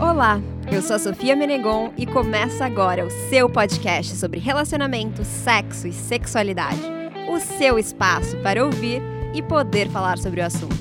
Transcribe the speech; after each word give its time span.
Olá, 0.00 0.40
eu 0.72 0.80
sou 0.80 0.96
a 0.96 0.98
Sofia 0.98 1.36
Menegon 1.36 1.92
e 1.94 2.06
começa 2.06 2.64
agora 2.64 3.04
o 3.04 3.10
seu 3.28 3.50
podcast 3.50 4.16
sobre 4.16 4.40
relacionamento, 4.40 5.22
sexo 5.26 5.86
e 5.86 5.92
sexualidade. 5.92 6.80
O 7.28 7.38
seu 7.38 7.78
espaço 7.78 8.34
para 8.38 8.64
ouvir 8.64 9.02
e 9.34 9.42
poder 9.42 9.90
falar 9.90 10.16
sobre 10.16 10.40
o 10.40 10.46
assunto. 10.46 10.74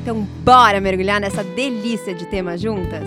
Então, 0.00 0.22
bora 0.44 0.80
mergulhar 0.80 1.20
nessa 1.20 1.42
delícia 1.42 2.14
de 2.14 2.24
tema 2.26 2.56
juntas? 2.56 3.02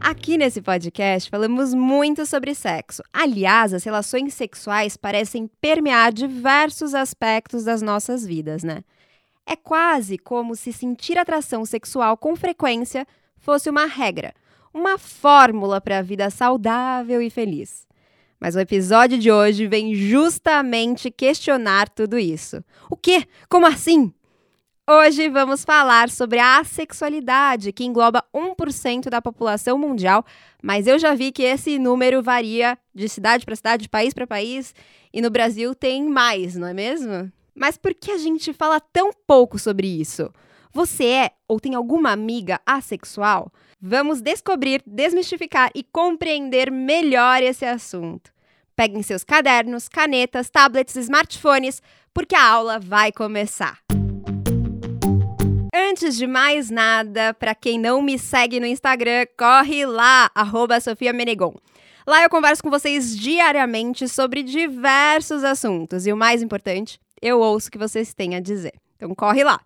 Aqui 0.00 0.38
nesse 0.38 0.62
podcast 0.62 1.28
falamos 1.28 1.74
muito 1.74 2.24
sobre 2.26 2.54
sexo. 2.54 3.02
Aliás, 3.12 3.74
as 3.74 3.82
relações 3.82 4.34
sexuais 4.34 4.96
parecem 4.96 5.50
permear 5.60 6.12
diversos 6.12 6.94
aspectos 6.94 7.64
das 7.64 7.82
nossas 7.82 8.24
vidas, 8.24 8.62
né? 8.62 8.84
É 9.50 9.56
quase 9.56 10.16
como 10.16 10.54
se 10.54 10.72
sentir 10.72 11.18
atração 11.18 11.64
sexual 11.64 12.16
com 12.16 12.36
frequência 12.36 13.04
fosse 13.36 13.68
uma 13.68 13.84
regra, 13.84 14.32
uma 14.72 14.96
fórmula 14.96 15.80
para 15.80 15.98
a 15.98 16.02
vida 16.02 16.30
saudável 16.30 17.20
e 17.20 17.28
feliz. 17.28 17.84
Mas 18.38 18.54
o 18.54 18.60
episódio 18.60 19.18
de 19.18 19.28
hoje 19.28 19.66
vem 19.66 19.92
justamente 19.92 21.10
questionar 21.10 21.88
tudo 21.88 22.16
isso. 22.16 22.62
O 22.88 22.96
quê? 22.96 23.26
Como 23.48 23.66
assim? 23.66 24.14
Hoje 24.88 25.28
vamos 25.28 25.64
falar 25.64 26.10
sobre 26.10 26.38
a 26.38 26.60
assexualidade, 26.60 27.72
que 27.72 27.84
engloba 27.84 28.24
1% 28.32 29.10
da 29.10 29.20
população 29.20 29.76
mundial, 29.76 30.24
mas 30.62 30.86
eu 30.86 30.96
já 30.96 31.12
vi 31.12 31.32
que 31.32 31.42
esse 31.42 31.76
número 31.76 32.22
varia 32.22 32.78
de 32.94 33.08
cidade 33.08 33.44
para 33.44 33.56
cidade, 33.56 33.82
de 33.82 33.88
país 33.88 34.14
para 34.14 34.28
país, 34.28 34.72
e 35.12 35.20
no 35.20 35.28
Brasil 35.28 35.74
tem 35.74 36.08
mais, 36.08 36.54
não 36.54 36.68
é 36.68 36.72
mesmo? 36.72 37.32
Mas 37.60 37.76
por 37.76 37.92
que 37.92 38.10
a 38.10 38.16
gente 38.16 38.54
fala 38.54 38.80
tão 38.80 39.10
pouco 39.12 39.58
sobre 39.58 39.86
isso? 39.86 40.32
Você 40.72 41.04
é 41.04 41.30
ou 41.46 41.60
tem 41.60 41.74
alguma 41.74 42.10
amiga 42.10 42.58
assexual? 42.64 43.52
Vamos 43.78 44.22
descobrir, 44.22 44.82
desmistificar 44.86 45.70
e 45.74 45.82
compreender 45.82 46.70
melhor 46.70 47.42
esse 47.42 47.66
assunto. 47.66 48.32
Peguem 48.74 49.02
seus 49.02 49.22
cadernos, 49.22 49.90
canetas, 49.90 50.48
tablets, 50.48 50.96
smartphones, 50.96 51.82
porque 52.14 52.34
a 52.34 52.42
aula 52.42 52.78
vai 52.78 53.12
começar. 53.12 53.78
Antes 55.74 56.16
de 56.16 56.26
mais 56.26 56.70
nada, 56.70 57.34
para 57.34 57.54
quem 57.54 57.78
não 57.78 58.00
me 58.00 58.18
segue 58.18 58.58
no 58.58 58.64
Instagram, 58.64 59.26
corre 59.36 59.84
lá, 59.84 60.30
arroba 60.34 60.80
Sofia 60.80 61.12
Menegon. 61.12 61.54
Lá 62.06 62.22
eu 62.22 62.30
converso 62.30 62.62
com 62.62 62.70
vocês 62.70 63.14
diariamente 63.14 64.08
sobre 64.08 64.42
diversos 64.42 65.44
assuntos 65.44 66.06
e 66.06 66.12
o 66.12 66.16
mais 66.16 66.42
importante, 66.42 66.98
eu 67.20 67.40
ouço 67.40 67.68
o 67.68 67.70
que 67.70 67.78
vocês 67.78 68.14
têm 68.14 68.34
a 68.34 68.40
dizer. 68.40 68.74
Então 68.96 69.14
corre 69.14 69.44
lá. 69.44 69.60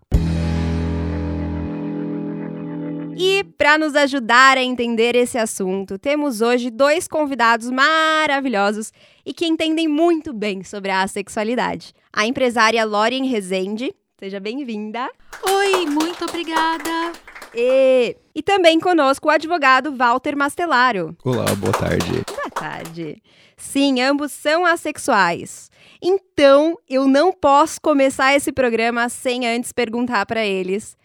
E 3.16 3.44
para 3.56 3.78
nos 3.78 3.94
ajudar 3.94 4.58
a 4.58 4.62
entender 4.62 5.14
esse 5.14 5.38
assunto, 5.38 5.98
temos 5.98 6.40
hoje 6.40 6.68
dois 6.68 7.06
convidados 7.06 7.70
maravilhosos 7.70 8.92
e 9.24 9.32
que 9.32 9.46
entendem 9.46 9.86
muito 9.86 10.32
bem 10.32 10.64
sobre 10.64 10.90
a 10.90 11.06
sexualidade. 11.06 11.94
A 12.12 12.26
empresária 12.26 12.84
Lauren 12.84 13.24
Rezende, 13.26 13.94
seja 14.18 14.40
bem-vinda. 14.40 15.08
Oi, 15.48 15.86
muito 15.86 16.24
obrigada. 16.24 17.12
E, 17.54 18.16
e 18.34 18.42
também 18.42 18.80
conosco 18.80 19.28
o 19.28 19.30
advogado 19.30 19.94
Walter 19.94 20.36
Mastelaro. 20.36 21.16
Olá, 21.24 21.54
boa 21.54 21.72
tarde. 21.72 22.24
Boa 22.26 22.50
tarde. 22.50 23.22
Sim, 23.56 24.02
ambos 24.02 24.32
são 24.32 24.66
assexuais. 24.66 25.70
Então, 26.06 26.78
eu 26.86 27.08
não 27.08 27.32
posso 27.32 27.80
começar 27.80 28.34
esse 28.34 28.52
programa 28.52 29.08
sem 29.08 29.46
antes 29.46 29.72
perguntar 29.72 30.26
para 30.26 30.44
eles. 30.44 30.98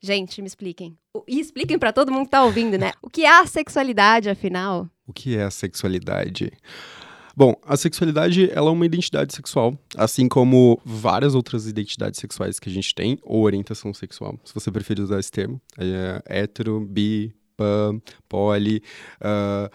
Gente, 0.00 0.40
me 0.40 0.46
expliquem. 0.46 0.96
E 1.26 1.40
expliquem 1.40 1.76
para 1.76 1.92
todo 1.92 2.12
mundo 2.12 2.26
que 2.26 2.30
tá 2.30 2.44
ouvindo, 2.44 2.78
né? 2.78 2.92
O 3.02 3.10
que 3.10 3.24
é 3.24 3.40
a 3.40 3.44
sexualidade, 3.44 4.30
afinal? 4.30 4.88
O 5.04 5.12
que 5.12 5.36
é 5.36 5.42
a 5.42 5.50
sexualidade? 5.50 6.52
Bom, 7.36 7.54
a 7.66 7.76
sexualidade 7.76 8.48
ela 8.52 8.68
é 8.68 8.72
uma 8.72 8.86
identidade 8.86 9.34
sexual, 9.34 9.76
assim 9.96 10.28
como 10.28 10.80
várias 10.84 11.34
outras 11.34 11.66
identidades 11.66 12.20
sexuais 12.20 12.60
que 12.60 12.68
a 12.68 12.72
gente 12.72 12.94
tem, 12.94 13.18
ou 13.24 13.42
orientação 13.42 13.92
sexual, 13.92 14.38
se 14.44 14.54
você 14.54 14.70
preferir 14.70 15.02
usar 15.02 15.18
esse 15.18 15.32
termo. 15.32 15.60
É 15.76 16.22
hétero, 16.24 16.80
bi, 16.80 17.34
pan, 17.56 18.00
poli, 18.28 18.80
uh, 19.20 19.68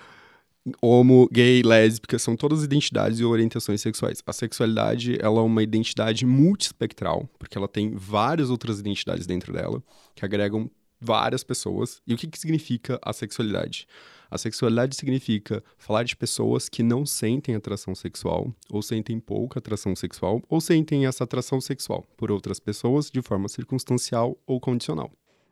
homo, 0.82 1.28
gay, 1.32 1.62
lésbica, 1.64 2.20
são 2.20 2.36
todas 2.36 2.64
identidades 2.64 3.20
e 3.20 3.26
orientações 3.26 3.82
sexuais. 3.82 4.22
A 4.26 4.34
sexualidade, 4.34 5.18
ela 5.20 5.40
é 5.40 5.44
uma 5.44 5.64
identidade 5.64 6.26
multiespectral, 6.26 7.30
porque 7.40 7.58
ela 7.58 7.68
tem 7.68 7.92
várias 7.96 8.50
outras 8.50 8.80
identidades 8.80 9.26
dentro 9.26 9.54
dela, 9.54 9.84
que 10.16 10.24
agregam 10.24 10.70
várias 11.00 11.44
pessoas. 11.44 12.02
E 12.06 12.14
o 12.14 12.18
que, 12.18 12.28
que 12.28 12.40
significa 12.40 13.00
a 13.02 13.12
sexualidade? 13.12 13.88
A 14.30 14.38
sexualidade 14.38 14.96
significa 14.96 15.62
falar 15.78 16.04
de 16.04 16.16
pessoas 16.16 16.70
que 16.70 16.82
não 16.84 17.06
sentem 17.06 17.56
atração 17.56 17.94
sexual, 17.94 18.54
ou 18.70 18.82
sentem 18.82 19.20
pouca 19.20 19.60
atração 19.60 19.94
sexual, 19.94 20.42
ou 20.48 20.62
sentem 20.62 21.06
essa 21.06 21.26
atração 21.26 21.60
sexual 21.60 22.08
por 22.16 22.32
outras 22.32 22.60
pessoas 22.60 23.12
de 23.12 23.22
forma 23.22 23.50
circunstancial 23.50 24.38
ou 24.46 24.60
condicional. 24.60 25.12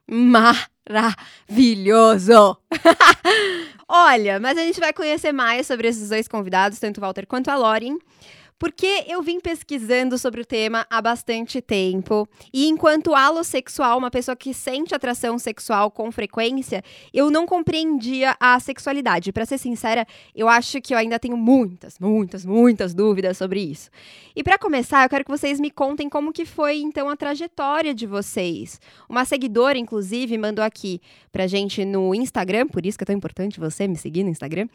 Maravilhoso! 0.10 1.18
Olha, 3.88 4.40
mas 4.40 4.58
a 4.58 4.62
gente 4.62 4.80
vai 4.80 4.92
conhecer 4.94 5.32
mais 5.32 5.68
sobre 5.68 5.88
esses 5.88 6.10
dois 6.10 6.28
convidados, 6.28 6.80
tanto 6.80 6.98
o 6.98 7.02
Walter 7.02 7.26
quanto 7.28 7.50
a 7.50 7.56
Lauren. 7.56 7.98
Porque 8.60 9.06
eu 9.08 9.22
vim 9.22 9.40
pesquisando 9.40 10.18
sobre 10.18 10.42
o 10.42 10.46
tema 10.46 10.86
há 10.90 11.02
bastante 11.02 11.62
tempo, 11.62 12.28
e 12.54 12.68
enquanto 12.68 13.16
alossexual, 13.16 13.98
uma 13.98 14.12
pessoa 14.12 14.36
que 14.36 14.54
sente 14.54 14.94
atração 14.94 15.40
sexual 15.40 15.90
com 15.90 16.12
frequência, 16.12 16.84
eu 17.14 17.32
não 17.32 17.46
compreendia 17.46 18.36
a 18.38 18.60
sexualidade. 18.60 19.32
Para 19.32 19.46
ser 19.46 19.58
sincera, 19.58 20.06
eu 20.36 20.50
acho 20.50 20.82
que 20.82 20.94
eu 20.94 20.98
ainda 20.98 21.18
tenho 21.18 21.38
muitas, 21.38 21.98
muitas, 21.98 22.46
muitas 22.46 22.94
dúvidas 22.94 23.38
sobre 23.38 23.62
isso. 23.62 23.90
E 24.36 24.44
para 24.44 24.58
começar, 24.58 25.06
eu 25.06 25.10
quero 25.10 25.24
que 25.24 25.32
vocês 25.32 25.58
me 25.58 25.72
contem 25.72 26.10
como 26.10 26.34
que 26.34 26.46
foi 26.46 26.80
então 26.80 27.10
a 27.10 27.16
trajetória 27.16 27.94
de 27.94 28.06
vocês. 28.06 28.80
Uma 29.08 29.24
seguidora, 29.24 29.78
inclusive, 29.78 30.38
mandou 30.38 30.66
aqui 30.66 31.00
pra 31.32 31.48
gente 31.48 31.86
no 31.86 32.14
Instagram, 32.14 32.68
por 32.68 32.86
isso 32.86 32.98
que 32.98 33.06
é 33.06 33.08
tão 33.08 33.16
importante 33.16 33.58
você 33.58 33.88
me 33.88 33.96
seguir 33.96 34.24
no 34.24 34.30
Instagram. 34.30 34.68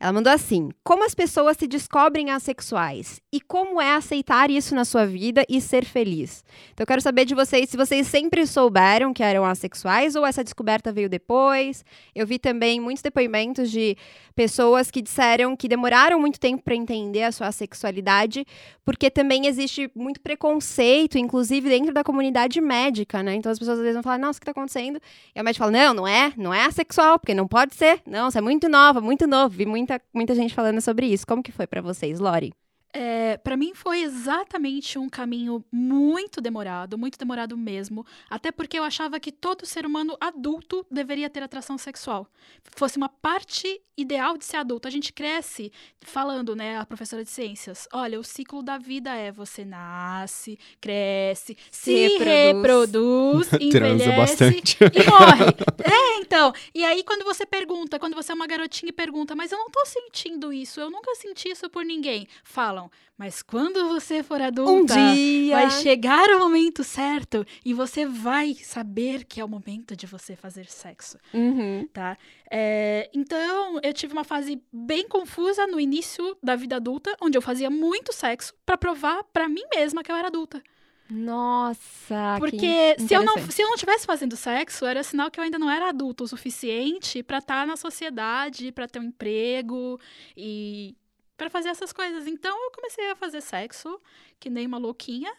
Ela 0.00 0.12
mandou 0.12 0.32
assim: 0.32 0.70
Como 0.82 1.04
as 1.04 1.14
pessoas 1.14 1.56
se 1.58 1.66
descobrem 1.66 2.30
assexuais 2.30 3.20
e 3.32 3.40
como 3.40 3.80
é 3.80 3.94
aceitar 3.94 4.50
isso 4.50 4.74
na 4.74 4.84
sua 4.84 5.04
vida 5.04 5.44
e 5.48 5.60
ser 5.60 5.84
feliz? 5.84 6.44
Então 6.72 6.84
eu 6.84 6.86
quero 6.86 7.00
saber 7.00 7.24
de 7.24 7.34
vocês 7.34 7.68
se 7.68 7.76
vocês 7.76 8.06
sempre 8.06 8.46
souberam 8.46 9.12
que 9.12 9.22
eram 9.22 9.44
assexuais 9.44 10.14
ou 10.14 10.24
essa 10.24 10.44
descoberta 10.44 10.92
veio 10.92 11.08
depois. 11.08 11.84
Eu 12.14 12.26
vi 12.26 12.38
também 12.38 12.80
muitos 12.80 13.02
depoimentos 13.02 13.70
de 13.70 13.96
pessoas 14.34 14.90
que 14.90 15.02
disseram 15.02 15.56
que 15.56 15.66
demoraram 15.68 16.20
muito 16.20 16.38
tempo 16.38 16.62
para 16.62 16.74
entender 16.74 17.24
a 17.24 17.32
sua 17.32 17.50
sexualidade, 17.50 18.46
porque 18.84 19.10
também 19.10 19.46
existe 19.46 19.90
muito 19.94 20.20
preconceito, 20.20 21.18
inclusive 21.18 21.68
dentro 21.68 21.92
da 21.92 22.04
comunidade 22.04 22.60
médica, 22.60 23.22
né? 23.22 23.34
Então 23.34 23.50
as 23.50 23.58
pessoas 23.58 23.78
às 23.78 23.82
vezes 23.82 23.94
vão 23.94 24.02
falar: 24.02 24.18
"Nossa, 24.18 24.38
o 24.38 24.40
que 24.40 24.44
está 24.44 24.52
acontecendo?" 24.52 25.00
E 25.34 25.40
a 25.40 25.42
médica 25.42 25.64
fala: 25.64 25.76
"Não, 25.76 25.94
não 25.94 26.08
é, 26.08 26.32
não 26.36 26.54
é 26.54 26.64
assexual, 26.64 27.18
porque 27.18 27.34
não 27.34 27.48
pode 27.48 27.74
ser. 27.74 28.00
Não, 28.06 28.30
você 28.30 28.38
é 28.38 28.40
muito 28.42 28.68
nova, 28.68 29.00
muito 29.00 29.26
novo." 29.26 29.56
Vi 29.56 29.66
muita, 29.66 30.00
muita 30.14 30.34
gente 30.34 30.54
falando 30.54 30.80
sobre 30.80 31.06
isso. 31.06 31.26
Como 31.26 31.42
que 31.42 31.52
foi 31.52 31.66
para 31.66 31.80
vocês, 31.80 32.20
Lori? 32.20 32.52
É, 32.98 33.36
para 33.36 33.58
mim 33.58 33.74
foi 33.74 34.00
exatamente 34.00 34.98
um 34.98 35.06
caminho 35.06 35.62
muito 35.70 36.40
demorado, 36.40 36.96
muito 36.96 37.18
demorado 37.18 37.54
mesmo, 37.54 38.06
até 38.30 38.50
porque 38.50 38.78
eu 38.78 38.82
achava 38.82 39.20
que 39.20 39.30
todo 39.30 39.66
ser 39.66 39.84
humano 39.84 40.16
adulto 40.18 40.86
deveria 40.90 41.28
ter 41.28 41.42
atração 41.42 41.76
sexual. 41.76 42.26
Fosse 42.74 42.96
uma 42.96 43.10
parte 43.10 43.82
ideal 43.98 44.38
de 44.38 44.46
ser 44.46 44.58
adulto. 44.58 44.88
A 44.88 44.90
gente 44.90 45.12
cresce 45.12 45.70
falando, 46.00 46.56
né, 46.56 46.78
a 46.78 46.86
professora 46.86 47.22
de 47.22 47.30
ciências, 47.30 47.86
olha, 47.92 48.18
o 48.18 48.24
ciclo 48.24 48.62
da 48.62 48.78
vida 48.78 49.14
é 49.14 49.30
você 49.30 49.62
nasce, 49.62 50.58
cresce, 50.80 51.54
se, 51.70 52.08
se 52.08 52.18
reproduz, 52.18 53.48
reproduz 53.48 53.52
envelhece 53.60 54.44
e 54.80 55.10
morre. 55.10 55.44
É, 55.84 56.18
então. 56.20 56.52
E 56.74 56.82
aí 56.82 57.02
quando 57.02 57.24
você 57.24 57.44
pergunta, 57.44 57.98
quando 57.98 58.14
você 58.14 58.32
é 58.32 58.34
uma 58.34 58.46
garotinha 58.46 58.88
e 58.88 58.92
pergunta, 58.92 59.34
mas 59.34 59.52
eu 59.52 59.58
não 59.58 59.70
tô 59.70 59.84
sentindo 59.84 60.50
isso, 60.50 60.80
eu 60.80 60.90
nunca 60.90 61.14
senti 61.14 61.50
isso 61.50 61.68
por 61.68 61.84
ninguém. 61.84 62.26
Falam, 62.42 62.85
mas 63.16 63.42
quando 63.42 63.88
você 63.88 64.22
for 64.22 64.40
adulta, 64.40 64.94
um 64.94 65.14
dia... 65.14 65.56
vai 65.56 65.70
chegar 65.70 66.28
o 66.30 66.38
momento 66.38 66.84
certo 66.84 67.46
e 67.64 67.72
você 67.72 68.06
vai 68.06 68.54
saber 68.54 69.24
que 69.24 69.40
é 69.40 69.44
o 69.44 69.48
momento 69.48 69.96
de 69.96 70.06
você 70.06 70.36
fazer 70.36 70.66
sexo, 70.66 71.18
uhum. 71.32 71.88
tá? 71.92 72.16
É, 72.50 73.10
então, 73.12 73.80
eu 73.82 73.92
tive 73.92 74.12
uma 74.12 74.24
fase 74.24 74.62
bem 74.72 75.08
confusa 75.08 75.66
no 75.66 75.80
início 75.80 76.36
da 76.42 76.56
vida 76.56 76.76
adulta, 76.76 77.16
onde 77.20 77.36
eu 77.36 77.42
fazia 77.42 77.70
muito 77.70 78.12
sexo 78.12 78.54
para 78.64 78.76
provar 78.76 79.24
para 79.32 79.48
mim 79.48 79.64
mesma 79.74 80.02
que 80.02 80.10
eu 80.10 80.16
era 80.16 80.28
adulta. 80.28 80.62
Nossa! 81.08 82.36
Porque 82.38 82.96
se 82.98 83.14
eu, 83.14 83.24
não, 83.24 83.38
se 83.38 83.62
eu 83.62 83.68
não 83.68 83.76
tivesse 83.76 84.04
fazendo 84.04 84.36
sexo, 84.36 84.84
era 84.84 85.02
sinal 85.02 85.30
que 85.30 85.38
eu 85.38 85.44
ainda 85.44 85.58
não 85.58 85.70
era 85.70 85.88
adulto 85.88 86.24
o 86.24 86.28
suficiente 86.28 87.22
para 87.22 87.38
estar 87.38 87.60
tá 87.60 87.66
na 87.66 87.76
sociedade, 87.76 88.72
para 88.72 88.88
ter 88.88 88.98
um 88.98 89.04
emprego 89.04 90.00
e 90.36 90.96
para 91.36 91.50
fazer 91.50 91.68
essas 91.68 91.92
coisas. 91.92 92.26
Então 92.26 92.56
eu 92.64 92.70
comecei 92.70 93.10
a 93.10 93.16
fazer 93.16 93.40
sexo, 93.40 94.00
que 94.40 94.48
nem 94.48 94.66
uma 94.66 94.78
louquinha. 94.78 95.32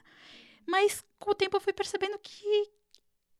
Mas 0.66 1.04
com 1.18 1.32
o 1.32 1.36
tempo 1.36 1.58
eu 1.58 1.62
fui 1.62 1.74
percebendo 1.74 2.18
que 2.20 2.70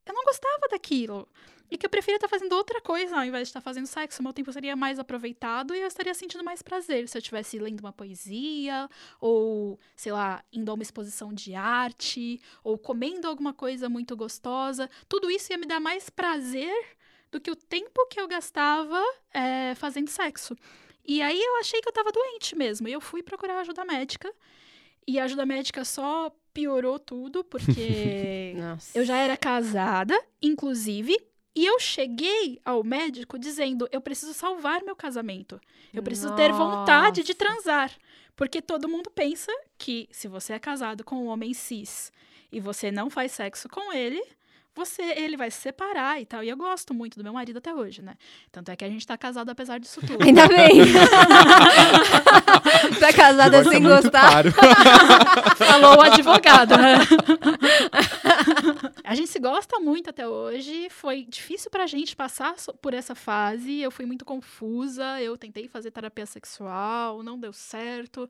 eu 0.06 0.14
não 0.14 0.24
gostava 0.24 0.68
daquilo. 0.72 1.28
E 1.70 1.78
que 1.78 1.86
eu 1.86 1.90
preferia 1.90 2.16
estar 2.16 2.30
fazendo 2.30 2.54
outra 2.54 2.80
coisa 2.80 3.18
ao 3.18 3.26
invés 3.26 3.48
de 3.48 3.50
estar 3.50 3.60
fazendo 3.60 3.88
sexo. 3.88 4.24
Meu 4.24 4.32
tempo 4.32 4.52
seria 4.54 4.74
mais 4.74 5.00
aproveitado 5.00 5.76
e 5.76 5.82
eu 5.82 5.88
estaria 5.88 6.14
sentindo 6.14 6.42
mais 6.42 6.62
prazer 6.62 7.10
se 7.10 7.18
eu 7.18 7.20
estivesse 7.20 7.60
lendo 7.60 7.82
uma 7.82 7.92
poesia, 7.92 8.90
ou, 9.20 9.78
sei 9.94 10.14
lá, 10.14 10.42
indo 10.52 10.72
a 10.72 10.74
uma 10.74 10.84
exposição 10.84 11.34
de 11.34 11.56
arte, 11.56 12.40
ou 12.64 12.78
comendo 12.78 13.28
alguma 13.28 13.54
coisa 13.54 13.90
muito 13.90 14.16
gostosa. 14.16 14.90
Tudo 15.10 15.30
isso 15.30 15.52
ia 15.52 15.58
me 15.58 15.66
dar 15.66 15.82
mais 15.82 16.10
prazer 16.10 16.74
do 17.30 17.42
que 17.42 17.52
o 17.52 17.56
tempo 17.56 18.08
que 18.08 18.22
eu 18.22 18.30
gastava 18.30 19.04
é, 19.34 19.76
fazendo 19.76 20.08
sexo. 20.08 20.56
E 21.08 21.22
aí 21.22 21.42
eu 21.42 21.58
achei 21.60 21.82
que 21.82 21.88
eu 21.88 21.92
estava 21.92 22.12
doente 22.12 22.56
mesmo. 22.56 22.88
E 22.88 22.92
eu 22.92 23.00
fui 23.00 23.24
procurar 23.24 23.60
ajuda 23.60 23.86
médica. 23.86 24.32
E 25.08 25.18
a 25.20 25.24
ajuda 25.24 25.46
médica 25.46 25.86
só 25.86 26.32
piorou 26.54 27.00
tudo, 27.00 27.44
porque 27.44 28.54
eu 28.94 29.06
já 29.06 29.16
era 29.18 29.38
casada, 29.38 30.20
inclusive, 30.42 31.16
e 31.56 31.66
eu 31.66 31.80
cheguei 31.80 32.60
ao 32.64 32.84
médico 32.84 33.40
dizendo: 33.40 33.88
eu 33.92 34.02
preciso 34.02 34.34
salvar 34.34 34.84
meu 34.84 34.96
casamento. 34.96 35.60
Eu 35.94 36.04
preciso 36.04 36.30
Nossa. 36.30 36.44
ter 36.44 36.52
vontade 36.52 37.24
de 37.24 37.34
transar. 37.34 37.92
Porque 38.36 38.62
todo 38.62 38.88
mundo 38.88 39.10
pensa 39.10 39.52
que 39.80 40.08
se 40.12 40.28
você 40.28 40.54
é 40.54 40.60
casado 40.60 41.04
com 41.04 41.16
um 41.16 41.26
homem 41.28 41.56
cis 41.56 42.12
e 42.52 42.60
você 42.60 42.92
não 42.92 43.10
faz 43.10 43.32
sexo 43.32 43.68
com 43.68 43.92
ele, 43.92 44.24
você 44.78 45.02
ele 45.02 45.36
vai 45.36 45.50
se 45.50 45.60
separar 45.60 46.22
e 46.22 46.26
tal. 46.26 46.44
E 46.44 46.50
eu 46.50 46.56
gosto 46.56 46.94
muito 46.94 47.18
do 47.18 47.24
meu 47.24 47.34
marido 47.34 47.58
até 47.58 47.74
hoje, 47.74 48.02
né? 48.02 48.16
Tanto 48.52 48.70
é 48.70 48.76
que 48.76 48.86
a 48.86 48.90
gente 48.90 49.06
tá 49.06 49.18
casado 49.18 49.50
apesar 49.50 49.80
disso 49.80 50.00
tudo. 50.02 50.24
Ainda 50.24 50.48
bem. 50.48 50.82
tá 53.00 53.12
casada 53.14 53.64
sem 53.64 53.82
muito 53.82 54.04
gostar. 54.04 54.44
Falou 55.58 55.98
o 55.98 56.02
advogado, 56.02 56.78
né? 56.78 56.98
a 59.04 59.16
gente 59.16 59.30
se 59.30 59.40
gosta 59.40 59.80
muito 59.80 60.12
até 60.12 60.28
hoje. 60.28 60.90
Foi 60.92 61.26
difícil 61.28 61.72
pra 61.72 61.88
gente 61.88 62.16
passar 62.16 62.54
por 62.82 62.94
essa 62.94 63.16
fase. 63.16 63.82
Eu 63.82 63.90
fui 63.90 64.06
muito 64.06 64.24
confusa. 64.24 65.20
Eu 65.20 65.36
tentei 65.38 65.68
fazer 65.68 65.90
terapia 65.90 66.28
sexual, 66.28 67.24
não 67.24 67.40
deu 67.40 67.52
certo. 67.52 68.30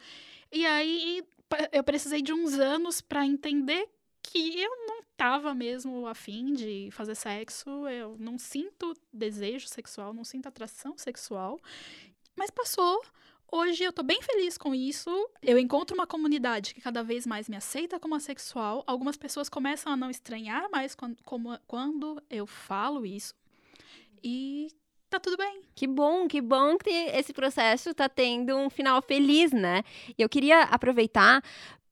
E 0.51 0.65
aí 0.65 1.23
eu 1.71 1.83
precisei 1.83 2.21
de 2.21 2.33
uns 2.33 2.53
anos 2.53 3.01
pra 3.01 3.25
entender 3.25 3.87
que 4.23 4.61
eu 4.61 4.71
não 4.87 4.96
tava 5.17 5.53
mesmo 5.53 6.05
afim 6.07 6.53
de 6.53 6.89
fazer 6.91 7.15
sexo. 7.15 7.87
Eu 7.87 8.15
não 8.19 8.37
sinto 8.37 8.93
desejo 9.11 9.67
sexual, 9.67 10.13
não 10.13 10.23
sinto 10.23 10.47
atração 10.47 10.97
sexual. 10.97 11.59
Mas 12.35 12.51
passou. 12.51 13.01
Hoje 13.49 13.83
eu 13.83 13.93
tô 13.93 14.03
bem 14.03 14.21
feliz 14.21 14.57
com 14.57 14.75
isso. 14.75 15.09
Eu 15.41 15.57
encontro 15.57 15.95
uma 15.95 16.05
comunidade 16.05 16.73
que 16.73 16.81
cada 16.81 17.01
vez 17.01 17.25
mais 17.25 17.49
me 17.49 17.55
aceita 17.55 17.99
como 17.99 18.13
assexual. 18.13 18.83
Algumas 18.85 19.17
pessoas 19.17 19.49
começam 19.49 19.91
a 19.91 19.97
não 19.97 20.09
estranhar 20.11 20.69
mais 20.69 20.93
quando, 20.93 21.17
como- 21.23 21.57
quando 21.65 22.21
eu 22.29 22.45
falo 22.45 23.05
isso. 23.05 23.33
E 24.21 24.67
tá 25.09 25.17
tudo 25.19 25.37
bem. 25.37 25.61
Que 25.73 25.87
bom, 25.87 26.27
que 26.27 26.41
bom 26.41 26.77
que 26.77 26.89
esse 26.89 27.31
processo 27.33 27.93
tá 27.93 28.09
tendo 28.09 28.55
um 28.57 28.69
final 28.69 29.01
feliz, 29.01 29.51
né? 29.53 29.81
Eu 30.17 30.27
queria 30.27 30.63
aproveitar 30.63 31.41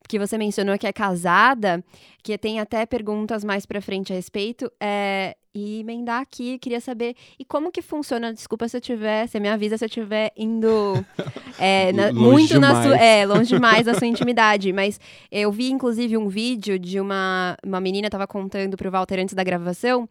que 0.08 0.20
você 0.20 0.38
mencionou 0.38 0.78
que 0.78 0.88
é 0.88 0.94
casada, 0.94 1.84
que 2.24 2.38
tem 2.38 2.60
até 2.60 2.86
perguntas 2.86 3.44
mais 3.44 3.66
pra 3.66 3.82
frente 3.82 4.12
a 4.12 4.16
respeito, 4.16 4.72
é, 4.80 5.36
e 5.54 5.80
emendar 5.80 6.22
aqui, 6.22 6.60
queria 6.60 6.82
saber, 6.82 7.16
e 7.40 7.46
como 7.46 7.72
que 7.72 7.82
funciona, 7.82 8.34
desculpa 8.34 8.68
se 8.68 8.76
eu 8.76 8.82
tiver, 8.82 9.26
você 9.28 9.40
me 9.40 9.48
avisa 9.48 9.78
se 9.78 9.86
eu 9.86 9.90
tiver 9.90 10.32
indo 10.36 10.94
é, 11.58 11.94
na- 11.94 12.12
muito 12.12 12.60
na 12.60 12.84
sua, 12.84 12.98
é, 12.98 13.26
longe 13.26 13.54
demais 13.56 13.86
da 13.86 13.94
sua 13.94 14.06
intimidade, 14.06 14.74
mas 14.74 15.00
eu 15.32 15.52
vi 15.52 15.72
inclusive 15.72 16.18
um 16.18 16.28
vídeo 16.28 16.78
de 16.78 17.00
uma, 17.00 17.56
uma 17.66 17.80
menina 17.80 18.10
tava 18.10 18.28
contando 18.28 18.76
pro 18.76 18.92
Walter 18.92 19.20
antes 19.20 19.34
da 19.34 19.44
gravação, 19.44 20.10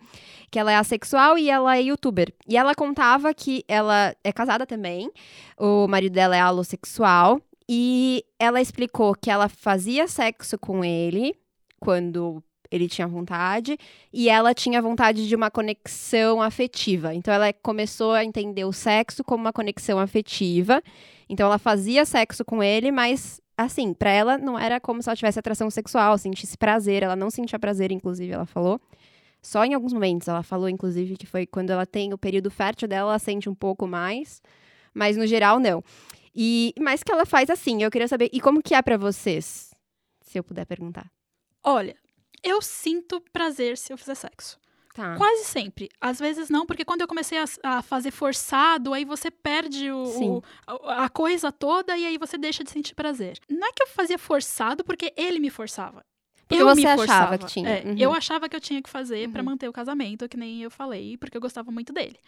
que 0.51 0.59
ela 0.59 0.73
é 0.73 0.77
assexual 0.77 1.37
e 1.37 1.51
ela 1.51 1.77
é 1.77 1.83
youtuber. 1.83 2.33
E 2.49 2.57
ela 2.57 2.75
contava 2.75 3.35
que 3.35 3.65
ela 3.69 4.15
é 4.25 4.33
casada 4.33 4.65
também, 4.65 5.11
o 5.59 5.87
marido 5.89 6.13
dela 6.15 6.35
é 6.37 6.41
alossexual, 6.41 7.41
e 7.69 8.25
ela 8.39 8.61
explicou 8.61 9.15
que 9.15 9.31
ela 9.31 9.49
fazia 9.49 10.07
sexo 10.07 10.59
com 10.59 10.85
ele 10.85 11.35
quando 11.81 12.43
ele 12.71 12.89
tinha 12.89 13.07
vontade, 13.07 13.79
e 14.13 14.29
ela 14.29 14.53
tinha 14.53 14.83
vontade 14.83 15.29
de 15.29 15.37
uma 15.37 15.51
conexão 15.51 16.43
afetiva. 16.43 17.15
Então 17.15 17.33
ela 17.33 17.53
começou 17.53 18.13
a 18.13 18.25
entender 18.25 18.65
o 18.65 18.73
sexo 18.73 19.23
como 19.23 19.45
uma 19.45 19.53
conexão 19.53 19.99
afetiva. 19.99 20.83
Então 21.29 21.47
ela 21.47 21.59
fazia 21.59 22.05
sexo 22.05 22.45
com 22.45 22.63
ele, 22.63 22.91
mas 22.91 23.41
assim, 23.57 23.95
pra 23.95 24.11
ela 24.11 24.37
não 24.37 24.59
era 24.59 24.81
como 24.81 25.01
se 25.01 25.09
ela 25.09 25.15
tivesse 25.15 25.39
atração 25.39 25.71
sexual, 25.71 26.19
sentisse 26.19 26.59
prazer, 26.59 27.05
ela 27.05 27.15
não 27.15 27.31
sentia 27.31 27.59
prazer, 27.59 27.93
inclusive, 27.93 28.33
ela 28.33 28.47
falou. 28.47 28.81
Só 29.41 29.65
em 29.65 29.75
alguns 29.75 29.93
momentos. 29.93 30.27
Ela 30.27 30.43
falou, 30.43 30.69
inclusive, 30.69 31.17
que 31.17 31.27
foi 31.27 31.47
quando 31.47 31.71
ela 31.71 31.85
tem 31.85 32.15
o 32.15 32.19
período 32.19 32.51
fértil 32.51 32.89
dela, 32.89 33.11
ela 33.11 33.19
sente 33.19 33.49
um 33.49 33.55
pouco 33.55 33.87
mais. 33.87 34.43
Mas 34.95 35.17
no 35.17 35.27
geral, 35.27 35.61
não. 35.61 35.85
E, 36.35 36.75
mas 36.81 37.03
que 37.03 37.13
ela 37.13 37.25
faz 37.27 37.49
assim, 37.51 37.83
eu 37.83 37.91
queria 37.91 38.09
saber. 38.09 38.29
E 38.33 38.41
como 38.41 38.63
que 38.63 38.75
é 38.75 38.83
pra 38.83 38.97
vocês? 38.97 39.73
Se 40.21 40.39
eu 40.39 40.43
puder 40.45 40.65
perguntar. 40.67 41.11
Olha, 41.63 41.97
eu 42.43 42.61
sinto 42.61 43.21
prazer 43.33 43.79
se 43.79 43.93
eu 43.93 43.97
fizer 43.99 44.15
sexo. 44.17 44.59
Tá. 44.95 45.17
Quase 45.17 45.45
sempre. 45.45 45.89
Às 46.01 46.19
vezes 46.21 46.49
não, 46.49 46.65
porque 46.67 46.85
quando 46.85 47.01
eu 47.01 47.09
comecei 47.09 47.37
a, 47.39 47.45
a 47.65 47.83
fazer 47.83 48.11
forçado, 48.13 48.93
aí 48.95 49.05
você 49.05 49.29
perde 49.31 49.91
o, 49.91 50.05
o- 50.39 50.43
a, 50.89 51.05
a 51.05 51.09
coisa 51.09 51.51
toda 51.51 51.97
e 51.97 52.05
aí 52.07 52.17
você 52.17 52.39
deixa 52.39 52.63
de 52.63 52.71
sentir 52.71 52.95
prazer. 52.95 53.39
Não 53.49 53.67
é 53.67 53.73
que 53.73 53.83
eu 53.83 53.89
fazia 53.89 54.19
forçado 54.19 54.85
porque 54.85 55.13
ele 55.17 55.41
me 55.41 55.51
forçava. 55.51 56.05
Porque 56.47 56.63
eu 56.63 56.67
você 56.67 56.81
me 56.83 56.87
achava 56.87 56.99
forçava. 56.99 57.39
que 57.39 57.47
tinha. 57.47 57.69
É, 57.71 57.85
Uhum. 57.87 57.97
Eu 57.99 58.13
achava 58.13 58.49
que 58.49 58.55
eu 58.55 58.61
tinha 58.61 58.81
que 58.83 58.89
fazer 58.91 59.29
pra 59.31 59.41
Uhum. 59.41 59.47
manter 59.47 59.69
o 59.69 59.73
casamento, 59.73 60.29
que 60.29 60.37
nem 60.37 60.63
eu 60.63 60.71
falei, 60.71 61.17
porque 61.17 61.37
eu 61.37 61.41
gostava 61.41 61.73
muito 61.73 61.93
dele. 61.93 62.19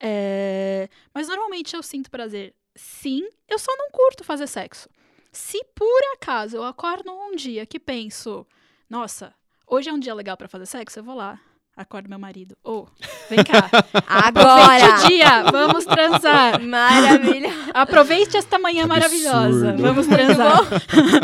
É, 0.00 0.88
Mas 1.14 1.28
normalmente 1.28 1.74
eu 1.76 1.82
sinto 1.82 2.10
prazer. 2.10 2.54
Sim, 2.78 3.28
eu 3.48 3.58
só 3.58 3.74
não 3.76 3.90
curto 3.90 4.22
fazer 4.22 4.46
sexo. 4.46 4.88
Se 5.32 5.62
por 5.74 6.00
acaso 6.14 6.56
eu 6.56 6.64
acordo 6.64 7.10
um 7.10 7.34
dia 7.34 7.66
que 7.66 7.80
penso, 7.80 8.46
nossa, 8.88 9.34
hoje 9.66 9.90
é 9.90 9.92
um 9.92 9.98
dia 9.98 10.14
legal 10.14 10.36
pra 10.36 10.48
fazer 10.48 10.66
sexo, 10.66 11.00
eu 11.00 11.04
vou 11.04 11.16
lá. 11.16 11.40
Acordo 11.76 12.08
meu 12.08 12.18
marido. 12.18 12.56
Ô, 12.64 12.86
vem 13.28 13.38
cá. 13.44 13.68
Aproveite 14.06 14.84
Agora! 14.84 14.94
o 14.94 15.08
dia, 15.08 15.42
vamos 15.50 15.84
transar. 15.84 16.60
Maravilha! 16.60 17.50
Aproveite 17.74 18.36
esta 18.36 18.58
manhã 18.58 18.84
Absurdo. 18.84 18.94
maravilhosa. 18.94 19.76
Vamos 19.76 20.06
transar. 20.06 20.60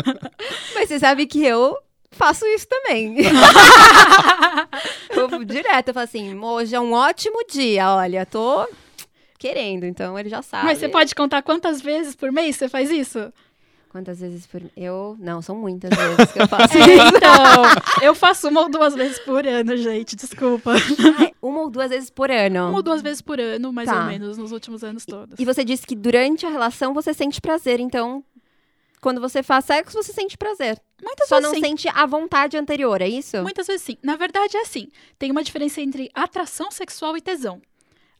Mas 0.75 0.89
você 0.89 0.99
sabe 0.99 1.25
que 1.25 1.43
eu 1.43 1.77
faço 2.11 2.45
isso 2.47 2.67
também. 2.67 3.15
eu 5.09 5.27
vou 5.27 5.43
direto, 5.43 5.89
eu 5.89 5.93
falo 5.93 6.03
assim, 6.03 6.37
hoje 6.37 6.75
é 6.75 6.79
um 6.79 6.93
ótimo 6.93 7.45
dia, 7.49 7.93
olha, 7.93 8.25
tô 8.25 8.65
querendo, 9.37 9.83
então 9.85 10.17
ele 10.17 10.29
já 10.29 10.41
sabe. 10.41 10.65
Mas 10.65 10.77
você 10.79 10.89
pode 10.89 11.13
contar 11.15 11.41
quantas 11.41 11.81
vezes 11.81 12.15
por 12.15 12.31
mês 12.31 12.55
você 12.55 12.67
faz 12.69 12.89
isso? 12.91 13.31
Quantas 13.89 14.19
vezes 14.19 14.45
por... 14.45 14.61
Eu... 14.75 15.15
Não, 15.19 15.41
são 15.41 15.55
muitas 15.55 15.89
vezes 15.89 16.33
que 16.33 16.41
eu 16.41 16.47
faço 16.49 16.77
É, 16.77 16.81
isso. 16.81 17.15
então, 17.15 17.63
eu 18.01 18.13
faço 18.13 18.49
uma 18.49 18.61
ou 18.61 18.69
duas 18.69 18.93
vezes 18.93 19.19
por 19.19 19.47
ano, 19.47 19.77
gente, 19.77 20.17
desculpa. 20.17 20.73
Uma 21.41 21.61
ou 21.61 21.69
duas 21.69 21.89
vezes 21.89 22.09
por 22.09 22.29
ano. 22.29 22.67
Uma 22.69 22.77
ou 22.77 22.83
duas 22.83 23.01
vezes 23.01 23.21
por 23.21 23.39
ano, 23.39 23.71
mais 23.71 23.87
Tá. 23.87 24.01
ou 24.01 24.05
menos, 24.07 24.37
nos 24.37 24.51
últimos 24.51 24.83
anos 24.83 25.05
todos. 25.05 25.39
E 25.39 25.45
você 25.45 25.63
disse 25.63 25.87
que 25.87 25.95
durante 25.95 26.45
a 26.45 26.49
relação 26.49 26.93
você 26.93 27.13
sente 27.13 27.39
prazer, 27.39 27.79
então... 27.79 28.23
Quando 28.99 29.21
você 29.21 29.43
faz 29.43 29.65
sexo, 29.65 30.01
você 30.01 30.11
sente 30.11 30.35
prazer. 30.35 30.81
Muitas 31.03 31.29
Só 31.29 31.39
não 31.39 31.53
sim. 31.53 31.61
sente 31.61 31.87
a 31.87 32.05
vontade 32.07 32.57
anterior, 32.57 32.99
é 33.01 33.07
isso? 33.07 33.37
Muitas 33.43 33.67
vezes 33.67 33.83
sim. 33.83 33.97
Na 34.01 34.15
verdade, 34.15 34.57
é 34.57 34.61
assim. 34.61 34.87
Tem 35.19 35.29
uma 35.29 35.43
diferença 35.43 35.79
entre 35.79 36.09
atração 36.13 36.71
sexual 36.71 37.15
e 37.15 37.21
tesão. 37.21 37.61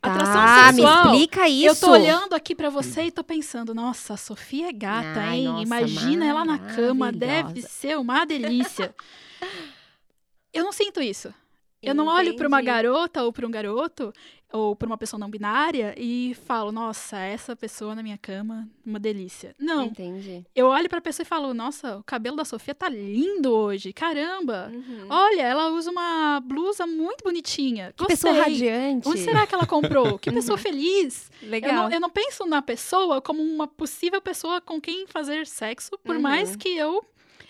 Atração 0.05 0.41
ah, 0.41 0.71
sexual. 0.71 1.05
me 1.05 1.11
explica 1.11 1.49
isso. 1.49 1.67
Eu 1.67 1.75
tô 1.75 1.91
olhando 1.91 2.33
aqui 2.33 2.55
pra 2.55 2.69
você 2.69 3.03
e 3.03 3.11
tô 3.11 3.23
pensando, 3.23 3.73
nossa, 3.73 4.13
a 4.13 4.17
Sofia 4.17 4.69
é 4.69 4.73
gata, 4.73 5.19
Ai, 5.19 5.39
hein? 5.39 5.45
nossa, 5.45 5.63
Imagina 5.63 6.25
ela 6.25 6.45
na 6.45 6.59
cama, 6.59 7.11
deve 7.11 7.61
ser 7.61 7.97
uma 7.97 8.25
delícia. 8.25 8.93
eu 10.53 10.63
não 10.63 10.71
sinto 10.71 11.01
isso. 11.01 11.33
Eu 11.81 11.93
não 11.93 12.07
olho 12.07 12.35
pra 12.35 12.47
uma 12.47 12.61
garota 12.61 13.23
ou 13.23 13.31
pra 13.31 13.45
um 13.45 13.51
garoto 13.51 14.11
ou 14.55 14.75
pra 14.75 14.87
uma 14.87 14.97
pessoa 14.97 15.19
não 15.19 15.29
binária 15.29 15.93
e 15.97 16.35
falo, 16.45 16.71
nossa, 16.71 17.17
essa 17.17 17.55
pessoa 17.55 17.93
na 17.95 18.01
minha 18.01 18.17
cama, 18.17 18.67
uma 18.85 18.99
delícia. 18.99 19.55
Não, 19.59 19.85
Entendi. 19.85 20.45
eu 20.55 20.67
olho 20.67 20.89
pra 20.89 21.01
pessoa 21.01 21.23
e 21.23 21.27
falo, 21.27 21.53
nossa, 21.53 21.97
o 21.97 22.03
cabelo 22.03 22.35
da 22.37 22.45
Sofia 22.45 22.73
tá 22.73 22.87
lindo 22.89 23.51
hoje, 23.51 23.91
caramba. 23.93 24.71
Uhum. 24.73 25.07
Olha, 25.09 25.41
ela 25.41 25.69
usa 25.69 25.91
uma 25.91 26.39
blusa 26.43 26.87
muito 26.87 27.23
bonitinha. 27.23 27.93
Que 27.97 28.05
pessoa 28.05 28.33
Gostei. 28.33 28.53
radiante. 28.53 29.07
Onde 29.09 29.19
será 29.19 29.45
que 29.45 29.53
ela 29.53 29.65
comprou? 29.65 30.17
Que 30.17 30.31
pessoa 30.31 30.57
feliz. 30.59 31.29
Eu 31.41 31.49
Legal. 31.49 31.73
não, 31.75 31.91
eu 31.91 31.99
não 31.99 32.09
penso 32.09 32.45
na 32.45 32.61
pessoa 32.61 33.21
como 33.21 33.41
uma 33.43 33.67
possível 33.67 34.21
pessoa 34.21 34.61
com 34.61 34.79
quem 34.79 35.05
fazer 35.07 35.45
sexo, 35.47 35.91
por 36.03 36.15
Uhum. 36.15 36.21
mais 36.21 36.55
que 36.55 36.69
eu, 36.69 37.03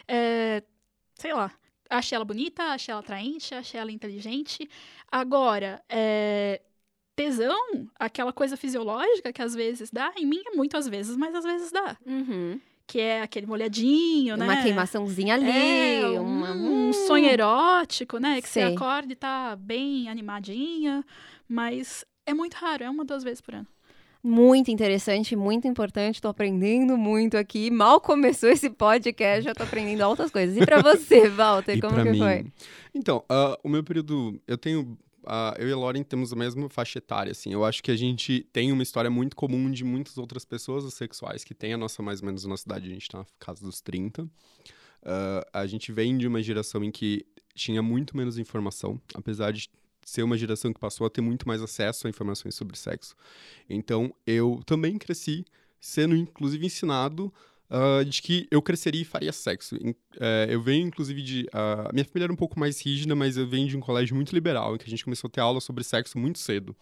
é, 0.07 0.63
sei 1.15 1.33
lá, 1.33 1.51
achei 1.89 2.15
ela 2.15 2.25
bonita, 2.25 2.63
achei 2.63 2.91
ela 2.91 3.01
atraente, 3.01 3.53
achei 3.53 3.79
ela 3.79 3.91
inteligente. 3.91 4.67
Agora, 5.11 5.81
é, 5.87 6.61
tesão, 7.15 7.87
aquela 7.99 8.33
coisa 8.33 8.57
fisiológica 8.57 9.31
que 9.31 9.41
às 9.41 9.55
vezes 9.55 9.89
dá, 9.91 10.11
em 10.17 10.25
mim 10.25 10.41
é 10.45 10.55
muito 10.55 10.75
às 10.77 10.87
vezes, 10.87 11.15
mas 11.15 11.33
às 11.35 11.43
vezes 11.45 11.71
dá. 11.71 11.95
Uhum. 12.05 12.59
que 12.87 12.99
é 12.99 13.21
aquele 13.21 13.47
molhadinho, 13.47 14.37
né? 14.37 14.45
Uma 14.45 14.61
queimaçãozinha 14.61 15.33
ali, 15.33 15.49
É, 15.49 16.19
um, 16.19 16.23
uma... 16.23 16.51
um 16.51 16.93
sonho 16.93 17.25
erótico, 17.27 18.19
né? 18.19 18.41
Que 18.41 18.47
Sei. 18.49 18.63
você 18.67 18.73
acorda 18.75 19.11
e 19.11 19.15
tá 19.15 19.55
bem 19.55 20.07
animadinha, 20.09 21.03
mas 21.47 22.05
é 22.25 22.33
muito 22.33 22.53
raro, 22.55 22.83
é 22.83 22.89
uma 22.89 23.03
duas 23.05 23.23
vezes 23.23 23.41
por 23.41 23.55
ano. 23.55 23.67
Muito 24.23 24.71
interessante, 24.71 25.35
muito 25.35 25.67
importante. 25.67 26.19
Tô 26.19 26.27
aprendendo 26.29 26.97
muito 26.97 27.37
aqui. 27.37 27.69
Mal 27.69 28.01
começou 28.01 28.49
esse 28.49 28.71
podcast, 28.71 29.43
já 29.45 29.53
tô 29.53 29.61
aprendendo 29.61 30.01
altas 30.01 30.31
coisas. 30.31 30.57
E 30.57 30.65
pra 30.65 30.81
você, 30.81 31.29
Walter, 31.29 31.77
E 31.77 31.79
como 31.81 31.95
que 32.01 32.09
mim. 32.09 32.17
foi? 32.17 32.45
Então, 32.93 33.23
ah, 33.29 33.55
o 33.63 33.69
meu 33.69 33.83
período. 33.83 34.41
Eu 34.47 34.57
tenho. 34.57 34.97
Ah, 35.27 35.55
eu 35.57 35.67
e 35.67 35.71
a 35.71 35.77
Lauren 35.77 36.03
temos 36.03 36.31
a 36.31 36.35
mesma 36.35 36.69
faixa 36.69 36.99
etária, 36.99 37.31
assim. 37.31 37.51
Eu 37.51 37.65
acho 37.65 37.81
que 37.83 37.91
a 37.91 37.95
gente 37.95 38.47
tem 38.51 38.71
uma 38.71 38.83
história 38.83 39.09
muito 39.09 39.35
comum 39.35 39.69
de 39.71 39.83
muitas 39.83 40.17
outras 40.17 40.45
pessoas 40.45 40.91
sexuais 40.93 41.43
que 41.43 41.53
têm 41.53 41.73
a 41.73 41.77
nossa, 41.77 42.01
mais 42.01 42.21
ou 42.21 42.25
menos, 42.25 42.45
a 42.45 42.49
nossa 42.49 42.63
idade. 42.65 42.89
A 42.89 42.93
gente 42.93 43.09
tá 43.09 43.19
na 43.19 43.25
casa 43.39 43.65
dos 43.65 43.81
30. 43.81 44.29
Ah, 45.03 45.47
a 45.53 45.67
gente 45.67 45.91
vem 45.91 46.17
de 46.17 46.27
uma 46.27 46.41
geração 46.41 46.83
em 46.83 46.91
que 46.91 47.25
tinha 47.53 47.81
muito 47.81 48.17
menos 48.17 48.37
informação, 48.37 48.99
apesar 49.13 49.51
de 49.51 49.69
ser 50.05 50.23
uma 50.23 50.37
geração 50.37 50.71
que 50.71 50.79
passou 50.79 51.07
a 51.07 51.09
ter 51.09 51.21
muito 51.21 51.47
mais 51.47 51.61
acesso 51.61 52.05
a 52.05 52.09
informações 52.09 52.53
sobre 52.53 52.77
sexo. 52.77 53.15
Então, 53.69 54.13
eu 54.25 54.61
também 54.65 54.97
cresci 54.97 55.45
sendo, 55.79 56.15
inclusive, 56.15 56.65
ensinado 56.65 57.33
ah, 57.69 58.03
de 58.03 58.21
que 58.21 58.47
eu 58.51 58.61
cresceria 58.61 59.01
e 59.01 59.05
faria 59.05 59.31
sexo. 59.31 59.75
Eh, 60.19 60.47
eu 60.49 60.61
venho, 60.61 60.87
inclusive, 60.87 61.21
de. 61.21 61.47
a 61.51 61.89
minha 61.93 62.05
família 62.05 62.25
era 62.25 62.33
um 62.33 62.35
pouco 62.35 62.59
mais 62.59 62.79
rígida, 62.81 63.15
mas 63.15 63.37
eu 63.37 63.47
venho 63.47 63.67
de 63.67 63.77
um 63.77 63.79
colégio 63.79 64.15
muito 64.15 64.33
liberal, 64.33 64.75
em 64.75 64.77
que 64.77 64.85
a 64.85 64.89
gente 64.89 65.03
começou 65.03 65.27
a 65.27 65.31
ter 65.31 65.41
aula 65.41 65.59
sobre 65.59 65.83
sexo 65.83 66.17
muito 66.17 66.39
cedo. 66.39 66.75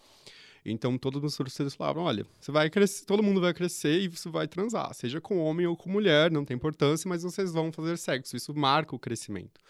Então, 0.64 0.96
todos 0.98 1.22
os 1.22 1.36
professores 1.36 1.74
falavam: 1.74 2.04
olha, 2.04 2.26
você 2.40 2.52
vai 2.52 2.70
crescer, 2.70 3.04
todo 3.06 3.22
mundo 3.22 3.40
vai 3.40 3.54
crescer 3.54 4.00
e 4.00 4.08
você 4.08 4.28
vai 4.28 4.46
transar, 4.48 4.92
seja 4.94 5.20
com 5.20 5.38
homem 5.38 5.66
ou 5.66 5.76
com 5.76 5.90
mulher, 5.90 6.30
não 6.30 6.44
tem 6.44 6.56
importância, 6.56 7.08
mas 7.08 7.22
vocês 7.22 7.52
vão 7.52 7.72
fazer 7.72 7.96
sexo. 7.98 8.36
Isso 8.36 8.54
marca 8.54 8.94
o 8.94 8.98
crescimento. 8.98 9.60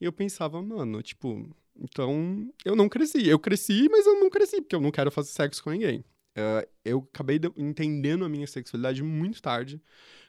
E 0.00 0.04
eu 0.04 0.12
pensava, 0.12 0.60
mano, 0.62 1.02
tipo, 1.02 1.48
então 1.78 2.50
eu 2.64 2.76
não 2.76 2.88
cresci. 2.88 3.26
Eu 3.26 3.38
cresci, 3.38 3.88
mas 3.90 4.06
eu 4.06 4.20
não 4.20 4.30
cresci, 4.30 4.60
porque 4.60 4.76
eu 4.76 4.80
não 4.80 4.90
quero 4.90 5.10
fazer 5.10 5.30
sexo 5.30 5.62
com 5.62 5.70
ninguém. 5.70 6.04
Eh, 6.36 6.68
eu 6.84 7.08
acabei 7.12 7.38
de- 7.38 7.50
entendendo 7.56 8.24
a 8.24 8.28
minha 8.28 8.46
sexualidade 8.46 9.02
muito 9.02 9.40
tarde. 9.40 9.80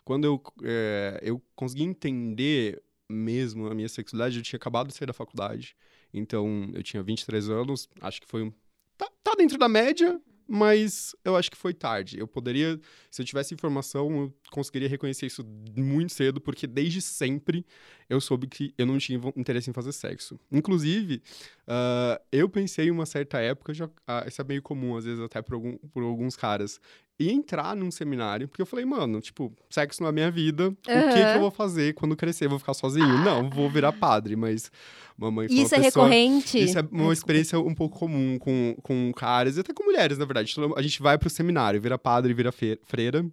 Quando 0.05 0.23
eu, 0.25 0.41
eh, 0.63 1.19
eu 1.21 1.41
consegui 1.55 1.83
entender 1.83 2.81
mesmo 3.09 3.67
a 3.67 3.75
minha 3.75 3.89
sexualidade, 3.89 4.37
eu 4.37 4.43
tinha 4.43 4.57
acabado 4.57 4.87
de 4.87 4.93
sair 4.93 5.05
da 5.07 5.13
faculdade. 5.13 5.75
Então, 6.13 6.69
eu 6.73 6.81
tinha 6.81 7.03
23 7.03 7.49
anos, 7.49 7.89
acho 8.01 8.21
que 8.21 8.27
foi 8.27 8.41
um. 8.43 8.53
Tá, 8.97 9.11
tá 9.21 9.35
dentro 9.35 9.57
da 9.57 9.67
média, 9.67 10.19
mas 10.47 11.15
eu 11.25 11.35
acho 11.35 11.51
que 11.51 11.57
foi 11.57 11.73
tarde. 11.73 12.17
Eu 12.19 12.27
poderia, 12.27 12.79
se 13.11 13.21
eu 13.21 13.25
tivesse 13.25 13.53
informação, 13.53 14.09
eu 14.21 14.33
conseguiria 14.51 14.87
reconhecer 14.89 15.25
isso 15.25 15.45
muito 15.75 16.13
cedo, 16.13 16.39
porque 16.39 16.65
desde 16.67 17.01
sempre 17.01 17.65
eu 18.09 18.21
soube 18.21 18.47
que 18.47 18.73
eu 18.77 18.85
não 18.85 18.97
tinha 18.97 19.19
interesse 19.35 19.69
em 19.69 19.73
fazer 19.73 19.91
sexo. 19.91 20.39
Inclusive, 20.51 21.21
ah, 21.67 22.21
eu 22.31 22.47
pensei 22.49 22.87
em 22.87 22.91
uma 22.91 23.05
certa 23.05 23.39
época, 23.39 23.73
já, 23.73 23.89
ah, 24.07 24.23
isso 24.27 24.41
é 24.41 24.43
meio 24.45 24.61
comum, 24.61 24.95
às 24.97 25.05
vezes, 25.05 25.19
até 25.23 25.41
por, 25.41 25.55
algum- 25.55 25.77
por 25.77 26.03
alguns 26.03 26.35
caras, 26.35 26.79
e 27.19 27.31
entrar 27.31 27.75
num 27.75 27.89
seminário, 27.89 28.47
porque 28.47 28.61
eu 28.61 28.65
falei, 28.65 28.85
mano, 28.85 29.19
tipo, 29.19 29.51
sexo 29.69 30.03
não 30.03 30.09
é 30.09 30.11
minha 30.11 30.29
vida, 30.29 30.69
o 30.69 30.73
que, 30.75 31.13
que 31.13 31.35
eu 31.35 31.39
vou 31.39 31.49
fazer 31.49 31.93
quando 31.95 32.15
crescer? 32.15 32.47
Vou 32.47 32.59
ficar 32.59 32.75
sozinho? 32.75 33.07
Não, 33.23 33.49
vou 33.49 33.67
virar 33.69 33.91
padre, 33.91 34.35
mas 34.35 34.71
mamãe 35.17 35.47
foi 35.47 35.57
Isso 35.57 35.73
é 35.73 35.79
pessoa... 35.81 36.05
recorrente? 36.05 36.59
Isso 36.59 36.77
é 36.77 36.81
uma 36.81 36.89
Desculpa. 36.89 37.13
experiência 37.13 37.59
um 37.59 37.73
pouco 37.73 37.97
comum 37.97 38.37
com, 38.37 38.75
com 38.83 39.11
caras 39.15 39.57
e 39.57 39.61
até 39.61 39.73
com 39.73 39.83
mulheres, 39.83 40.17
na 40.19 40.25
verdade. 40.25 40.53
Então, 40.55 40.73
A 40.77 40.81
gente 40.81 41.01
vai 41.01 41.17
pro 41.17 41.29
seminário, 41.29 41.81
vira 41.81 41.97
padre, 41.97 42.33
vira 42.35 42.51
freira. 42.51 43.25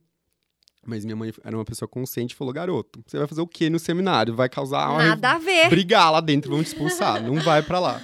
Mas 0.87 1.05
minha 1.05 1.17
mãe 1.17 1.33
era 1.43 1.57
uma 1.57 1.65
pessoa 1.65 1.89
consciente 1.89 2.35
e 2.35 2.37
falou: 2.37 2.53
garoto, 2.53 3.03
você 3.07 3.17
vai 3.19 3.27
fazer 3.27 3.41
o 3.41 3.47
que 3.47 3.71
no 3.71 3.79
seminário? 3.79 4.35
Vai 4.35 4.49
causar 4.51 4.91
uma 4.91 5.03
Nada 5.03 5.33
a 5.33 5.39
ver. 5.39 5.71
brigar 5.71 6.13
lá 6.13 6.21
dentro, 6.21 6.51
vão 6.51 6.63
te 6.63 6.67
expulsar. 6.69 7.21
não 7.25 7.37
vai 7.37 7.63
pra 7.63 7.81
lá. 7.81 8.03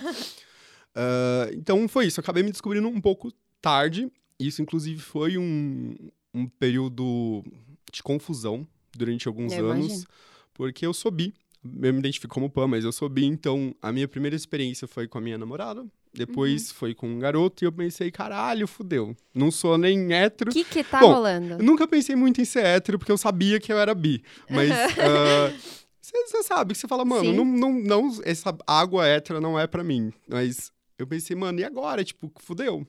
Ah, 0.95 1.49
então 1.53 1.87
foi 1.89 2.07
isso. 2.07 2.21
Eu 2.21 2.23
acabei 2.23 2.43
me 2.43 2.51
descobrindo 2.51 2.89
um 2.89 3.01
pouco 3.01 3.33
tarde. 3.61 4.11
Isso, 4.41 4.63
inclusive, 4.63 5.01
foi 5.01 5.37
um, 5.37 5.95
um 6.35 6.47
período 6.47 7.45
de 7.93 8.03
confusão 8.03 8.67
durante 8.97 9.29
alguns 9.29 9.53
Eu 9.53 9.71
anos. 9.71 9.87
imagino. 9.87 10.07
Porque 10.55 10.85
eu 10.87 10.93
sou 10.95 11.11
bi. 11.11 11.35
Eu 11.63 11.93
me 11.93 11.99
identifico 11.99 12.33
como 12.33 12.49
pan, 12.49 12.67
mas 12.67 12.85
eu 12.85 12.93
sou 12.93 13.09
bi. 13.09 13.27
Então, 13.27 13.75
a 13.83 13.93
minha 13.93 14.09
primeira 14.09 14.35
experiência 14.35 14.89
foi 14.89 15.07
com 15.07 15.19
a 15.19 15.21
minha 15.21 15.37
namorada. 15.37 15.85
Depois 16.13 16.73
foi 16.73 16.95
com 16.95 17.07
um 17.09 17.19
garoto. 17.19 17.63
E 17.63 17.67
eu 17.67 17.73
pensei, 17.73 18.11
caralho, 18.11 18.67
fudeu. 18.67 19.15
Não 19.35 19.51
sou 19.51 19.77
nem 19.77 20.13
hétero. 20.13 20.51
O 20.51 20.55
que 20.55 20.65
que 20.65 20.83
tá 20.83 21.01
Bom, 21.01 21.13
rolando? 21.13 21.55
Eu 21.55 21.63
nunca 21.63 21.87
pensei 21.87 22.17
muito 22.17 22.41
em 22.41 22.45
ser 22.45 22.65
hétero, 22.65 22.99
porque 22.99 23.13
eu 23.13 23.19
sabia 23.19 23.61
que 23.61 23.73
eu 23.73 23.79
era 23.79 23.95
bi. 23.95 24.23
Mas 24.49 24.71
você 26.03 26.43
sabe, 26.43 26.75
que 26.75 26.81
você 26.81 26.89
fala, 26.89 27.05
mano, 27.05 27.27
Sim. 27.27 27.37
não, 27.37 27.45
não, 27.45 27.73
não, 27.73 28.21
essa 28.25 28.57
água 28.67 29.07
hétera 29.07 29.41
não 29.41 29.59
é 29.59 29.67
pra 29.67 29.85
mim. 29.85 30.13
Mas 30.27 30.73
eu 30.99 31.07
pensei, 31.07 31.37
mano, 31.37 31.61
e 31.61 31.65
agora? 31.65 32.03
Tipo, 32.03 32.33
fudeu. 32.41 32.87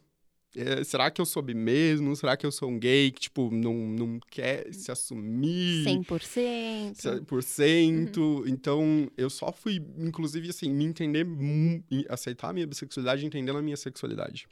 É, 0.56 0.84
será 0.84 1.10
que 1.10 1.22
eu 1.22 1.26
sou 1.26 1.42
bi 1.42 1.54
mesmo? 1.54 2.16
Será 2.16 2.36
que 2.36 2.46
eu 2.46 2.52
sou 2.52 2.70
um 2.70 2.78
gay 2.78 3.12
que, 3.12 3.22
tipo, 3.22 3.50
não, 3.52 3.74
não 3.74 4.20
quer 4.30 4.74
se 4.74 4.92
assumir? 4.92 5.86
100%. 5.86 6.96
100%. 7.26 8.48
Então, 8.48 9.10
eu 9.18 9.30
só 9.30 9.52
fui, 9.52 9.82
inclusive, 9.98 10.50
assim, 10.50 10.70
me 10.70 10.84
entender, 10.84 11.26
aceitar 12.10 12.50
a 12.50 12.54
minha 12.54 12.68
bissexualidade 12.68 13.26
entendendo 13.26 13.58
a 13.58 13.62
minha 13.62 13.78
sexualidade. 13.78 14.48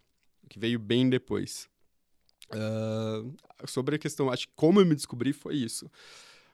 Que 0.47 0.57
veio 0.57 0.79
bem 0.79 1.09
depois. 1.09 1.69
Ah, 2.51 3.23
sobre 3.67 3.95
a 3.95 3.99
questão, 3.99 4.29
acho 4.31 4.47
que 4.47 4.53
como 4.55 4.79
eu 4.79 4.85
me 4.85 4.95
descobri 4.95 5.33
foi 5.33 5.55
isso. 5.55 5.89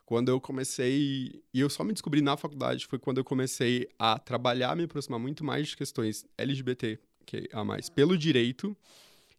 Quando 0.05 0.29
eu 0.29 0.39
comecei, 0.39 1.41
e 1.53 1.59
eu 1.59 1.69
só 1.69 1.83
me 1.83 1.91
descobri 1.91 2.21
na 2.21 2.37
faculdade, 2.37 2.85
foi 2.85 2.99
quando 2.99 3.17
eu 3.17 3.23
comecei 3.23 3.87
a 3.97 4.19
trabalhar, 4.19 4.75
me 4.75 4.83
aproximar 4.83 5.19
muito 5.19 5.43
mais 5.43 5.69
de 5.69 5.77
questões 5.77 6.25
LGBT, 6.37 6.99
que 7.25 7.49
a 7.51 7.63
mais, 7.63 7.89
pelo 7.89 8.15
direito, 8.15 8.77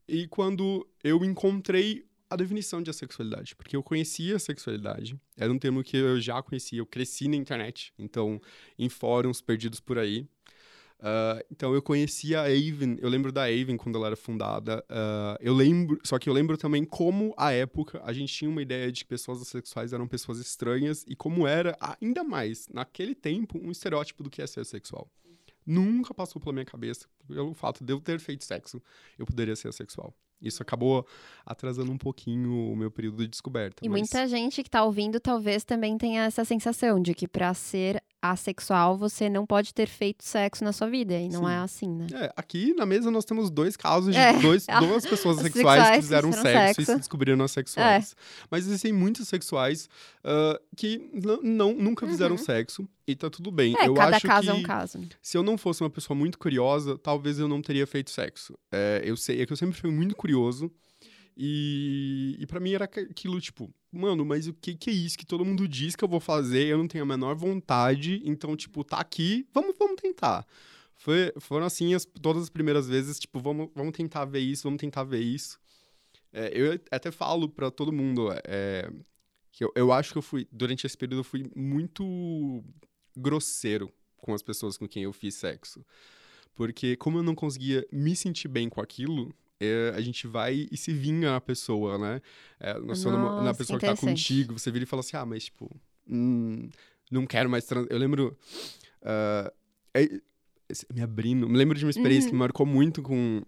e 0.08 0.26
quando 0.28 0.86
eu 1.02 1.25
encontrei 1.25 2.06
a 2.28 2.36
definição 2.36 2.82
de 2.82 2.90
assexualidade, 2.90 3.54
porque 3.54 3.76
eu 3.76 3.82
conhecia 3.82 4.36
a 4.36 4.38
sexualidade, 4.38 5.18
era 5.36 5.52
um 5.52 5.58
termo 5.58 5.82
que 5.82 5.96
eu 5.96 6.20
já 6.20 6.42
conhecia, 6.42 6.80
eu 6.80 6.86
cresci 6.86 7.28
na 7.28 7.36
internet, 7.36 7.92
então 7.98 8.40
em 8.78 8.88
fóruns 8.88 9.40
perdidos 9.40 9.80
por 9.80 9.98
aí. 9.98 10.28
Ah, 10.98 11.44
então 11.50 11.75
eu 11.75 11.82
conhecia 11.82 12.40
a 12.40 12.44
Avon, 12.44 12.96
eu 12.98 13.08
lembro 13.08 13.30
da 13.30 13.44
Avon 13.44 13.76
quando 13.76 13.96
ela 13.96 14.08
era 14.08 14.16
fundada. 14.16 14.84
ah, 14.88 15.36
eu 15.40 15.54
lembro, 15.54 15.98
só 16.02 16.18
que 16.18 16.28
eu 16.28 16.32
lembro 16.32 16.56
também 16.56 16.84
como 16.84 17.34
à 17.36 17.52
época 17.52 18.00
a 18.04 18.12
gente 18.12 18.32
tinha 18.32 18.50
uma 18.50 18.62
ideia 18.62 18.90
de 18.90 19.04
que 19.04 19.08
pessoas 19.08 19.40
assexuais 19.40 19.92
eram 19.92 20.08
pessoas 20.08 20.38
estranhas 20.38 21.04
e 21.06 21.14
como 21.14 21.46
era 21.46 21.76
ainda 22.00 22.25
mais 22.25 22.68
naquele 22.68 23.14
tempo 23.14 23.58
um 23.62 23.70
estereótipo 23.70 24.22
do 24.22 24.30
que 24.30 24.42
é 24.42 24.46
ser 24.46 24.64
sexual. 24.64 25.10
Nunca 25.66 26.14
passou 26.14 26.40
pela 26.40 26.52
minha 26.52 26.64
cabeça, 26.64 27.06
pelo 27.26 27.52
fato 27.54 27.85
de 27.85 27.92
eu 27.92 28.00
ter 28.00 28.20
feito 28.20 28.44
sexo, 28.44 28.80
eu 29.18 29.26
poderia 29.26 29.56
ser 29.56 29.68
assexual. 29.68 30.14
Isso 30.40 30.62
acabou 30.62 31.06
atrasando 31.46 31.90
um 31.90 31.96
pouquinho 31.96 32.70
o 32.70 32.76
meu 32.76 32.90
período 32.90 33.23
de 33.23 33.28
descoberta. 33.28 33.85
E 33.85 33.88
mas- 33.88 34.00
muita 34.00 34.26
gente 34.28 34.62
que 34.62 34.68
tá 34.70 34.85
ouvindo 34.85 35.18
talvez 35.18 35.64
também 35.64 35.96
tenha 35.96 36.25
essa 36.25 36.44
sensação 36.44 37.00
de 37.00 37.14
que 37.14 37.26
pra 37.26 37.54
ser 37.54 38.02
assexual 38.20 38.96
você 38.96 39.28
não 39.28 39.46
pode 39.46 39.73
ter 39.73 39.87
feito 39.88 40.25
sexo 40.25 40.64
na 40.64 40.73
sua 40.73 40.88
vida. 40.88 41.14
E 41.14 41.28
não 41.28 41.44
Sim. 41.44 41.50
é 41.50 41.56
assim, 41.56 41.88
né? 41.90 42.06
É, 42.12 42.32
aqui 42.37 42.75
na 42.75 42.87
mesa 42.87 43.11
nós 43.11 43.25
temos 43.25 43.50
dois 43.50 43.76
casos 43.76 44.14
de 44.14 44.20
É. 44.20 44.32
dois, 44.38 44.66
duas 44.80 45.06
pessoas 45.06 45.38
sexuais 45.40 45.90
que 45.90 45.96
fizeram 45.96 46.32
sexo, 46.32 46.49
e 46.49 46.52
sexo. 46.52 46.80
É. 46.80 46.85
se 46.85 46.96
descobriram 46.96 47.44
assexuais. 47.44 48.16
Mas 48.50 48.66
existem 48.66 48.92
muitos 48.92 49.28
sexuais 49.28 49.88
ah, 50.25 50.61
que 50.76 51.11
não, 51.42 51.73
nunca 51.73 52.06
fizeram 52.06 52.37
sexo 52.37 52.88
e 53.06 53.14
tá 53.14 53.30
tudo 53.30 53.50
bem. 53.50 53.75
Uhum. 53.75 53.80
É, 53.80 53.88
eu 53.88 53.94
cada 53.94 54.16
acho 54.16 54.26
caso 54.26 54.42
que 54.42 54.50
é 54.50 54.54
um 54.54 54.62
caso. 54.62 55.00
se 55.23 55.37
eu 55.38 55.42
não 55.42 55.56
fosse 55.56 55.82
uma 55.82 55.90
pessoa 55.90 56.16
muito 56.16 56.38
curiosa, 56.38 56.99
talvez 56.99 57.38
eu 57.38 57.46
não 57.46 57.62
teria 57.62 57.87
feito 57.87 58.11
sexo. 58.11 58.58
É, 58.73 59.02
eu 59.04 59.16
sei, 59.16 59.40
é 59.40 59.46
que 59.46 59.52
eu 59.52 59.56
sempre 59.56 59.78
fui 59.78 59.90
muito 59.90 60.16
curioso. 60.16 60.70
E, 61.37 62.37
e 62.38 62.47
para 62.47 62.61
mim 62.61 62.73
era 62.73 62.87
aquilo, 62.87 63.38
tipo, 63.40 63.71
mano, 63.93 64.25
mas 64.25 64.47
o 64.47 64.55
que, 64.55 64.75
que 64.75 64.88
é 64.88 64.93
isso 64.93 65.19
que 65.19 65.26
todo 65.26 65.45
mundo 65.45 65.69
diz 65.69 65.95
que 65.95 66.02
eu 66.02 66.09
vou 66.09 66.21
fazer? 66.21 66.66
Eu 66.66 66.78
não 66.78 66.88
tenho 66.88 67.05
a 67.05 67.07
menor 67.07 67.35
vontade, 67.35 68.23
então, 68.25 68.57
tipo, 68.57 68.83
tá 68.83 68.99
aqui, 68.99 69.47
vamos, 69.52 69.76
vamos 69.78 70.00
tentar. 70.00 70.47
Foi, 70.95 71.33
foram 71.38 71.66
assim 71.66 71.95
as, 71.95 72.07
todas 72.07 72.45
as 72.45 72.49
primeiras 72.49 72.88
vezes, 72.88 73.19
tipo, 73.19 73.38
vamos, 73.38 73.69
vamos 73.75 73.93
tentar 73.93 74.25
ver 74.25 74.40
isso, 74.40 74.62
vamos 74.64 74.81
tentar 74.81 75.05
ver 75.05 75.21
isso. 75.21 75.59
É, 76.33 76.50
eu 76.55 76.81
até 76.90 77.11
falo 77.11 77.49
pra 77.49 77.71
todo 77.71 77.93
mundo 77.93 78.28
é, 78.45 78.90
que 79.52 79.62
eu, 79.62 79.73
eu 79.75 79.93
acho 79.93 80.12
que 80.12 80.19
eu 80.19 80.23
fui, 80.23 80.49
durante 80.50 80.87
esse 80.87 80.97
período, 80.97 81.21
eu 81.21 81.25
fui 81.25 81.50
muito 81.55 82.64
grosseiro 83.14 83.93
com 84.16 84.35
as 84.35 84.43
pessoas 84.43 84.78
com 84.78 84.88
quem 84.88 85.05
eu 85.05 85.12
fiz 85.12 85.35
sexo. 85.35 85.85
Porque 86.55 86.97
como 86.97 87.19
eu 87.19 87.23
não 87.23 87.35
conseguia 87.35 87.87
me 87.93 88.16
sentir 88.16 88.49
bem 88.49 88.69
com 88.69 88.81
aquilo, 88.81 89.35
é, 89.60 89.92
a 89.94 90.00
gente 90.00 90.26
vai 90.26 90.68
e 90.70 90.76
se 90.76 90.92
vinga 90.92 91.30
na 91.32 91.40
pessoa, 91.40 91.96
né? 91.98 92.20
É, 92.60 92.75
na, 92.75 92.94
namo- 93.10 93.28
na 93.36 93.42
Nossa, 93.42 93.58
pessoa 93.58 93.78
que 93.78 93.86
tá 93.86 93.96
contigo, 93.96 94.58
você 94.58 94.70
vira 94.70 94.84
e 94.84 94.86
fala 94.86 95.00
assim, 95.00 95.16
ah, 95.16 95.25
mas 95.26 95.44
tipo, 95.44 95.70
hum, 96.08 96.68
não 97.10 97.26
quero 97.26 97.48
mais 97.48 97.64
trans... 97.64 97.86
Eu 97.90 97.98
lembro... 97.98 98.36
ah, 99.02 99.52
é- 99.94 100.20
me 100.92 101.00
abrindo, 101.00 101.48
me 101.48 101.56
lembro 101.56 101.78
de 101.78 101.84
uma 101.84 101.90
experiência 101.90 102.28
que 102.28 102.32
Uhum. 102.34 102.38
me 102.38 102.40
marcou 102.40 102.66
muito 102.66 103.00
com 103.02 103.42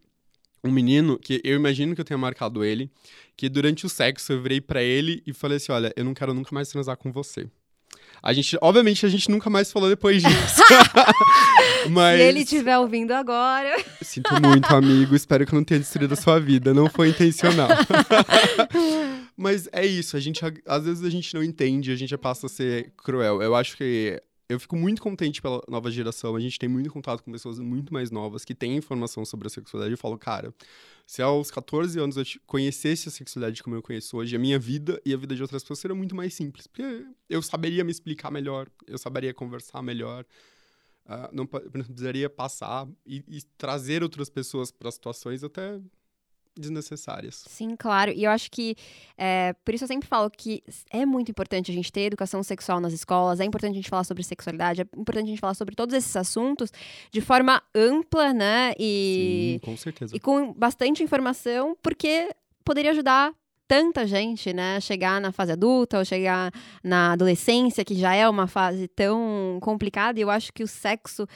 um 0.62 0.70
menino 0.70 1.18
que 1.18 1.40
eu 1.44 1.56
imagino 1.56 1.94
que 1.94 2.00
eu 2.00 2.04
tenha 2.04 2.18
marcado 2.18 2.64
ele, 2.64 2.90
que 3.36 3.48
durante 3.48 3.84
o 3.86 3.88
sexo 3.88 4.32
eu 4.32 4.40
virei 4.42 4.60
pra 4.60 4.82
ele 4.82 5.22
e 5.26 5.32
falei 5.32 5.56
assim: 5.56 5.72
olha, 5.72 5.92
eu 5.96 6.04
não 6.04 6.14
quero 6.14 6.32
nunca 6.32 6.54
mais 6.54 6.68
transar 6.68 6.96
com 6.96 7.10
você. 7.12 7.50
A 8.22 8.32
gente, 8.32 8.58
obviamente, 8.60 9.06
a 9.06 9.08
gente 9.08 9.30
nunca 9.30 9.48
mais 9.48 9.70
falou 9.70 9.88
depois 9.88 10.22
disso. 10.22 10.62
Mas. 11.90 12.18
Se 12.18 12.24
ele 12.26 12.40
estiver 12.40 12.78
ouvindo 12.78 13.12
agora. 13.12 13.82
Sinto 14.02 14.30
muito, 14.42 14.66
amigo. 14.74 15.14
Espero 15.14 15.46
que 15.46 15.54
eu 15.54 15.56
não 15.56 15.64
tenha 15.64 15.80
destruído 15.80 16.12
a 16.12 16.16
sua 16.16 16.38
vida. 16.38 16.74
Não 16.74 16.88
foi 16.90 17.10
intencional. 17.10 17.68
Mas 19.36 19.68
é 19.72 19.86
isso. 19.86 20.16
A 20.16 20.20
gente, 20.20 20.40
às 20.66 20.84
vezes 20.84 21.04
a 21.04 21.10
gente 21.10 21.32
não 21.34 21.42
entende, 21.42 21.92
a 21.92 21.96
gente 21.96 22.16
passa 22.16 22.46
a 22.46 22.48
ser 22.48 22.92
cruel. 22.96 23.40
Eu 23.40 23.54
acho 23.54 23.76
que 23.76 24.20
eu 24.48 24.58
fico 24.58 24.76
muito 24.76 25.02
contente 25.02 25.42
pela 25.42 25.62
nova 25.68 25.90
geração. 25.90 26.34
A 26.34 26.40
gente 26.40 26.58
tem 26.58 26.68
muito 26.68 26.90
contato 26.90 27.22
com 27.22 27.30
pessoas 27.30 27.58
muito 27.58 27.92
mais 27.92 28.10
novas 28.10 28.44
que 28.44 28.54
têm 28.54 28.76
informação 28.76 29.24
sobre 29.24 29.46
a 29.46 29.50
sexualidade. 29.50 29.92
Eu 29.92 29.98
falo, 29.98 30.16
cara, 30.16 30.54
se 31.06 31.20
aos 31.20 31.50
14 31.50 31.98
anos 32.00 32.16
eu 32.16 32.24
conhecesse 32.46 33.08
a 33.08 33.12
sexualidade 33.12 33.62
como 33.62 33.76
eu 33.76 33.82
conheço 33.82 34.16
hoje, 34.16 34.34
a 34.34 34.38
minha 34.38 34.58
vida 34.58 35.00
e 35.04 35.12
a 35.12 35.16
vida 35.18 35.34
de 35.34 35.42
outras 35.42 35.62
pessoas 35.62 35.80
seria 35.80 35.94
muito 35.94 36.16
mais 36.16 36.32
simples. 36.32 36.66
Porque 36.66 37.06
eu 37.28 37.42
saberia 37.42 37.84
me 37.84 37.90
explicar 37.90 38.30
melhor, 38.30 38.68
eu 38.86 38.96
saberia 38.96 39.34
conversar 39.34 39.82
melhor. 39.82 40.24
Uh, 41.04 41.28
não, 41.32 41.46
precisaria 41.46 42.28
passar 42.28 42.86
e, 43.06 43.24
e 43.28 43.42
trazer 43.56 44.02
outras 44.02 44.30
pessoas 44.30 44.70
para 44.70 44.90
situações 44.90 45.42
até 45.42 45.78
desnecessárias. 46.58 47.44
Sim, 47.46 47.76
claro. 47.76 48.10
E 48.10 48.24
eu 48.24 48.30
acho 48.30 48.50
que, 48.50 48.76
é, 49.16 49.54
por 49.64 49.74
isso 49.74 49.84
eu 49.84 49.88
sempre 49.88 50.08
falo 50.08 50.28
que 50.30 50.62
é 50.90 51.06
muito 51.06 51.30
importante 51.30 51.70
a 51.70 51.74
gente 51.74 51.92
ter 51.92 52.02
educação 52.02 52.42
sexual 52.42 52.80
nas 52.80 52.92
escolas, 52.92 53.40
é 53.40 53.44
importante 53.44 53.72
a 53.72 53.76
gente 53.76 53.88
falar 53.88 54.04
sobre 54.04 54.22
sexualidade, 54.22 54.82
é 54.82 54.84
importante 54.96 55.24
a 55.24 55.28
gente 55.28 55.40
falar 55.40 55.54
sobre 55.54 55.74
todos 55.74 55.94
esses 55.94 56.14
assuntos 56.16 56.72
de 57.10 57.20
forma 57.20 57.62
ampla, 57.74 58.32
né? 58.32 58.72
E, 58.78 59.60
Sim, 59.62 59.70
com 59.70 59.76
certeza. 59.76 60.16
E 60.16 60.20
com 60.20 60.52
bastante 60.52 61.02
informação, 61.02 61.76
porque 61.82 62.34
poderia 62.64 62.90
ajudar 62.90 63.32
tanta 63.68 64.06
gente, 64.06 64.52
né, 64.54 64.80
chegar 64.80 65.20
na 65.20 65.30
fase 65.30 65.52
adulta 65.52 65.98
ou 65.98 66.04
chegar 66.04 66.50
na 66.82 67.12
adolescência, 67.12 67.84
que 67.84 67.94
já 67.94 68.14
é 68.14 68.26
uma 68.26 68.46
fase 68.46 68.88
tão 68.88 69.58
complicada, 69.60 70.18
e 70.18 70.22
eu 70.22 70.30
acho 70.30 70.50
que 70.54 70.62
o 70.62 70.66
sexo 70.66 71.28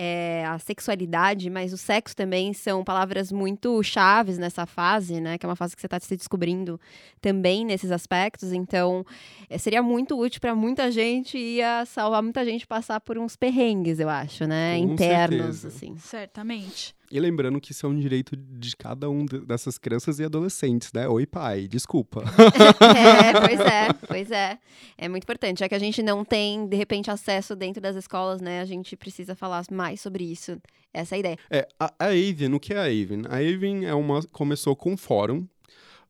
é, 0.00 0.44
a 0.46 0.60
sexualidade, 0.60 1.50
mas 1.50 1.72
o 1.72 1.76
sexo 1.76 2.14
também 2.14 2.52
são 2.52 2.84
palavras 2.84 3.32
muito 3.32 3.82
chaves 3.82 4.38
nessa 4.38 4.64
fase, 4.64 5.20
né? 5.20 5.36
Que 5.36 5.44
é 5.44 5.48
uma 5.48 5.56
fase 5.56 5.74
que 5.74 5.82
você 5.82 5.88
está 5.88 5.98
se 5.98 6.16
descobrindo 6.16 6.80
também 7.20 7.64
nesses 7.64 7.90
aspectos. 7.90 8.52
Então, 8.52 9.04
é, 9.50 9.58
seria 9.58 9.82
muito 9.82 10.16
útil 10.16 10.40
para 10.40 10.54
muita 10.54 10.92
gente 10.92 11.36
e 11.36 11.56
ia 11.56 11.84
salvar 11.84 12.22
muita 12.22 12.44
gente 12.44 12.64
passar 12.64 13.00
por 13.00 13.18
uns 13.18 13.34
perrengues, 13.34 13.98
eu 13.98 14.08
acho, 14.08 14.46
né? 14.46 14.78
Com 14.78 14.92
Internos, 14.92 15.56
certeza. 15.56 15.68
assim. 15.68 15.96
Certamente. 15.98 16.94
E 17.10 17.18
lembrando 17.18 17.60
que 17.60 17.72
isso 17.72 17.86
é 17.86 17.88
um 17.88 17.98
direito 17.98 18.36
de 18.36 18.76
cada 18.76 19.08
um 19.08 19.24
dessas 19.24 19.78
crianças 19.78 20.18
e 20.18 20.24
adolescentes, 20.24 20.92
né? 20.92 21.08
Oi, 21.08 21.26
pai, 21.26 21.66
desculpa. 21.66 22.22
é, 22.84 23.40
pois 23.40 23.60
é, 23.60 23.92
pois 24.06 24.30
é. 24.30 24.58
É 24.96 25.08
muito 25.08 25.22
importante. 25.22 25.60
Já 25.60 25.68
que 25.68 25.74
a 25.74 25.78
gente 25.78 26.02
não 26.02 26.22
tem, 26.22 26.68
de 26.68 26.76
repente, 26.76 27.10
acesso 27.10 27.56
dentro 27.56 27.80
das 27.80 27.96
escolas, 27.96 28.42
né? 28.42 28.60
A 28.60 28.66
gente 28.66 28.94
precisa 28.94 29.34
falar 29.34 29.64
mais 29.70 30.00
sobre 30.02 30.24
isso. 30.24 30.60
Essa 30.92 31.14
é 31.14 31.16
a 31.16 31.18
ideia. 31.18 31.38
É, 31.50 31.68
a, 31.80 31.86
a 31.98 32.08
o 32.54 32.60
que 32.60 32.74
é 32.74 32.78
a 32.78 32.84
Aven? 32.84 33.22
A 33.28 33.36
Aven 33.36 33.86
é 33.86 33.94
uma, 33.94 34.22
começou 34.24 34.76
com 34.76 34.92
um 34.92 34.96
fórum. 34.96 35.46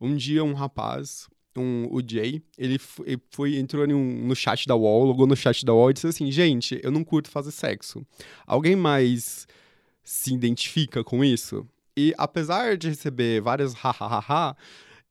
Um 0.00 0.16
dia 0.16 0.42
um 0.44 0.52
rapaz, 0.52 1.28
um, 1.56 1.88
o 1.90 2.00
Jay, 2.06 2.42
ele 2.56 2.78
foi, 2.78 3.18
foi 3.30 3.56
entrou 3.56 3.84
um, 3.88 4.26
no 4.26 4.34
chat 4.34 4.66
da 4.66 4.76
UOL, 4.76 5.04
logou 5.04 5.26
no 5.26 5.36
chat 5.36 5.64
da 5.64 5.74
UOL 5.74 5.90
e 5.90 5.94
disse 5.94 6.06
assim, 6.06 6.30
gente, 6.30 6.80
eu 6.82 6.90
não 6.90 7.04
curto 7.04 7.30
fazer 7.30 7.50
sexo. 7.50 8.06
Alguém 8.46 8.76
mais 8.76 9.46
se 10.08 10.32
identifica 10.32 11.04
com 11.04 11.22
isso. 11.22 11.68
E 11.94 12.14
apesar 12.16 12.78
de 12.78 12.88
receber 12.88 13.42
várias 13.42 13.74
ha-ha-ha-ha, 13.74 14.56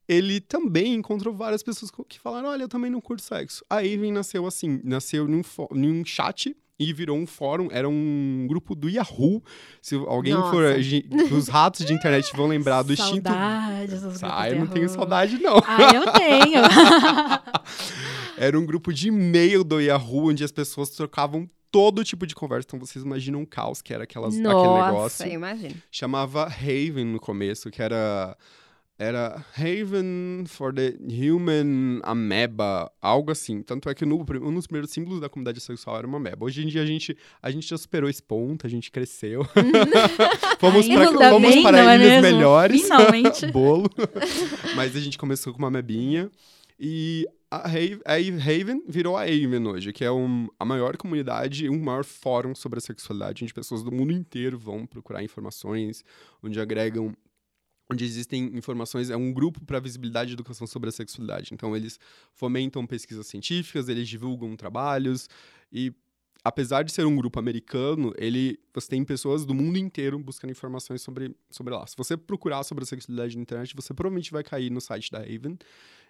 ele 0.08 0.40
também 0.40 0.94
encontrou 0.94 1.32
várias 1.32 1.62
pessoas 1.62 1.92
que 2.08 2.18
falaram: 2.18 2.48
Olha, 2.48 2.64
eu 2.64 2.68
também 2.68 2.90
não 2.90 3.00
curto 3.00 3.22
sexo. 3.22 3.64
A 3.70 3.76
Aven 3.76 4.10
nasceu 4.10 4.44
assim: 4.44 4.80
nasceu 4.82 5.28
num, 5.28 5.42
num 5.70 6.04
chat 6.04 6.56
e 6.76 6.92
virou 6.92 7.16
um 7.16 7.28
fórum, 7.28 7.68
era 7.70 7.88
um 7.88 8.44
grupo 8.48 8.74
do 8.74 8.88
Yahoo. 8.88 9.40
Se 9.80 9.94
alguém 9.94 10.34
Nossa. 10.34 10.50
for. 10.50 10.64
Os 11.32 11.46
ratos 11.46 11.86
de 11.86 11.92
internet 11.92 12.32
vão 12.34 12.48
lembrar 12.48 12.82
do 12.82 12.92
instinto. 12.92 13.28
Saudades 13.28 14.02
dos 14.02 14.24
Ah, 14.24 14.50
eu 14.50 14.58
não 14.58 14.66
tenho 14.66 14.88
saudade, 14.88 15.38
não. 15.38 15.58
Ah, 15.64 15.94
eu 15.94 16.12
tenho. 16.12 16.62
Era 18.36 18.58
um 18.58 18.66
grupo 18.66 18.92
de 18.92 19.08
e-mail 19.08 19.62
do 19.62 19.80
Yahoo, 19.80 20.30
onde 20.30 20.42
as 20.42 20.52
pessoas 20.52 20.90
trocavam 20.90 21.48
todo 21.70 22.04
tipo 22.04 22.26
de 22.26 22.34
conversa. 22.34 22.66
Então 22.68 22.78
vocês 22.78 23.04
imaginam 23.04 23.40
um 23.40 23.46
caos 23.46 23.80
que 23.82 23.92
era 23.92 24.04
aquelas, 24.04 24.34
aquele 24.34 24.48
Nossa, 24.48 24.86
negócio. 24.86 25.26
eu 25.26 25.32
imagino. 25.32 25.74
chamava 25.90 26.44
Haven 26.44 27.04
no 27.06 27.20
começo, 27.20 27.70
que 27.70 27.82
era 27.82 28.36
era 28.98 29.44
Haven 29.56 30.44
for 30.48 30.74
the 30.74 30.96
Human 31.00 32.00
Ameba, 32.02 32.90
algo 33.00 33.30
assim. 33.30 33.62
Tanto 33.62 33.88
é 33.88 33.94
que 33.94 34.04
no, 34.04 34.16
um 34.42 34.54
dos 34.54 34.66
primeiros 34.66 34.90
símbolos 34.90 35.20
da 35.20 35.28
comunidade 35.28 35.60
sexual 35.60 35.98
era 35.98 36.06
uma 36.06 36.16
ameba. 36.16 36.44
Hoje 36.44 36.64
em 36.64 36.66
dia 36.66 36.82
a 36.82 36.86
gente, 36.86 37.16
a 37.40 37.48
gente 37.48 37.68
já 37.68 37.78
superou 37.78 38.10
esse 38.10 38.22
ponto, 38.22 38.66
a 38.66 38.68
gente 38.68 38.90
cresceu. 38.90 39.46
Vamos 40.60 40.86
Ainda 40.86 41.12
para 41.12 41.30
vamos 41.30 41.48
bem, 41.48 41.62
para 41.62 41.78
é 41.78 41.96
ilhas 41.96 42.00
mesmo? 42.00 42.22
melhores. 42.22 42.82
Finalmente. 42.82 43.46
Bolo. 43.52 43.88
Mas 44.74 44.96
a 44.96 45.00
gente 45.00 45.16
começou 45.16 45.52
com 45.52 45.60
uma 45.60 45.68
amebinha. 45.68 46.28
E 46.80 47.24
a 47.50 47.66
Haven, 47.66 48.82
virou 48.86 49.16
a 49.16 49.22
Haven 49.22 49.66
hoje, 49.66 49.92
que 49.92 50.04
é 50.04 50.10
um, 50.10 50.48
a 50.58 50.64
maior 50.64 50.96
comunidade, 50.96 51.68
um 51.68 51.78
maior 51.82 52.04
fórum 52.04 52.54
sobre 52.54 52.78
a 52.78 52.80
sexualidade, 52.80 53.42
onde 53.42 53.54
pessoas 53.54 53.82
do 53.82 53.90
mundo 53.90 54.12
inteiro 54.12 54.58
vão 54.58 54.86
procurar 54.86 55.22
informações, 55.22 56.04
onde 56.42 56.60
agregam 56.60 57.14
onde 57.90 58.04
existem 58.04 58.54
informações, 58.54 59.08
é 59.08 59.16
um 59.16 59.32
grupo 59.32 59.64
para 59.64 59.80
visibilidade 59.80 60.30
e 60.30 60.34
educação 60.34 60.66
sobre 60.66 60.90
a 60.90 60.92
sexualidade. 60.92 61.54
Então, 61.54 61.74
eles 61.74 61.98
fomentam 62.34 62.86
pesquisas 62.86 63.26
científicas, 63.26 63.88
eles 63.88 64.06
divulgam 64.06 64.54
trabalhos 64.56 65.26
e 65.72 65.92
apesar 66.44 66.82
de 66.82 66.92
ser 66.92 67.04
um 67.06 67.16
grupo 67.16 67.38
americano, 67.38 68.12
ele 68.16 68.58
você 68.72 68.88
tem 68.88 69.04
pessoas 69.04 69.44
do 69.44 69.54
mundo 69.54 69.78
inteiro 69.78 70.18
buscando 70.18 70.50
informações 70.50 71.02
sobre, 71.02 71.34
sobre 71.50 71.74
lá. 71.74 71.86
Se 71.86 71.96
você 71.96 72.16
procurar 72.16 72.62
sobre 72.62 72.84
a 72.84 72.86
sexualidade 72.86 73.36
na 73.36 73.42
internet, 73.42 73.74
você 73.74 73.92
provavelmente 73.92 74.30
vai 74.30 74.44
cair 74.44 74.70
no 74.70 74.80
site 74.80 75.10
da 75.10 75.18
Haven. 75.18 75.58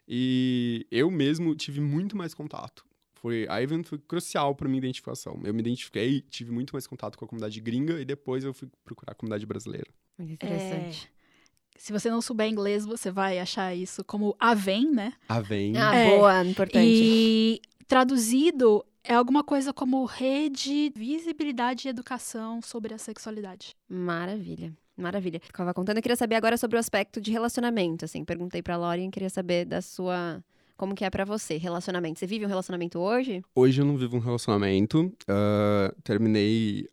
E 0.08 0.86
eu 0.90 1.10
mesmo 1.10 1.54
tive 1.54 1.80
muito 1.80 2.16
mais 2.16 2.32
contato. 2.32 2.84
Foi, 3.12 3.46
a 3.48 3.56
Haven 3.56 3.82
foi 3.82 3.98
crucial 3.98 4.54
para 4.54 4.68
minha 4.68 4.78
identificação. 4.78 5.40
Eu 5.44 5.52
me 5.52 5.60
identifiquei, 5.60 6.20
tive 6.22 6.50
muito 6.50 6.72
mais 6.72 6.86
contato 6.86 7.18
com 7.18 7.24
a 7.24 7.28
comunidade 7.28 7.60
gringa 7.60 8.00
e 8.00 8.04
depois 8.04 8.44
eu 8.44 8.54
fui 8.54 8.68
procurar 8.84 9.12
a 9.12 9.14
comunidade 9.14 9.44
brasileira. 9.44 9.88
Muito 10.16 10.32
interessante. 10.32 11.10
Se 11.76 11.92
você 11.92 12.10
não 12.10 12.22
souber 12.22 12.48
inglês, 12.48 12.86
você 12.86 13.10
vai 13.10 13.38
achar 13.38 13.74
isso 13.74 14.02
como 14.04 14.34
Aven, 14.38 14.90
né? 14.90 15.12
Haven. 15.28 15.76
Ah, 15.76 15.94
É. 15.94 16.04
boa, 16.16 16.44
importante. 16.44 16.86
E 17.04 17.60
traduzido 17.86 18.84
é 19.04 19.14
alguma 19.14 19.42
coisa 19.42 19.72
como 19.72 20.04
rede, 20.04 20.92
visibilidade 20.94 21.86
e 21.86 21.90
educação 21.90 22.62
sobre 22.62 22.94
a 22.94 22.98
sexualidade. 22.98 23.74
Maravilha. 23.88 24.72
Maravilha. 24.98 25.40
Eu 25.46 25.52
tava 25.56 25.72
contando, 25.72 25.96
eu 25.98 26.02
queria 26.02 26.16
saber 26.16 26.34
agora 26.34 26.56
sobre 26.56 26.76
o 26.76 26.80
aspecto 26.80 27.20
de 27.20 27.30
relacionamento, 27.30 28.04
assim. 28.04 28.24
Perguntei 28.24 28.60
pra 28.62 28.76
Lauren, 28.76 29.10
queria 29.10 29.30
saber 29.30 29.64
da 29.64 29.80
sua... 29.80 30.42
Como 30.76 30.94
que 30.94 31.04
é 31.04 31.10
pra 31.10 31.24
você, 31.24 31.56
relacionamento? 31.56 32.18
Você 32.20 32.26
vive 32.26 32.44
um 32.44 32.48
relacionamento 32.48 32.98
hoje? 33.00 33.42
Hoje 33.54 33.80
eu 33.80 33.84
não 33.84 33.96
vivo 33.96 34.16
um 34.16 34.20
relacionamento. 34.20 35.12
ah, 35.28 35.92
terminei 36.04 36.86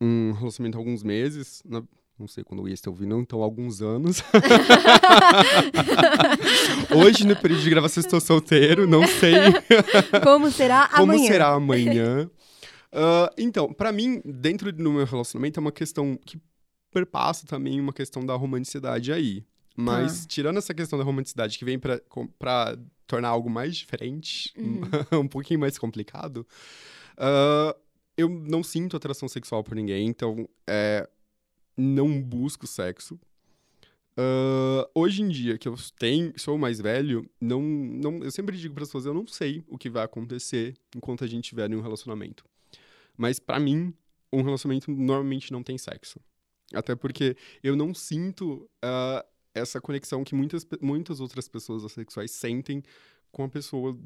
um 0.00 0.32
relacionamento 0.32 0.76
há 0.76 0.80
alguns 0.80 1.02
meses. 1.02 1.62
na- 1.64 1.82
não 2.18 2.28
sei 2.28 2.44
quando 2.44 2.68
ia 2.68 2.74
estar 2.74 2.90
ouvindo, 2.90 3.18
então 3.18 3.40
há 3.40 3.44
alguns 3.44 3.80
anos. 3.82 4.22
Hoje, 6.94 7.26
no 7.26 7.34
período 7.36 7.62
de 7.62 7.70
gravação, 7.70 8.00
estou 8.00 8.20
solteiro, 8.20 8.86
não 8.86 9.06
sei 9.06 9.34
Como 10.22 10.50
será 10.50 10.88
como 10.94 11.12
amanhã? 11.12 11.26
será 11.32 11.48
amanhã. 11.48 12.30
Ah, 12.92 13.30
então, 13.38 13.72
pra 13.72 13.92
mim, 13.92 14.20
dentro 14.24 14.72
do 14.72 14.92
meu 14.92 15.04
relacionamento, 15.04 15.58
é 15.58 15.62
uma 15.62 15.72
questão 15.72 16.18
que 16.24 16.38
perpassa 16.92 17.46
também 17.46 17.80
uma 17.80 17.92
questão 17.92 18.24
da 18.24 18.34
romanticidade 18.34 19.12
aí. 19.12 19.44
Mas, 19.74 20.26
tirando 20.26 20.58
essa 20.58 20.74
questão 20.74 20.98
da 20.98 21.04
romanticidade 21.04 21.58
que 21.58 21.64
vem 21.64 21.78
pra 21.78 22.78
tornar 23.06 23.28
algo 23.28 23.48
mais 23.48 23.76
diferente, 23.76 24.52
um 25.12 25.26
pouquinho 25.26 25.60
mais 25.60 25.78
complicado, 25.78 26.46
ah, 27.16 27.74
eu 28.16 28.28
não 28.28 28.62
sinto 28.62 28.96
atração 28.96 29.28
sexual 29.28 29.64
por 29.64 29.74
ninguém, 29.74 30.06
então 30.06 30.48
é, 30.66 31.08
não 31.76 32.20
busco 32.20 32.66
sexo. 32.66 33.18
Ah, 34.16 34.88
hoje 34.94 35.22
em 35.22 35.28
dia, 35.28 35.56
que 35.56 35.66
eu 35.66 35.74
tenho, 35.98 36.32
sou 36.38 36.58
mais 36.58 36.78
velho, 36.78 37.28
não, 37.40 37.62
não, 37.62 38.18
eu 38.18 38.30
sempre 38.30 38.56
digo 38.56 38.74
para 38.74 38.82
as 38.82 38.88
pessoas, 38.90 39.06
eu 39.06 39.14
não 39.14 39.26
sei 39.26 39.64
o 39.68 39.78
que 39.78 39.88
vai 39.88 40.04
acontecer 40.04 40.74
enquanto 40.94 41.24
a 41.24 41.26
gente 41.26 41.44
estiver 41.44 41.70
em 41.70 41.76
um 41.76 41.80
relacionamento. 41.80 42.44
Mas 43.16 43.38
pra 43.38 43.58
mim, 43.58 43.94
um 44.32 44.42
relacionamento 44.42 44.90
normalmente 44.90 45.52
não 45.52 45.62
tem 45.62 45.78
sexo. 45.78 46.20
Até 46.74 46.94
porque 46.94 47.36
eu 47.62 47.76
não 47.76 47.94
sinto 47.94 48.68
ah, 48.82 49.24
essa 49.54 49.80
conexão 49.80 50.24
que 50.24 50.34
muitas, 50.34 50.66
muitas 50.80 51.20
outras 51.20 51.48
pessoas 51.48 51.84
assexuais 51.84 52.30
sentem 52.30 52.82
com 53.30 53.44
a 53.44 53.48
pessoa, 53.48 53.96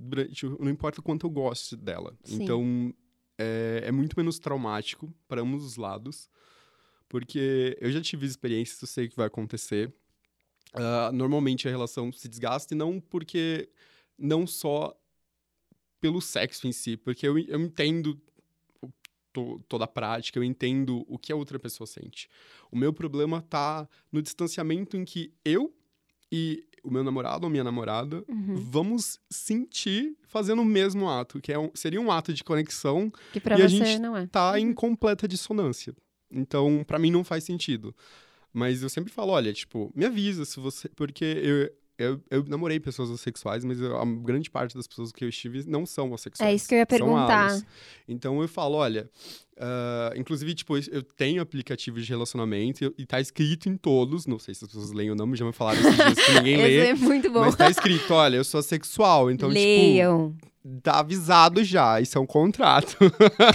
não 0.60 0.70
importa 0.70 1.00
o 1.00 1.02
quanto 1.02 1.26
eu 1.26 1.30
goste 1.30 1.76
dela. 1.76 2.16
Sim. 2.22 2.42
Então, 2.42 2.94
é, 3.38 3.82
é 3.84 3.92
muito 3.92 4.14
menos 4.16 4.38
traumático 4.38 5.12
para 5.26 5.42
ambos 5.42 5.64
os 5.64 5.76
lados. 5.76 6.28
Porque 7.08 7.76
eu 7.80 7.90
já 7.90 8.00
tive 8.00 8.26
experiências, 8.26 8.80
eu 8.82 8.88
sei 8.88 9.06
o 9.06 9.10
que 9.10 9.16
vai 9.16 9.26
acontecer. 9.26 9.92
Uh, 10.74 11.12
normalmente 11.12 11.68
a 11.68 11.70
relação 11.70 12.12
se 12.12 12.28
desgasta 12.28 12.74
e 12.74 12.76
não 12.76 13.00
porque. 13.00 13.68
Não 14.18 14.46
só 14.46 14.98
pelo 16.00 16.22
sexo 16.22 16.66
em 16.66 16.72
si, 16.72 16.96
porque 16.96 17.28
eu, 17.28 17.38
eu 17.38 17.60
entendo 17.60 18.18
to, 19.40 19.60
toda 19.68 19.84
a 19.84 19.88
prática, 19.88 20.38
eu 20.38 20.44
entendo 20.44 21.04
o 21.08 21.18
que 21.18 21.32
a 21.32 21.36
outra 21.36 21.58
pessoa 21.58 21.86
sente. 21.86 22.28
O 22.70 22.76
meu 22.76 22.92
problema 22.92 23.42
tá 23.42 23.88
no 24.10 24.22
distanciamento 24.22 24.96
em 24.96 25.04
que 25.04 25.32
eu 25.44 25.72
e 26.32 26.64
o 26.82 26.90
meu 26.90 27.02
namorado 27.04 27.44
ou 27.44 27.50
minha 27.50 27.64
namorada 27.64 28.24
Uhum. 28.28 28.54
vamos 28.56 29.18
sentir 29.28 30.16
fazendo 30.26 30.62
o 30.62 30.64
mesmo 30.64 31.08
ato, 31.08 31.40
que 31.40 31.52
é 31.52 31.58
um, 31.58 31.70
seria 31.74 32.00
um 32.00 32.10
ato 32.10 32.32
de 32.32 32.42
conexão 32.44 33.12
Que 33.32 33.40
pra 33.40 33.58
E 33.58 33.62
a 33.62 33.68
você 33.68 33.76
gente 33.84 33.98
não 34.00 34.16
é. 34.16 34.26
tá 34.26 34.58
em 34.58 34.72
completa 34.72 35.28
dissonância. 35.28 35.94
Então, 36.30 36.82
pra 36.86 36.98
mim 36.98 37.10
não 37.10 37.22
faz 37.24 37.44
sentido. 37.44 37.94
Mas 38.52 38.82
eu 38.82 38.88
sempre 38.88 39.12
falo, 39.12 39.32
olha, 39.32 39.52
tipo, 39.52 39.92
me 39.94 40.04
avisa 40.06 40.44
se 40.44 40.58
você. 40.58 40.88
Porque 40.88 41.24
eu, 41.24 41.70
eu, 41.98 42.20
eu 42.30 42.44
namorei 42.44 42.78
pessoas 42.78 43.08
homossexuais, 43.08 43.64
mas 43.64 43.82
a 43.82 44.04
grande 44.22 44.50
parte 44.50 44.74
das 44.76 44.86
pessoas 44.86 45.12
que 45.12 45.24
eu 45.24 45.28
estive 45.28 45.64
não 45.66 45.86
são 45.86 46.06
homossexuais. 46.06 46.50
É 46.50 46.54
isso 46.54 46.68
que 46.68 46.74
eu 46.74 46.78
ia 46.78 46.86
perguntar. 46.86 47.60
Então 48.08 48.40
eu 48.42 48.48
falo, 48.48 48.76
olha. 48.76 49.08
ah, 49.58 50.12
inclusive, 50.16 50.54
tipo, 50.54 50.76
eu 50.76 51.02
tenho 51.02 51.40
aplicativos 51.40 52.04
de 52.04 52.10
relacionamento 52.12 52.84
e, 52.84 53.02
e 53.02 53.06
tá 53.06 53.20
escrito 53.20 53.68
em 53.68 53.76
todos. 53.76 54.26
Não 54.26 54.38
sei 54.38 54.54
se 54.54 54.64
as 54.64 54.70
pessoas 54.70 54.92
leem 54.92 55.10
ou 55.10 55.16
não, 55.16 55.26
mas 55.26 55.38
já 55.38 55.44
me 55.44 55.52
falaram 55.52 55.80
esses 55.80 55.96
dias 55.96 56.26
que 56.26 56.32
ninguém 56.34 56.56
lê. 56.62 56.76
é 56.88 56.94
muito 56.94 57.30
bom. 57.30 57.40
Mas 57.40 57.54
tá 57.56 57.70
escrito, 57.70 58.12
olha, 58.12 58.36
eu 58.36 58.44
sou 58.44 58.60
assexual, 58.60 59.30
então, 59.30 59.48
tipo, 59.48 59.58
Leiam. 59.58 60.36
tá 60.82 60.98
avisado 61.00 61.64
já, 61.64 62.00
isso 62.00 62.18
é 62.18 62.20
um 62.20 62.26
contrato. 62.26 62.96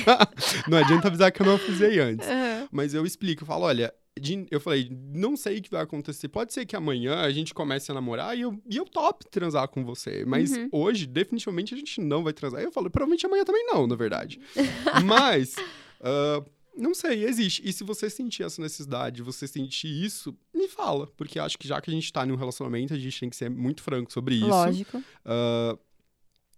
não 0.68 0.78
adianta 0.78 1.08
avisar 1.08 1.32
que 1.32 1.42
eu 1.42 1.46
não 1.46 1.54
avisei 1.54 2.00
antes. 2.00 2.28
Aham. 2.28 2.68
Mas 2.72 2.94
eu 2.94 3.06
explico, 3.06 3.44
eu 3.44 3.48
falo, 3.48 3.66
olha, 3.66 3.94
de- 4.20 4.46
eu 4.52 4.60
falei, 4.60 4.90
não 4.92 5.38
sei 5.38 5.58
o 5.58 5.62
que 5.62 5.70
vai 5.72 5.82
acontecer. 5.82 6.28
Pode 6.28 6.54
ser 6.54 6.66
que 6.66 6.76
amanhã 6.76 7.16
a 7.22 7.32
gente 7.32 7.54
comece 7.54 7.92
a 7.92 7.94
namorar 7.94 8.38
e 8.38 8.42
eu, 8.42 8.62
e 8.70 8.78
eu 8.78 8.86
top 8.86 9.26
transar 9.30 9.68
com 9.70 9.86
você. 9.86 10.26
Mas 10.26 10.52
Uhum. 10.52 10.70
hoje, 10.72 11.06
definitivamente, 11.08 11.74
a 11.74 11.78
gente 11.78 12.02
não 12.02 12.24
vai 12.24 12.34
transar. 12.34 12.62
Eu 12.62 12.72
falo, 12.72 12.90
provavelmente 12.90 13.26
amanhã 13.26 13.44
também 13.46 13.66
não, 13.66 13.88
na 13.88 13.96
verdade. 13.96 14.40
Mas. 15.06 15.56
ah, 16.02 16.44
não 16.76 16.94
sei, 16.94 17.26
existe. 17.26 17.62
E 17.68 17.72
se 17.74 17.84
você 17.84 18.10
sentir 18.10 18.44
essa 18.44 18.62
necessidade, 18.62 19.22
você 19.22 19.46
sentir 19.46 19.88
isso, 19.90 20.34
me 20.54 20.68
fala. 20.70 21.06
Porque 21.18 21.38
acho 21.38 21.58
que 21.58 21.68
já 21.68 21.80
que 21.82 21.92
a 21.92 21.94
gente 21.94 22.12
tá 22.14 22.26
em 22.26 22.32
um 22.32 22.36
relacionamento, 22.38 22.94
a 22.94 22.98
gente 22.98 23.20
tem 23.20 23.30
que 23.30 23.36
ser 23.36 23.50
muito 23.50 23.82
franco 23.84 24.12
sobre 24.12 24.36
isso. 24.36 24.46
Lógico. 24.48 25.04
Ah, 25.26 25.78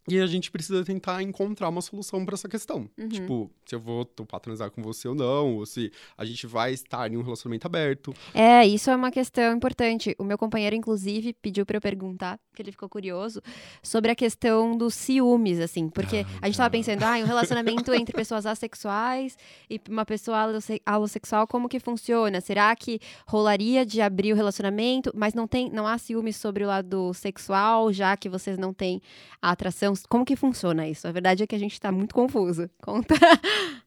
e 0.08 0.20
a 0.20 0.28
gente 0.28 0.52
precisa 0.52 0.84
tentar 0.84 1.22
encontrar 1.24 1.70
uma 1.70 1.82
solução 1.82 2.26
pra 2.26 2.34
essa 2.36 2.50
questão. 2.50 2.90
Uhum. 2.98 3.08
Tipo, 3.08 3.52
se 3.66 3.74
eu 3.74 3.80
vou 3.80 4.04
topar 4.04 4.40
transar 4.40 4.70
com 4.70 4.82
você 4.82 5.08
ou 5.08 5.16
não, 5.16 5.56
ou 5.56 5.66
se 5.66 5.92
a 6.18 6.26
gente 6.26 6.46
vai 6.46 6.74
estar 6.74 7.10
em 7.12 7.16
um 7.16 7.22
relacionamento 7.22 7.66
aberto. 7.68 8.14
É, 8.34 8.66
isso 8.68 8.90
é 8.90 8.96
uma 8.96 9.12
questão 9.12 9.56
importante. 9.56 10.14
O 10.20 10.24
meu 10.24 10.38
companheiro, 10.38 10.76
inclusive, 10.76 11.34
pediu 11.34 11.66
pra 11.66 11.78
eu 11.78 11.82
perguntar, 11.82 12.38
porque 12.50 12.62
ele 12.62 12.72
ficou 12.72 12.90
curioso, 12.90 13.42
sobre 13.82 14.12
a 14.12 14.16
questão 14.16 14.76
dos 14.78 14.94
ciúmes, 14.94 15.60
assim. 15.60 15.88
Porque 15.88 16.26
a 16.42 16.48
gente 16.48 16.58
tava 16.58 16.70
pensando, 16.70 17.02
ah, 17.04 17.18
um 17.18 17.26
relacionamento 17.26 17.94
entre 17.96 18.14
pessoas 18.14 18.46
assexuais 18.46 19.38
e 19.70 19.80
uma 19.90 20.06
pessoa 20.06 20.38
alosse- 20.40 20.82
alossexual, 20.86 21.48
como 21.48 21.70
que 21.70 21.80
funciona? 21.80 22.42
Será 22.42 22.76
que 22.76 23.00
rolaria 23.26 23.86
de 23.86 24.02
abrir 24.02 24.34
o 24.34 24.36
relacionamento, 24.36 25.12
mas 25.16 25.34
não 25.34 25.48
tem, 25.48 25.70
não 25.70 25.88
há 25.88 25.98
ciúmes 25.98 26.36
sobre 26.36 26.64
o 26.66 26.68
lado 26.68 27.14
sexual, 27.14 27.94
já 27.94 28.18
que 28.18 28.28
vocês 28.28 28.58
não 28.58 28.74
têm 28.74 29.02
a 29.42 29.52
atração? 29.52 29.93
Como 30.10 30.26
que 30.26 30.36
funciona 30.36 30.88
isso? 30.88 31.08
A 31.08 31.12
verdade 31.12 31.44
é 31.44 31.48
que 31.48 31.56
a 31.56 31.60
gente 31.60 31.80
tá 31.80 31.92
muito 31.92 32.14
confuso. 32.16 32.70
Conta. 32.82 33.16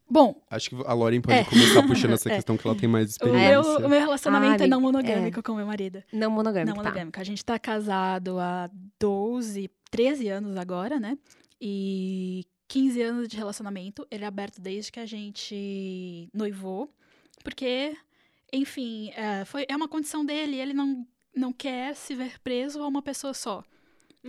Bom, 0.08 0.40
Acho 0.50 0.70
que 0.70 0.76
a 0.86 0.94
Lauren 0.94 1.20
pode 1.20 1.38
É. 1.38 1.44
começar 1.44 1.82
puxando 1.86 2.12
essa 2.14 2.30
É. 2.30 2.36
questão 2.36 2.56
que 2.56 2.66
ela 2.66 2.76
tem 2.76 2.88
mais 2.88 3.16
o 3.20 3.26
meu, 3.26 3.34
experiência. 3.60 3.86
o 3.86 3.88
meu 3.90 4.00
relacionamento 4.00 4.62
Ah, 4.62 4.66
é 4.66 4.68
não 4.68 4.80
monogâmico 4.80 5.42
com 5.42 5.54
meu 5.54 5.66
marido. 5.66 6.02
Não 6.12 6.30
monogâmico, 6.30 6.76
Não 6.76 6.82
tá. 6.82 6.90
monogâmico. 6.90 7.20
A 7.20 7.24
gente 7.24 7.44
tá 7.44 7.58
casado 7.58 8.38
há 8.38 8.70
12, 9.00 9.68
13 9.90 10.28
anos 10.28 10.56
agora, 10.56 11.00
né? 11.00 11.18
E 11.60 12.44
15 12.68 13.02
anos 13.02 13.28
de 13.28 13.36
relacionamento. 13.36 14.06
Ele 14.10 14.24
é 14.24 14.26
aberto 14.26 14.60
desde 14.60 14.92
que 14.92 15.00
a 15.00 15.06
gente 15.06 16.28
noivou. 16.32 16.88
Porque, 17.42 17.96
enfim, 18.52 19.10
é, 19.16 19.44
foi, 19.44 19.66
é 19.68 19.74
uma 19.76 19.88
condição 19.88 20.24
dele. 20.24 20.56
Ele 20.56 20.72
não, 20.72 21.06
não 21.34 21.52
quer 21.52 21.94
se 21.96 22.14
ver 22.14 22.38
preso 22.40 22.80
a 22.82 22.86
uma 22.86 23.02
pessoa 23.02 23.34
só. 23.34 23.64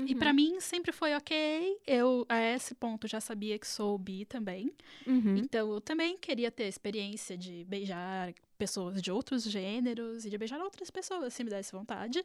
E 0.06 0.14
Uhum. 0.14 0.20
pra 0.20 0.32
mim 0.34 0.60
sempre 0.60 0.92
foi 0.92 1.14
ok. 1.16 1.78
Eu, 1.88 2.26
a 2.30 2.40
esse 2.42 2.76
ponto, 2.76 3.08
já 3.08 3.20
sabia 3.20 3.58
que 3.58 3.68
sou 3.68 3.98
bi 3.98 4.26
também. 4.26 4.72
Uhum. 5.06 5.38
Então, 5.38 5.72
eu 5.74 5.82
também 5.82 6.18
queria 6.18 6.52
ter 6.52 6.64
a 6.64 6.68
experiência 6.68 7.38
de 7.38 7.64
beijar 7.66 8.34
pessoas 8.58 9.02
de 9.02 9.12
outros 9.12 9.44
gêneros 9.44 10.26
e 10.26 10.30
de 10.30 10.38
beijar 10.38 10.60
outras 10.62 10.90
pessoas, 10.90 11.34
se 11.34 11.44
me 11.44 11.50
desse 11.50 11.72
vontade. 11.72 12.24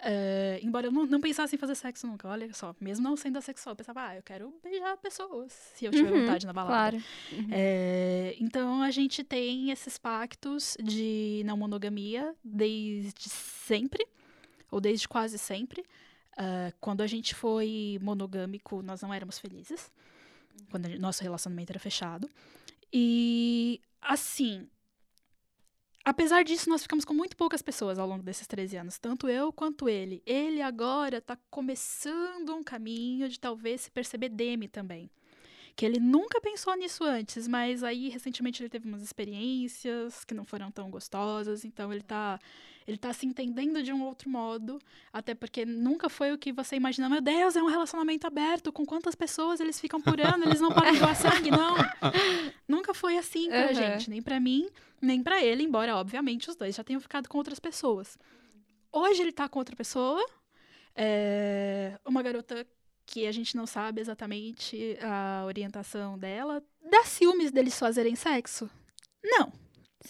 Eh, 0.00 0.60
embora 0.62 0.86
eu 0.86 0.92
não, 0.92 1.06
não 1.06 1.20
pensasse 1.20 1.54
em 1.54 1.58
fazer 1.58 1.74
sexo 1.74 2.06
nunca, 2.06 2.28
olha 2.28 2.52
só. 2.52 2.74
Mesmo 2.80 3.02
não 3.04 3.16
sendo 3.16 3.36
assexual, 3.38 3.72
eu 3.72 3.76
pensava, 3.76 4.06
ah, 4.08 4.16
eu 4.16 4.22
quero 4.22 4.52
beijar 4.62 4.96
pessoas, 4.96 5.52
se 5.52 5.84
eu 5.84 5.92
tiver 5.92 6.12
Uhum, 6.12 6.20
vontade 6.20 6.46
na 6.46 6.52
balada. 6.52 6.98
Claro. 6.98 7.04
Uhum. 7.32 7.48
É, 7.50 8.36
então 8.40 8.82
a 8.82 8.90
gente 8.90 9.22
tem 9.24 9.70
esses 9.70 9.98
pactos 9.98 10.76
de 10.82 11.42
não 11.44 11.56
monogamia 11.56 12.34
desde 12.44 13.28
sempre, 13.28 14.06
ou 14.70 14.80
desde 14.80 15.08
quase 15.08 15.38
sempre. 15.38 15.84
Ah, 16.38 16.72
quando 16.80 17.00
a 17.02 17.06
gente 17.06 17.34
foi 17.34 17.98
monogâmico, 18.00 18.80
nós 18.80 19.02
não 19.02 19.12
éramos 19.12 19.38
felizes. 19.40 19.90
Quando 20.70 20.86
a 20.86 20.88
gente- 20.88 21.00
nosso 21.00 21.22
relacionamento 21.22 21.72
era 21.72 21.80
fechado. 21.80 22.30
E, 22.92 23.80
assim. 24.00 24.68
Apesar 26.04 26.42
disso, 26.42 26.70
nós 26.70 26.82
ficamos 26.82 27.04
com 27.04 27.12
muito 27.12 27.36
poucas 27.36 27.60
pessoas 27.60 27.98
ao 27.98 28.08
longo 28.08 28.22
desses 28.22 28.46
13 28.46 28.76
anos, 28.78 28.98
tanto 28.98 29.28
eu 29.28 29.52
quanto 29.52 29.88
ele. 29.88 30.22
Ele 30.24 30.62
agora 30.62 31.20
tá 31.20 31.36
começando 31.50 32.54
um 32.54 32.62
caminho 32.62 33.28
de 33.28 33.38
talvez 33.38 33.82
se 33.82 33.90
perceber 33.90 34.30
demi 34.30 34.68
também 34.68 35.10
que 35.78 35.86
ele 35.86 36.00
nunca 36.00 36.40
pensou 36.40 36.74
nisso 36.74 37.04
antes, 37.04 37.46
mas 37.46 37.84
aí 37.84 38.08
recentemente 38.08 38.60
ele 38.60 38.68
teve 38.68 38.88
umas 38.88 39.00
experiências 39.00 40.24
que 40.24 40.34
não 40.34 40.44
foram 40.44 40.72
tão 40.72 40.90
gostosas, 40.90 41.64
então 41.64 41.92
ele 41.92 42.02
tá 42.02 42.40
ele 42.84 42.98
tá 42.98 43.12
se 43.12 43.24
entendendo 43.24 43.80
de 43.80 43.92
um 43.92 44.02
outro 44.02 44.28
modo, 44.28 44.80
até 45.12 45.36
porque 45.36 45.64
nunca 45.64 46.08
foi 46.08 46.32
o 46.32 46.38
que 46.38 46.52
você 46.52 46.74
imaginou, 46.74 47.08
meu 47.08 47.20
Deus, 47.20 47.54
é 47.54 47.62
um 47.62 47.68
relacionamento 47.68 48.26
aberto, 48.26 48.72
com 48.72 48.84
quantas 48.84 49.14
pessoas 49.14 49.60
eles 49.60 49.78
ficam 49.78 50.00
por 50.00 50.20
ano, 50.20 50.46
eles 50.46 50.60
não 50.60 50.72
podem 50.72 50.98
doar 50.98 51.14
sangue, 51.14 51.52
não. 51.52 51.76
nunca 52.66 52.92
foi 52.92 53.16
assim 53.16 53.48
pra 53.48 53.66
Aham. 53.66 53.74
gente, 53.74 54.10
nem 54.10 54.20
pra 54.20 54.40
mim, 54.40 54.68
nem 55.00 55.22
pra 55.22 55.44
ele, 55.44 55.62
embora 55.62 55.94
obviamente 55.94 56.50
os 56.50 56.56
dois 56.56 56.74
já 56.74 56.82
tenham 56.82 57.00
ficado 57.00 57.28
com 57.28 57.38
outras 57.38 57.60
pessoas. 57.60 58.18
Hoje 58.90 59.22
ele 59.22 59.32
tá 59.32 59.48
com 59.48 59.60
outra 59.60 59.76
pessoa, 59.76 60.26
é, 60.96 62.00
uma 62.04 62.20
garota 62.20 62.66
que 63.10 63.26
a 63.26 63.32
gente 63.32 63.56
não 63.56 63.66
sabe 63.66 64.02
exatamente 64.02 64.98
a 65.00 65.44
orientação 65.46 66.18
dela. 66.18 66.62
Dá 66.90 67.04
ciúmes 67.04 67.50
deles 67.50 67.78
fazerem 67.78 68.14
sexo? 68.14 68.68
Não. 69.24 69.50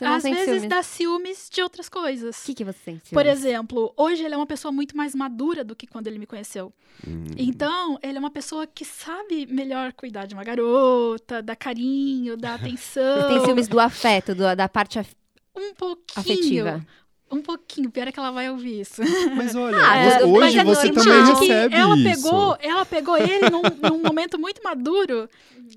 Não 0.01 0.15
Às 0.15 0.23
vezes 0.25 0.45
ciúmes? 0.45 0.69
dá 0.69 0.83
ciúmes 0.83 1.49
de 1.51 1.63
outras 1.63 1.89
coisas. 1.89 2.43
O 2.43 2.47
que, 2.47 2.55
que 2.55 2.65
você 2.65 2.79
sente? 2.85 3.11
Por 3.11 3.23
ciúmes? 3.23 3.39
exemplo, 3.39 3.95
hoje 3.97 4.23
ele 4.25 4.35
é 4.35 4.37
uma 4.37 4.47
pessoa 4.47 4.71
muito 4.73 4.97
mais 4.97 5.15
madura 5.15 5.63
do 5.65 5.77
que 5.77 5.87
quando 5.87 6.09
ele 6.09 6.19
me 6.19 6.27
conheceu. 6.27 6.73
Hum. 7.07 7.25
Então, 7.37 7.99
ele 8.03 8.17
é 8.17 8.21
uma 8.21 8.31
pessoa 8.31 8.67
que 8.67 8.85
sabe 8.85 9.47
melhor 9.47 9.93
cuidar 9.93 10.27
de 10.27 10.35
uma 10.35 10.45
garota, 10.45 11.41
dar 11.41 11.57
carinho, 11.57 12.37
dar 12.37 12.55
atenção. 12.61 13.23
Você 13.23 13.29
tem 13.29 13.45
ciúmes 13.45 13.69
do 13.69 13.79
afeto, 13.81 14.35
do- 14.35 14.55
da 14.57 14.69
parte 14.69 14.99
af- 14.99 15.15
Um 15.57 15.73
pouquinho. 15.75 16.05
afetiva. 16.17 16.87
Um 17.31 17.43
pouquinho. 17.43 17.91
Pior 17.91 18.09
é 18.09 18.13
que 18.13 18.19
ela 18.19 18.31
vai 18.31 18.51
ouvir 18.51 18.81
isso. 18.81 19.03
Mas 19.37 19.55
olha, 19.57 19.77
Ah, 19.79 20.11
você- 20.11 20.25
mas 20.25 20.25
hoje 20.25 20.59
é 20.59 20.65
você 20.65 20.91
normal. 20.91 21.05
também 21.05 21.35
recebe 21.49 21.75
ela 21.75 21.97
isso. 21.97 22.23
pegou, 22.23 22.57
ela 22.61 22.87
pegou 22.87 23.17
ele 23.19 23.51
num, 23.51 23.63
num 23.91 24.03
momento 24.03 24.39
muito 24.39 24.63
maduro. 24.63 25.29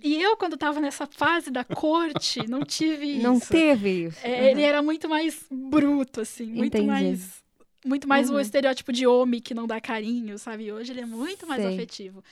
E 0.04 0.22
eu, 0.22 0.38
quando 0.38 0.56
tava 0.58 0.80
nessa 0.80 1.06
fase 1.06 1.52
da 1.52 1.64
corte, 1.66 2.48
não 2.48 2.62
tive 2.64 3.06
isso. 3.18 3.24
Não 3.24 3.40
teve 3.40 4.06
isso. 4.06 4.20
É, 4.24 4.52
Ele 4.52 4.62
era 4.62 4.82
muito 4.82 5.10
mais 5.10 5.46
bruto, 5.52 6.22
assim, 6.22 6.46
muito 6.46 6.68
Entendi. 6.78 6.88
mais. 6.88 7.42
Muito 7.86 8.08
mais 8.08 8.30
Uhum. 8.30 8.36
o 8.36 8.40
estereótipo 8.40 8.94
de 8.94 9.06
homem 9.08 9.42
que 9.42 9.54
não 9.56 9.66
dá 9.68 9.82
carinho, 9.82 10.38
sabe? 10.38 10.72
Hoje 10.72 10.92
ele 10.94 11.02
é 11.02 11.06
muito 11.06 11.48
mais 11.48 11.64
Sei. 11.64 11.74
afetivo. 11.74 12.24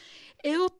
Eu 0.44 0.72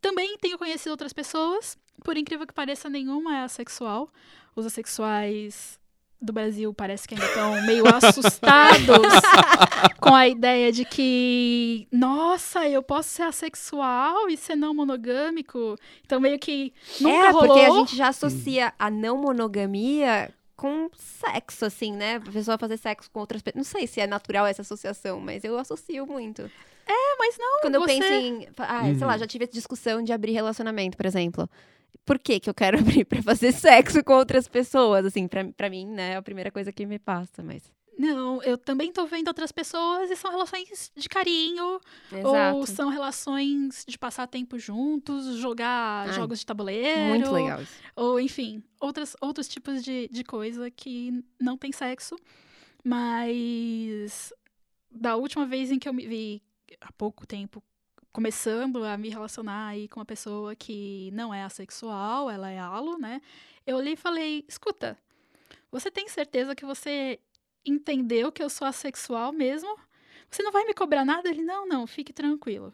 também 0.00 0.36
tenho 0.38 0.56
conhecido 0.58 0.90
outras 0.92 1.12
pessoas, 1.12 1.76
por 2.02 2.16
incrível 2.16 2.46
que 2.46 2.54
pareça, 2.54 2.88
nenhuma 2.88 3.36
é 3.36 3.42
assexual. 3.42 4.08
Os 4.56 4.64
assexuais 4.64 5.78
do 6.20 6.32
Brasil 6.32 6.74
parece 6.74 7.06
que 7.06 7.14
ainda 7.14 7.26
estão 7.26 7.62
meio 7.62 7.84
assustados 7.86 8.96
com 10.00 10.14
a 10.14 10.26
ideia 10.28 10.72
de 10.72 10.84
que, 10.84 11.86
nossa, 11.92 12.68
eu 12.68 12.82
posso 12.82 13.08
ser 13.10 13.22
assexual 13.22 14.28
e 14.28 14.36
ser 14.36 14.56
não 14.56 14.74
monogâmico. 14.74 15.76
Então, 16.04 16.20
meio 16.20 16.38
que 16.38 16.72
nunca 17.00 17.28
é, 17.28 17.30
rolou. 17.30 17.46
porque 17.48 17.60
a 17.60 17.70
gente 17.70 17.96
já 17.96 18.08
associa 18.08 18.72
a 18.78 18.90
não 18.90 19.16
monogamia 19.18 20.32
com 20.56 20.90
sexo, 20.96 21.64
assim, 21.64 21.92
né? 21.92 22.16
A 22.16 22.20
pessoa 22.32 22.58
fazer 22.58 22.76
sexo 22.78 23.08
com 23.12 23.20
outras 23.20 23.40
pessoas. 23.40 23.64
Não 23.64 23.70
sei 23.78 23.86
se 23.86 24.00
é 24.00 24.06
natural 24.06 24.44
essa 24.44 24.62
associação, 24.62 25.20
mas 25.20 25.44
eu 25.44 25.56
associo 25.56 26.04
muito. 26.04 26.42
É, 26.84 27.16
mas 27.18 27.36
não, 27.38 27.60
Quando 27.60 27.76
eu 27.76 27.80
você... 27.82 27.86
penso 27.98 28.12
em. 28.12 28.48
Ah, 28.58 28.82
sei 28.82 29.06
lá, 29.06 29.12
Uhum. 29.12 29.18
já 29.18 29.26
tive 29.26 29.44
essa 29.44 29.52
discussão 29.52 30.02
de 30.02 30.12
abrir 30.12 30.32
relacionamento, 30.32 30.96
por 30.96 31.06
exemplo. 31.06 31.48
Por 32.04 32.18
que 32.18 32.40
que 32.40 32.48
eu 32.48 32.54
quero 32.54 32.78
abrir 32.80 33.04
pra 33.04 33.22
fazer 33.22 33.52
sexo 33.52 34.02
com 34.02 34.14
outras 34.14 34.48
pessoas? 34.48 35.04
Assim, 35.04 35.28
pra 35.28 35.70
mim, 35.70 35.86
né, 35.86 36.12
é 36.12 36.16
a 36.16 36.22
primeira 36.22 36.50
coisa 36.50 36.72
que 36.72 36.86
me 36.86 36.98
passa, 36.98 37.42
mas... 37.42 37.70
Não, 37.98 38.40
eu 38.44 38.56
também 38.56 38.92
tô 38.92 39.06
vendo 39.06 39.26
outras 39.26 39.50
pessoas 39.50 40.08
e 40.08 40.14
são 40.14 40.30
relações 40.30 40.92
de 40.96 41.08
carinho, 41.08 41.80
Exato. 42.12 42.56
ou 42.56 42.64
são 42.64 42.90
relações 42.90 43.84
de 43.88 43.98
passar 43.98 44.28
tempo 44.28 44.56
juntos, 44.56 45.36
jogar 45.38 46.06
Ai, 46.06 46.14
jogos 46.14 46.38
de 46.38 46.46
tabuleiro. 46.46 47.08
Muito 47.08 47.32
legal 47.32 47.60
isso. 47.60 47.72
Ou, 47.96 48.20
enfim, 48.20 48.62
outras, 48.80 49.16
outros 49.20 49.48
tipos 49.48 49.82
de, 49.82 50.08
de 50.12 50.22
coisa 50.22 50.70
que 50.70 51.24
não 51.40 51.58
tem 51.58 51.72
sexo. 51.72 52.14
Mas 52.84 54.32
da 54.88 55.16
última 55.16 55.44
vez 55.44 55.72
em 55.72 55.78
que 55.80 55.88
eu 55.88 55.92
me 55.92 56.06
vi, 56.06 56.42
há 56.80 56.92
pouco 56.92 57.26
tempo, 57.26 57.60
começando 58.18 58.82
a 58.82 58.98
me 58.98 59.08
relacionar 59.10 59.68
aí 59.68 59.86
com 59.86 60.00
uma 60.00 60.04
pessoa 60.04 60.52
que 60.56 61.08
não 61.12 61.32
é 61.32 61.44
assexual, 61.44 62.28
ela 62.28 62.50
é 62.50 62.58
alo, 62.58 62.98
né? 62.98 63.22
Eu 63.64 63.76
olhei 63.76 63.92
e 63.92 63.96
falei, 63.96 64.44
escuta, 64.48 64.98
você 65.70 65.88
tem 65.88 66.08
certeza 66.08 66.52
que 66.52 66.66
você 66.66 67.20
entendeu 67.64 68.32
que 68.32 68.42
eu 68.42 68.50
sou 68.50 68.66
assexual 68.66 69.30
mesmo? 69.32 69.72
Você 70.28 70.42
não 70.42 70.50
vai 70.50 70.64
me 70.64 70.74
cobrar 70.74 71.04
nada? 71.04 71.28
Ele, 71.28 71.44
não, 71.44 71.68
não, 71.68 71.86
fique 71.86 72.12
tranquilo. 72.12 72.72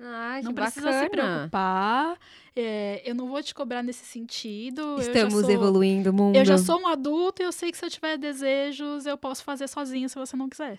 Ai, 0.00 0.40
não 0.40 0.54
precisa 0.54 0.90
se 0.90 1.04
bacana. 1.04 1.10
preocupar. 1.10 2.18
é, 2.56 3.02
eu 3.04 3.14
não 3.14 3.28
vou 3.28 3.42
te 3.42 3.54
cobrar 3.54 3.82
nesse 3.82 4.06
sentido. 4.06 4.96
Estamos 4.98 5.42
sou- 5.42 5.50
evoluindo 5.50 6.08
o 6.08 6.14
mundo. 6.14 6.34
eu 6.34 6.46
já 6.46 6.56
sou 6.56 6.80
um 6.80 6.86
adulto 6.88 7.42
e 7.42 7.44
eu 7.44 7.52
sei 7.52 7.70
que 7.70 7.76
se 7.76 7.84
eu 7.84 7.90
tiver 7.90 8.16
desejos, 8.16 9.04
eu 9.04 9.18
posso 9.18 9.44
fazer 9.44 9.68
sozinho 9.68 10.08
se 10.08 10.14
você 10.14 10.34
não 10.34 10.48
quiser. 10.48 10.78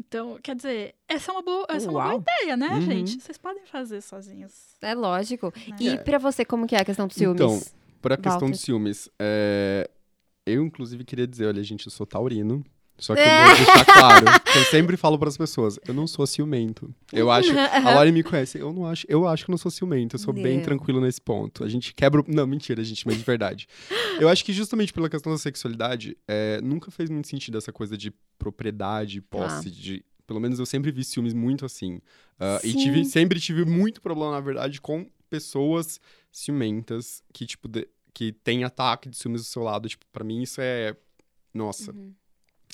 Então, 0.00 0.38
quer 0.42 0.54
dizer, 0.54 0.94
essa 1.08 1.30
é 1.30 1.34
uma 1.34 1.42
boa, 1.42 1.66
essa 1.68 1.86
é 1.88 1.90
uma 1.90 2.02
boa 2.08 2.22
ideia, 2.22 2.56
né, 2.56 2.68
Uhum. 2.74 2.80
gente? 2.82 3.20
Vocês 3.20 3.36
podem 3.36 3.64
fazer 3.66 4.00
sozinhos. 4.00 4.52
É 4.80 4.94
lógico. 4.94 5.52
né? 5.68 5.76
E 5.80 5.98
pra 5.98 6.18
você, 6.18 6.44
como 6.44 6.66
que 6.66 6.76
é 6.76 6.80
a 6.80 6.84
questão 6.84 7.06
dos 7.06 7.16
ciúmes? 7.16 7.40
Então, 7.40 7.60
Por 8.00 8.12
a 8.12 8.16
questão 8.16 8.32
Walter. 8.40 8.50
dos 8.52 8.60
ciúmes, 8.60 9.08
é, 9.18 9.90
eu 10.46 10.64
inclusive 10.64 11.04
queria 11.04 11.26
dizer, 11.26 11.46
olha, 11.46 11.62
gente, 11.62 11.86
eu 11.86 11.90
sou 11.92 12.06
taurino. 12.06 12.64
Só 12.98 13.14
que 13.14 13.20
eu 13.20 13.24
vou 13.24 13.56
deixar 13.56 13.84
claro, 13.84 14.26
eu 14.56 14.64
sempre 14.64 14.96
falo 14.96 15.18
para 15.18 15.28
as 15.28 15.36
pessoas, 15.36 15.78
eu 15.86 15.94
não 15.94 16.06
sou 16.06 16.26
ciumento. 16.26 16.92
Eu 17.12 17.30
acho, 17.30 17.50
a 17.56 17.94
Lori 17.94 18.10
me 18.10 18.22
conhece, 18.22 18.58
eu 18.58 18.72
não 18.72 18.86
acho, 18.86 19.06
eu 19.08 19.26
acho 19.26 19.44
que 19.44 19.50
eu 19.50 19.52
não 19.52 19.58
sou 19.58 19.70
ciumento, 19.70 20.16
eu 20.16 20.20
sou 20.20 20.34
bem 20.34 20.56
Meu. 20.56 20.64
tranquilo 20.64 21.00
nesse 21.00 21.20
ponto. 21.20 21.62
A 21.62 21.68
gente 21.68 21.94
quebra, 21.94 22.24
não, 22.26 22.46
mentira, 22.46 22.82
gente, 22.82 23.06
mas 23.06 23.16
de 23.16 23.22
verdade. 23.22 23.68
Eu 24.18 24.28
acho 24.28 24.44
que 24.44 24.52
justamente 24.52 24.92
pela 24.92 25.08
questão 25.08 25.30
da 25.32 25.38
sexualidade, 25.38 26.16
é, 26.26 26.60
nunca 26.60 26.90
fez 26.90 27.08
muito 27.08 27.28
sentido 27.28 27.56
essa 27.56 27.72
coisa 27.72 27.96
de 27.96 28.12
propriedade, 28.38 29.20
posse, 29.20 29.70
de 29.70 30.04
pelo 30.26 30.40
menos 30.40 30.58
eu 30.58 30.66
sempre 30.66 30.90
vi 30.92 31.02
ciúmes 31.04 31.32
muito 31.32 31.64
assim. 31.64 32.00
Ah, 32.38 32.60
e 32.62 32.72
tive, 32.74 33.04
sempre 33.04 33.40
tive 33.40 33.64
muito 33.64 34.00
problema, 34.02 34.32
na 34.32 34.40
verdade, 34.40 34.80
com 34.80 35.08
pessoas 35.30 35.98
ciumentas 36.30 37.22
que, 37.32 37.46
tipo, 37.46 37.66
de- 37.66 37.88
que 38.12 38.32
tem 38.32 38.62
ataque 38.64 39.08
de 39.08 39.16
ciúmes 39.16 39.40
do 39.42 39.46
seu 39.46 39.62
lado. 39.62 39.88
Tipo, 39.88 40.04
pra 40.12 40.22
mim 40.24 40.42
isso 40.42 40.60
é. 40.60 40.94
Nossa. 41.54 41.92
Uhum. 41.92 42.12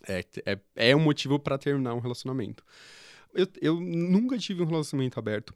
É, 0.08 0.24
é, 0.46 0.58
é 0.90 0.96
um 0.96 1.00
motivo 1.00 1.38
pra 1.38 1.56
terminar 1.58 1.94
um 1.94 1.98
relacionamento. 2.00 2.64
Eu, 3.34 3.46
eu 3.60 3.80
nunca 3.80 4.38
tive 4.38 4.62
um 4.62 4.66
relacionamento 4.66 5.18
aberto. 5.18 5.54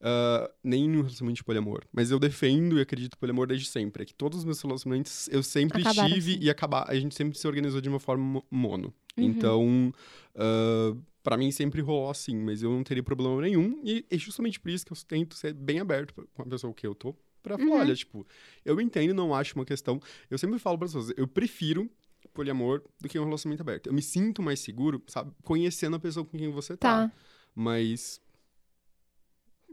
ah, 0.00 0.50
nem 0.64 0.88
um 0.90 1.02
relacionamento 1.02 1.36
de 1.36 1.44
poliamor. 1.44 1.82
Mas 1.92 2.10
eu 2.10 2.18
defendo 2.18 2.78
e 2.78 2.80
acredito 2.80 3.12
no 3.14 3.18
poliamor 3.18 3.46
desde 3.46 3.66
sempre. 3.68 4.02
É 4.02 4.06
que 4.06 4.14
todos 4.14 4.38
os 4.38 4.44
meus 4.44 4.60
relacionamentos 4.62 5.28
eu 5.28 5.42
sempre 5.42 5.82
Acabaram 5.82 6.08
tive 6.08 6.32
assim. 6.32 6.40
e 6.44 6.48
acabar, 6.50 6.84
a 6.88 6.94
gente 6.98 7.14
sempre 7.14 7.36
se 7.38 7.46
organizou 7.46 7.80
de 7.80 7.88
uma 7.88 8.00
forma 8.00 8.24
mo- 8.24 8.46
mono. 8.50 8.94
Uhum. 9.18 9.24
Então, 9.24 9.92
ah, 10.34 10.96
pra 11.22 11.36
mim 11.36 11.50
sempre 11.50 11.82
rolou 11.82 12.08
assim, 12.10 12.34
mas 12.36 12.62
eu 12.62 12.70
não 12.70 12.82
teria 12.82 13.02
problema 13.02 13.42
nenhum. 13.42 13.80
E 13.84 14.04
é 14.10 14.16
justamente 14.16 14.58
por 14.58 14.70
isso 14.70 14.86
que 14.86 14.92
eu 14.92 14.96
tento 15.06 15.34
ser 15.34 15.52
bem 15.52 15.78
aberto 15.80 16.14
pra- 16.14 16.24
com 16.32 16.42
a 16.42 16.46
pessoa 16.46 16.72
que 16.72 16.86
eu 16.86 16.94
tô. 16.94 17.14
Pra 17.42 17.56
falar, 17.56 17.70
Uhum. 17.70 17.80
olha, 17.80 17.94
tipo, 17.94 18.26
eu 18.66 18.78
entendo, 18.82 19.14
não 19.14 19.34
acho 19.34 19.54
uma 19.54 19.64
questão. 19.64 19.98
Eu 20.30 20.36
sempre 20.36 20.58
falo 20.58 20.76
para 20.78 20.86
pessoas, 20.86 21.10
eu 21.16 21.26
prefiro 21.26 21.90
poliamor 22.28 22.82
do 23.00 23.08
que 23.08 23.18
um 23.18 23.24
relacionamento 23.24 23.62
aberto. 23.62 23.86
Eu 23.88 23.92
me 23.92 24.02
sinto 24.02 24.42
mais 24.42 24.60
seguro, 24.60 25.02
sabe, 25.08 25.32
conhecendo 25.42 25.96
a 25.96 26.00
pessoa 26.00 26.24
com 26.24 26.36
quem 26.38 26.50
você 26.50 26.76
tá. 26.76 27.08
Tá. 27.08 27.12
Mas 27.54 28.20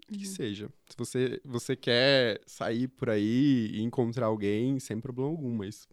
que 0.07 0.25
Uhum. 0.25 0.25
seja. 0.25 0.69
Se 0.89 0.97
você, 0.97 1.41
você 1.43 1.75
quer 1.75 2.39
sair 2.45 2.87
por 2.87 3.09
aí 3.09 3.71
e 3.73 3.81
encontrar 3.81 4.27
alguém, 4.27 4.79
sem 4.79 4.99
problema 5.01 5.29
algum, 5.29 5.53
mas 5.55 5.87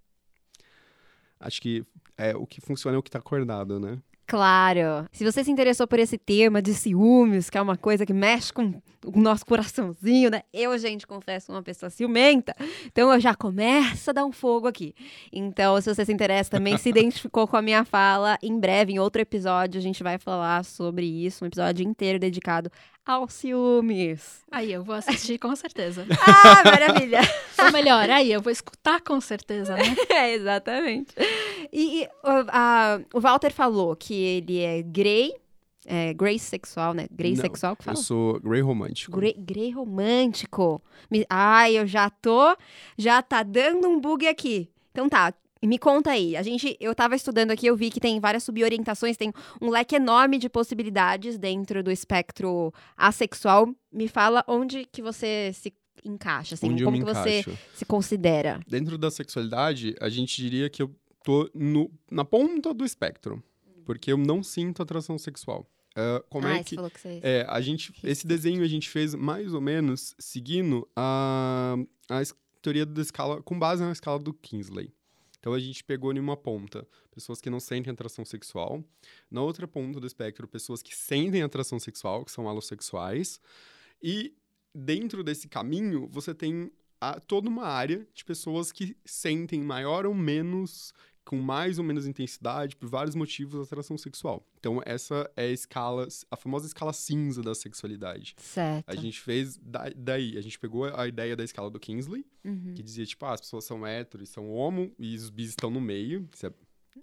acho 1.40 1.60
que 1.60 1.84
é, 2.16 2.34
o 2.36 2.46
que 2.46 2.60
funciona 2.60 2.96
é 2.96 2.98
o 2.98 3.02
que 3.02 3.10
tá 3.10 3.18
acordado, 3.18 3.80
né? 3.80 4.00
Claro. 4.26 5.06
Se 5.12 5.24
você 5.24 5.44
se 5.44 5.50
interessou 5.50 5.86
por 5.86 5.98
esse 5.98 6.16
tema 6.16 6.62
de 6.62 6.74
ciúmes, 6.74 7.50
que 7.50 7.58
é 7.58 7.62
uma 7.62 7.76
coisa 7.76 8.06
que 8.06 8.12
mexe 8.12 8.52
com 8.52 8.74
o 9.04 9.20
nosso 9.20 9.44
coraçãozinho, 9.44 10.30
né? 10.30 10.42
Eu, 10.52 10.76
gente, 10.78 11.06
confesso, 11.06 11.52
uma 11.52 11.62
pessoa 11.62 11.90
ciumenta. 11.90 12.54
Então 12.86 13.12
eu 13.12 13.20
já 13.20 13.34
começo 13.34 14.10
a 14.10 14.12
dar 14.12 14.24
um 14.24 14.32
fogo 14.32 14.66
aqui. 14.66 14.94
Então, 15.32 15.78
se 15.80 15.94
você 15.94 16.04
se 16.04 16.12
interessa 16.12 16.50
também, 16.52 16.78
se 16.78 16.88
identificou 16.90 17.46
com 17.46 17.56
a 17.56 17.62
minha 17.62 17.84
fala, 17.84 18.38
em 18.42 18.58
breve, 18.58 18.92
em 18.92 18.98
outro 18.98 19.20
episódio, 19.20 19.78
a 19.78 19.82
gente 19.82 20.02
vai 20.02 20.18
falar 20.18 20.64
sobre 20.64 21.04
isso, 21.06 21.44
um 21.44 21.48
episódio 21.48 21.86
inteiro 21.86 22.18
dedicado 22.18 22.70
aos 23.04 23.34
ciúmes. 23.34 24.42
Aí, 24.50 24.72
eu 24.72 24.82
vou 24.82 24.94
assistir 24.94 25.38
com 25.38 25.54
certeza. 25.54 26.06
Ah, 26.26 26.62
maravilha! 26.64 27.20
Ou 27.58 27.72
melhor, 27.72 28.08
aí, 28.08 28.32
eu 28.32 28.40
vou 28.40 28.50
escutar 28.50 29.00
com 29.00 29.20
certeza, 29.20 29.76
né? 29.76 29.82
É, 30.10 30.32
exatamente. 30.34 31.14
E, 31.72 32.06
o- 32.22 32.46
a- 32.48 33.00
o 33.14 33.20
Walter 33.20 33.50
falou 33.52 33.94
que 33.96 34.14
ele 34.14 34.60
é 34.60 34.82
grey, 34.82 35.34
é, 35.86 36.14
grey 36.14 36.38
sexual, 36.38 36.94
né? 36.94 37.06
Grey 37.10 37.34
Não, 37.34 37.40
sexual 37.42 37.76
que 37.76 37.82
Eu 37.82 37.84
fala? 37.86 37.96
sou 37.96 38.40
grey 38.40 38.60
romântico. 38.62 39.16
Grey, 39.18 39.34
grey 39.38 39.70
romântico. 39.70 40.82
Me- 41.10 41.26
Ai, 41.28 41.78
eu 41.78 41.86
já 41.86 42.08
tô, 42.10 42.56
já 42.96 43.20
tá 43.22 43.42
dando 43.42 43.88
um 43.88 44.00
bug 44.00 44.26
aqui. 44.26 44.70
Então 44.92 45.08
tá, 45.08 45.34
me 45.62 45.78
conta 45.78 46.10
aí. 46.10 46.36
A 46.36 46.42
gente, 46.42 46.76
eu 46.80 46.94
tava 46.94 47.14
estudando 47.16 47.50
aqui, 47.50 47.66
eu 47.66 47.76
vi 47.76 47.90
que 47.90 48.00
tem 48.00 48.20
várias 48.20 48.42
suborientações, 48.44 49.16
tem 49.16 49.32
um 49.60 49.70
leque 49.70 49.96
enorme 49.96 50.38
de 50.38 50.48
possibilidades 50.48 51.38
dentro 51.38 51.82
do 51.82 51.90
espectro 51.90 52.72
assexual. 52.96 53.68
Me 53.92 54.08
fala 54.08 54.44
onde 54.46 54.84
que 54.90 55.02
você 55.02 55.50
se 55.54 55.72
encaixa, 56.04 56.54
assim, 56.54 56.70
onde 56.70 56.82
eu 56.82 56.86
como 56.90 56.98
que 56.98 57.04
você 57.04 57.40
encaixo. 57.40 57.58
se 57.74 57.84
considera. 57.86 58.60
Dentro 58.68 58.98
da 58.98 59.10
sexualidade, 59.10 59.94
a 60.00 60.08
gente 60.10 60.36
diria 60.36 60.68
que 60.68 60.82
eu 60.82 60.90
tô 61.24 61.50
no, 61.52 61.90
na 62.08 62.24
ponta 62.24 62.72
do 62.72 62.84
espectro. 62.84 63.42
Porque 63.84 64.12
eu 64.12 64.16
não 64.16 64.42
sinto 64.42 64.80
atração 64.80 65.18
sexual. 65.18 65.68
Ah, 65.96 66.22
como 66.30 66.46
Ai, 66.46 66.54
é 66.54 66.58
você 66.58 66.64
que. 66.64 66.74
falou 66.76 66.90
que 66.90 67.00
você... 67.00 67.20
É, 67.22 67.44
a 67.48 67.60
gente, 67.60 67.92
esse 68.04 68.26
desenho 68.26 68.62
a 68.62 68.68
gente 68.68 68.88
fez 68.88 69.14
mais 69.14 69.52
ou 69.52 69.60
menos 69.60 70.14
seguindo 70.18 70.88
a, 70.96 71.76
a 72.08 72.22
teoria 72.62 72.86
da 72.86 73.02
escala, 73.02 73.42
com 73.42 73.58
base 73.58 73.82
na 73.82 73.92
escala 73.92 74.18
do 74.18 74.32
Kingsley. 74.32 74.92
Então 75.38 75.52
a 75.52 75.58
gente 75.60 75.84
pegou 75.84 76.12
em 76.12 76.18
uma 76.18 76.36
ponta 76.36 76.86
pessoas 77.10 77.40
que 77.40 77.50
não 77.50 77.60
sentem 77.60 77.92
atração 77.92 78.24
sexual, 78.24 78.82
na 79.30 79.42
outra 79.42 79.68
ponta 79.68 80.00
do 80.00 80.06
espectro 80.06 80.48
pessoas 80.48 80.82
que 80.82 80.96
sentem 80.96 81.42
atração 81.42 81.78
sexual, 81.78 82.24
que 82.24 82.32
são 82.32 82.48
alossexuais, 82.48 83.38
e 84.02 84.34
dentro 84.74 85.22
desse 85.22 85.46
caminho 85.46 86.08
você 86.10 86.34
tem 86.34 86.72
a- 87.00 87.20
toda 87.20 87.48
uma 87.50 87.66
área 87.66 88.08
de 88.14 88.24
pessoas 88.24 88.72
que 88.72 88.96
sentem 89.04 89.60
maior 89.60 90.06
ou 90.06 90.14
menos 90.14 90.92
com 91.24 91.36
mais 91.36 91.78
ou 91.78 91.84
menos 91.84 92.06
intensidade, 92.06 92.76
por 92.76 92.88
vários 92.88 93.14
motivos, 93.14 93.66
atração 93.66 93.96
sexual. 93.96 94.46
Então, 94.58 94.80
essa 94.84 95.30
é 95.36 95.44
a 95.46 95.50
escala, 95.50 96.06
a 96.30 96.36
famosa 96.36 96.66
escala 96.66 96.92
cinza 96.92 97.42
da 97.42 97.54
sexualidade. 97.54 98.34
Certo. 98.38 98.84
A 98.86 98.94
gente 98.94 99.20
fez 99.20 99.56
da- 99.56 99.90
daí, 99.96 100.36
a 100.36 100.40
gente 100.42 100.58
pegou 100.58 100.84
a 100.84 101.08
ideia 101.08 101.34
da 101.34 101.42
escala 101.44 101.70
do 101.70 101.80
Kingsley, 101.80 102.24
Uhum. 102.44 102.74
que 102.74 102.82
dizia, 102.82 103.06
tipo, 103.06 103.24
ah, 103.24 103.32
as 103.32 103.40
pessoas 103.40 103.64
são 103.64 103.86
hétero 103.86 104.22
e 104.22 104.26
são 104.26 104.50
homo, 104.50 104.92
e 104.98 105.16
os 105.16 105.30
bis 105.30 105.48
estão 105.50 105.70
no 105.70 105.80
meio. 105.80 106.28
É- 106.42 106.52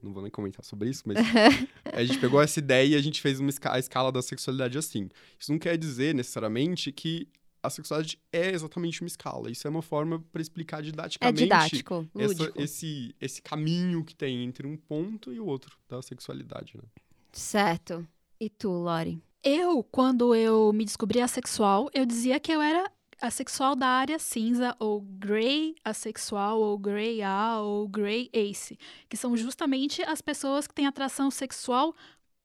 Não 0.01 0.13
vou 0.13 0.21
nem 0.23 0.31
comentar 0.31 0.63
sobre 0.63 0.89
isso, 0.89 1.03
mas 1.05 1.17
a 1.93 2.03
gente 2.03 2.17
pegou 2.19 2.41
essa 2.41 2.57
ideia 2.59 2.93
e 2.93 2.95
a 2.95 3.01
gente 3.01 3.21
fez 3.21 3.39
uma 3.39 3.49
esca- 3.49 3.73
a 3.73 3.77
escala 3.79 4.11
da 4.11 4.21
sexualidade 4.21 4.77
assim. 4.77 5.09
Isso 5.37 5.51
não 5.51 5.59
quer 5.59 5.77
dizer, 5.77 6.15
necessariamente, 6.15 6.91
que 6.91 7.27
a 7.63 7.69
sexualidade 7.69 8.19
é 8.31 8.51
exatamente 8.51 9.01
uma 9.01 9.07
escala. 9.07 9.49
Isso 9.51 9.67
é 9.67 9.69
uma 9.69 9.81
forma 9.81 10.23
para 10.31 10.41
explicar 10.41 10.79
É 10.79 10.81
didaticamente 10.83 11.43
didático, 11.43 12.07
essa- 12.17 12.51
esse, 12.55 13.15
esse 13.21 13.41
caminho 13.41 14.03
que 14.03 14.15
tem 14.15 14.43
entre 14.43 14.65
um 14.67 14.75
ponto 14.77 15.31
e 15.31 15.39
o 15.39 15.45
outro 15.45 15.77
da 15.87 16.01
sexualidade, 16.01 16.75
né? 16.75 16.83
Certo. 17.31 18.07
E 18.39 18.49
tu, 18.49 18.69
Lori? 18.71 19.21
Eu, 19.43 19.83
quando 19.83 20.35
eu 20.35 20.71
me 20.73 20.85
descobri 20.85 21.19
assexual, 21.21 21.89
eu 21.93 22.05
dizia 22.05 22.39
que 22.39 22.51
eu 22.51 22.61
era 22.61 22.91
assexual 23.19 23.75
da 23.75 23.87
área 23.87 24.17
cinza, 24.17 24.75
ou 24.79 25.01
grey 25.01 25.75
assexual, 25.83 26.59
ou 26.59 26.77
grey 26.77 27.21
A, 27.21 27.59
ou 27.61 27.87
grey 27.87 28.29
ace, 28.33 28.77
que 29.07 29.15
são 29.15 29.37
justamente 29.37 30.01
as 30.03 30.21
pessoas 30.21 30.65
que 30.67 30.73
têm 30.73 30.87
atração 30.87 31.29
sexual 31.29 31.95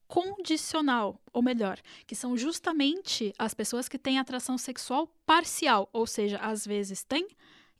condicional, 0.07 1.21
ou 1.33 1.43
melhor, 1.43 1.79
que 2.07 2.15
são 2.15 2.37
justamente 2.37 3.33
as 3.39 3.55
pessoas 3.55 3.89
que 3.89 3.99
têm 3.99 4.19
atração 4.19 4.57
sexual 4.57 5.09
parcial, 5.27 5.89
ou 5.93 6.07
seja, 6.07 6.39
às 6.39 6.67
vezes 6.67 7.03
tem 7.03 7.27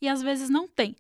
e 0.01 0.09
às 0.09 0.23
vezes 0.23 0.49
não 0.51 0.67
tem. 0.69 0.95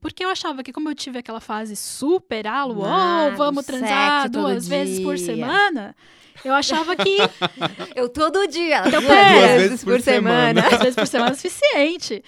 Porque 0.00 0.24
eu 0.24 0.28
achava 0.28 0.62
que, 0.62 0.72
como 0.72 0.88
eu 0.90 0.94
tive 0.94 1.18
aquela 1.18 1.40
fase 1.40 1.74
super 1.74 2.46
alo, 2.46 2.84
Ah, 2.84 3.30
oh, 3.32 3.36
vamos 3.36 3.64
transar 3.64 4.28
duas 4.30 4.68
vezes 4.68 5.00
por 5.00 5.16
dia. 5.16 5.24
semana, 5.26 5.96
eu 6.44 6.54
achava 6.54 6.94
que 6.94 7.16
Eu 7.96 8.08
todo 8.08 8.46
dia, 8.46 8.80
Então, 8.86 9.00
duas 9.00 9.06
pera. 9.06 9.58
vezes 9.58 9.82
por 9.84 10.00
semana. 10.00 10.60
Duas 10.62 10.78
vezes 10.80 10.94
por 10.94 11.06
semana 11.06 11.30
é 11.32 11.34
suficiente. 11.34 12.22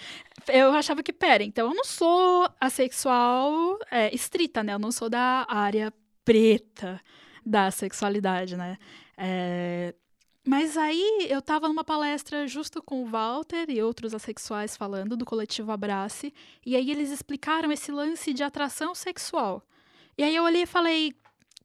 eu 0.49 0.73
achava 0.73 1.03
que, 1.03 1.13
pera, 1.13 1.45
então 1.45 1.69
eu 1.69 1.75
não 1.75 1.85
sou 1.85 2.49
assexual 2.61 3.79
é, 3.91 4.13
estrita, 4.15 4.63
né? 4.65 4.73
Eu 4.73 4.79
não 4.79 4.91
sou 4.91 5.09
da 5.11 5.45
área 5.49 5.93
preta 6.25 7.01
da 7.45 7.71
sexualidade, 7.71 8.57
né? 8.57 8.79
É, 9.17 9.95
mas 10.49 10.79
aí 10.79 11.27
eu 11.29 11.43
tava 11.43 11.69
numa 11.69 11.85
palestra 11.85 12.47
justo 12.47 12.83
com 12.83 13.03
o 13.03 13.07
Walter 13.07 13.67
e 13.69 13.83
outros 13.83 14.15
assexuais 14.15 14.77
falando 14.77 15.15
do 15.15 15.27
coletivo 15.27 15.73
Abrace, 15.73 16.33
e 16.65 16.75
aí 16.75 16.91
eles 16.91 17.11
explicaram 17.11 17.71
esse 17.71 17.93
lance 17.93 18.33
de 18.33 18.43
atração 18.43 18.95
sexual. 18.95 19.63
E 20.17 20.23
aí 20.23 20.35
eu 20.35 20.45
olhei 20.45 20.63
e 20.63 20.67
falei, 20.67 21.13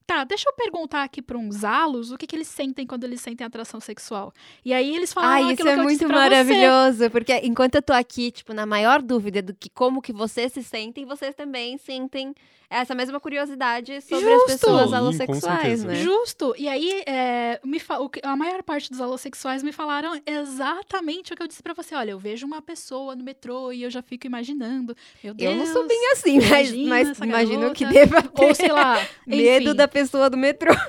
tá, 0.05 0.23
deixa 0.23 0.49
eu 0.49 0.53
perguntar 0.53 1.03
aqui 1.03 1.21
para 1.21 1.38
uns 1.38 1.63
alos 1.63 2.12
o 2.12 2.17
que, 2.17 2.27
que 2.27 2.36
eles 2.36 2.47
sentem 2.47 2.86
quando 2.86 3.03
eles 3.03 3.21
sentem 3.21 3.45
atração 3.45 3.79
sexual. 3.79 4.33
E 4.63 4.73
aí 4.73 4.95
eles 4.95 5.13
falaram 5.13 5.47
ah, 5.47 5.53
isso 5.53 5.67
é 5.67 5.75
muito 5.77 6.09
maravilhoso, 6.09 6.97
você. 6.97 7.09
porque 7.09 7.39
enquanto 7.43 7.75
eu 7.75 7.81
tô 7.81 7.93
aqui, 7.93 8.31
tipo, 8.31 8.53
na 8.53 8.65
maior 8.65 9.01
dúvida 9.01 9.41
do 9.41 9.53
que 9.53 9.69
como 9.69 10.01
que 10.01 10.12
vocês 10.12 10.51
se 10.51 10.62
sentem, 10.62 11.05
vocês 11.05 11.33
também 11.33 11.77
sentem 11.77 12.36
essa 12.81 12.95
mesma 12.95 13.19
curiosidade 13.19 14.01
sobre 14.01 14.25
Justo. 14.25 14.51
as 14.51 14.59
pessoas 14.59 14.89
Sim, 14.89 14.95
alossexuais, 14.95 15.83
né? 15.83 15.95
Justo. 15.95 16.55
E 16.57 16.67
aí, 16.67 17.03
é, 17.05 17.59
me 17.63 17.77
o, 17.77 18.09
a 18.23 18.36
maior 18.36 18.63
parte 18.63 18.89
dos 18.89 18.99
alossexuais 18.99 19.62
me 19.63 19.71
falaram 19.71 20.19
exatamente 20.25 21.33
o 21.33 21.36
que 21.36 21.43
eu 21.43 21.47
disse 21.47 21.62
para 21.62 21.73
você. 21.73 21.95
Olha, 21.95 22.12
eu 22.12 22.19
vejo 22.19 22.45
uma 22.45 22.62
pessoa 22.62 23.15
no 23.15 23.23
metrô 23.23 23.71
e 23.71 23.83
eu 23.83 23.89
já 23.89 24.01
fico 24.01 24.25
imaginando. 24.27 24.95
Meu 25.23 25.33
Deus. 25.33 25.51
Eu 25.51 25.57
não 25.57 25.65
sou 25.65 25.88
bem 25.88 26.12
assim, 26.12 26.39
mas, 26.49 26.71
mas 26.73 27.19
imagino 27.19 27.73
que 27.73 27.86
deva 27.86 28.21
ter 28.21 28.45
Ou 28.45 28.55
sei 28.55 28.71
lá. 28.71 28.99
medo 29.25 29.73
da 29.73 29.88
pessoa 29.88 30.29
do 30.29 30.38
metrô. 30.38 30.73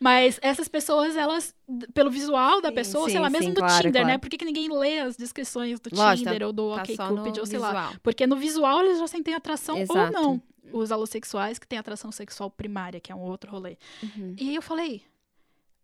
Mas 0.00 0.38
essas 0.42 0.68
pessoas, 0.68 1.16
elas, 1.16 1.54
pelo 1.92 2.10
visual 2.10 2.60
da 2.60 2.72
pessoa, 2.72 3.06
sim, 3.06 3.12
sei 3.12 3.20
lá, 3.20 3.30
mesmo 3.30 3.48
sim, 3.48 3.54
do 3.54 3.60
claro, 3.60 3.82
Tinder, 3.82 4.02
né? 4.02 4.08
claro. 4.08 4.20
Por 4.20 4.30
que, 4.30 4.38
que 4.38 4.44
ninguém 4.44 4.68
lê 4.70 5.00
as 5.00 5.16
descrições 5.16 5.80
do 5.80 5.90
Lógico, 5.92 6.28
Tinder 6.28 6.46
ou 6.46 6.52
do 6.52 6.74
Tá 6.74 6.82
OkCupid, 6.82 7.38
ou 7.38 7.46
sei 7.46 7.58
lá. 7.58 7.72
visual. 7.72 7.92
Porque 8.02 8.26
no 8.26 8.36
visual 8.36 8.80
eles 8.80 8.98
já 8.98 9.06
sentem 9.06 9.34
atração 9.34 9.78
Exato. 9.78 9.98
ou 9.98 10.10
não. 10.10 10.42
Os 10.72 10.90
alossexuais 10.90 11.58
que 11.58 11.66
têm 11.66 11.78
atração 11.78 12.10
sexual 12.10 12.50
primária, 12.50 12.98
que 12.98 13.12
é 13.12 13.14
um 13.14 13.20
outro 13.20 13.50
rolê. 13.50 13.76
Uhum. 14.02 14.34
E 14.38 14.48
aí 14.48 14.54
eu 14.54 14.62
falei, 14.62 15.02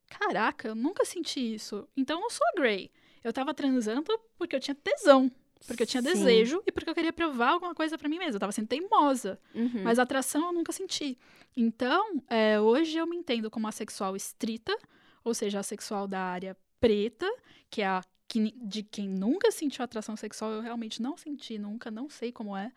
caraca, 0.08 0.68
eu 0.68 0.74
nunca 0.74 1.04
senti 1.04 1.54
isso. 1.54 1.86
Então 1.96 2.22
eu 2.22 2.30
sou 2.30 2.46
Grey. 2.56 2.90
Eu 3.22 3.32
tava 3.32 3.52
transando 3.52 4.18
porque 4.38 4.56
eu 4.56 4.60
tinha 4.60 4.74
tesão. 4.74 5.30
Porque 5.66 5.82
eu 5.82 5.86
tinha 5.86 6.02
Sim. 6.02 6.08
desejo 6.08 6.62
e 6.66 6.72
porque 6.72 6.88
eu 6.88 6.94
queria 6.94 7.12
provar 7.12 7.50
alguma 7.50 7.74
coisa 7.74 7.98
pra 7.98 8.08
mim 8.08 8.18
mesma. 8.18 8.36
Eu 8.36 8.40
tava 8.40 8.52
sendo 8.52 8.68
teimosa. 8.68 9.38
Uhum. 9.54 9.82
Mas 9.82 9.98
atração 9.98 10.46
eu 10.46 10.52
nunca 10.52 10.72
senti. 10.72 11.18
Então, 11.56 12.22
é, 12.28 12.60
hoje 12.60 12.96
eu 12.96 13.06
me 13.06 13.16
entendo 13.16 13.50
como 13.50 13.68
assexual 13.68 14.16
estrita, 14.16 14.76
ou 15.22 15.34
seja, 15.34 15.60
assexual 15.60 16.08
da 16.08 16.20
área 16.20 16.56
preta, 16.80 17.30
que 17.68 17.82
é 17.82 17.86
a 17.86 18.02
que 18.30 18.54
de 18.62 18.84
quem 18.84 19.08
nunca 19.08 19.50
sentiu 19.50 19.84
atração 19.84 20.14
sexual, 20.14 20.52
eu 20.52 20.60
realmente 20.60 21.02
não 21.02 21.16
senti 21.16 21.58
nunca, 21.58 21.90
não 21.90 22.08
sei 22.08 22.30
como 22.30 22.56
é. 22.56 22.70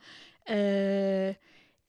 É, 0.48 1.36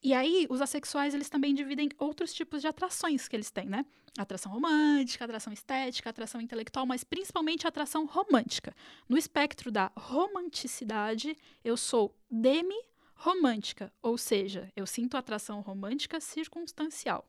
E 0.04 0.12
aí, 0.12 0.46
os 0.50 0.60
assexuais, 0.60 1.14
eles 1.14 1.30
também 1.30 1.54
dividem 1.54 1.88
outros 1.98 2.34
tipos 2.34 2.60
de 2.60 2.68
atrações 2.68 3.26
que 3.26 3.34
eles 3.34 3.50
têm, 3.50 3.64
né? 3.64 3.86
Atração 4.18 4.52
romântica, 4.52 5.24
atração 5.24 5.50
estética, 5.50 6.10
atração 6.10 6.42
intelectual, 6.42 6.84
mas 6.84 7.02
principalmente 7.02 7.66
atração 7.66 8.04
romântica. 8.04 8.76
No 9.08 9.16
espectro 9.16 9.72
da 9.72 9.90
romanticidade, 9.96 11.34
eu 11.64 11.74
sou 11.74 12.14
demi-romântica, 12.30 13.90
ou 14.02 14.18
seja, 14.18 14.70
eu 14.76 14.86
sinto 14.86 15.16
atração 15.16 15.62
romântica 15.62 16.20
circunstancial. 16.20 17.26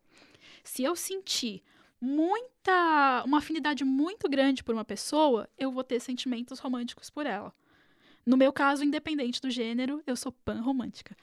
Se 0.61 0.83
eu 0.83 0.97
sentir 0.97 1.63
muita, 2.01 3.23
uma 3.25 3.37
afinidade 3.37 3.85
muito 3.85 4.27
grande 4.27 4.65
por 4.65 4.75
uma 4.75 4.83
pessoa, 4.83 5.49
eu 5.57 5.71
vou 5.71 5.83
ter 5.83 6.01
sentimentos 6.01 6.59
românticos 6.59 7.09
por 7.09 7.25
ela. 7.25 7.53
No 8.25 8.35
meu 8.35 8.51
caso, 8.51 8.83
independente 8.83 9.39
do 9.39 9.49
gênero, 9.49 10.03
eu 10.05 10.17
sou 10.17 10.33
pan-romântica. 10.33 11.15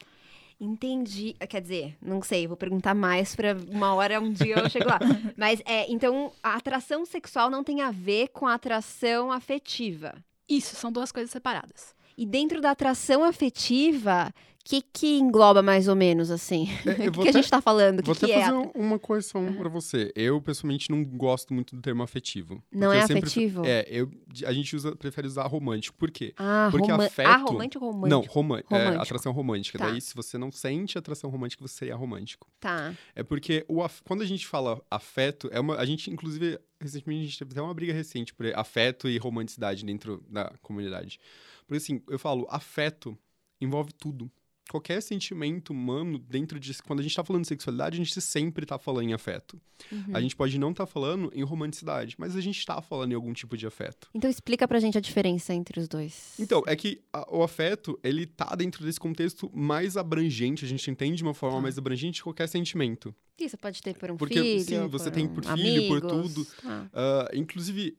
Entendi. 0.63 1.35
Quer 1.49 1.61
dizer, 1.61 1.97
não 2.01 2.23
sei, 2.23 2.47
vou 2.47 2.57
perguntar 2.57 2.95
mais 2.95 3.35
pra 3.35 3.57
uma 3.69 3.95
hora, 3.95 4.21
um 4.21 4.33
dia 4.33 4.61
eu 4.61 4.71
chego 4.71 4.89
lá. 4.89 5.01
Mas 5.37 5.61
é, 5.65 5.91
então 5.91 6.31
a 6.41 6.55
atração 6.55 7.05
sexual 7.05 7.51
não 7.51 7.65
tem 7.65 7.81
a 7.81 7.91
ver 7.91 8.29
com 8.29 8.47
a 8.47 8.55
atração 8.55 9.33
afetiva. 9.33 10.15
Isso, 10.49 10.77
são 10.77 10.93
duas 10.93 11.11
coisas 11.11 11.33
separadas. 11.33 11.97
E 12.17 12.25
dentro 12.25 12.61
da 12.61 12.71
atração 12.71 13.25
afetiva, 13.25 14.33
que, 14.65 14.81
que 14.83 15.19
engloba 15.19 15.61
mais 15.63 15.89
ou 15.89 15.97
menos 15.97 16.31
assim? 16.31 16.69
É, 16.87 17.09
O 17.09 17.13
que, 17.13 17.19
que 17.21 17.21
a 17.21 17.23
até- 17.31 17.33
gente 17.33 17.51
tá 17.51 17.61
falando? 17.61 18.01
Que, 18.03 18.07
Vou 18.07 18.15
até 18.17 18.27
que 18.27 18.33
é? 18.33 18.41
fazer 18.45 18.53
um- 18.57 18.71
uma 18.75 18.99
correção 18.99 19.53
pra 19.55 19.69
você. 19.69 20.13
Eu, 20.15 20.41
pessoalmente, 20.41 20.91
não 20.91 21.05
gosto 21.05 21.53
muito 21.53 21.75
do 21.75 21.83
termo 21.83 22.03
afetivo. 22.03 22.63
Não 22.71 22.93
é 22.93 22.99
eu 23.03 23.07
sempre- 23.07 23.19
afetivo? 23.25 23.63
É, 23.67 23.85
eu, 23.89 24.11
a 24.47 24.53
gente 24.53 24.75
usa, 24.77 24.95
prefere 24.95 25.27
usar 25.27 25.47
romântico. 25.47 25.97
Por 25.99 26.11
quê? 26.11 26.33
Ah, 26.37 26.69
Porque 26.71 26.91
roman... 26.91 27.07
afeto- 27.07 27.29
ah, 27.29 27.37
romântico 27.39 27.85
ou 27.85 27.91
romântico? 27.93 28.23
Não, 28.27 28.33
roman 28.33 28.59
é, 28.59 28.65
Romântico. 28.69 29.03
atração 29.03 29.33
romântica. 29.33 29.79
Tá. 29.79 29.91
Daí, 29.91 30.01
se 30.01 30.15
você 30.15 30.39
não 30.39 30.53
sente 30.53 30.97
atração 30.97 31.29
romântica, 31.31 31.67
você 31.67 31.75
seria 31.75 31.97
romântico. 31.97 32.47
Tá. 32.61 32.95
É 33.15 33.23
porque 33.23 33.65
o 33.69 33.83
af- 33.83 34.01
quando 34.05 34.23
a 34.23 34.27
gente 34.27 34.47
fala 34.47 34.81
afeto, 34.91 35.49
é 35.53 35.59
uma, 35.61 35.77
a 35.77 35.85
gente, 35.85 36.11
inclusive, 36.11 36.59
recentemente, 36.81 37.21
a 37.21 37.25
gente 37.27 37.39
teve 37.39 37.51
até 37.53 37.61
uma 37.63 37.75
briga 37.75 37.93
recente 37.93 38.33
por 38.35 38.47
afeto 38.55 39.09
e 39.09 39.19
romanticidade 39.19 39.85
dentro 39.85 40.23
da 40.29 40.53
comunidade. 40.63 41.19
Porque, 41.67 41.79
assim, 41.79 42.01
eu 42.09 42.19
falo, 42.19 42.47
afeto 42.51 43.19
envolve 43.61 43.93
tudo. 43.93 44.31
Qualquer 44.73 45.03
sentimento 45.03 45.71
humano 45.71 46.19
dentro 46.19 46.59
de... 46.59 46.73
Quando 46.83 47.01
a 47.01 47.03
gente 47.03 47.15
tá 47.15 47.23
falando 47.23 47.43
de 47.43 47.49
sexualidade, 47.49 47.95
a 48.01 48.03
gente 48.03 48.19
sempre 48.23 48.65
tá 48.65 48.79
falando 48.79 49.11
em 49.11 49.13
afeto. 49.13 49.61
Uhum. 49.93 50.17
A 50.17 50.21
gente 50.23 50.35
pode 50.35 50.59
não 50.59 50.71
estar 50.71 50.87
falando 50.87 51.31
em 51.35 51.43
romanticidade, 51.43 52.15
mas 52.19 52.35
a 52.35 52.41
gente 52.41 52.65
tá 52.65 52.81
falando 52.81 53.13
em 53.13 53.15
algum 53.15 53.35
tipo 53.35 53.55
de 53.55 53.67
afeto. 53.67 54.09
Então 54.15 54.31
explica 54.31 54.67
pra 54.67 54.81
gente 54.81 54.97
a 54.97 55.01
diferença 55.03 55.53
entre 55.53 55.79
os 55.79 55.87
dois. 55.87 56.33
Então, 56.39 56.63
é 56.67 56.75
que 56.75 57.03
a- 57.13 57.27
o 57.37 57.43
afeto, 57.43 58.01
ele 58.03 58.25
tá 58.25 58.57
dentro 58.57 58.83
desse 58.83 58.99
contexto 58.99 59.51
mais 59.55 59.95
abrangente, 59.99 60.65
a 60.65 60.69
gente 60.69 60.91
entende 60.91 61.17
de 61.19 61.23
uma 61.23 61.35
forma 61.35 61.57
Tá. 61.57 61.63
mais 61.63 61.77
abrangente 61.77 62.15
de 62.15 62.23
qualquer 62.23 62.49
sentimento. 62.49 63.15
Isso 63.39 63.59
pode 63.59 63.83
ter 63.83 63.95
por 63.99 64.11
um 64.11 64.17
Porque, 64.17 64.41
filho, 64.41 64.65
sim, 64.65 64.89
você 64.89 65.11
tem 65.11 65.27
um 65.27 65.35
por 65.35 65.45
filho, 65.45 65.89
por 65.89 65.99
amigos. 66.13 66.33
tudo. 66.33 66.45
Tá. 66.63 66.89
Ah, 66.95 67.29
inclusive, 67.35 67.95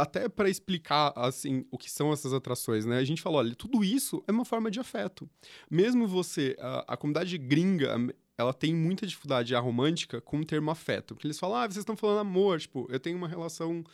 até 0.00 0.28
para 0.28 0.48
explicar 0.48 1.12
assim 1.14 1.66
o 1.70 1.76
que 1.76 1.90
são 1.90 2.12
essas 2.12 2.32
atrações, 2.32 2.86
né? 2.86 2.98
A 2.98 3.04
gente 3.04 3.20
falou, 3.20 3.38
olha, 3.38 3.54
tudo 3.54 3.84
isso 3.84 4.22
é 4.26 4.32
uma 4.32 4.44
forma 4.44 4.70
de 4.70 4.80
afeto. 4.80 5.28
Mesmo 5.70 6.06
você, 6.06 6.56
a, 6.58 6.94
a 6.94 6.96
comunidade 6.96 7.36
gringa, 7.36 7.94
ela 8.38 8.54
tem 8.54 8.74
muita 8.74 9.06
dificuldade 9.06 9.54
a 9.54 9.60
romântica 9.60 10.20
com 10.20 10.40
o 10.40 10.44
termo 10.44 10.70
afeto, 10.70 11.14
porque 11.14 11.26
eles 11.26 11.38
falam, 11.38 11.58
ah, 11.58 11.66
vocês 11.66 11.78
estão 11.78 11.96
falando 11.96 12.20
amor, 12.20 12.60
tipo, 12.60 12.86
eu 12.90 12.98
tenho 12.98 13.16
uma 13.16 13.28
relação 13.28 13.84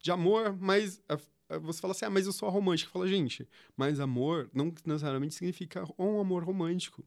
de 0.00 0.10
amor, 0.10 0.56
mas 0.60 1.02
você 1.62 1.80
fala 1.80 1.92
assim, 1.92 2.04
ah, 2.04 2.10
mas 2.10 2.26
eu 2.26 2.32
sou 2.32 2.48
romântica. 2.48 2.90
Fala, 2.90 3.08
gente, 3.08 3.46
mas 3.76 4.00
amor 4.00 4.48
não 4.52 4.72
necessariamente 4.84 5.34
significa 5.34 5.84
um 5.98 6.20
amor 6.20 6.44
romântico. 6.44 7.04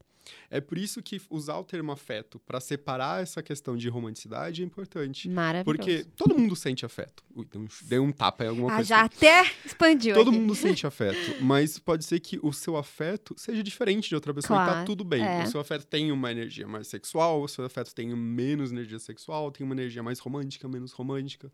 É 0.48 0.60
por 0.60 0.78
isso 0.78 1.02
que 1.02 1.20
usar 1.28 1.58
o 1.58 1.64
termo 1.64 1.90
afeto 1.90 2.38
para 2.46 2.60
separar 2.60 3.20
essa 3.24 3.42
questão 3.42 3.76
de 3.76 3.88
romanticidade 3.88 4.62
é 4.62 4.64
importante. 4.64 5.28
Maravilhoso. 5.28 5.64
Porque 5.64 6.04
todo 6.16 6.38
mundo 6.38 6.54
sente 6.54 6.86
afeto. 6.86 7.24
Ui, 7.34 7.44
dei 7.82 7.98
um, 7.98 8.12
tapa 8.12 8.44
em 8.44 8.48
alguma 8.48 8.68
Ah, 8.70 8.74
coisa. 8.76 8.88
já 8.88 9.00
até 9.00 9.50
expandiu 9.64 10.14
Todo 10.14 10.30
aqui. 10.30 10.38
mundo 10.38 10.54
sente 10.54 10.86
afeto, 10.86 11.42
mas 11.42 11.76
pode 11.76 12.04
ser 12.04 12.20
que 12.20 12.38
o 12.40 12.52
seu 12.52 12.76
afeto 12.76 13.34
seja 13.36 13.64
diferente 13.64 14.08
de 14.08 14.14
outra 14.14 14.32
pessoa 14.32 14.62
e 14.62 14.64
tá 14.64 14.72
Claro, 14.72 14.86
tudo 14.86 15.02
bem. 15.02 15.24
é. 15.24 15.42
O 15.42 15.46
seu 15.48 15.60
afeto 15.60 15.84
tem 15.86 16.12
uma 16.12 16.30
energia 16.30 16.68
mais 16.68 16.86
sexual, 16.86 17.42
o 17.42 17.48
seu 17.48 17.64
afeto 17.64 17.92
tem 17.92 18.14
menos 18.14 18.70
energia 18.70 19.00
sexual, 19.00 19.50
tem 19.50 19.64
uma 19.66 19.74
energia 19.74 20.04
mais 20.04 20.20
romântica, 20.20 20.68
menos 20.68 20.92
romântica. 20.92 21.50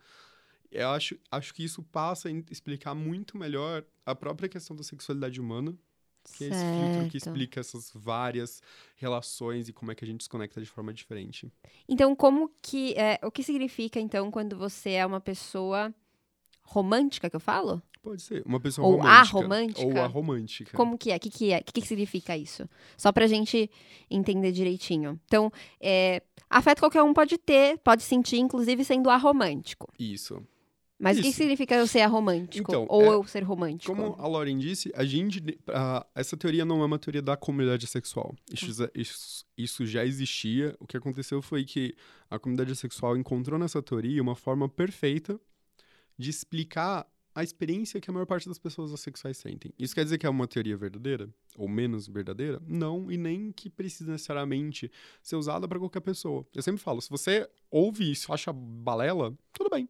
Eu 0.71 0.91
acho, 0.91 1.19
acho 1.31 1.55
que 1.55 1.65
isso 1.65 1.83
passa 1.83 2.29
a 2.29 2.33
explicar 2.51 2.95
muito 2.95 3.37
melhor 3.39 3.85
a 4.05 4.15
própria 4.15 4.49
questão 4.49 4.77
da 4.77 4.83
sexualidade 4.83 5.41
humana, 5.41 5.75
que 6.37 6.45
é 6.45 6.49
esse 6.49 6.65
filtro 6.65 7.09
que 7.11 7.19
Certo. 7.21 7.27
explica 7.35 7.61
essas 7.61 7.91
várias 7.95 8.63
relações 8.97 9.69
e 9.69 9.73
como 9.73 9.91
é 9.91 9.95
que 9.95 10.05
a 10.05 10.07
gente 10.07 10.23
se 10.25 10.29
conecta 10.29 10.61
de 10.61 10.67
forma 10.69 10.93
diferente. 10.93 11.51
Então, 11.89 12.15
como 12.15 12.51
que. 12.61 12.93
É, 12.95 13.19
o 13.23 13.31
que 13.31 13.43
significa, 13.43 13.99
então, 13.99 14.31
quando 14.31 14.57
você 14.57 14.91
é 14.91 15.07
uma 15.07 15.21
pessoa 15.21 15.95
romântica, 16.63 17.31
que 17.31 17.37
eu 17.37 17.41
falo? 17.41 17.83
Pode 18.03 18.23
ser. 18.23 18.43
Uma 18.47 18.61
pessoa 18.61 18.87
Ou 18.87 19.01
a 19.03 19.23
romântica. 19.23 19.33
romântica? 19.39 19.87
Ou 19.87 19.99
a 20.05 20.07
romântica. 20.07 20.77
Como 20.77 20.99
que 20.99 21.11
é? 21.11 21.17
O 21.17 21.21
que, 21.21 21.31
que 21.31 21.53
é? 21.53 21.59
O 21.59 21.65
que, 21.65 21.81
que 21.81 21.87
significa 21.87 22.37
isso? 22.37 22.69
Só 22.97 23.11
pra 23.11 23.27
gente 23.27 23.71
entender 24.11 24.53
direitinho. 24.53 25.19
Então, 25.25 25.51
é, 25.81 26.23
afeto 26.49 26.81
qualquer 26.81 27.03
um 27.03 27.13
pode 27.15 27.39
ter, 27.39 27.79
pode 27.79 28.03
sentir, 28.03 28.37
inclusive 28.39 28.85
sendo 28.85 29.09
aromântico. 29.11 29.89
Isso. 29.99 30.43
Mas 30.99 31.19
o 31.19 31.23
que 31.23 31.33
significa 31.33 31.75
eu 31.77 31.87
ser 31.87 32.01
aromântico? 32.01 32.59
Então, 32.71 32.87
ou 32.89 33.03
é- 33.03 33.15
eu 33.15 33.25
ser 33.25 33.43
romântico? 33.45 33.95
Como 33.95 34.17
a 34.19 34.27
Lauren 34.27 34.59
disse, 34.59 34.91
a 34.97 35.05
gente, 35.05 35.41
ah, 35.69 36.05
essa 36.15 36.37
teoria 36.37 36.65
não 36.65 36.83
é 36.83 36.85
uma 36.85 36.99
teoria 36.99 37.23
da 37.23 37.37
comunidade 37.37 37.87
sexual. 37.87 38.35
Isso, 38.53 38.73
já- 38.73 38.91
isso- 38.95 39.45
isso 39.57 39.87
já 39.87 40.05
existia. 40.05 40.75
O 40.81 40.87
que 40.87 40.97
aconteceu 40.97 41.41
foi 41.41 41.65
que 41.65 41.95
a 42.29 42.39
comunidade 42.39 42.75
sexual 42.75 43.17
encontrou 43.17 43.59
nessa 43.59 43.81
teoria 43.81 44.21
uma 44.21 44.35
forma 44.35 44.69
perfeita 44.69 45.41
de 46.19 46.31
explicar 46.31 47.07
a 47.35 47.43
experiência 47.43 48.01
que 48.01 48.11
a 48.11 48.13
maior 48.13 48.27
parte 48.27 48.49
das 48.49 48.59
pessoas 48.59 48.93
assexuais 48.93 49.37
sentem. 49.37 49.73
Isso 49.79 49.95
quer 49.95 50.05
dizer 50.05 50.19
que 50.19 50.27
é 50.27 50.31
uma 50.31 50.47
teoria 50.47 50.77
verdadeira? 50.77 51.29
Ou 51.57 51.69
menos 51.69 52.09
verdadeira? 52.09 52.61
Não, 52.67 53.11
e 53.11 53.17
nem 53.17 53.53
que 53.53 53.71
precisa 53.71 54.11
necessariamente 54.11 54.91
ser 55.23 55.37
usada 55.37 55.69
para 55.69 55.79
qualquer 55.79 56.01
pessoa. 56.01 56.47
Eu 56.55 56.63
sempre 56.63 56.83
falo, 56.83 57.01
se 57.01 57.11
você 57.11 57.49
ouve 57.71 58.11
isso, 58.11 58.33
acha 58.33 58.53
balela, 58.53 59.37
tudo 59.53 59.71
bem. 59.71 59.89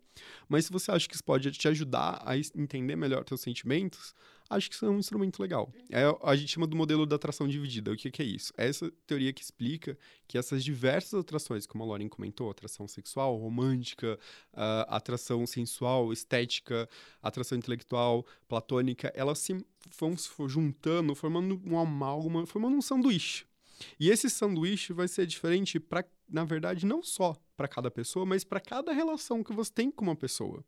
Mas 0.49 0.67
se 0.67 0.73
você 0.73 0.91
acha 0.91 1.09
que 1.09 1.15
isso 1.15 1.25
pode 1.25 1.51
te 1.53 1.69
ajudar 1.69 2.23
a 2.25 2.37
entender 2.37 2.97
melhor 2.97 3.25
seus 3.27 3.41
sentimentos, 3.41 4.15
acho 4.49 4.69
que 4.69 4.75
isso 4.75 4.87
é 4.87 4.91
um 4.91 4.99
instrumento 4.99 5.41
legal. 5.41 5.73
É, 5.91 6.03
a 6.23 6.37
gente 6.37 6.53
chama 6.53 6.67
do 6.67 6.77
modelo 6.77 7.07
da 7.07 7.17
atração 7.17 7.47
dividida. 7.47 7.93
O 7.93 7.97
que, 7.97 8.11
que 8.11 8.23
é 8.23 8.25
isso? 8.25 8.53
É 8.57 8.69
essa 8.69 8.91
teoria 9.07 9.33
que 9.33 9.43
explica 9.43 9.97
que 10.27 10.39
essas 10.39 10.65
diversas 10.65 11.21
atrações, 11.21 11.67
como 11.67 11.85
a 11.85 11.87
Lauren 11.87 12.09
comentou, 12.09 12.51
atração 12.51 12.87
sexual, 12.87 13.37
romântica, 13.37 14.19
uh, 14.55 14.85
atração 14.89 15.47
sensual, 15.47 16.13
estética, 16.13 16.89
atração 17.23 17.59
intelectual, 17.59 18.27
platônica, 18.47 19.13
elas 19.15 19.39
se 19.39 19.65
vão 19.99 20.17
se 20.17 20.31
juntando, 20.49 21.15
formando 21.15 21.61
um 21.65 21.79
amálgama, 21.79 22.47
formando 22.47 22.77
um 22.77 22.83
sanduíche. 22.83 23.48
E 23.99 24.11
esse 24.11 24.29
sanduíche 24.29 24.93
vai 24.93 25.09
ser 25.09 25.27
diferente 25.27 25.79
para, 25.79 26.05
na 26.29 26.45
verdade, 26.45 26.87
não 26.87 27.03
só 27.03 27.37
para 27.57 27.69
cada 27.69 27.91
pessoa, 27.91 28.25
mas 28.25 28.45
para 28.45 28.61
cada 28.61 28.93
relação 28.93 29.43
que 29.43 29.53
você 29.53 29.73
tem 29.73 29.91
com 29.91 30.05
uma 30.05 30.17
pessoa. 30.17 30.65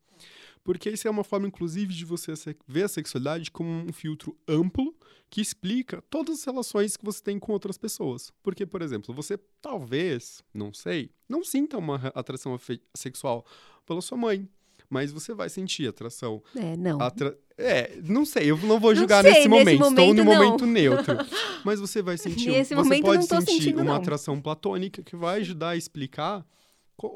Porque 0.63 0.91
isso 0.91 1.09
é 1.09 1.11
uma 1.11 1.25
forma, 1.25 1.47
inclusive, 1.47 1.95
de 1.95 2.05
você 2.05 2.35
ver 2.67 2.85
a 2.85 2.89
sexualidade 2.89 3.51
como 3.51 3.71
um 3.71 3.93
filtro 3.93 4.37
amplo 4.47 4.95
que 5.31 5.41
explica 5.41 6.03
todas 6.11 6.41
as 6.41 6.45
relações 6.45 6.97
que 6.97 7.05
você 7.05 7.23
tem 7.23 7.39
com 7.39 7.53
outras 7.53 7.79
pessoas. 7.79 8.33
Porque, 8.43 8.67
por 8.67 8.83
exemplo, 8.83 9.15
você 9.15 9.39
talvez, 9.63 10.43
não 10.53 10.75
sei, 10.75 11.11
não 11.29 11.45
sinta 11.45 11.79
uma 11.79 11.97
atração 12.15 12.59
sexual 12.95 13.47
pela 13.87 14.03
sua 14.03 14.19
mãe, 14.19 14.49
mas 14.91 15.13
você 15.13 15.33
vai 15.33 15.49
sentir 15.49 15.89
atração. 15.89 16.43
É, 16.57 16.77
não. 16.77 17.01
Atra... 17.01 17.39
É, 17.57 17.99
não 18.03 18.27
sei, 18.27 18.51
eu 18.51 18.59
não 18.59 18.81
vou 18.81 18.95
julgar 18.95 19.23
sei, 19.23 19.33
nesse, 19.33 19.49
momento, 19.49 19.67
nesse 19.67 19.79
momento, 19.79 20.01
estou 20.01 20.15
no 20.15 20.25
não. 20.25 20.45
momento 20.45 20.67
neutro. 20.67 21.17
Mas 21.65 21.79
você 21.79 22.01
vai 22.01 22.17
sentir, 22.17 22.49
nesse 22.49 22.75
você 22.75 22.83
momento 22.83 23.05
pode 23.05 23.27
sentir 23.27 23.53
sentindo, 23.53 23.83
uma 23.83 23.85
não. 23.85 23.95
atração 23.95 24.41
platônica 24.41 25.03
que 25.03 25.15
vai 25.15 25.41
ajudar 25.41 25.71
a 25.71 25.77
explicar 25.77 26.45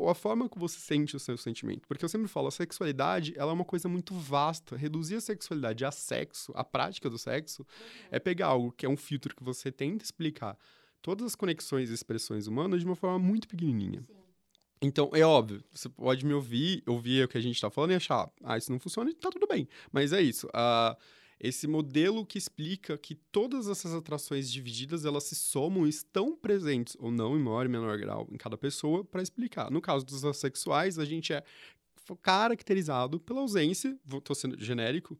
a 0.08 0.14
forma 0.14 0.48
que 0.48 0.58
você 0.58 0.78
sente 0.78 1.16
o 1.16 1.20
seu 1.20 1.36
sentimento. 1.36 1.88
Porque 1.88 2.04
eu 2.04 2.08
sempre 2.08 2.28
falo, 2.28 2.48
a 2.48 2.50
sexualidade, 2.50 3.34
ela 3.36 3.50
é 3.50 3.54
uma 3.54 3.64
coisa 3.64 3.88
muito 3.88 4.14
vasta. 4.14 4.76
Reduzir 4.76 5.16
a 5.16 5.20
sexualidade 5.20 5.84
a 5.84 5.90
sexo, 5.90 6.52
a 6.54 6.62
prática 6.62 7.10
do 7.10 7.18
sexo, 7.18 7.66
é 8.10 8.18
pegar 8.18 8.48
algo 8.48 8.72
que 8.72 8.86
é 8.86 8.88
um 8.88 8.96
filtro 8.96 9.34
que 9.34 9.42
você 9.42 9.72
tenta 9.72 10.04
explicar 10.04 10.56
todas 11.02 11.26
as 11.26 11.34
conexões 11.34 11.90
e 11.90 11.94
expressões 11.94 12.46
humanas 12.46 12.80
de 12.80 12.86
uma 12.86 12.96
forma 12.96 13.18
muito 13.18 13.48
pequenininha. 13.48 14.00
Sim. 14.00 14.23
Então, 14.84 15.10
é 15.14 15.22
óbvio, 15.22 15.64
você 15.72 15.88
pode 15.88 16.26
me 16.26 16.34
ouvir, 16.34 16.82
ouvir 16.86 17.24
o 17.24 17.28
que 17.28 17.38
a 17.38 17.40
gente 17.40 17.54
está 17.54 17.70
falando 17.70 17.92
e 17.92 17.94
achar, 17.94 18.30
ah, 18.42 18.58
isso 18.58 18.70
não 18.70 18.78
funciona, 18.78 19.10
tá 19.14 19.30
tudo 19.30 19.46
bem. 19.46 19.66
Mas 19.90 20.12
é 20.12 20.20
isso. 20.20 20.46
Uh, 20.48 20.94
esse 21.40 21.66
modelo 21.66 22.24
que 22.26 22.36
explica 22.36 22.98
que 22.98 23.14
todas 23.14 23.66
essas 23.66 23.94
atrações 23.94 24.52
divididas, 24.52 25.06
elas 25.06 25.24
se 25.24 25.34
somam 25.34 25.86
e 25.86 25.88
estão 25.90 26.36
presentes, 26.36 26.96
ou 27.00 27.10
não, 27.10 27.34
em 27.36 27.40
maior 27.40 27.64
e 27.64 27.68
menor 27.68 27.98
grau, 27.98 28.28
em 28.30 28.36
cada 28.36 28.58
pessoa, 28.58 29.02
para 29.02 29.22
explicar. 29.22 29.70
No 29.70 29.80
caso 29.80 30.04
dos 30.04 30.22
assexuais, 30.24 30.98
a 30.98 31.04
gente 31.04 31.32
é 31.32 31.42
caracterizado 32.20 33.18
pela 33.18 33.40
ausência, 33.40 33.98
estou 34.12 34.36
sendo 34.36 34.62
genérico, 34.62 35.18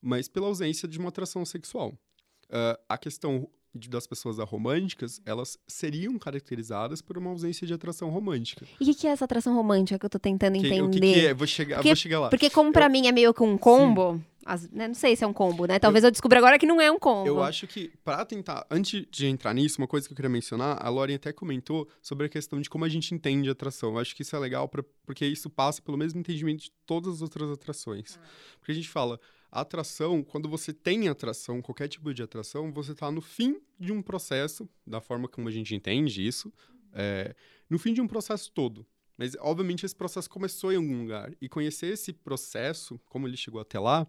mas 0.00 0.28
pela 0.28 0.46
ausência 0.46 0.86
de 0.86 0.98
uma 0.98 1.08
atração 1.08 1.44
sexual. 1.44 1.98
Uh, 2.44 2.78
a 2.88 2.96
questão 2.96 3.48
das 3.74 4.06
pessoas 4.06 4.38
românticas, 4.38 5.20
elas 5.24 5.58
seriam 5.66 6.18
caracterizadas 6.18 7.00
por 7.00 7.16
uma 7.16 7.30
ausência 7.30 7.66
de 7.66 7.72
atração 7.72 8.10
romântica. 8.10 8.66
E 8.80 8.84
o 8.84 8.86
que, 8.86 8.94
que, 8.94 9.06
é 9.06 9.10
essa 9.10 9.24
atração 9.24 9.54
romântica 9.54 9.98
que 9.98 10.06
eu 10.06 10.10
tô 10.10 10.18
tentando 10.18 10.58
que, 10.58 10.66
entender? 10.66 10.82
O 10.82 10.90
que, 10.90 11.00
que, 11.00 11.26
é? 11.26 11.34
Vou 11.34 11.46
chegar, 11.46 11.76
porque, 11.76 11.88
vou 11.88 11.96
chegar 11.96 12.20
lá. 12.20 12.28
Porque 12.30 12.50
como 12.50 12.72
para 12.72 12.88
mim 12.88 13.06
é 13.06 13.12
meio 13.12 13.32
que 13.32 13.42
um 13.42 13.56
combo, 13.56 14.20
as, 14.44 14.68
né, 14.70 14.88
não 14.88 14.94
sei 14.94 15.14
se 15.14 15.22
é 15.22 15.26
um 15.26 15.32
combo, 15.32 15.66
né? 15.66 15.78
Talvez 15.78 16.02
eu, 16.02 16.08
eu, 16.08 16.10
descubra 16.10 16.38
agora 16.38 16.58
que 16.58 16.66
não 16.66 16.80
é 16.80 16.90
um 16.90 16.98
combo. 16.98 17.26
Eu 17.26 17.42
acho 17.42 17.66
que, 17.66 17.92
para 18.02 18.24
tentar, 18.24 18.66
antes 18.70 19.06
de 19.10 19.26
entrar 19.26 19.54
nisso, 19.54 19.80
uma 19.80 19.86
coisa 19.86 20.06
que 20.06 20.12
eu 20.12 20.16
queria 20.16 20.30
mencionar, 20.30 20.78
a 20.84 20.88
Lauren 20.88 21.14
até 21.14 21.32
comentou 21.32 21.88
sobre 22.02 22.26
a 22.26 22.28
questão 22.28 22.60
de 22.60 22.68
como 22.68 22.84
a 22.84 22.88
gente 22.88 23.14
entende 23.14 23.48
atração. 23.50 23.90
Eu 23.90 23.98
acho 23.98 24.16
que 24.16 24.22
isso 24.22 24.34
é 24.34 24.38
legal, 24.38 24.68
pra, 24.68 24.82
porque 25.04 25.24
isso 25.26 25.48
passa 25.48 25.80
pelo 25.82 25.96
mesmo 25.96 26.18
entendimento 26.18 26.64
de 26.64 26.72
todas 26.86 27.14
as 27.14 27.22
outras 27.22 27.50
atrações. 27.50 28.18
Ah. 28.20 28.26
Porque 28.58 28.72
a 28.72 28.74
gente 28.74 28.88
fala, 28.88 29.20
atração, 29.50 30.22
quando 30.22 30.48
você 30.48 30.72
tem 30.72 31.08
atração, 31.08 31.60
qualquer 31.60 31.88
tipo 31.88 32.12
de 32.14 32.22
atração, 32.22 32.72
você 32.72 32.92
está 32.92 33.10
no 33.10 33.20
fim 33.20 33.60
de 33.78 33.92
um 33.92 34.02
processo, 34.02 34.68
da 34.86 35.00
forma 35.00 35.28
como 35.28 35.48
a 35.48 35.50
gente 35.50 35.74
entende 35.74 36.26
isso, 36.26 36.52
é, 36.92 37.34
no 37.68 37.78
fim 37.78 37.92
de 37.92 38.00
um 38.00 38.06
processo 38.06 38.50
todo. 38.52 38.86
Mas, 39.20 39.36
obviamente, 39.38 39.84
esse 39.84 39.94
processo 39.94 40.30
começou 40.30 40.72
em 40.72 40.76
algum 40.76 41.02
lugar. 41.02 41.30
E 41.42 41.46
conhecer 41.46 41.88
esse 41.88 42.10
processo, 42.10 42.98
como 43.04 43.28
ele 43.28 43.36
chegou 43.36 43.60
até 43.60 43.78
lá, 43.78 44.06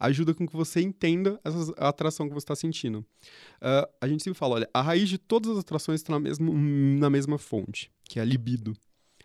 ajuda 0.00 0.34
com 0.34 0.44
que 0.48 0.56
você 0.56 0.80
entenda 0.80 1.40
essa 1.44 1.70
atração 1.76 2.26
que 2.26 2.34
você 2.34 2.42
está 2.42 2.56
sentindo. 2.56 3.06
Uh, 3.62 3.88
a 4.00 4.08
gente 4.08 4.24
sempre 4.24 4.36
fala, 4.36 4.56
olha, 4.56 4.70
a 4.74 4.82
raiz 4.82 5.08
de 5.08 5.16
todas 5.16 5.52
as 5.52 5.58
atrações 5.58 6.00
está 6.00 6.18
na 6.18 6.28
na 6.40 7.08
mesma 7.08 7.38
fonte, 7.38 7.88
que 8.02 8.18
é 8.18 8.22
a 8.22 8.24
libido. 8.24 8.76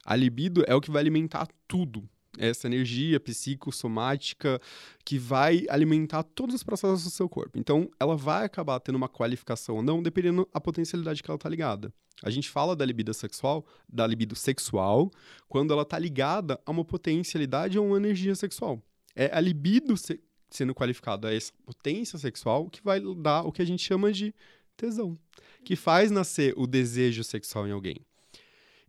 A 0.05 0.16
libido 0.16 0.64
é 0.68 0.76
o 0.76 0.82
que 0.82 0.91
vai 0.91 1.01
alimentar 1.01 1.47
tudo 1.68 2.07
essa 2.38 2.67
energia 2.67 3.19
psicossomática 3.19 4.59
que 5.05 5.17
vai 5.17 5.65
alimentar 5.69 6.23
todos 6.23 6.55
os 6.55 6.63
processos 6.63 7.03
do 7.03 7.09
seu 7.09 7.29
corpo. 7.29 7.57
Então, 7.57 7.89
ela 7.99 8.15
vai 8.15 8.45
acabar 8.45 8.79
tendo 8.79 8.95
uma 8.95 9.09
qualificação 9.09 9.77
ou 9.77 9.84
não, 9.84 10.01
dependendo 10.01 10.47
da 10.51 10.59
potencialidade 10.59 11.21
que 11.21 11.29
ela 11.29 11.38
está 11.38 11.49
ligada. 11.49 11.93
A 12.23 12.29
gente 12.29 12.49
fala 12.49 12.75
da 12.75 12.86
libido 12.86 13.13
sexual, 13.13 13.65
da 13.88 14.07
libido 14.07 14.36
sexual, 14.36 15.11
quando 15.47 15.73
ela 15.73 15.84
está 15.84 15.99
ligada 15.99 16.59
a 16.65 16.71
uma 16.71 16.86
potencialidade 16.86 17.77
ou 17.77 17.88
uma 17.88 17.97
energia 17.97 18.34
sexual. 18.36 18.81
É 19.15 19.29
a 19.36 19.39
libido 19.39 19.97
se 19.97 20.19
sendo 20.49 20.73
qualificada 20.75 21.29
a 21.29 21.34
essa 21.34 21.51
potência 21.65 22.17
sexual 22.19 22.69
que 22.69 22.84
vai 22.84 23.01
dar 23.17 23.41
o 23.41 23.51
que 23.51 23.61
a 23.61 23.65
gente 23.65 23.84
chama 23.84 24.11
de 24.11 24.34
tesão, 24.77 25.17
que 25.65 25.75
faz 25.75 26.11
nascer 26.11 26.53
o 26.55 26.67
desejo 26.67 27.23
sexual 27.23 27.67
em 27.67 27.71
alguém. 27.71 27.97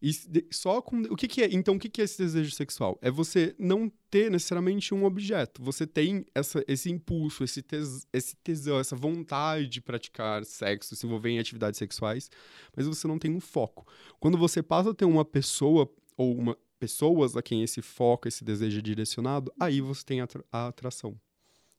E 0.02 0.12
só 0.50 0.82
com. 0.82 1.02
O 1.02 1.16
que, 1.16 1.26
que 1.26 1.42
é? 1.42 1.48
Então, 1.52 1.76
o 1.76 1.78
que, 1.78 1.88
que 1.88 2.00
é 2.00 2.04
esse 2.04 2.18
desejo 2.18 2.50
sexual? 2.50 2.98
É 3.00 3.10
você 3.10 3.54
não 3.58 3.90
ter 4.10 4.30
necessariamente 4.30 4.94
um 4.94 5.04
objeto. 5.04 5.62
Você 5.62 5.86
tem 5.86 6.26
essa, 6.34 6.62
esse 6.68 6.90
impulso, 6.90 7.42
esse, 7.42 7.62
tes, 7.62 8.06
esse 8.12 8.36
tesão, 8.36 8.78
essa 8.78 8.94
vontade 8.94 9.66
de 9.66 9.80
praticar 9.80 10.44
sexo, 10.44 10.94
se 10.94 11.06
envolver 11.06 11.30
em 11.30 11.38
atividades 11.38 11.78
sexuais, 11.78 12.30
mas 12.76 12.86
você 12.86 13.08
não 13.08 13.18
tem 13.18 13.30
um 13.30 13.40
foco. 13.40 13.86
Quando 14.20 14.36
você 14.36 14.62
passa 14.62 14.90
a 14.90 14.94
ter 14.94 15.04
uma 15.04 15.24
pessoa 15.24 15.90
ou 16.16 16.36
uma, 16.36 16.56
pessoas 16.78 17.36
a 17.36 17.42
quem 17.42 17.62
esse 17.62 17.80
foco, 17.80 18.28
esse 18.28 18.44
desejo 18.44 18.78
é 18.78 18.82
direcionado, 18.82 19.52
aí 19.58 19.80
você 19.80 20.04
tem 20.04 20.20
a, 20.20 20.28
a 20.52 20.68
atração. 20.68 21.18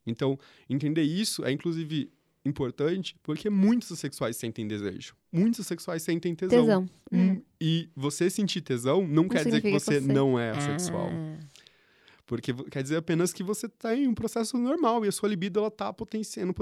Então, 0.05 0.37
entender 0.69 1.03
isso 1.03 1.43
é, 1.45 1.51
inclusive, 1.51 2.11
importante 2.45 3.15
porque 3.23 3.49
muitos 3.49 3.97
sexuais 3.99 4.37
sentem 4.37 4.67
desejo. 4.67 5.15
Muitos 5.31 5.65
sexuais 5.65 6.03
sentem 6.03 6.35
tesão. 6.35 6.61
Tesão. 6.61 6.89
Hum. 7.11 7.41
E 7.59 7.89
você 7.95 8.29
sentir 8.29 8.61
tesão 8.61 9.01
não, 9.01 9.23
não 9.23 9.27
quer 9.27 9.43
dizer 9.43 9.61
que 9.61 9.71
você, 9.71 9.95
que 9.95 10.01
você, 10.01 10.13
não 10.13 10.39
é 10.39 10.51
assexual. 10.51 11.09
Ah. 11.11 11.39
Porque 12.25 12.53
quer 12.71 12.81
dizer 12.81 12.97
apenas 12.97 13.31
que 13.31 13.43
você 13.43 13.67
está 13.67 13.95
em 13.95 14.07
um 14.07 14.13
processo 14.13 14.57
normal 14.57 15.05
e 15.05 15.07
a 15.07 15.11
sua 15.11 15.29
libido 15.29 15.59
ela 15.59 15.67
está 15.67 15.93
potenciando, 15.93 16.53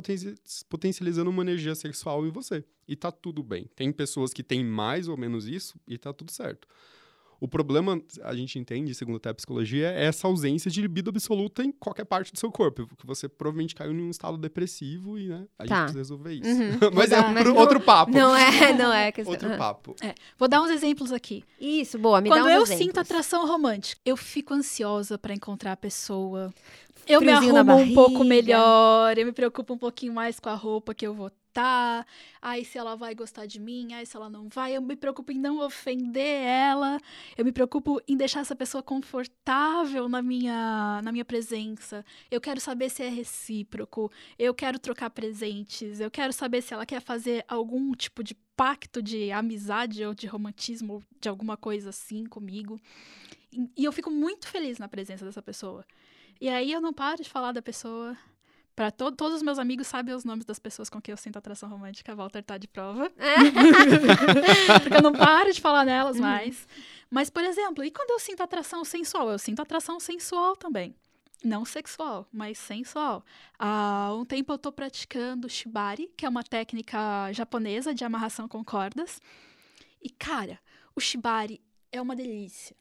potencializando 0.70 1.30
uma 1.30 1.42
energia 1.42 1.74
sexual 1.74 2.26
em 2.26 2.30
você. 2.30 2.66
E 2.86 2.96
tá 2.96 3.12
tudo 3.12 3.42
bem. 3.42 3.70
Tem 3.74 3.92
pessoas 3.92 4.34
que 4.34 4.44
têm 4.44 4.64
mais 4.64 5.08
ou 5.08 5.16
menos 5.16 5.48
isso 5.48 5.80
e 5.88 5.98
tá 5.98 6.12
tudo 6.12 6.32
certo. 6.32 6.68
O 7.44 7.48
problema, 7.50 8.02
a 8.22 8.34
gente 8.34 8.58
entende, 8.58 8.96
segundo 8.96 9.20
a 9.22 9.34
psicologia, 9.34 9.92
é 9.92 10.06
essa 10.06 10.28
ausência 10.28 10.72
de 10.72 10.82
libido 10.82 11.10
absoluta 11.10 11.62
em 11.62 11.74
qualquer 11.74 12.06
parte 12.06 12.32
do 12.32 12.40
seu 12.40 12.50
corpo. 12.50 12.88
Que 12.96 13.06
você 13.06 13.28
provavelmente 13.28 13.76
caiu 13.76 13.92
em 13.92 14.02
um 14.02 14.10
estado 14.10 14.38
depressivo 14.38 15.20
e, 15.20 15.28
né, 15.28 15.46
a 15.60 15.66
tá. 15.66 15.76
gente 15.76 15.78
precisa 15.80 16.00
resolver 16.00 16.34
isso. 16.36 16.50
Uhum. 16.50 16.80
mas 16.96 17.12
é 17.12 17.22
mas 17.22 17.46
outro 17.48 17.82
papo. 17.82 18.14
Não 18.14 18.34
é, 18.34 18.74
não 18.74 18.94
é. 18.94 19.12
Questão... 19.12 19.34
Outro 19.34 19.58
papo. 19.58 19.94
É. 20.02 20.16
Vou 20.40 20.48
dar 20.48 20.62
uns 20.62 20.72
exemplos 20.72 21.12
aqui. 21.12 21.44
Isso, 21.60 22.00
boa, 22.00 22.22
me 22.22 22.30
Quando 22.30 22.46
dá 22.46 22.52
uns 22.52 22.56
eu 22.56 22.64
exemplos. 22.64 22.86
sinto 22.86 23.00
atração 23.02 23.46
romântica, 23.46 24.00
eu 24.06 24.16
fico 24.16 24.54
ansiosa 24.54 25.18
para 25.18 25.34
encontrar 25.34 25.74
a 25.74 25.78
pessoa. 25.78 26.54
Eu 27.06 27.20
Friozinho 27.20 27.52
me 27.52 27.60
arrumo 27.60 27.76
um 27.76 27.94
pouco 27.94 28.24
melhor, 28.24 29.18
eu 29.18 29.26
me 29.26 29.34
preocupo 29.34 29.74
um 29.74 29.78
pouquinho 29.78 30.14
mais 30.14 30.40
com 30.40 30.48
a 30.48 30.56
roupa 30.56 30.94
que 30.94 31.06
eu 31.06 31.14
vou 31.14 31.30
tá, 31.54 32.06
ai 32.42 32.66
se 32.66 32.78
ela 32.78 32.96
vai 32.96 33.14
gostar 33.14 33.46
de 33.46 33.60
mim, 33.60 33.94
ai 33.94 34.06
se 34.06 34.18
ela 34.18 34.30
não 34.30 34.50
vai, 34.50 34.76
eu 34.76 34.82
me 34.82 34.96
preocupo 34.96 35.32
em 35.32 35.38
não 35.38 35.60
ofender 35.60 36.42
ela, 36.44 37.00
eu 37.38 37.46
me 37.46 37.52
preocupo 37.52 38.02
em 38.08 38.18
deixar 38.18 38.40
essa 38.40 38.56
pessoa 38.56 38.82
confortável 38.82 40.10
na 40.10 40.22
minha, 40.22 41.02
na 41.04 41.12
minha 41.12 41.24
presença, 41.24 42.04
eu 42.32 42.42
quero 42.42 42.60
saber 42.60 42.90
se 42.90 43.04
é 43.04 43.10
recíproco, 43.10 44.12
eu 44.38 44.54
quero 44.54 44.80
trocar 44.80 45.10
presentes, 45.12 46.00
eu 46.00 46.10
quero 46.10 46.34
saber 46.34 46.62
se 46.62 46.74
ela 46.74 46.86
quer 46.86 47.02
fazer 47.02 47.46
algum 47.48 47.94
tipo 47.94 48.24
de 48.24 48.36
pacto 48.56 49.02
de 49.02 49.32
amizade 49.32 50.04
ou 50.04 50.14
de 50.14 50.28
romantismo, 50.28 51.04
de 51.20 51.30
alguma 51.30 51.56
coisa 51.56 51.90
assim 51.90 52.26
comigo. 52.26 52.80
E 53.78 53.86
eu 53.86 53.92
fico 53.92 54.10
muito 54.10 54.48
feliz 54.48 54.80
na 54.80 54.88
presença 54.88 55.26
dessa 55.26 55.42
pessoa. 55.42 55.86
E 56.42 56.50
aí 56.50 56.72
eu 56.72 56.82
não 56.82 56.92
paro 56.94 57.22
de 57.22 57.30
falar 57.30 57.52
da 57.52 57.62
pessoa, 57.62 58.18
Pra 58.76 58.90
to 58.90 59.12
todos 59.12 59.36
os 59.36 59.44
meus 59.44 59.60
amigos 59.60 59.86
sabem 59.86 60.16
os 60.16 60.24
nomes 60.24 60.46
das 60.46 60.58
pessoas 60.58 60.90
com 60.90 61.00
quem 61.00 61.14
eu 61.14 61.18
sinto 61.18 61.38
atração 61.38 61.70
romântica. 61.70 62.16
Walter 62.16 62.42
tá 62.42 62.58
de 62.58 62.68
prova. 62.68 63.12
Porque 64.82 64.98
eu 64.98 65.02
não 65.02 65.14
paro 65.14 65.54
de 65.54 65.62
falar 65.62 65.86
nelas 65.86 66.16
uhum. 66.16 66.24
mais. 66.24 66.68
Mas, 67.10 67.30
por 67.30 67.44
exemplo, 67.44 67.84
e 67.84 67.92
quando 67.92 68.10
eu 68.10 68.20
sinto 68.20 68.42
atração 68.42 68.84
sensual? 68.84 69.30
Eu 69.30 69.38
sinto 69.38 69.62
atração 69.62 70.00
sensual 70.00 70.56
também. 70.56 70.96
não 71.44 71.66
sexual, 71.66 72.28
mas 72.32 72.58
sensual. 72.58 73.24
Há 73.60 74.12
um 74.16 74.26
tempo 74.26 74.54
eu 74.54 74.58
tô 74.58 74.72
praticando 74.72 75.50
shibari, 75.50 76.10
que 76.18 76.26
é 76.26 76.30
uma 76.30 76.44
técnica 76.44 77.32
japonesa 77.32 77.94
de 77.94 78.04
amarração 78.04 78.48
com 78.48 78.64
cordas. 78.64 79.22
E, 80.02 80.10
cara, 80.10 80.60
o 80.96 81.00
shibari 81.00 81.62
é 81.92 82.02
uma 82.02 82.16
delícia. 82.16 82.76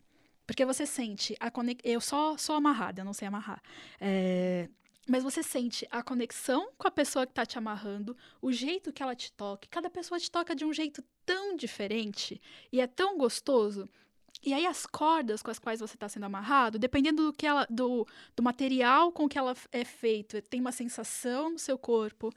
Porque 0.47 0.65
você 0.65 0.87
sente 0.87 1.37
a 1.39 1.51
conexão. 1.51 1.93
Eu 1.93 2.01
só 2.01 2.37
sou 2.37 2.57
amarrada, 2.57 3.01
eu 3.01 3.05
não 3.05 3.13
sei 3.13 3.29
amarrar. 3.29 3.63
É... 4.01 4.69
Mas 5.13 5.23
você 5.23 5.43
sente 5.43 5.87
a 5.91 6.03
conexão 6.03 6.71
com 6.79 6.89
a 6.89 6.91
pessoa 6.91 7.27
que 7.27 7.35
tá 7.35 7.45
te 7.45 7.59
amarrando, 7.59 8.17
o 8.41 8.51
jeito 8.51 8.91
que 8.91 9.03
ela 9.03 9.15
te 9.15 9.31
toca. 9.31 9.69
Cada 9.71 9.91
pessoa 9.91 10.19
te 10.19 10.31
toca 10.31 10.57
de 10.57 10.65
um 10.65 10.73
jeito 10.73 11.05
tão 11.27 11.55
diferente 11.55 12.41
e 12.73 12.81
é 12.81 12.87
tão 12.87 13.19
gostoso. 13.19 13.87
E 14.43 14.55
aí 14.55 14.65
as 14.65 14.87
cordas 14.87 15.43
com 15.43 15.51
as 15.51 15.59
quais 15.59 15.81
você 15.81 15.97
está 15.97 16.09
sendo 16.09 16.25
amarrado, 16.25 16.79
dependendo 16.79 17.27
do 17.27 17.33
que 17.35 17.47
ela, 17.47 17.67
do, 17.69 18.07
do 18.35 18.43
material 18.43 19.13
com 19.13 19.29
que 19.29 19.37
ela 19.37 19.55
é 19.71 19.85
feito, 19.85 20.41
tem 20.41 20.63
uma 20.63 20.73
sensação 20.73 21.51
no 21.51 21.59
seu 21.59 21.77
corpo. 21.77 22.33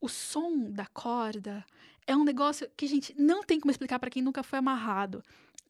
O 0.00 0.08
som 0.08 0.70
da 0.70 0.86
corda 0.86 1.66
é 2.06 2.14
um 2.16 2.22
negócio 2.22 2.70
que, 2.76 2.86
gente, 2.86 3.12
não 3.18 3.42
tem 3.42 3.58
como 3.58 3.72
explicar 3.72 3.98
para 3.98 4.08
quem 4.08 4.22
nunca 4.22 4.44
foi 4.44 4.60
amarrado. 4.60 5.20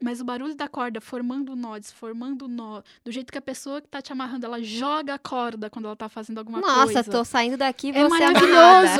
Mas 0.03 0.19
o 0.19 0.25
barulho 0.25 0.53
da 0.53 0.67
corda 0.67 0.99
formando 0.99 1.55
nó, 1.55 1.77
desformando 1.77 2.47
nó, 2.47 2.81
do 3.03 3.11
jeito 3.11 3.31
que 3.31 3.37
a 3.37 3.41
pessoa 3.41 3.81
que 3.81 3.87
tá 3.87 4.01
te 4.01 4.11
amarrando, 4.11 4.45
ela 4.45 4.61
joga 4.61 5.13
a 5.13 5.19
corda 5.19 5.69
quando 5.69 5.85
ela 5.85 5.95
tá 5.95 6.09
fazendo 6.09 6.37
alguma 6.37 6.59
Nossa, 6.59 6.75
coisa. 6.75 6.99
Nossa, 6.99 7.11
tô 7.11 7.23
saindo 7.23 7.57
daqui 7.57 7.91
É 7.95 8.07
maravilhoso. 8.07 8.99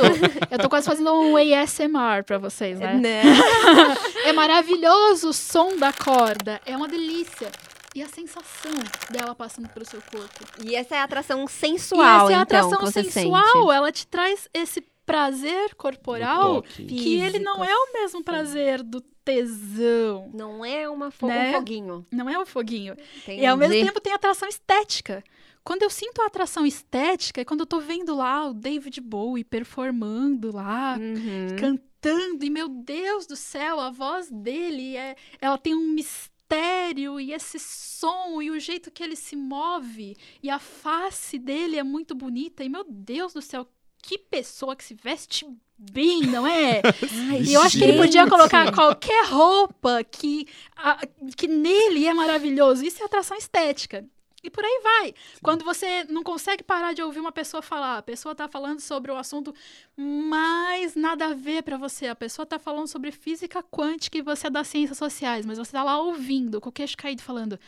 Eu 0.50 0.58
tô 0.58 0.68
quase 0.70 0.86
fazendo 0.86 1.12
um 1.12 1.36
ASMR 1.36 2.24
pra 2.24 2.38
vocês, 2.38 2.80
né? 2.80 2.94
né? 2.94 3.22
é 4.24 4.32
maravilhoso 4.32 5.28
o 5.28 5.32
som 5.34 5.76
da 5.76 5.92
corda. 5.92 6.60
É 6.64 6.74
uma 6.74 6.88
delícia. 6.88 7.50
E 7.94 8.02
a 8.02 8.08
sensação 8.08 8.72
dela 9.10 9.34
passando 9.34 9.68
pelo 9.68 9.86
seu 9.86 10.02
corpo. 10.02 10.44
E 10.62 10.74
essa 10.74 10.96
é 10.96 10.98
a 10.98 11.04
atração 11.04 11.46
sensual, 11.46 12.30
e 12.30 12.32
essa 12.32 12.32
é 12.32 12.36
a 12.36 12.42
então, 12.42 12.68
atração 12.68 12.80
você 12.80 13.10
sensual. 13.10 13.72
Ela 13.72 13.90
te 13.90 14.06
traz 14.06 14.48
esse 14.52 14.84
prazer 15.06 15.74
corporal 15.76 16.62
que 16.62 17.16
ele 17.18 17.38
não 17.38 17.64
é 17.64 17.72
o 17.74 17.92
mesmo 17.94 18.22
prazer 18.24 18.82
do 18.82 19.00
tesão. 19.24 20.30
Não 20.34 20.64
é 20.64 20.88
uma 20.88 21.10
fo 21.10 21.26
Né? 21.28 21.50
um 21.50 21.52
foguinho. 21.54 22.06
Não 22.12 22.28
é 22.28 22.38
o 22.38 22.44
foguinho. 22.46 22.94
Entendi. 23.22 23.42
E 23.42 23.46
ao 23.46 23.56
mesmo 23.56 23.74
tempo 23.86 24.00
tem 24.00 24.12
atração 24.12 24.48
estética. 24.48 25.22
Quando 25.64 25.82
eu 25.82 25.90
sinto 25.90 26.22
a 26.22 26.26
atração 26.26 26.64
estética, 26.64 27.40
é 27.40 27.44
quando 27.44 27.60
eu 27.60 27.66
tô 27.66 27.80
vendo 27.80 28.14
lá 28.14 28.46
o 28.48 28.54
David 28.54 29.00
Bowie 29.00 29.42
performando 29.42 30.54
lá, 30.54 30.96
Uhum. 30.96 31.56
cantando, 31.58 32.44
e 32.44 32.50
meu 32.50 32.68
Deus 32.68 33.26
do 33.26 33.34
céu, 33.34 33.80
a 33.80 33.90
voz 33.90 34.30
dele 34.30 34.96
é, 34.96 35.16
ela 35.40 35.58
tem 35.58 35.74
um 35.74 35.88
mistério 35.88 37.18
e 37.18 37.32
esse 37.32 37.58
som 37.58 38.40
e 38.40 38.48
o 38.50 38.60
jeito 38.60 38.92
que 38.92 39.02
ele 39.02 39.16
se 39.16 39.34
move 39.34 40.16
e 40.40 40.48
a 40.48 40.60
face 40.60 41.36
dele 41.36 41.76
é 41.76 41.82
muito 41.82 42.14
bonita 42.14 42.62
e 42.62 42.68
meu 42.68 42.84
Deus 42.88 43.32
do 43.32 43.42
céu, 43.42 43.66
que 44.06 44.18
pessoa 44.18 44.76
que 44.76 44.84
se 44.84 44.94
veste 44.94 45.46
bem, 45.76 46.20
não 46.22 46.46
é? 46.46 46.80
Ai, 47.30 47.42
E 47.42 47.54
eu 47.54 47.60
acho 47.62 47.76
que 47.76 47.84
ele 47.84 47.98
podia 47.98 48.28
colocar 48.28 48.72
qualquer 48.72 49.26
roupa 49.26 50.04
que, 50.04 50.46
a- 50.76 51.00
que 51.36 51.48
nele 51.48 52.06
é 52.06 52.14
maravilhoso. 52.14 52.84
Isso 52.84 53.02
é 53.02 53.06
atração 53.06 53.36
estética. 53.36 54.04
E 54.44 54.50
por 54.50 54.64
aí 54.64 54.80
vai. 54.80 55.14
Quando 55.42 55.64
você 55.64 56.04
não 56.04 56.22
consegue 56.22 56.62
parar 56.62 56.92
de 56.92 57.02
ouvir 57.02 57.18
uma 57.18 57.32
pessoa 57.32 57.60
falar, 57.62 57.98
a 57.98 58.02
pessoa 58.02 58.32
tá 58.32 58.46
falando 58.46 58.78
sobre 58.78 59.10
o 59.10 59.16
assunto 59.16 59.52
mais 59.96 60.94
nada 60.94 61.26
a 61.26 61.34
ver 61.34 61.64
pra 61.64 61.76
você. 61.76 62.06
A 62.06 62.14
pessoa 62.14 62.46
tá 62.46 62.56
falando 62.58 62.86
sobre 62.86 63.10
física 63.10 63.60
quântica 63.60 64.16
e 64.18 64.22
você 64.22 64.46
é 64.46 64.50
das 64.50 64.68
ciências 64.68 64.98
sociais, 64.98 65.44
mas 65.44 65.58
você 65.58 65.72
tá 65.72 65.82
lá 65.82 65.98
ouvindo, 66.00 66.60
com 66.60 66.68
o 66.68 66.72
queixo 66.72 66.96
caído, 66.96 67.22
falando. 67.22 67.58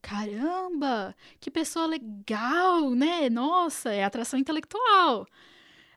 Caramba, 0.00 1.14
que 1.40 1.50
pessoa 1.50 1.86
legal, 1.86 2.90
né? 2.90 3.28
Nossa, 3.28 3.92
é 3.92 4.04
atração 4.04 4.38
intelectual. 4.38 5.26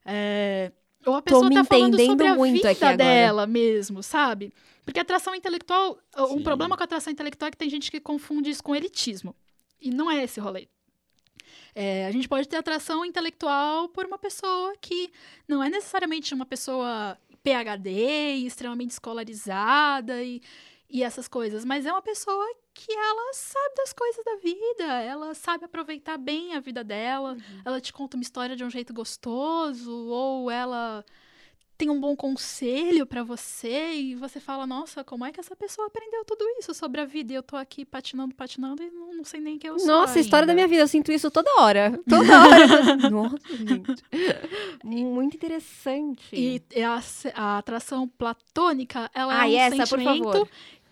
É, 0.06 0.72
Ou 1.06 1.16
a 1.16 1.22
pessoa 1.22 1.48
me 1.50 1.56
tá 1.56 1.64
falando 1.64 1.94
entendendo 1.94 2.10
sobre 2.10 2.28
a 2.28 2.36
muito 2.36 2.54
vida 2.54 2.70
aqui 2.72 2.84
agora. 2.84 2.98
dela 2.98 3.48
mesmo, 3.48 4.02
sabe? 4.02 4.54
Porque 4.84 5.00
atração 5.00 5.36
intelectual, 5.36 5.98
um 6.18 6.38
Sim. 6.38 6.44
problema 6.44 6.76
com 6.76 6.84
a 6.84 6.86
atração 6.86 7.14
intelectual 7.14 7.48
é 7.48 7.52
que 7.52 7.58
tem 7.58 7.70
gente 7.70 7.92
que 7.92 8.00
confunde 8.00 8.50
isso 8.50 8.64
com 8.64 8.76
elitismo. 8.76 9.36
E 9.80 9.90
não 9.92 10.10
é 10.10 10.24
esse 10.24 10.40
rolê. 10.40 10.68
É, 11.74 12.06
a 12.06 12.12
gente 12.12 12.28
pode 12.28 12.48
ter 12.48 12.58
atração 12.58 13.06
intelectual 13.06 13.88
por 13.90 14.06
uma 14.06 14.18
pessoa 14.18 14.74
que 14.82 15.10
não 15.48 15.64
é 15.64 15.70
necessariamente 15.70 16.34
uma 16.34 16.46
pessoa 16.46 17.18
PhD, 17.44 18.46
extremamente 18.46 18.92
escolarizada 18.92 20.22
e, 20.22 20.42
e 20.92 21.04
essas 21.04 21.28
coisas, 21.28 21.64
mas 21.66 21.86
é 21.86 21.92
uma 21.92 22.02
pessoa 22.02 22.46
que 22.74 22.92
ela 22.92 23.34
sabe 23.34 23.76
das 23.78 23.94
coisas 23.94 24.24
da 24.26 24.36
vida, 24.38 25.02
ela 25.02 25.34
sabe 25.34 25.66
aproveitar 25.66 26.18
bem 26.18 26.54
a 26.56 26.60
vida 26.60 26.84
dela, 26.84 27.38
ela 27.66 27.80
te 27.82 27.92
conta 27.94 28.18
uma 28.18 28.24
história 28.24 28.56
de 28.56 28.64
um 28.64 28.70
jeito 28.70 28.94
gostoso, 28.94 29.92
ou 30.08 30.50
ela 30.52 31.04
tem 31.78 31.90
um 31.90 32.00
bom 32.00 32.16
conselho 32.16 33.08
pra 33.08 33.24
você 33.24 33.94
e 33.94 34.14
você 34.14 34.40
fala, 34.40 34.68
nossa, 34.68 35.04
como 35.04 35.26
é 35.26 35.32
que 35.32 35.40
essa 35.40 35.56
pessoa 35.56 35.88
aprendeu 35.88 36.24
tudo 36.24 36.46
isso 36.60 36.76
sobre 36.76 37.02
a 37.02 37.06
vida? 37.06 37.34
E 37.34 37.36
eu 37.36 37.42
tô 37.42 37.56
aqui 37.56 37.84
patinando, 37.84 38.36
patinando 38.36 38.84
e 38.84 38.92
não, 38.92 39.16
não 39.16 39.24
sei 39.24 39.40
nem 39.42 39.58
quem 39.58 39.70
eu 39.70 39.80
sou. 39.80 39.88
Nossa, 39.88 40.20
a 40.20 40.22
história 40.22 40.46
da 40.46 40.52
ainda. 40.54 40.60
minha 40.60 40.68
vida, 40.68 40.84
eu 40.84 40.88
sinto 40.88 41.12
isso 41.12 41.32
toda 41.32 41.50
hora. 41.60 42.00
Toda 42.08 42.40
hora. 42.48 43.10
Nossa, 43.10 43.38
gente. 43.58 44.04
Muito 44.84 45.36
interessante. 45.36 46.36
E 46.36 46.62
é 46.72 46.84
a, 46.86 47.02
a 47.34 47.58
atração 47.58 48.08
platônica, 48.08 49.10
ela 49.12 49.42
Ah, 49.42 49.50
é 49.50 49.52
um 49.52 49.58
essa, 49.60 49.86
sentimento. 49.88 50.48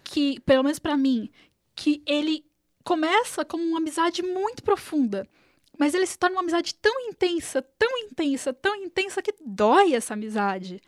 Que, 0.10 0.40
pelo 0.40 0.64
menos 0.64 0.80
pra 0.80 0.98
mim, 0.98 1.30
que 1.76 2.02
ele 2.04 2.44
começa 2.84 3.46
como 3.46 3.64
uma 3.64 3.78
amizade 3.78 4.24
muito 4.24 4.64
profunda. 4.64 5.28
Mas 5.78 5.94
ele 5.94 6.08
se 6.08 6.18
torna 6.18 6.36
uma 6.36 6.42
amizade 6.42 6.74
tão 6.74 7.00
intensa, 7.02 7.62
tão 7.62 7.96
intensa, 8.00 8.52
tão 8.52 8.76
intensa 8.76 9.22
que 9.22 9.32
dói 9.46 9.94
essa 9.94 10.16
amizade. 10.16 10.82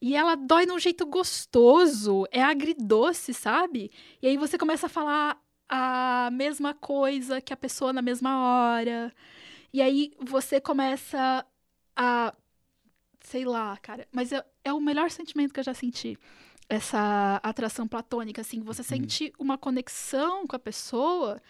E 0.00 0.16
ela 0.16 0.34
dói 0.34 0.64
de 0.64 0.72
um 0.72 0.78
jeito 0.78 1.04
gostoso, 1.04 2.26
é 2.30 2.42
agridoce, 2.42 3.34
sabe? 3.34 3.90
E 4.22 4.28
aí 4.28 4.38
você 4.38 4.56
começa 4.56 4.86
a 4.86 4.88
falar 4.88 5.38
a 5.68 6.30
mesma 6.32 6.72
coisa 6.72 7.42
que 7.42 7.52
a 7.52 7.58
pessoa 7.58 7.92
na 7.92 8.00
mesma 8.00 8.78
hora. 8.78 9.12
E 9.74 9.82
aí 9.82 10.14
você 10.18 10.58
começa 10.58 11.44
a. 11.94 12.34
Sei 13.20 13.44
lá, 13.44 13.76
cara. 13.76 14.08
Mas 14.10 14.32
é, 14.32 14.42
é 14.64 14.72
o 14.72 14.80
melhor 14.80 15.10
sentimento 15.10 15.52
que 15.52 15.60
eu 15.60 15.64
já 15.64 15.74
senti. 15.74 16.18
Essa 16.68 17.40
atração 17.42 17.86
platônica, 17.86 18.40
assim. 18.40 18.60
Você 18.60 18.82
sente 18.82 19.32
uma 19.38 19.58
conexão 19.58 20.46
com 20.46 20.56
a 20.56 20.58
pessoa 20.58 21.40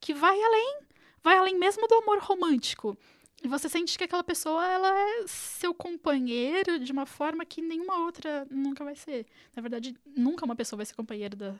que 0.00 0.14
vai 0.14 0.40
além. 0.40 0.78
Vai 1.22 1.36
além 1.36 1.58
mesmo 1.58 1.86
do 1.86 1.94
amor 1.96 2.18
romântico. 2.20 2.96
E 3.42 3.48
você 3.48 3.68
sente 3.68 3.96
que 3.96 4.04
aquela 4.04 4.22
pessoa, 4.22 4.64
ela 4.66 4.88
é 4.92 5.24
seu 5.26 5.72
companheiro 5.74 6.78
de 6.78 6.92
uma 6.92 7.06
forma 7.06 7.44
que 7.44 7.62
nenhuma 7.62 7.98
outra 8.04 8.46
nunca 8.50 8.84
vai 8.84 8.94
ser. 8.94 9.26
Na 9.56 9.62
verdade, 9.62 9.96
nunca 10.16 10.44
uma 10.44 10.54
pessoa 10.54 10.76
vai 10.78 10.86
ser 10.86 10.94
companheiro 10.94 11.34
da, 11.36 11.54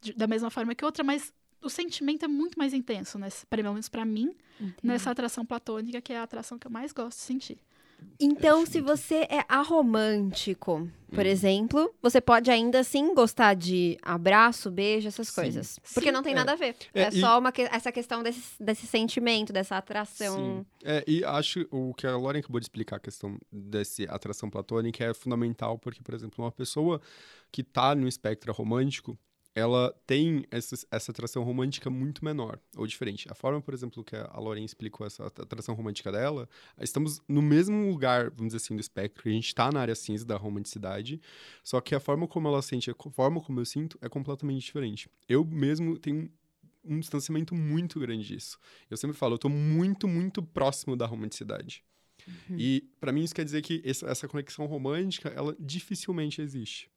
de- 0.00 0.12
da 0.12 0.26
mesma 0.26 0.50
forma 0.50 0.74
que 0.74 0.84
outra, 0.84 1.04
mas 1.04 1.32
o 1.62 1.70
sentimento 1.70 2.24
é 2.24 2.28
muito 2.28 2.58
mais 2.58 2.74
intenso, 2.74 3.16
nesse, 3.18 3.46
pelo 3.46 3.62
menos 3.70 3.88
pra 3.88 4.04
mim, 4.04 4.34
nessa 4.82 5.10
atração 5.10 5.44
platônica, 5.46 6.00
que 6.00 6.12
é 6.12 6.18
a 6.18 6.22
atração 6.24 6.58
que 6.58 6.66
eu 6.66 6.70
mais 6.70 6.92
gosto 6.92 7.18
de 7.18 7.24
sentir. 7.24 7.58
Então, 8.18 8.66
se 8.66 8.80
você 8.80 9.26
é 9.30 9.44
aromântico, 9.48 10.88
por 11.10 11.24
Hum. 11.24 11.28
exemplo, 11.28 11.94
você 12.02 12.20
pode 12.20 12.50
ainda 12.50 12.80
assim 12.80 13.14
gostar 13.14 13.54
de 13.54 13.96
abraço, 14.02 14.70
beijo, 14.70 15.08
essas 15.08 15.28
Sim. 15.28 15.34
coisas. 15.34 15.78
Porque 15.94 16.08
Sim. 16.08 16.12
não 16.12 16.22
tem 16.22 16.32
É. 16.32 16.36
nada 16.36 16.52
a 16.52 16.56
ver. 16.56 16.76
É, 16.94 17.02
É, 17.04 17.08
e- 17.08 17.20
só 17.20 17.38
uma 17.38 17.50
que- 17.50 17.62
essa 17.62 17.90
questão 17.90 18.22
desse, 18.22 18.62
desse 18.62 18.86
sentimento, 18.86 19.52
dessa 19.52 19.76
atração. 19.76 20.36
Sim. 20.36 20.66
É, 20.84 21.02
e 21.06 21.24
acho 21.24 21.66
o 21.70 21.94
que 21.94 22.06
a 22.06 22.16
Lauren 22.16 22.40
acabou 22.40 22.60
de 22.60 22.64
explicar, 22.64 22.96
a 22.96 23.00
questão 23.00 23.38
dessa 23.50 24.04
atração 24.04 24.48
platônica, 24.50 25.02
é 25.04 25.12
fundamental, 25.14 25.78
porque, 25.78 26.02
por 26.02 26.14
exemplo, 26.14 26.44
uma 26.44 26.52
pessoa 26.52 27.00
que 27.50 27.62
tá 27.64 27.94
no 27.94 28.06
espectro 28.06 28.52
romântico, 28.52 29.18
ela 29.54 29.92
tem 30.06 30.44
essa, 30.50 30.76
essa 30.90 31.10
atração 31.10 31.42
romântica 31.42 31.90
muito 31.90 32.24
menor, 32.24 32.58
ou 32.76 32.86
diferente. 32.86 33.26
A 33.30 33.34
forma, 33.34 33.60
por 33.60 33.74
exemplo, 33.74 34.04
que 34.04 34.14
a 34.16 34.38
Lauren 34.38 34.64
explicou 34.64 35.06
essa 35.06 35.26
at- 35.26 35.40
atração 35.40 35.74
romântica 35.74 36.12
dela, 36.12 36.48
estamos 36.80 37.20
no 37.28 37.42
mesmo 37.42 37.88
lugar, 37.88 38.30
vamos 38.30 38.52
dizer 38.52 38.58
assim, 38.58 38.74
do 38.76 38.80
espectro, 38.80 39.28
a 39.28 39.32
gente 39.32 39.54
tá 39.54 39.70
na 39.72 39.80
área 39.80 39.94
cinza 39.94 40.24
da 40.24 40.36
romanticidade, 40.36 41.20
só 41.64 41.80
que 41.80 41.94
a 41.94 42.00
forma 42.00 42.28
como 42.28 42.48
ela 42.48 42.62
sente, 42.62 42.90
a 42.90 43.10
forma 43.10 43.40
como 43.40 43.60
eu 43.60 43.64
sinto, 43.64 43.98
é 44.00 44.08
completamente 44.08 44.62
diferente. 44.64 45.10
Eu 45.28 45.44
mesmo 45.44 45.98
tenho 45.98 46.30
um 46.84 46.98
distanciamento 46.98 47.54
muito 47.54 48.00
grande 48.00 48.26
disso. 48.26 48.58
Eu 48.88 48.96
sempre 48.96 49.16
falo, 49.16 49.34
eu 49.34 49.38
tô 49.38 49.48
muito, 49.48 50.08
muito 50.08 50.42
próximo 50.42 50.96
da 50.96 51.06
romanticidade. 51.06 51.84
E 52.50 52.88
pra 53.00 53.12
mim 53.12 53.22
isso 53.22 53.34
quer 53.34 53.44
dizer 53.44 53.62
que 53.62 53.82
essa, 53.84 54.28
conexão 54.28 54.66
romântica, 54.66 55.28
ela 55.30 55.56
dificilmente 55.58 56.40
existe. 56.40 56.90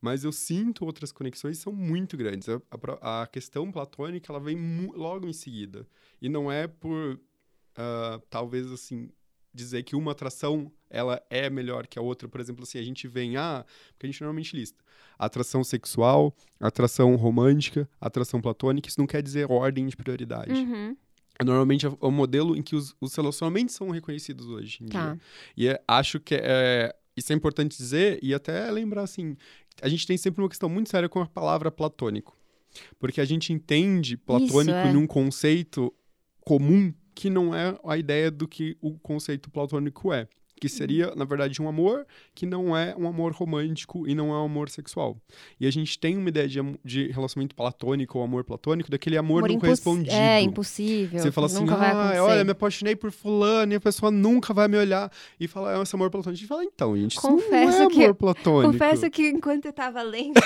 Mas 0.00 0.24
eu 0.24 0.32
sinto 0.32 0.84
outras 0.84 1.12
conexões 1.12 1.58
que 1.58 1.64
são 1.64 1.72
muito 1.72 2.16
grandes. 2.16 2.48
A, 2.48 2.60
a 3.00 3.22
a 3.22 3.26
questão 3.26 3.70
platônica, 3.70 4.32
ela 4.32 4.40
vem 4.40 4.86
logo 4.94 5.28
em 5.28 5.32
seguida. 5.32 5.86
E 6.20 6.28
não 6.28 6.50
é 6.50 6.66
por, 6.66 7.20
ah, 7.76 8.20
talvez 8.28 8.70
assim, 8.72 9.10
dizer 9.52 9.82
que 9.82 9.96
uma 9.96 10.12
atração, 10.12 10.72
ela 10.88 11.20
é 11.28 11.50
melhor 11.50 11.86
que 11.86 11.98
a 11.98 12.02
outra. 12.02 12.28
Por 12.28 12.40
exemplo, 12.40 12.62
assim, 12.62 12.78
a 12.78 12.82
gente 12.82 13.06
vem, 13.06 13.36
ah, 13.36 13.64
porque 13.92 14.06
a 14.06 14.10
gente 14.10 14.20
normalmente 14.20 14.56
lista. 14.56 14.82
Atração 15.18 15.62
sexual, 15.62 16.34
atração 16.58 17.14
romântica, 17.16 17.88
atração 18.00 18.40
platônica, 18.40 18.88
isso 18.88 18.98
não 18.98 19.06
quer 19.06 19.22
dizer 19.22 19.50
ordem 19.50 19.86
de 19.86 19.96
prioridade. 19.96 20.52
Uhum. 20.52 20.96
É 21.40 21.44
normalmente 21.44 21.86
é 21.86 21.92
o 22.00 22.10
modelo 22.10 22.56
em 22.56 22.62
que 22.62 22.76
os, 22.76 22.94
os 23.00 23.14
relacionamentos 23.14 23.74
são 23.74 23.90
reconhecidos 23.90 24.46
hoje 24.46 24.78
em 24.82 24.86
Tá. 24.86 25.12
dia. 25.14 25.20
E 25.56 25.68
é- 25.68 25.82
acho 25.88 26.20
que 26.20 26.34
é, 26.34 26.94
isso 27.16 27.32
é 27.32 27.36
importante 27.36 27.76
dizer 27.76 28.18
e 28.22 28.34
até 28.34 28.70
lembrar 28.70 29.02
assim, 29.02 29.36
a 29.82 29.88
gente 29.88 30.06
tem 30.06 30.16
sempre 30.16 30.42
uma 30.42 30.48
questão 30.48 30.68
muito 30.68 30.90
séria 30.90 31.08
com 31.08 31.20
a 31.20 31.26
palavra 31.26 31.70
platônico. 31.70 32.36
Porque 32.98 33.20
a 33.20 33.24
gente 33.24 33.52
entende 33.52 34.16
platônico 34.16 34.76
é. 34.78 34.92
num 34.92 35.06
conceito 35.06 35.92
comum 36.40 36.92
que 37.14 37.28
não 37.28 37.54
é 37.54 37.76
a 37.84 37.98
ideia 37.98 38.30
do 38.30 38.46
que 38.46 38.76
o 38.80 38.98
conceito 38.98 39.50
platônico 39.50 40.12
é. 40.12 40.28
Que 40.60 40.68
seria, 40.68 41.14
na 41.16 41.24
verdade, 41.24 41.60
um 41.62 41.66
amor 41.68 42.06
que 42.34 42.44
não 42.44 42.76
é 42.76 42.94
um 42.94 43.08
amor 43.08 43.32
romântico 43.32 44.06
e 44.06 44.14
não 44.14 44.28
é 44.30 44.34
um 44.38 44.44
amor 44.44 44.68
sexual. 44.68 45.16
E 45.58 45.66
a 45.66 45.70
gente 45.72 45.98
tem 45.98 46.18
uma 46.18 46.28
ideia 46.28 46.46
de, 46.46 46.60
de 46.84 47.08
relacionamento 47.10 47.56
platônico 47.56 48.18
ou 48.18 48.24
amor 48.24 48.44
platônico, 48.44 48.90
daquele 48.90 49.16
amor, 49.16 49.38
Amor 49.38 49.48
não 49.52 49.58
correspondido. 49.58 50.14
É, 50.14 50.38
impossível. 50.42 51.18
Você 51.18 51.32
fala 51.32 51.46
assim, 51.46 51.64
ah, 51.70 52.22
olha, 52.22 52.44
me 52.44 52.50
apaixonei 52.50 52.94
por 52.94 53.10
fulano 53.10 53.72
e 53.72 53.76
a 53.76 53.80
pessoa 53.80 54.10
nunca 54.10 54.52
vai 54.52 54.68
me 54.68 54.76
olhar 54.76 55.10
e 55.40 55.48
falar, 55.48 55.78
é 55.78 55.82
esse 55.82 55.94
amor 55.96 56.10
platônico. 56.10 56.30
A 56.30 56.34
gente 56.36 56.46
fala, 56.46 56.62
então, 56.62 56.94
gente, 56.94 57.12
isso 57.12 57.20
Confesso 57.22 57.50
não 57.78 57.78
é 57.78 57.86
amor 57.86 57.90
que- 57.90 58.14
platônico. 58.14 58.72
Confesso 58.72 59.10
que 59.10 59.28
enquanto 59.30 59.64
eu 59.64 59.72
tava 59.72 60.02
lendo. 60.02 60.40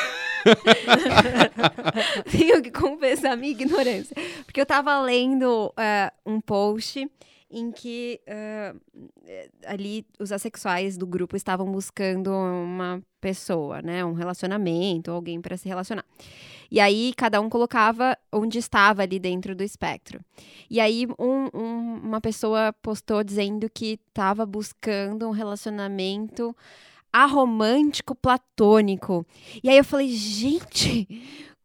Tenho 2.31 2.63
que 2.63 2.71
confessar 2.71 3.33
a 3.33 3.37
minha 3.37 3.53
ignorância. 3.53 4.15
Porque 4.45 4.61
eu 4.61 4.67
tava 4.67 5.01
lendo 5.03 5.73
eh, 5.77 6.13
um 6.25 6.41
post 6.41 7.09
em 7.57 7.71
que 7.71 8.21
eh, 8.27 8.75
ali 9.67 10.05
os 10.19 10.33
assexuais 10.33 10.97
do 10.99 11.07
grupo 11.07 11.37
estavam 11.37 11.71
buscando 11.71 12.31
uma 12.31 13.01
pessoa, 13.21 13.81
né? 13.81 14.05
Um 14.05 14.13
relacionamento, 14.13 15.11
alguém 15.11 15.41
para 15.41 15.57
se 15.57 15.69
relacionar. 15.69 16.05
E 16.71 16.81
aí 16.81 17.13
cada 17.17 17.41
um 17.41 17.49
colocava 17.49 18.19
onde 18.33 18.59
estava 18.59 19.03
ali 19.03 19.19
dentro 19.19 19.55
do 19.55 19.63
espectro. 19.63 20.21
E 20.69 20.81
aí 20.81 21.07
um- 21.19 21.49
um- 21.55 22.01
uma 22.03 22.21
pessoa 22.21 22.73
postou 22.83 23.23
dizendo 23.23 23.71
que 23.73 23.99
estava 24.09 24.45
buscando 24.45 25.29
um 25.29 25.31
relacionamento 25.31 26.55
aromântico 27.13 28.15
platônico. 28.15 29.25
E 29.63 29.69
aí 29.69 29.77
eu 29.79 29.85
falei, 29.85 30.09
gente, 30.09 31.07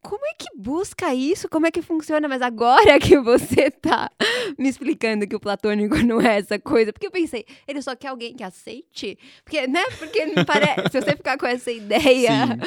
como 0.02 0.24
é 0.26 0.34
que 0.36 0.48
busca 0.56 1.14
isso? 1.14 1.48
Como 1.48 1.66
é 1.66 1.70
que 1.70 1.82
funciona? 1.82 2.26
Mas 2.26 2.40
agora 2.42 2.98
que 3.00 3.18
você 3.18 3.70
tá 3.70 4.10
me 4.58 4.68
explicando 4.68 5.26
que 5.26 5.36
o 5.36 5.40
platônico 5.40 5.96
não 6.04 6.20
é 6.20 6.38
essa 6.38 6.58
coisa, 6.58 6.92
porque 6.92 7.06
eu 7.06 7.10
pensei, 7.10 7.44
ele 7.66 7.82
só 7.82 7.94
quer 7.94 8.08
alguém 8.08 8.34
que 8.34 8.42
aceite? 8.42 9.18
Porque, 9.44 9.66
né? 9.66 9.82
Porque 9.98 10.26
me 10.26 10.44
parece, 10.44 10.88
se 10.90 11.00
você 11.00 11.16
ficar 11.16 11.36
com 11.36 11.46
essa 11.46 11.70
ideia 11.70 12.58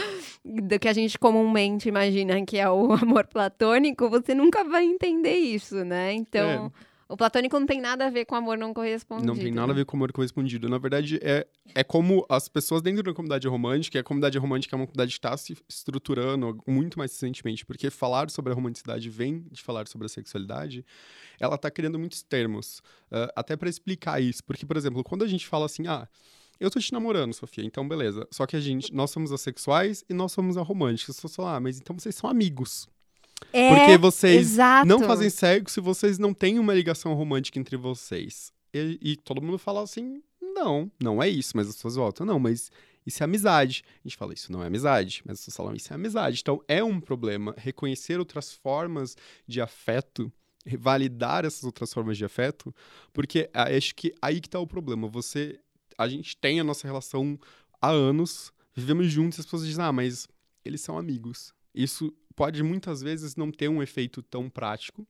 do 0.44 0.80
que 0.80 0.88
a 0.88 0.94
gente 0.94 1.18
comumente 1.18 1.90
imagina 1.90 2.44
que 2.46 2.58
é 2.58 2.70
o 2.70 2.94
amor 2.94 3.26
platônico, 3.26 4.10
você 4.10 4.34
nunca 4.34 4.64
vai 4.64 4.86
entender 4.86 5.36
isso, 5.36 5.84
né? 5.84 6.14
Então, 6.14 6.72
o 7.08 7.18
platônico 7.18 7.60
não 7.60 7.66
tem 7.66 7.82
nada 7.82 8.08
a 8.08 8.10
ver 8.10 8.26
com 8.26 8.36
amor 8.36 8.58
não 8.58 8.74
correspondido. 8.74 9.28
Não 9.28 9.36
tem 9.36 9.52
nada 9.52 9.72
a 9.72 9.76
ver 9.76 9.86
com 9.86 9.98
amor 9.98 10.12
correspondido. 10.12 10.70
Na 10.70 10.78
verdade, 10.78 11.20
é, 11.22 11.46
é 11.76 11.84
como 11.84 12.26
as 12.30 12.48
pessoas 12.48 12.82
dentro 12.82 13.04
da 13.04 13.14
comunidade 13.14 13.48
romântica, 13.48 13.98
e 13.98 14.02
a 14.02 14.04
comunidade 14.04 14.38
romântica 14.38 14.76
é 14.76 14.78
uma 14.78 14.86
comunidade 14.86 15.12
que 15.12 15.18
está 15.18 15.36
se 15.36 15.58
estruturando 15.68 16.62
muito 16.68 16.98
mais 16.98 17.12
recentemente, 17.12 17.66
porque 17.66 17.90
falar 17.90 18.30
sobre 18.30 18.52
a 18.52 18.56
romanticidade 18.56 19.10
vem 19.10 19.46
de 19.52 19.62
falar 19.62 19.88
sobre 19.88 20.06
a 20.06 20.10
sexualidade, 20.10 20.86
ela 21.40 21.56
está 21.56 21.70
criando 21.70 22.00
muitos 22.00 22.24
termos, 22.24 22.82
ah, 23.12 23.32
até 23.36 23.56
para 23.56 23.70
explicar 23.70 24.22
isso. 24.22 24.44
Porque, 24.44 24.66
por 24.66 24.78
exemplo, 24.78 25.04
quando 25.04 25.24
a 25.24 25.28
gente 25.28 25.48
fala 25.48 25.66
assim, 25.66 25.88
ah, 25.88 26.08
eu 26.60 26.72
tô 26.72 26.80
te 26.80 26.94
namorando, 26.94 27.34
Sofia, 27.34 27.66
então 27.66 27.88
beleza. 27.88 28.28
Só 28.32 28.46
que 28.46 28.56
a 28.56 28.60
gente, 28.60 28.94
nós 28.94 29.12
somos 29.12 29.32
assexuais 29.32 30.04
e 30.10 30.14
nós 30.14 30.32
somos 30.32 30.58
aromânticos. 30.58 31.18
Você 31.18 31.36
fala, 31.36 31.58
ah, 31.58 31.60
mas 31.60 31.80
então 31.80 31.98
vocês 31.98 32.16
são 32.16 32.30
amigos. 32.30 32.88
É, 33.52 33.76
Porque 33.76 33.98
vocês 33.98 34.52
exato. 34.54 34.88
não 34.88 35.02
fazem 35.02 35.30
sexo 35.30 35.74
se 35.76 35.82
vocês 35.82 36.18
não 36.18 36.34
têm 36.34 36.60
uma 36.60 36.74
ligação 36.74 37.14
romântica 37.14 37.60
entre 37.60 37.76
vocês. 37.76 38.52
E, 38.74 39.00
e 39.02 39.16
todo 39.18 39.42
mundo 39.42 39.58
fala 39.58 39.82
assim, 39.82 40.22
não, 40.42 40.92
não 41.02 41.22
é 41.22 41.28
isso. 41.28 41.54
Mas 41.56 41.68
as 41.70 41.76
pessoas 41.76 41.96
voltam, 41.96 42.26
não, 42.26 42.40
mas 42.40 42.72
isso 43.06 43.22
é 43.22 43.26
amizade. 43.26 43.84
A 44.04 44.08
gente 44.08 44.18
fala, 44.18 44.34
isso 44.34 44.52
não 44.52 44.64
é 44.64 44.68
amizade. 44.68 45.22
Mas 45.26 45.40
as 45.40 45.46
pessoas 45.46 45.58
falam, 45.58 45.76
isso 45.76 45.92
é 45.92 45.96
amizade. 45.96 46.40
Então, 46.42 46.62
é 46.68 46.84
um 46.84 47.00
problema 47.00 47.54
reconhecer 47.58 48.20
outras 48.20 48.54
formas 48.54 49.16
de 49.48 49.62
afeto, 49.62 50.32
validar 50.80 51.46
essas 51.46 51.64
outras 51.64 51.94
formas 51.94 52.18
de 52.18 52.26
afeto, 52.26 52.74
porque 53.12 53.50
acho 53.54 53.94
que 53.96 54.14
aí 54.22 54.40
que 54.40 54.50
tá 54.50 54.60
o 54.60 54.68
problema. 54.68 55.08
Você, 55.10 55.60
a 55.98 56.08
gente 56.08 56.38
tem 56.38 56.60
a 56.60 56.64
nossa 56.64 56.88
relação 56.88 57.38
há 57.82 57.90
anos, 57.90 58.54
vivemos 58.74 59.12
juntos, 59.12 59.38
e 59.38 59.42
as 59.42 59.46
pessoas 59.46 59.66
dizem, 59.66 59.84
ah, 59.84 59.92
mas 59.92 60.28
eles 60.64 60.82
são 60.82 60.98
amigos. 60.98 61.54
Isso 61.76 62.14
pode 62.36 62.62
muitas 62.64 63.02
vezes 63.02 63.36
não 63.36 63.52
ter 63.52 63.68
um 63.68 63.82
efeito 63.82 64.22
tão 64.22 64.50
prático, 64.50 65.08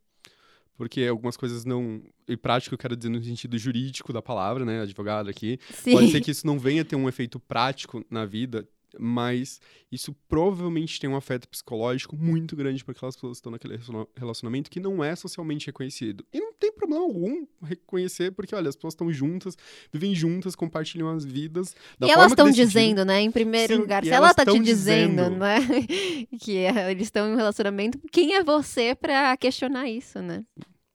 porque 0.76 1.02
algumas 1.06 1.38
coisas 1.38 1.66
não. 1.66 2.02
E 2.28 2.36
prático 2.36 2.74
eu 2.74 2.78
quero 2.80 2.96
dizer 2.96 3.10
no 3.10 3.22
sentido 3.24 3.58
jurídico 3.58 4.12
da 4.12 4.22
palavra, 4.22 4.66
né? 4.66 4.82
Advogado 4.82 5.30
aqui. 5.30 5.60
Sim. 5.72 5.94
Pode 5.94 6.12
ser 6.12 6.22
que 6.22 6.32
isso 6.32 6.46
não 6.48 6.58
venha 6.58 6.84
ter 6.84 6.96
um 6.96 7.08
efeito 7.08 7.40
prático 7.40 8.06
na 8.10 8.26
vida, 8.26 8.68
mas 9.00 9.60
isso 9.92 10.16
provavelmente 10.28 11.00
tem 11.00 11.10
um 11.10 11.16
afeto 11.16 11.48
psicológico 11.48 12.16
muito 12.16 12.56
grande 12.56 12.84
para 12.84 12.92
aquelas 12.94 13.16
pessoas 13.16 13.38
que 13.38 13.40
estão 13.40 13.52
naquele 13.52 13.74
relaciona- 13.74 14.08
relacionamento 14.16 14.70
que 14.70 14.80
não 14.80 15.04
é 15.04 15.16
socialmente 15.16 15.66
reconhecido. 15.68 16.26
E 16.34 16.40
não 16.40 16.54
tem 16.54 16.72
problema 16.72 17.04
algum 17.04 17.46
reconhecer, 17.62 18.32
porque, 18.32 18.56
olha, 18.56 18.70
as 18.70 18.76
pessoas 18.76 18.94
estão 18.94 19.12
juntas, 19.12 19.58
vivem 19.92 20.14
juntas, 20.16 20.56
compartilham 20.56 21.10
as 21.10 21.26
vidas. 21.26 21.76
Da 22.00 22.08
e 22.08 22.12
elas 22.12 22.32
estão 22.32 22.50
dizendo, 22.50 23.04
né, 23.06 23.22
em 23.22 23.32
primeiro 23.32 23.74
Sim, 23.74 23.80
lugar, 23.80 24.04
se 24.04 24.10
ela 24.10 24.28
elas 24.28 24.36
tá 24.36 24.46
te 24.46 24.60
dizendo, 24.60 25.24
dizendo. 25.24 25.40
né, 25.40 25.58
que 26.42 26.58
é, 26.58 26.92
eles 26.92 27.08
estão 27.08 27.28
em 27.28 27.34
um 27.34 27.36
relacionamento, 27.36 28.00
quem 28.12 28.36
é 28.36 28.44
você 28.44 28.96
pra 28.96 29.36
questionar 29.38 29.88
isso, 29.90 30.22
né? 30.22 30.44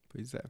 Pois 0.08 0.34
é. 0.34 0.42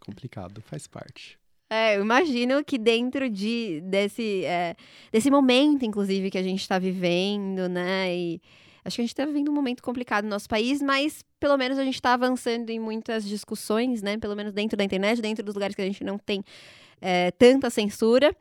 Complicado, 0.00 0.60
faz 0.62 0.86
parte. 0.86 1.38
É, 1.74 1.96
eu 1.96 2.02
imagino 2.02 2.62
que 2.62 2.76
dentro 2.76 3.30
de, 3.30 3.80
desse, 3.86 4.44
é, 4.44 4.76
desse 5.10 5.30
momento, 5.30 5.86
inclusive, 5.86 6.30
que 6.30 6.36
a 6.36 6.42
gente 6.42 6.60
está 6.60 6.78
vivendo, 6.78 7.66
né? 7.66 8.14
E 8.14 8.42
acho 8.84 8.96
que 8.96 9.00
a 9.00 9.04
gente 9.04 9.12
está 9.12 9.24
vivendo 9.24 9.50
um 9.50 9.54
momento 9.54 9.82
complicado 9.82 10.24
no 10.24 10.28
nosso 10.28 10.46
país, 10.46 10.82
mas 10.82 11.24
pelo 11.40 11.56
menos 11.56 11.78
a 11.78 11.84
gente 11.84 11.94
está 11.94 12.12
avançando 12.12 12.68
em 12.68 12.78
muitas 12.78 13.26
discussões, 13.26 14.02
né? 14.02 14.18
Pelo 14.18 14.36
menos 14.36 14.52
dentro 14.52 14.76
da 14.76 14.84
internet, 14.84 15.22
dentro 15.22 15.42
dos 15.42 15.54
lugares 15.54 15.74
que 15.74 15.80
a 15.80 15.86
gente 15.86 16.04
não 16.04 16.18
tem 16.18 16.44
é, 17.02 17.32
tanta 17.32 17.68
censura 17.68 18.34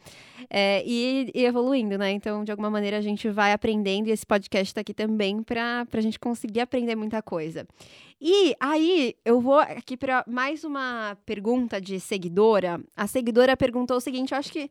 é, 0.50 0.84
e, 0.86 1.32
e 1.34 1.44
evoluindo, 1.44 1.98
né? 1.98 2.12
Então, 2.12 2.44
de 2.44 2.52
alguma 2.52 2.70
maneira, 2.70 2.98
a 2.98 3.02
gente 3.02 3.28
vai 3.30 3.52
aprendendo 3.52 4.08
e 4.08 4.12
esse 4.12 4.26
podcast 4.26 4.68
está 4.70 4.82
aqui 4.82 4.94
também 4.94 5.42
para 5.42 5.86
a 5.92 6.02
gente 6.02 6.20
conseguir 6.20 6.62
aprender 6.62 6.96
muita 6.96 7.22
coisa. 7.22 7.68
E 8.22 8.56
aí, 8.60 9.16
eu 9.26 9.42
vou 9.42 9.60
aqui 9.60 9.98
para 9.98 10.24
mais 10.28 10.64
uma 10.64 11.18
pergunta 11.26 11.82
de 11.82 12.00
seguidora. 12.00 12.80
A 12.96 13.08
seguidora 13.08 13.58
perguntou 13.58 13.98
o 13.98 14.02
seguinte: 14.02 14.32
eu 14.32 14.38
acho 14.38 14.52
que 14.52 14.70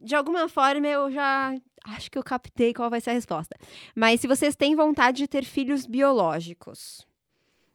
de 0.00 0.14
alguma 0.14 0.48
forma 0.48 0.86
eu 0.86 1.10
já 1.10 1.54
acho 1.84 2.10
que 2.10 2.16
eu 2.16 2.22
captei 2.22 2.72
qual 2.72 2.88
vai 2.88 3.00
ser 3.00 3.10
a 3.10 3.14
resposta. 3.14 3.56
Mas 3.94 4.20
se 4.20 4.28
vocês 4.28 4.54
têm 4.54 4.76
vontade 4.76 5.18
de 5.18 5.28
ter 5.28 5.44
filhos 5.44 5.86
biológicos. 5.86 7.09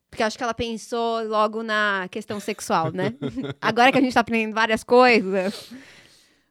Porque 0.10 0.24
eu 0.24 0.28
acho 0.28 0.38
que 0.38 0.44
ela 0.44 0.54
pensou 0.54 1.24
logo 1.28 1.62
na 1.64 2.08
questão 2.10 2.40
sexual, 2.40 2.92
né? 2.92 3.14
Agora 3.62 3.92
que 3.92 3.98
a 3.98 4.02
gente 4.02 4.14
tá 4.14 4.22
aprendendo 4.22 4.54
várias 4.54 4.84
coisas. 4.84 5.70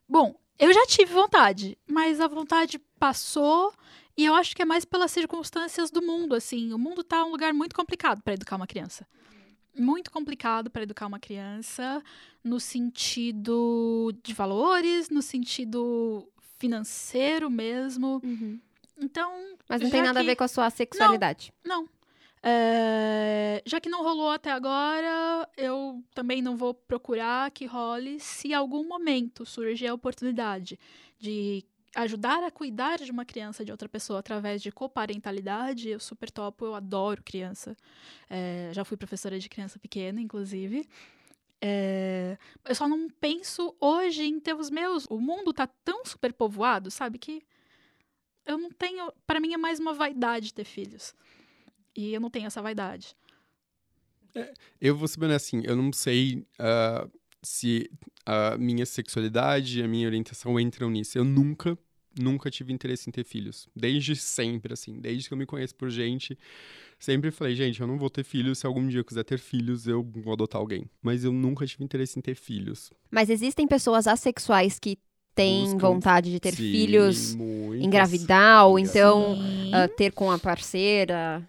Bom, 0.09 0.35
eu 0.59 0.73
já 0.73 0.85
tive 0.87 1.13
vontade, 1.15 1.79
mas 1.89 2.21
a 2.21 2.29
vontade 2.29 2.79
passou 2.99 3.73
e 4.17 4.25
eu 4.25 4.35
acho 4.35 4.55
que 4.55 4.63
é 4.63 4.65
mais 4.65 4.85
pelas 4.85 5.11
circunstâncias 5.11 5.91
do 5.91 6.03
mundo, 6.03 6.35
assim. 6.35 6.73
O 6.73 6.79
mundo 6.79 7.03
tá 7.03 7.25
um 7.25 7.31
lugar 7.31 7.53
muito 7.55 7.75
complicado 7.75 8.23
para 8.23 8.35
educar 8.35 8.57
uma 8.57 8.67
criança. 8.67 9.07
Muito 9.77 10.11
complicado 10.11 10.71
para 10.71 10.83
educar 10.85 11.07
uma 11.07 11.19
criança 11.19 12.03
no 12.45 12.61
sentido 12.61 14.13
de 14.23 14.33
valores, 14.35 15.09
no 15.11 15.21
sentido 15.23 16.29
financeiro 16.59 17.51
mesmo. 17.51 18.23
Então, 19.01 19.33
Mas 19.69 19.81
não 19.81 19.91
tem 19.91 20.03
nada 20.03 20.21
a 20.21 20.23
que- 20.23 20.29
ver 20.29 20.37
com 20.37 20.45
a 20.45 20.49
sua 20.49 20.71
sexualidade. 20.71 21.53
não. 21.65 21.89
É, 22.47 23.63
já 23.65 23.81
que 23.81 23.89
não 23.89 24.03
rolou 24.03 24.29
até 24.29 24.51
agora, 24.51 25.49
eu 25.57 26.05
também 26.15 26.43
não 26.43 26.59
vou 26.59 26.75
procurar 26.75 27.51
que 27.51 27.65
role 27.65 28.21
se 28.21 28.53
algum 28.53 28.87
momento 28.87 29.47
surgir 29.47 29.87
a 29.87 29.95
oportunidade 29.95 30.79
de 31.19 31.65
ajudar 31.95 32.45
a 32.45 32.51
cuidar 32.51 32.99
de 32.99 33.11
uma 33.11 33.25
criança 33.25 33.65
de 33.65 33.73
outra 33.73 33.89
pessoa 33.89 34.19
através 34.19 34.61
de 34.61 34.71
coparentalidade, 34.71 35.89
eu 35.89 35.99
super 35.99 36.31
topo, 36.31 36.67
eu 36.67 36.75
adoro 36.75 37.23
criança. 37.23 37.75
É, 38.29 38.69
já 38.75 38.85
fui 38.85 38.99
professora 38.99 39.39
de 39.39 39.49
criança 39.49 39.79
pequena, 39.79 40.21
inclusive. 40.21 40.87
É, 41.63 42.37
eu 42.67 42.75
só 42.75 42.87
não 42.87 43.09
penso 43.09 43.75
hoje 43.81 44.25
em 44.25 44.39
ter 44.39 44.55
os 44.55 44.69
meus. 44.69 45.07
O 45.09 45.19
mundo 45.19 45.51
tá 45.51 45.67
tão 45.67 46.05
superpovoado, 46.05 46.91
sabe? 46.91 47.19
Que 47.19 47.43
eu 48.45 48.59
não 48.59 48.71
tenho. 48.71 49.11
Para 49.27 49.41
mim 49.41 49.55
é 49.55 49.57
mais 49.57 49.81
uma 49.81 49.95
vaidade 49.95 50.53
ter 50.53 50.65
filhos. 50.65 51.15
E 51.97 52.13
eu 52.15 52.21
não 52.21 52.31
tenho 52.31 52.47
essa 52.47 52.61
vaidade. 52.63 53.15
Eu 54.81 54.97
vou 54.97 55.07
ser 55.07 55.21
bem 55.21 55.33
assim, 55.33 55.63
eu 55.65 55.77
não 55.77 55.93
sei 55.93 56.45
ah, 56.59 57.07
se 57.43 57.89
a 58.27 58.57
minha 58.59 58.85
sexualidade 58.85 59.79
e 59.81 59.83
a 59.83 59.89
minha 59.89 60.07
orientação 60.09 60.59
entram 60.59 60.91
nisso. 60.91 61.17
Eu 61.17 61.25
nunca 61.25 61.79
nunca 62.17 62.49
tive 62.49 62.73
interesse 62.73 63.09
em 63.09 63.13
ter 63.13 63.25
filhos. 63.25 63.69
Desde 63.75 64.15
sempre, 64.15 64.73
assim. 64.73 65.01
Desde 65.01 65.27
que 65.29 65.35
eu 65.35 65.39
me 65.39 65.47
conheço 65.47 65.75
por 65.75 65.91
gente, 65.91 66.39
sempre 66.99 67.31
falei, 67.33 67.57
gente, 67.57 67.81
eu 67.81 67.87
não 67.89 67.99
vou 67.99 68.09
ter 68.09 68.23
filhos. 68.25 68.59
Se 68.59 68.67
algum 68.67 68.87
dia 68.87 69.01
eu 69.01 69.05
quiser 69.05 69.25
ter 69.25 69.39
filhos, 69.39 69.87
eu 69.89 70.03
vou 70.03 70.33
adotar 70.33 70.61
alguém. 70.61 70.89
Mas 71.03 71.25
eu 71.25 71.33
nunca 71.33 71.67
tive 71.67 71.83
interesse 71.85 72.17
em 72.19 72.23
ter 72.23 72.37
filhos. 72.37 72.91
Mas 73.11 73.31
existem 73.31 73.67
pessoas 73.67 74.07
assexuais 74.07 74.79
que 74.79 74.97
têm 75.35 75.65
Buscam- 75.65 75.79
vontade 75.79 76.31
de 76.31 76.39
ter 76.39 76.53
Sim, 76.55 76.59
filhos, 76.71 77.35
muitas. 77.35 77.85
engravidar, 77.85 78.67
ou 78.69 78.79
então 78.79 79.37
ah, 79.73 79.89
ter 79.89 80.13
com 80.13 80.31
a 80.31 80.39
parceira. 80.39 81.45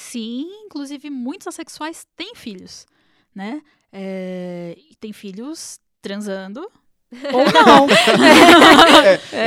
Sim, 0.00 0.46
inclusive 0.64 1.10
muitos 1.10 1.46
assexuais 1.48 2.06
têm 2.16 2.34
filhos, 2.36 2.86
né? 3.34 3.60
É, 3.92 4.76
e 4.78 4.94
tem 4.96 5.12
filhos 5.12 5.80
transando 6.00 6.60
ou 7.32 7.44
não. 7.52 7.86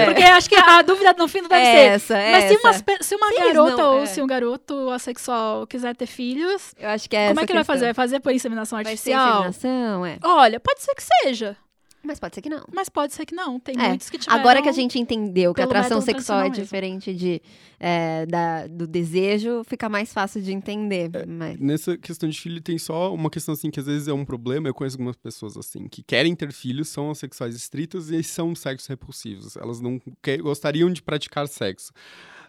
Porque 0.06 0.24
acho 0.24 0.50
que 0.50 0.56
a 0.56 0.82
dúvida 0.82 1.14
no 1.18 1.28
fim 1.28 1.42
não 1.42 1.48
deve 1.50 1.66
ser. 1.66 1.78
essa, 1.78 2.16
Mas 2.16 2.44
se, 2.46 2.54
essa. 2.56 2.68
umas 2.68 2.82
pe- 2.82 3.04
se 3.04 3.16
uma 3.16 3.28
Se 3.30 3.36
eles 3.36 3.54
garota 3.54 3.78
não- 3.78 3.94
ou 3.94 4.04
é. 4.04 4.06
se 4.08 4.22
um 4.22 4.28
garoto 4.28 4.90
assexual 4.90 5.66
quiser 5.68 5.96
ter 5.96 6.06
filhos, 6.08 6.74
Eu 6.78 6.90
acho 6.90 7.10
que 7.10 7.16
é 7.16 7.28
como 7.30 7.40
essa 7.40 7.44
é 7.44 7.46
que 7.48 7.52
ele 7.54 7.60
vai 7.60 7.64
fazer? 7.66 7.86
Vai 7.86 7.94
fazer 7.94 8.20
por 8.20 8.34
inseminação 8.34 8.78
Vai 8.78 8.84
ser 8.98 9.14
artificial? 9.14 9.50
inseminação, 9.50 10.06
é. 10.06 10.18
Olha, 10.24 10.60
pode 10.60 10.82
ser 10.82 10.94
que 10.96 11.04
seja, 11.04 11.56
Mas 12.04 12.20
pode 12.20 12.34
ser 12.36 12.42
que 12.42 12.50
não. 12.50 12.64
mas 12.74 12.90
pode 12.90 13.14
ser 13.14 13.26
que 13.26 13.36
não. 13.36 13.60
Tem 13.60 13.76
É, 13.80 13.90
muitos 13.90 14.10
que 14.10 14.18
tiveram... 14.18 14.40
Agora 14.40 14.62
que 14.62 14.70
a 14.70 14.72
gente 14.72 14.98
entendeu 14.98 15.54
que 15.54 15.62
a 15.62 15.66
atração 15.66 16.02
sexual 16.02 16.42
é 16.42 16.50
diferente 16.50 17.14
de, 17.14 17.42
é, 17.80 18.26
da, 18.26 18.66
do 18.68 18.88
desejo, 18.88 19.64
fica 19.66 19.88
mais 19.88 20.12
fácil 20.12 20.42
de 20.42 20.52
entender. 20.52 21.10
Mas... 21.28 21.60
Nessa 21.60 21.98
questão 21.98 22.28
de 22.28 22.40
filho, 22.40 22.60
tem 22.62 22.78
só 22.78 23.14
uma 23.14 23.30
questão 23.30 23.54
assim 23.54 23.70
que 23.70 23.80
às 23.80 23.86
vezes 23.86 24.08
é 24.08 24.14
um 24.14 24.26
problema. 24.26 24.68
Eu 24.68 24.74
conheço 24.74 24.96
algumas 24.96 25.16
pessoas 25.16 25.56
assim 25.58 25.88
que 25.88 26.02
querem 26.02 26.36
ter 26.36 26.52
filhos, 26.52 26.90
são 26.90 27.12
assexuais 27.12 27.56
estritas 27.56 28.10
e 28.10 28.24
são 28.24 28.56
sexos 28.56 28.88
repulsivos. 28.88 29.56
Elas 29.56 29.80
não 29.80 30.00
que- 30.24 30.38
gostariam 30.38 30.92
de 30.92 31.02
praticar 31.02 31.48
sexo. 31.48 31.92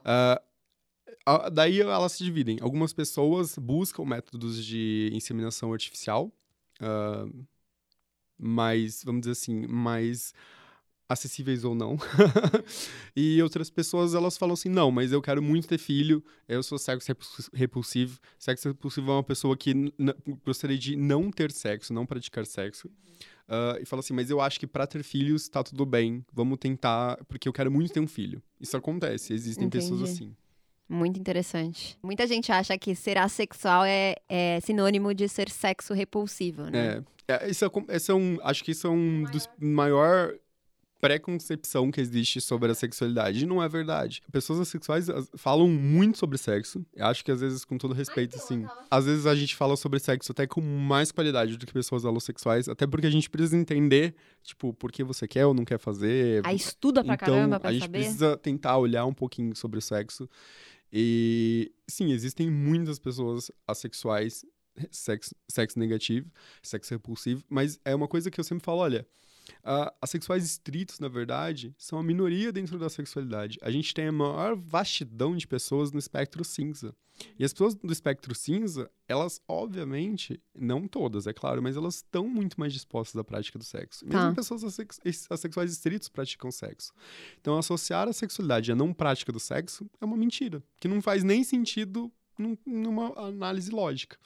Ah, 0.04 0.40
daí 1.52 1.80
elas 1.80 2.12
se 2.12 2.24
dividem. 2.24 2.58
Algumas 2.60 2.92
pessoas 2.92 3.56
buscam 3.58 4.04
métodos 4.04 4.64
de 4.64 5.10
inseminação 5.12 5.72
artificial, 5.72 6.32
ah, 6.80 7.26
mais, 8.42 9.02
vamos 9.04 9.20
dizer 9.22 9.32
assim, 9.32 9.66
mais 9.66 10.34
acessíveis 11.08 11.62
ou 11.64 11.74
não. 11.74 11.96
e 13.14 13.40
outras 13.42 13.70
pessoas, 13.70 14.14
elas 14.14 14.36
falam 14.36 14.54
assim, 14.54 14.68
não, 14.68 14.90
mas 14.90 15.12
eu 15.12 15.20
quero 15.20 15.42
muito 15.42 15.68
ter 15.68 15.78
filho, 15.78 16.24
eu 16.48 16.62
sou 16.62 16.78
sexo 16.78 17.06
repulsi- 17.08 17.50
repulsivo. 17.52 18.18
Sexo 18.38 18.68
repulsivo 18.68 19.10
é 19.10 19.14
uma 19.14 19.22
pessoa 19.22 19.56
que 19.56 19.92
gostaria 20.44 20.78
de 20.78 20.96
não 20.96 21.30
ter 21.30 21.52
sexo, 21.52 21.92
não 21.92 22.06
praticar 22.06 22.46
sexo. 22.46 22.90
Ah, 23.48 23.76
e 23.80 23.84
fala 23.84 24.00
assim, 24.00 24.14
mas 24.14 24.30
eu 24.30 24.40
acho 24.40 24.58
que 24.58 24.66
pra 24.66 24.86
ter 24.86 25.02
filhos 25.02 25.48
tá 25.48 25.62
tudo 25.62 25.84
bem, 25.84 26.24
vamos 26.32 26.58
tentar, 26.58 27.22
porque 27.28 27.46
eu 27.48 27.52
quero 27.52 27.70
muito 27.70 27.92
ter 27.92 28.00
um 28.00 28.06
filho. 28.06 28.42
Isso 28.60 28.76
acontece, 28.76 29.32
existem 29.34 29.68
pessoas 29.68 30.00
Entendi. 30.00 30.12
assim. 30.12 30.36
Muito 30.92 31.18
interessante. 31.18 31.96
Muita 32.02 32.26
gente 32.26 32.52
acha 32.52 32.76
que 32.76 32.94
ser 32.94 33.16
assexual 33.16 33.82
é, 33.84 34.16
é 34.28 34.60
sinônimo 34.60 35.14
de 35.14 35.26
ser 35.28 35.48
sexo 35.48 35.94
repulsivo, 35.94 36.64
né? 36.64 37.02
É, 37.26 37.34
é, 37.46 37.50
isso 37.50 37.64
é, 37.64 37.70
esse 37.96 38.10
é 38.10 38.14
um, 38.14 38.38
acho 38.42 38.62
que 38.62 38.72
isso 38.72 38.86
é 38.86 38.90
um 38.90 39.24
dos 39.24 39.48
maior 39.58 40.34
preconcepção 41.00 41.90
que 41.90 42.00
existe 42.00 42.40
sobre 42.40 42.70
a 42.70 42.74
sexualidade. 42.76 43.42
E 43.42 43.46
não 43.46 43.60
é 43.60 43.68
verdade. 43.68 44.22
Pessoas 44.30 44.60
assexuais 44.60 45.10
as- 45.10 45.28
falam 45.34 45.66
muito 45.66 46.16
sobre 46.16 46.38
sexo. 46.38 46.86
Eu 46.94 47.06
acho 47.06 47.24
que 47.24 47.32
às 47.32 47.40
vezes, 47.40 47.64
com 47.64 47.76
todo 47.76 47.92
respeito, 47.92 48.36
assim, 48.36 48.64
às 48.88 49.04
vezes 49.06 49.26
a 49.26 49.34
gente 49.34 49.56
fala 49.56 49.76
sobre 49.76 49.98
sexo 49.98 50.30
até 50.30 50.46
com 50.46 50.60
mais 50.60 51.10
qualidade 51.10 51.56
do 51.56 51.66
que 51.66 51.72
pessoas 51.72 52.04
alossexuais, 52.04 52.68
até 52.68 52.86
porque 52.86 53.08
a 53.08 53.10
gente 53.10 53.28
precisa 53.28 53.56
entender, 53.56 54.14
tipo, 54.44 54.72
por 54.72 54.92
que 54.92 55.02
você 55.02 55.26
quer 55.26 55.44
ou 55.44 55.52
não 55.52 55.64
quer 55.64 55.78
fazer. 55.78 56.40
Aí 56.46 56.54
estuda 56.54 57.02
pra 57.02 57.14
então, 57.14 57.26
caramba 57.34 57.58
pra 57.58 57.70
a 57.70 57.72
gente 57.72 57.82
saber. 57.82 57.98
precisa 57.98 58.36
tentar 58.36 58.78
olhar 58.78 59.04
um 59.04 59.14
pouquinho 59.14 59.56
sobre 59.56 59.80
o 59.80 59.82
sexo. 59.82 60.30
E 60.92 61.72
sim, 61.88 62.12
existem 62.12 62.50
muitas 62.50 62.98
pessoas 62.98 63.50
assexuais, 63.66 64.44
sexo, 64.90 65.34
sexo 65.48 65.78
negativo, 65.78 66.30
sexo 66.62 66.92
repulsivo, 66.94 67.44
mas 67.48 67.80
é 67.84 67.94
uma 67.94 68.08
coisa 68.08 68.30
que 68.30 68.38
eu 68.38 68.44
sempre 68.44 68.64
falo, 68.64 68.80
olha, 68.80 69.06
ah, 69.64 69.92
assexuais 70.00 70.44
estritos, 70.44 70.98
na 70.98 71.08
verdade, 71.08 71.74
são 71.78 71.98
a 71.98 72.02
minoria 72.02 72.52
dentro 72.52 72.78
da 72.78 72.88
sexualidade. 72.88 73.58
A 73.62 73.70
gente 73.70 73.92
tem 73.94 74.06
a 74.08 74.12
maior 74.12 74.56
vastidão 74.56 75.36
de 75.36 75.46
pessoas 75.46 75.92
no 75.92 75.98
espectro 75.98 76.44
cinza. 76.44 76.94
E 77.38 77.44
as 77.44 77.52
pessoas 77.52 77.74
do 77.74 77.92
espectro 77.92 78.34
cinza, 78.34 78.90
elas, 79.06 79.40
obviamente, 79.46 80.40
não 80.54 80.88
todas, 80.88 81.26
é 81.26 81.32
claro, 81.32 81.62
mas 81.62 81.76
elas 81.76 81.96
estão 81.96 82.26
muito 82.26 82.58
mais 82.58 82.72
dispostas 82.72 83.16
à 83.16 83.22
prática 83.22 83.58
do 83.58 83.64
sexo. 83.64 84.04
Mesmo 84.06 84.18
Tá. 84.30 84.34
pessoas 84.34 84.64
assex- 84.64 84.98
assexuais 85.30 85.70
estritos 85.72 86.08
praticam 86.08 86.50
sexo. 86.50 86.92
Então, 87.40 87.58
associar 87.58 88.08
a 88.08 88.12
sexualidade 88.12 88.72
à 88.72 88.74
não 88.74 88.92
prática 88.94 89.30
do 89.30 89.38
sexo 89.38 89.88
é 90.00 90.04
uma 90.04 90.16
mentira, 90.16 90.62
que 90.80 90.88
não 90.88 91.02
faz 91.02 91.22
nem 91.22 91.44
sentido 91.44 92.10
num- 92.38 92.56
numa 92.66 93.12
análise 93.20 93.70
lógica. 93.70 94.16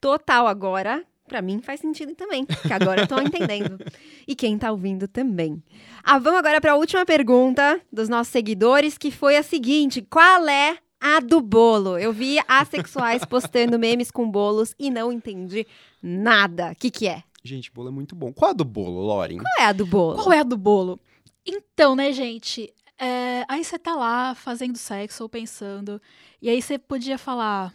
Total 0.00 0.46
agora, 0.46 1.04
pra 1.28 1.42
mim 1.42 1.60
faz 1.60 1.80
sentido 1.80 2.14
também, 2.14 2.44
que 2.44 2.72
agora 2.72 3.02
eu 3.02 3.06
tô 3.06 3.20
entendendo. 3.20 3.78
E 4.26 4.34
quem 4.34 4.58
tá 4.58 4.72
ouvindo 4.72 5.06
também. 5.06 5.62
Ah, 6.02 6.18
vamos 6.18 6.40
agora 6.40 6.60
pra 6.60 6.74
última 6.74 7.04
pergunta 7.06 7.80
dos 7.92 8.08
nossos 8.08 8.32
seguidores, 8.32 8.98
que 8.98 9.10
foi 9.10 9.36
a 9.36 9.42
seguinte: 9.42 10.02
qual 10.02 10.48
é 10.48 10.78
a 11.00 11.20
do 11.20 11.40
bolo? 11.40 11.98
Eu 11.98 12.12
vi 12.12 12.38
assexuais 12.48 13.24
postando 13.24 13.78
memes 13.78 14.10
com 14.10 14.28
bolos 14.28 14.74
e 14.78 14.90
não 14.90 15.12
entendi 15.12 15.66
nada. 16.02 16.72
O 16.72 16.74
que 16.74 16.90
que 16.90 17.06
é? 17.06 17.22
Gente, 17.44 17.70
bolo 17.70 17.88
é 17.88 17.92
muito 17.92 18.16
bom. 18.16 18.32
Qual 18.32 18.48
é 18.48 18.52
a 18.52 18.56
do 18.56 18.64
bolo, 18.64 19.00
Loren? 19.00 19.38
Qual 19.38 19.64
é 19.64 19.66
a 19.66 19.72
do 19.72 19.86
bolo? 19.86 20.16
Qual 20.16 20.32
é 20.32 20.40
a 20.40 20.42
do 20.42 20.56
bolo? 20.56 20.98
Então, 21.46 21.94
né, 21.94 22.12
gente? 22.12 22.74
é, 22.98 23.44
aí 23.48 23.64
você 23.64 23.78
tá 23.78 23.94
lá 23.94 24.34
fazendo 24.34 24.76
sexo 24.76 25.22
ou 25.22 25.28
pensando, 25.28 26.02
e 26.42 26.50
aí 26.50 26.60
você 26.60 26.78
podia 26.78 27.16
falar. 27.16 27.72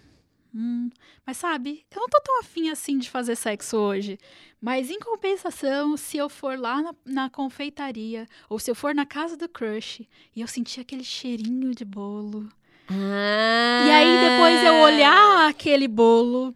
Hum, 0.56 0.89
mas 1.26 1.38
sabe, 1.38 1.84
eu 1.89 1.99
não 1.99 2.08
tô 2.08 2.22
tão 2.22 2.39
afim 2.39 2.70
assim 2.70 2.99
de 2.99 3.10
fazer 3.10 3.36
sexo 3.36 3.76
hoje. 3.78 4.20
Mas 4.62 4.89
em 4.91 4.99
compensação, 4.99 5.97
se 5.97 6.18
eu 6.18 6.30
for 6.30 6.58
lá 6.60 6.82
na, 6.82 6.95
na 7.06 7.30
confeitaria, 7.30 8.28
ou 8.47 8.60
se 8.60 8.70
eu 8.70 8.76
for 8.76 8.93
na 8.93 9.06
casa 9.06 9.36
do 9.36 9.49
crush, 9.49 10.08
e 10.36 10.41
eu 10.41 10.47
sentir 10.47 10.82
aquele 10.82 11.04
cheirinho 11.04 11.74
de 11.74 11.84
bolo. 11.84 12.47
Ah. 12.89 13.86
E 13.88 13.91
aí 13.91 14.30
depois 14.30 14.64
eu 14.64 14.74
olhar 14.84 15.49
aquele 15.49 15.88
bolo. 15.88 16.56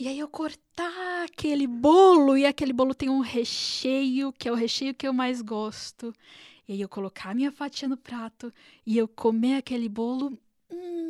E 0.00 0.06
aí 0.06 0.18
eu 0.18 0.28
cortar 0.28 1.24
aquele 1.24 1.66
bolo. 1.66 2.36
E 2.36 2.46
aquele 2.46 2.72
bolo 2.72 2.94
tem 2.94 3.08
um 3.08 3.20
recheio, 3.20 4.32
que 4.32 4.48
é 4.48 4.52
o 4.52 4.54
recheio 4.54 4.94
que 4.94 5.06
eu 5.06 5.12
mais 5.12 5.42
gosto. 5.42 6.14
E 6.66 6.72
aí 6.72 6.80
eu 6.80 6.88
colocar 6.88 7.34
minha 7.34 7.50
fatia 7.50 7.88
no 7.88 7.96
prato. 7.96 8.52
E 8.86 8.96
eu 8.96 9.08
comer 9.08 9.56
aquele 9.56 9.88
bolo. 9.88 10.38
Hum, 10.70 11.07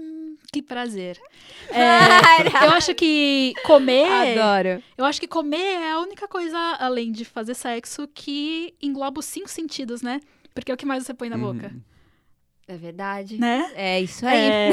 que 0.53 0.63
prazer. 0.63 1.19
É, 1.71 2.65
eu 2.67 2.71
acho 2.73 2.95
que 2.95 3.53
comer. 3.67 4.39
Adoro. 4.39 4.83
Eu 4.97 5.05
acho 5.05 5.21
que 5.21 5.29
comer 5.29 5.59
é 5.83 5.91
a 5.93 6.01
única 6.01 6.27
coisa, 6.27 6.57
além 6.81 7.13
de 7.13 7.23
fazer 7.27 7.53
sexo, 7.55 8.09
que 8.09 8.75
engloba 8.81 9.21
os 9.21 9.27
cinco 9.27 9.51
sentidos, 9.51 10.01
né? 10.01 10.19
Porque 10.55 10.71
é 10.73 10.75
o 10.75 10.79
que 10.79 10.87
mais 10.87 11.05
você 11.05 11.13
põe 11.13 11.29
na 11.29 11.37
boca, 11.37 11.67
Uhum. 11.69 11.81
É 12.67 12.77
verdade. 12.77 13.37
né? 13.39 13.71
É 13.75 14.01
isso 14.01 14.27
aí. 14.27 14.39
É, 14.51 14.71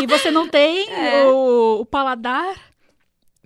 e, 0.00 0.04
e 0.04 0.06
você 0.06 0.30
não 0.30 0.46
tem 0.46 0.90
É. 0.90 1.24
o, 1.26 1.80
o 1.80 1.86
paladar 1.86 2.54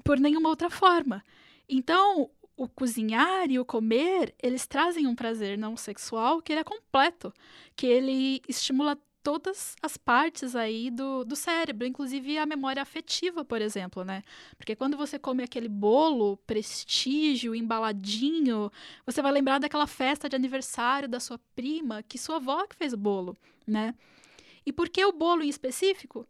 por 0.02 0.18
nenhuma 0.18 0.48
outra 0.48 0.68
forma. 0.68 1.22
Então, 1.68 2.28
o 2.56 2.68
cozinhar 2.68 3.48
e 3.50 3.58
o 3.60 3.64
comer, 3.64 4.34
eles 4.42 4.66
trazem 4.66 5.06
um 5.06 5.14
prazer 5.14 5.56
não 5.56 5.76
sexual 5.76 6.42
que 6.42 6.52
ele 6.52 6.60
é 6.60 6.64
completo, 6.64 7.32
que 7.76 7.86
ele 7.86 8.42
estimula 8.48 8.98
todas 9.24 9.74
as 9.82 9.96
partes 9.96 10.54
aí 10.54 10.90
do, 10.90 11.24
do 11.24 11.34
cérebro, 11.34 11.86
inclusive 11.86 12.36
a 12.36 12.44
memória 12.44 12.82
afetiva, 12.82 13.42
por 13.42 13.62
exemplo, 13.62 14.04
né? 14.04 14.22
Porque 14.56 14.76
quando 14.76 14.98
você 14.98 15.18
come 15.18 15.42
aquele 15.42 15.68
bolo 15.68 16.36
prestígio, 16.46 17.54
embaladinho, 17.54 18.70
você 19.06 19.22
vai 19.22 19.32
lembrar 19.32 19.58
daquela 19.58 19.86
festa 19.86 20.28
de 20.28 20.36
aniversário 20.36 21.08
da 21.08 21.18
sua 21.18 21.40
prima, 21.56 22.02
que 22.02 22.18
sua 22.18 22.36
avó 22.36 22.66
que 22.66 22.76
fez 22.76 22.92
o 22.92 22.98
bolo, 22.98 23.34
né? 23.66 23.94
E 24.66 24.72
por 24.72 24.90
que 24.90 25.02
o 25.04 25.12
bolo 25.12 25.42
em 25.42 25.48
específico? 25.48 26.28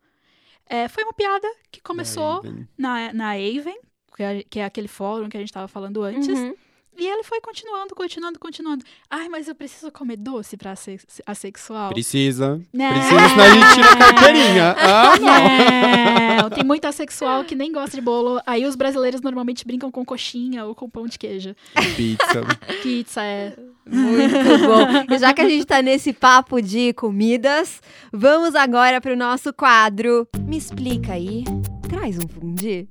É, 0.64 0.86
foi 0.88 1.02
uma 1.02 1.12
piada 1.12 1.48
que 1.72 1.80
começou 1.82 2.42
na, 2.78 3.12
na 3.12 3.32
Aven, 3.32 3.78
que 4.16 4.22
é, 4.22 4.42
que 4.44 4.60
é 4.60 4.64
aquele 4.64 4.88
fórum 4.88 5.28
que 5.28 5.36
a 5.36 5.40
gente 5.40 5.50
estava 5.50 5.66
falando 5.66 6.02
antes. 6.02 6.28
Uhum. 6.28 6.54
E 6.96 7.06
ele 7.06 7.24
foi 7.24 7.40
continuando, 7.40 7.94
continuando, 7.94 8.38
continuando. 8.38 8.84
Ai, 9.10 9.28
mas 9.28 9.48
eu 9.48 9.54
preciso 9.54 9.90
comer 9.90 10.16
doce 10.16 10.56
pra 10.56 10.76
ser 10.76 11.00
assexual. 11.26 11.90
Precisa. 11.90 12.60
Né? 12.72 12.92
Precisa, 12.92 13.28
senão 13.28 13.44
a 13.44 13.50
gente 13.50 13.74
tira 13.74 13.90
a 13.90 13.96
carteirinha. 13.96 14.76
Ah, 14.84 15.18
não. 15.18 16.42
Não, 16.42 16.50
tem 16.50 16.64
muito 16.64 16.84
assexual 16.84 17.44
que 17.44 17.54
nem 17.54 17.72
gosta 17.72 17.96
de 17.96 18.00
bolo. 18.00 18.40
Aí 18.46 18.64
os 18.64 18.76
brasileiros 18.76 19.20
normalmente 19.20 19.66
brincam 19.66 19.90
com 19.90 20.04
coxinha 20.04 20.64
ou 20.64 20.74
com 20.74 20.88
pão 20.88 21.06
de 21.06 21.18
queijo. 21.18 21.54
Pizza. 21.96 22.44
Pizza 22.82 23.22
é. 23.22 23.56
Muito 23.86 24.34
bom. 24.66 25.14
E 25.14 25.18
já 25.18 25.32
que 25.32 25.40
a 25.40 25.48
gente 25.48 25.64
tá 25.64 25.82
nesse 25.82 26.12
papo 26.12 26.60
de 26.60 26.92
comidas, 26.94 27.80
vamos 28.12 28.54
agora 28.54 29.00
pro 29.00 29.16
nosso 29.16 29.52
quadro. 29.52 30.26
Me 30.46 30.56
explica 30.56 31.12
aí. 31.14 31.44
Traz 31.88 32.16
um 32.18 32.28
fundi. 32.28 32.88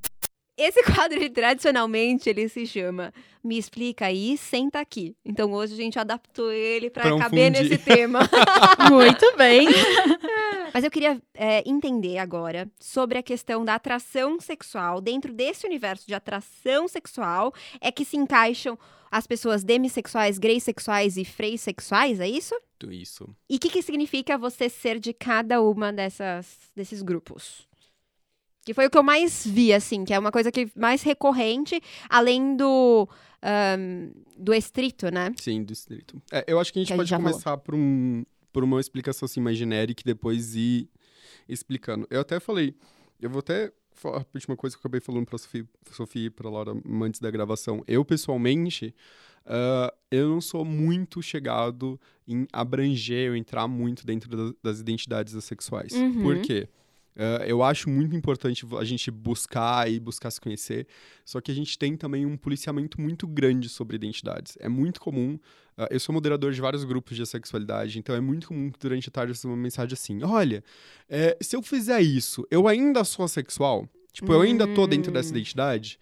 Esse 0.58 0.84
quadro, 0.94 1.18
ele, 1.18 1.30
tradicionalmente, 1.30 2.30
ele 2.30 2.48
se 2.48 2.66
chama 2.66 3.14
Me 3.44 3.58
Explica 3.58 4.06
Aí, 4.06 4.38
Senta 4.38 4.80
Aqui. 4.80 5.16
Então, 5.26 5.52
hoje 5.52 5.74
a 5.74 5.78
gente 5.78 5.98
adaptou 5.98 6.52
ele 6.52 6.90
para 6.90 7.04
Pra 7.04 7.18
caber 7.18 7.52
nesse 7.52 7.78
tema. 7.78 8.20
Muito 8.92 9.36
bem. 9.36 9.68
Mas 10.74 10.84
eu 10.84 10.92
queria 10.92 11.22
é, 11.34 11.68
entender 11.68 12.18
agora 12.18 12.70
sobre 12.80 13.18
a 13.18 13.24
questão 13.24 13.64
da 13.64 13.76
atração 13.76 14.40
sexual. 14.40 15.02
Dentro 15.02 15.34
desse 15.34 15.66
universo 15.66 16.08
de 16.08 16.14
atração 16.14 16.88
sexual, 16.88 17.54
é 17.80 17.92
que 17.92 18.06
se 18.06 18.18
encaixam 18.18 18.78
as 19.12 19.28
pessoas 19.28 19.64
demissexuais, 19.64 20.40
greysexuais 20.40 21.18
e 21.18 21.24
freissexuais, 21.24 22.20
é 22.20 22.28
isso? 22.28 22.60
Tudo 22.80 22.92
isso. 22.92 23.30
E 23.48 23.58
o 23.58 23.60
que, 23.60 23.70
que 23.70 23.82
significa 23.84 24.40
você 24.40 24.68
ser 24.68 25.00
de 25.00 25.14
cada 25.14 25.62
uma 25.62 25.94
dessas, 25.94 26.58
desses 26.76 27.04
grupos? 27.04 27.68
Que 28.66 28.74
foi 28.74 28.88
o 28.88 28.90
que 28.90 28.98
eu 28.98 29.04
mais 29.04 29.46
vi, 29.46 29.74
assim, 29.74 30.06
que 30.06 30.14
é 30.14 30.20
uma 30.20 30.32
coisa 30.32 30.52
que 30.52 30.70
mais 30.76 31.02
recorrente, 31.02 31.82
além 32.10 32.56
do, 32.56 33.08
ahn, 33.42 34.10
do 34.38 34.54
estrito, 34.54 35.12
né? 35.12 35.34
Sim, 35.38 35.64
do 35.64 35.68
distrito. 35.74 36.22
É, 36.32 36.46
eu 36.48 36.60
acho 36.60 36.72
que 36.72 36.80
a 36.80 36.82
gente 36.82 36.88
Que 36.88 36.94
a 36.94 36.98
gente 36.98 37.00
pode 37.02 37.10
já 37.10 37.18
falou. 37.18 37.32
começar 37.32 37.58
por, 37.58 37.76
um, 37.76 38.24
por 38.54 38.64
uma 38.64 38.80
explicação 38.80 39.26
assim 39.26 39.42
mais 39.42 39.58
genérica 39.58 40.02
e 40.02 40.06
depois 40.06 40.56
ir 40.56 40.88
explicando. 41.48 42.08
Eu 42.10 42.22
até 42.22 42.40
falei, 42.40 42.74
eu 43.22 43.30
vou 43.30 43.40
até 43.40 43.72
falar 43.92 44.20
a 44.22 44.26
última 44.34 44.56
coisa 44.56 44.76
que 44.76 44.80
eu 44.80 44.82
acabei 44.82 45.02
falando 45.02 45.26
pra 45.26 45.38
Sofia, 45.38 45.66
Sofia 45.92 46.26
e 46.28 46.30
pra 46.30 46.50
Laura 46.50 46.74
antes 47.02 47.20
da 47.20 47.30
gravação. 47.30 47.84
Eu, 47.86 48.06
pessoalmente, 48.06 48.96
ah, 49.46 49.94
eu 50.10 50.30
não 50.30 50.42
sou 50.42 50.64
muito 50.64 51.22
chegado 51.22 52.00
em 52.26 52.48
abranger 52.54 53.32
ou 53.32 53.36
entrar 53.36 53.68
muito 53.68 54.06
dentro 54.06 54.30
das, 54.30 54.54
das 54.64 54.80
identidades 54.80 55.42
sexuais. 55.44 55.92
Uhum. 55.92 56.24
Por 56.24 56.40
quê? 56.42 56.70
Ah, 57.16 57.44
eu 57.46 57.62
acho 57.62 57.90
muito 57.90 58.16
importante 58.16 58.66
a 58.80 58.84
gente 58.84 59.12
buscar 59.12 59.90
e 59.92 60.00
buscar 60.00 60.32
se 60.32 60.42
conhecer, 60.42 60.88
só 61.24 61.40
que 61.40 61.52
a 61.52 61.56
gente 61.56 61.78
tem 61.78 61.96
também 61.96 62.26
um 62.26 62.36
policiamento 62.36 63.00
muito 63.00 63.28
grande 63.28 63.70
sobre 63.70 63.96
identidades. 63.96 64.58
É 64.60 64.68
muito 64.68 65.00
comum, 65.00 65.38
ah, 65.78 65.88
eu 65.92 66.00
sou 66.00 66.14
moderador 66.14 66.52
de 66.52 66.60
vários 66.62 66.84
grupos 66.84 67.16
de 67.16 67.26
sexualidade, 67.26 68.00
então 68.00 68.16
é 68.16 68.22
muito 68.22 68.48
comum 68.48 68.72
que 68.72 68.80
durante 68.80 69.10
a 69.10 69.12
tarde 69.12 69.32
eu 69.32 69.36
uma 69.50 69.58
mensagem 69.58 69.94
assim: 69.94 70.24
olha, 70.24 70.64
é, 71.08 71.38
se 71.42 71.56
eu 71.56 71.62
fizer 71.62 72.02
isso, 72.02 72.46
eu 72.50 72.68
ainda 72.68 73.04
sou 73.04 73.26
assexual? 73.26 73.88
Tipo, 74.12 74.32
eu 74.34 74.42
ainda 74.42 74.68
tô 74.68 74.86
dentro 74.86 75.12
dessa 75.12 75.34
Hum. 75.34 75.38
identidade? 75.38 76.00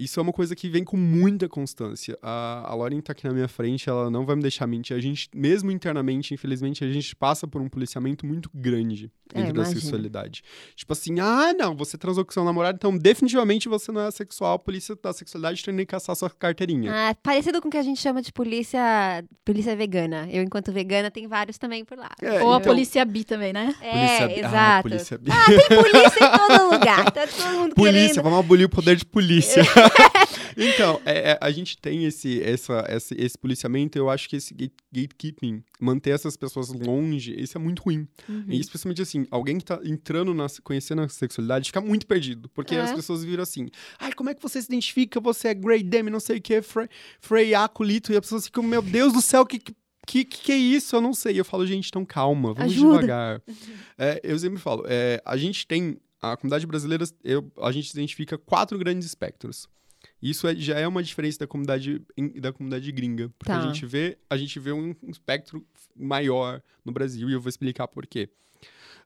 Isso 0.00 0.18
é 0.18 0.22
uma 0.22 0.32
coisa 0.32 0.56
que 0.56 0.68
vem 0.68 0.82
com 0.82 0.96
muita 0.96 1.46
constância. 1.46 2.18
A, 2.22 2.62
a 2.70 2.74
Lauren 2.74 3.00
tá 3.02 3.12
aqui 3.12 3.26
na 3.26 3.34
minha 3.34 3.48
frente, 3.48 3.88
ela 3.88 4.10
não 4.10 4.24
vai 4.24 4.34
me 4.34 4.40
deixar 4.42 4.66
mentir. 4.66 4.96
A 4.96 5.00
gente, 5.00 5.28
mesmo 5.34 5.70
internamente, 5.70 6.32
infelizmente, 6.32 6.82
a 6.82 6.90
gente 6.90 7.14
passa 7.14 7.46
por 7.46 7.60
um 7.60 7.68
policiamento 7.68 8.24
muito 8.24 8.48
grande 8.54 9.10
É, 9.34 9.38
dentro 9.40 9.52
da 9.54 9.60
imagino. 9.60 9.80
sexualidade. 9.82 10.42
Tipo 10.74 10.92
assim, 10.94 11.20
ah, 11.20 11.52
não, 11.52 11.76
você 11.76 11.98
transou 11.98 12.24
com 12.24 12.32
seu 12.32 12.42
namorado, 12.44 12.76
então 12.76 12.96
definitivamente 12.96 13.68
você 13.68 13.92
não 13.92 14.00
é 14.00 14.10
sexual. 14.10 14.54
A 14.54 14.58
polícia 14.58 14.96
da 15.02 15.12
sexualidade 15.12 15.62
tem 15.62 15.76
que 15.76 15.84
caçar 15.86 16.16
sua 16.16 16.30
carteirinha. 16.30 16.90
Ah, 16.92 17.14
parecido 17.22 17.60
com 17.60 17.68
o 17.68 17.70
que 17.70 17.76
a 17.76 17.82
gente 17.82 18.00
chama 18.00 18.22
de 18.22 18.32
polícia, 18.32 18.80
polícia 19.44 19.76
vegana. 19.76 20.26
Eu, 20.30 20.42
enquanto 20.42 20.72
vegana, 20.72 21.10
tem 21.10 21.26
vários 21.28 21.58
também 21.58 21.84
por 21.84 21.98
lá. 21.98 22.10
É, 22.22 22.42
Ou 22.42 22.54
a 22.54 22.56
então- 22.58 22.72
polícia 22.72 23.04
bi 23.04 23.22
também, 23.22 23.52
né? 23.52 23.74
É, 23.82 23.90
Polícia 23.92 24.28
bi- 24.28 24.34
Ah, 24.34 24.48
exato. 24.48 24.82
polícia 24.88 25.18
bi- 25.18 25.30
Tem 25.68 25.76
polícia 25.82 26.24
em 26.24 26.38
todo 26.38 26.72
lugar. 26.72 27.10
Tá 27.10 27.26
todo 27.26 27.52
mundo 27.58 27.74
Polícia, 27.74 28.00
querendo. 28.08 28.22
vamos 28.22 28.38
abolir 28.38 28.64
o 28.64 28.68
poder 28.70 28.96
de 28.96 29.04
polícia. 29.04 29.62
então, 30.56 31.00
é, 31.04 31.32
é, 31.32 31.38
a 31.40 31.50
gente 31.50 31.78
tem 31.78 32.04
esse, 32.04 32.42
essa, 32.42 32.84
esse, 32.88 33.14
esse 33.14 33.38
policiamento, 33.38 33.96
eu 33.98 34.10
acho 34.10 34.28
que 34.28 34.36
esse 34.36 34.52
gate- 34.54 34.72
gatekeeping, 34.92 35.62
manter 35.80 36.10
essas 36.10 36.36
pessoas 36.36 36.68
longe, 36.70 37.34
isso 37.40 37.56
é 37.56 37.60
muito 37.60 37.82
ruim. 37.82 38.06
Uhum. 38.28 38.44
E 38.48 38.60
especialmente 38.60 39.02
assim, 39.02 39.26
alguém 39.30 39.58
que 39.58 39.64
tá 39.64 39.80
entrando, 39.84 40.34
na, 40.34 40.46
conhecendo 40.62 41.02
a 41.02 41.08
sexualidade, 41.08 41.66
fica 41.68 41.80
muito 41.80 42.06
perdido. 42.06 42.48
Porque 42.50 42.74
É. 42.74 42.80
as 42.80 42.92
pessoas 42.92 43.24
viram 43.24 43.42
assim, 43.42 43.68
ai, 43.98 44.12
como 44.12 44.30
é 44.30 44.34
que 44.34 44.42
você 44.42 44.60
se 44.60 44.66
identifica? 44.68 45.20
Você 45.20 45.48
é 45.48 45.54
Grey 45.54 45.82
Demi, 45.82 46.10
não 46.10 46.20
sei 46.20 46.38
o 46.38 46.42
que, 46.42 46.60
Frey, 46.62 46.88
Frey 47.20 47.54
Acolito, 47.54 48.12
e 48.12 48.16
as 48.16 48.20
pessoas 48.20 48.44
ficam, 48.46 48.62
meu 48.62 48.82
Deus 48.82 49.12
do 49.12 49.20
céu, 49.22 49.44
que... 49.46 49.58
que 49.58 49.74
que, 50.06 50.24
que 50.24 50.50
é 50.50 50.56
isso? 50.56 50.96
Eu 50.96 51.00
não 51.00 51.12
sei. 51.14 51.38
Eu 51.38 51.44
falo, 51.44 51.64
gente, 51.64 51.86
então 51.88 52.04
calma, 52.04 52.52
vamos 52.52 52.72
Ajuda. 52.72 52.94
devagar. 52.96 53.42
É, 53.96 54.20
eu 54.24 54.36
sempre 54.40 54.58
falo, 54.58 54.82
é, 54.88 55.22
a 55.24 55.36
gente 55.36 55.64
tem, 55.64 55.98
a 56.20 56.36
comunidade 56.36 56.66
brasileira, 56.66 57.04
eu, 57.22 57.48
a 57.60 57.70
gente 57.70 57.90
identifica 57.90 58.36
quatro 58.36 58.76
grandes 58.76 59.06
espectros. 59.06 59.68
Isso 60.22 60.46
é- 60.46 60.54
já 60.54 60.78
é 60.78 60.86
uma 60.86 61.02
diferença 61.02 61.38
da 61.40 61.46
comunidade, 61.46 62.02
da 62.40 62.52
comunidade 62.52 62.90
gringa. 62.92 63.28
Porque 63.38 63.50
Tá. 63.52 63.58
a 63.58 63.66
gente 63.66 63.86
vê, 63.86 64.18
a 64.28 64.36
gente 64.36 64.58
vê 64.60 64.72
um, 64.72 64.94
um 65.02 65.10
espectro 65.10 65.64
maior 65.96 66.62
no 66.84 66.92
Brasil 66.92 67.28
e 67.30 67.32
eu 67.32 67.40
vou 67.40 67.48
explicar 67.48 67.88
por 67.88 68.06
quê. 68.06 68.28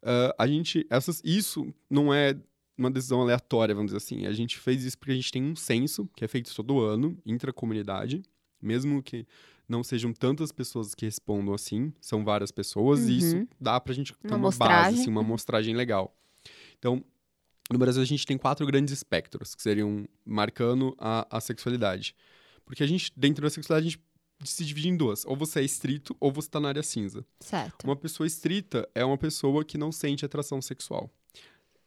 Ah, 0.02 0.34
a 0.38 0.46
gente, 0.46 0.86
essas, 0.90 1.20
isso 1.24 1.72
não 1.88 2.12
é 2.12 2.36
uma 2.76 2.90
decisão 2.90 3.20
aleatória, 3.22 3.74
vamos 3.74 3.92
dizer 3.92 3.98
assim. 3.98 4.26
A 4.26 4.32
gente 4.32 4.58
fez 4.58 4.84
isso 4.84 4.98
porque 4.98 5.12
a 5.12 5.14
gente 5.14 5.30
tem 5.30 5.42
um 5.42 5.54
censo, 5.54 6.08
que 6.16 6.24
é 6.24 6.28
feito 6.28 6.52
todo 6.54 6.80
ano, 6.80 7.16
intracomunidade, 7.24 8.22
mesmo 8.60 9.02
que 9.02 9.26
não 9.68 9.82
sejam 9.82 10.12
tantas 10.12 10.50
pessoas 10.52 10.94
que 10.94 11.06
respondam 11.06 11.54
assim, 11.54 11.92
são 12.00 12.24
várias 12.24 12.50
pessoas, 12.50 13.08
e 13.08 13.16
isso 13.18 13.36
Uhum. 13.36 13.46
dá 13.60 13.80
pra 13.80 13.94
gente 13.94 14.12
ter 14.12 14.28
Uma 14.28 14.36
uma, 14.36 14.50
base, 14.50 15.00
assim, 15.00 15.10
uma 15.10 15.20
amostragem 15.22 15.74
legal. 15.74 16.14
Então, 16.78 17.02
no 17.70 17.78
Brasil 17.78 18.02
a 18.02 18.06
gente 18.06 18.26
tem 18.26 18.36
quatro 18.36 18.66
grandes 18.66 18.92
espectros, 18.92 19.54
que 19.54 19.62
seriam 19.62 20.06
marcando 20.24 20.94
a, 20.98 21.26
a 21.30 21.40
sexualidade. 21.40 22.14
Porque 22.64 22.82
a 22.82 22.86
gente, 22.86 23.12
dentro 23.16 23.42
da 23.42 23.50
sexualidade, 23.50 23.86
a 23.86 23.90
gente 23.90 24.50
se 24.50 24.64
divide 24.64 24.88
em 24.88 24.96
duas. 24.96 25.24
Ou 25.24 25.36
você 25.36 25.60
é 25.60 25.64
estrito, 25.64 26.16
ou 26.20 26.30
você 26.30 26.48
tá 26.48 26.60
na 26.60 26.68
área 26.68 26.82
cinza. 26.82 27.24
Certo. 27.40 27.84
Uma 27.84 27.96
pessoa 27.96 28.26
estrita 28.26 28.88
é 28.94 29.04
uma 29.04 29.16
pessoa 29.16 29.64
que 29.64 29.78
não 29.78 29.90
sente 29.90 30.24
atração 30.24 30.60
sexual. 30.60 31.10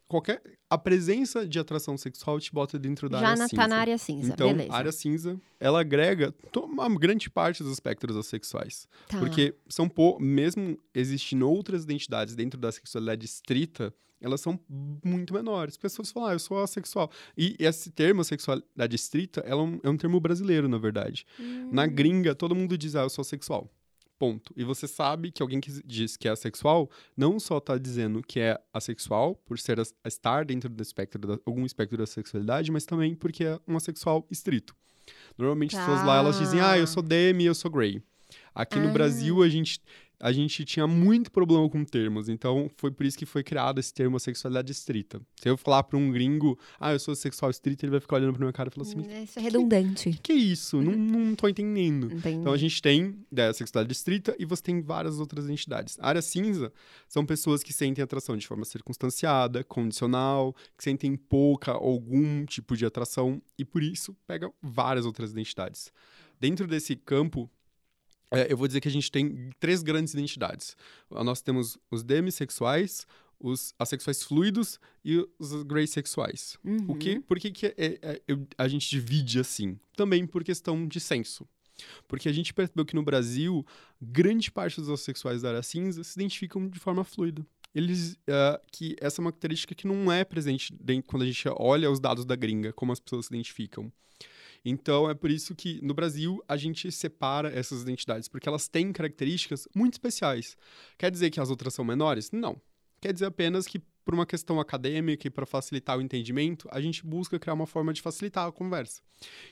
Qualquer 0.07 0.41
a 0.69 0.77
presença 0.77 1.45
de 1.47 1.59
atração 1.59 1.97
sexual 1.97 2.39
te 2.39 2.51
bota 2.53 2.79
dentro 2.79 3.09
da 3.09 3.19
Já 3.19 3.27
área 3.29 3.39
na, 3.39 3.47
cinza. 3.49 3.61
tá 3.61 3.67
na 3.67 3.77
área 3.77 3.97
cinza, 3.97 4.33
Então, 4.33 4.47
beleza. 4.49 4.71
a 4.73 4.77
área 4.77 4.91
cinza, 4.91 5.41
ela 5.59 5.81
agrega 5.81 6.33
uma 6.55 6.89
grande 6.97 7.29
parte 7.29 7.61
dos 7.61 7.73
espectros 7.73 8.25
sexuais. 8.27 8.87
Tá. 9.07 9.19
Porque 9.19 9.53
são 9.67 9.87
pou- 9.89 10.17
mesmo 10.19 10.77
existindo 10.93 11.49
outras 11.49 11.83
identidades 11.83 12.35
dentro 12.35 12.59
da 12.59 12.71
sexualidade 12.71 13.25
estrita, 13.25 13.93
elas 14.19 14.41
são 14.41 14.59
muito 15.03 15.33
menores. 15.33 15.73
As 15.75 15.77
pessoas 15.77 16.09
falam, 16.11 16.29
ah, 16.29 16.33
eu 16.33 16.39
sou 16.39 16.61
assexual. 16.63 17.11
E 17.37 17.55
esse 17.59 17.91
termo, 17.91 18.23
sexualidade 18.23 18.95
estrita, 18.95 19.41
ela 19.41 19.61
é 19.61 19.63
um, 19.65 19.79
é 19.83 19.89
um 19.89 19.97
termo 19.97 20.19
brasileiro, 20.19 20.67
na 20.67 20.77
verdade. 20.77 21.25
Hum. 21.39 21.69
Na 21.71 21.85
gringa, 21.85 22.33
todo 22.33 22.55
mundo 22.55 22.77
diz, 22.77 22.95
ah, 22.95 23.01
eu 23.03 23.09
sou 23.09 23.23
sexual. 23.23 23.69
Ponto. 24.19 24.51
E 24.57 24.63
você 24.63 24.87
sabe 24.87 25.31
que 25.31 25.43
alguém 25.43 25.59
que 25.61 25.71
diz 25.85 26.17
que 26.17 26.27
é 26.27 26.31
assexual 26.31 26.89
não 27.15 27.39
só 27.39 27.59
tá 27.59 27.77
dizendo 27.77 28.23
que 28.23 28.39
é 28.39 28.59
assexual 28.73 29.35
por 29.45 29.59
ser 29.59 29.77
estar 30.05 30.43
dentro 30.43 30.69
do 30.69 30.81
espectro 30.81 31.19
da, 31.27 31.39
algum 31.45 31.65
espectro 31.65 31.97
da 31.97 32.07
sexualidade, 32.07 32.71
mas 32.71 32.85
também 32.85 33.13
porque 33.13 33.43
é 33.43 33.59
um 33.67 33.77
assexual 33.77 34.25
estrito. 34.31 34.75
Normalmente 35.37 35.75
as 35.75 35.85
pessoas 35.85 36.03
lá 36.05 36.17
elas 36.17 36.39
dizem, 36.39 36.59
ah, 36.59 36.77
eu 36.77 36.87
sou 36.87 37.03
demi, 37.03 37.45
eu 37.45 37.53
sou 37.55 37.69
grey. 37.69 38.01
Aqui 38.55 38.79
no 38.79 38.89
Ah. 38.89 38.91
Brasil 38.91 39.43
a 39.43 39.47
gente 39.49 39.79
a 40.19 40.31
gente 40.31 40.65
tinha 40.65 40.87
muito 40.87 41.31
problema 41.31 41.69
com 41.69 41.83
termos, 41.85 42.27
então 42.29 42.69
foi 42.77 42.89
por 42.91 43.05
isso 43.05 43.17
que 43.17 43.25
foi 43.25 43.43
criado 43.43 43.79
esse 43.79 43.93
termo 43.93 44.19
sexualidade 44.19 44.71
estrita. 44.71 45.21
Se 45.39 45.49
eu 45.49 45.57
falar 45.57 45.83
para 45.83 45.97
um 45.97 46.11
gringo, 46.11 46.57
ah, 46.79 46.91
eu 46.93 46.99
sou 46.99 47.15
sexual 47.15 47.51
estrito, 47.51 47.85
ele 47.85 47.91
vai 47.91 47.99
ficar 47.99 48.15
olhando 48.15 48.33
pra 48.33 48.39
minha 48.39 48.53
cara 48.53 48.69
e 48.69 48.71
falar 48.71 48.87
assim, 48.87 49.23
Isso 49.23 49.37
é 49.37 49.41
redundante. 49.41 50.11
que, 50.11 50.17
que 50.19 50.31
é 50.31 50.35
isso? 50.35 50.81
Não, 50.81 50.93
não 50.93 51.35
tô 51.35 51.47
entendendo. 51.47 52.11
Entendi. 52.11 52.37
Então 52.37 52.51
a 52.51 52.57
gente 52.57 52.81
tem 52.81 53.15
né, 53.31 53.49
a 53.49 53.53
sexualidade 53.53 53.95
estrita 53.95 54.35
e 54.39 54.45
você 54.45 54.63
tem 54.63 54.81
várias 54.81 55.19
outras 55.19 55.45
identidades. 55.45 55.97
A 55.99 56.07
área 56.07 56.21
cinza 56.21 56.71
são 57.07 57.25
pessoas 57.25 57.61
que 57.61 57.73
sentem 57.73 58.03
atração 58.03 58.35
de 58.35 58.47
forma 58.47 58.65
circunstanciada, 58.65 59.63
condicional, 59.63 60.55
que 60.77 60.83
sentem 60.83 61.15
pouca 61.15 61.77
ou 61.77 61.97
algum 61.97 62.45
tipo 62.45 62.77
de 62.77 62.85
atração 62.85 63.41
e 63.57 63.65
por 63.65 63.83
isso 63.83 64.15
pega 64.25 64.49
várias 64.61 65.05
outras 65.05 65.31
identidades. 65.31 65.91
Dentro 66.39 66.67
desse 66.67 66.95
campo, 66.95 67.49
é, 68.31 68.51
eu 68.51 68.57
vou 68.57 68.67
dizer 68.67 68.81
que 68.81 68.87
a 68.87 68.91
gente 68.91 69.11
tem 69.11 69.49
três 69.59 69.81
grandes 69.83 70.13
identidades. 70.13 70.75
Ah, 71.11 71.23
Nós 71.23 71.41
temos 71.41 71.77
os 71.91 72.03
demissexuais, 72.03 73.05
os 73.39 73.73
assexuais 73.77 74.23
fluidos 74.23 74.79
e 75.05 75.25
os 75.39 75.63
greysexuais. 75.63 76.57
O 76.63 76.69
Uhum. 76.69 76.97
que, 76.99 77.19
por 77.19 77.39
que, 77.39 77.51
que 77.51 77.65
é- 77.67 77.73
é- 78.01 78.21
eu- 78.27 78.47
a 78.57 78.67
gente 78.67 78.89
divide 78.89 79.39
assim? 79.39 79.79
Também 79.95 80.25
por 80.25 80.43
questão 80.43 80.87
de 80.87 80.99
senso. 80.99 81.47
Porque 82.07 82.27
a 82.27 82.31
gente 82.33 82.53
percebeu 82.53 82.83
que 82.85 82.95
no 82.95 83.03
Brasil, 83.03 83.63
grande 84.01 84.51
parte 84.51 84.79
dos 84.79 84.87
homossexuais 84.89 85.43
da 85.43 85.49
área 85.49 85.61
cinza 85.63 86.03
se 86.03 86.19
identificam 86.19 86.67
de 86.67 86.79
forma 86.79 87.03
fluida. 87.03 87.45
Eles, 87.75 88.17
ah, 88.27 88.59
que 88.71 88.95
essa 88.99 89.21
é 89.21 89.23
uma 89.23 89.31
característica 89.31 89.75
que 89.75 89.85
não 89.85 90.11
é 90.11 90.23
presente 90.25 90.73
dentro, 90.81 91.07
quando 91.07 91.21
a 91.21 91.25
gente 91.27 91.43
olha 91.57 91.91
os 91.91 91.99
dados 91.99 92.25
da 92.25 92.35
gringa, 92.35 92.73
como 92.73 92.91
as 92.91 92.99
pessoas 92.99 93.27
se 93.27 93.31
identificam. 93.33 93.91
Então, 94.69 95.09
é 95.09 95.13
por 95.13 95.31
isso 95.31 95.55
que 95.55 95.79
no 95.81 95.93
Brasil 95.93 96.43
a 96.45 96.57
gente 96.57 96.91
separa 96.91 97.49
essas 97.49 97.81
identidades, 97.81 98.27
porque 98.27 98.49
elas 98.49 98.67
têm 98.67 98.91
características 98.91 99.65
muito 99.73 99.93
especiais. 99.93 100.57
Quer 100.97 101.09
dizer 101.09 101.29
que 101.29 101.39
as 101.39 101.49
outras 101.49 101.73
são 101.73 101.85
menores? 101.85 102.31
Não. 102.31 102.61
Quer 102.99 103.13
dizer 103.13 103.27
apenas 103.27 103.65
que, 103.65 103.79
por 104.03 104.13
uma 104.13 104.25
questão 104.25 104.59
acadêmica 104.59 105.25
e 105.25 105.29
para 105.29 105.45
facilitar 105.45 105.97
o 105.97 106.01
entendimento, 106.01 106.67
a 106.69 106.81
gente 106.81 107.05
busca 107.05 107.39
criar 107.39 107.53
uma 107.53 107.65
forma 107.65 107.93
de 107.93 108.01
facilitar 108.01 108.45
a 108.45 108.51
conversa. 108.51 109.01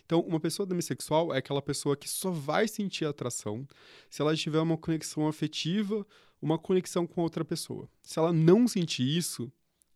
Então, 0.06 0.20
uma 0.20 0.40
pessoa 0.40 0.68
demissexual 0.68 1.34
é 1.34 1.38
aquela 1.38 1.62
pessoa 1.62 1.96
que 1.96 2.10
só 2.10 2.30
vai 2.30 2.68
sentir 2.68 3.06
atração 3.06 3.66
se 4.10 4.22
ela 4.22 4.36
tiver 4.36 4.60
uma 4.60 4.78
conexão 4.78 5.30
afetiva, 5.30 6.06
uma 6.42 6.60
conexão 6.60 7.08
com 7.08 7.22
outra 7.22 7.46
pessoa. 7.46 7.88
Se 8.04 8.20
ela 8.20 8.34
não 8.34 8.68
sentir 8.68 9.04
isso, 9.18 9.50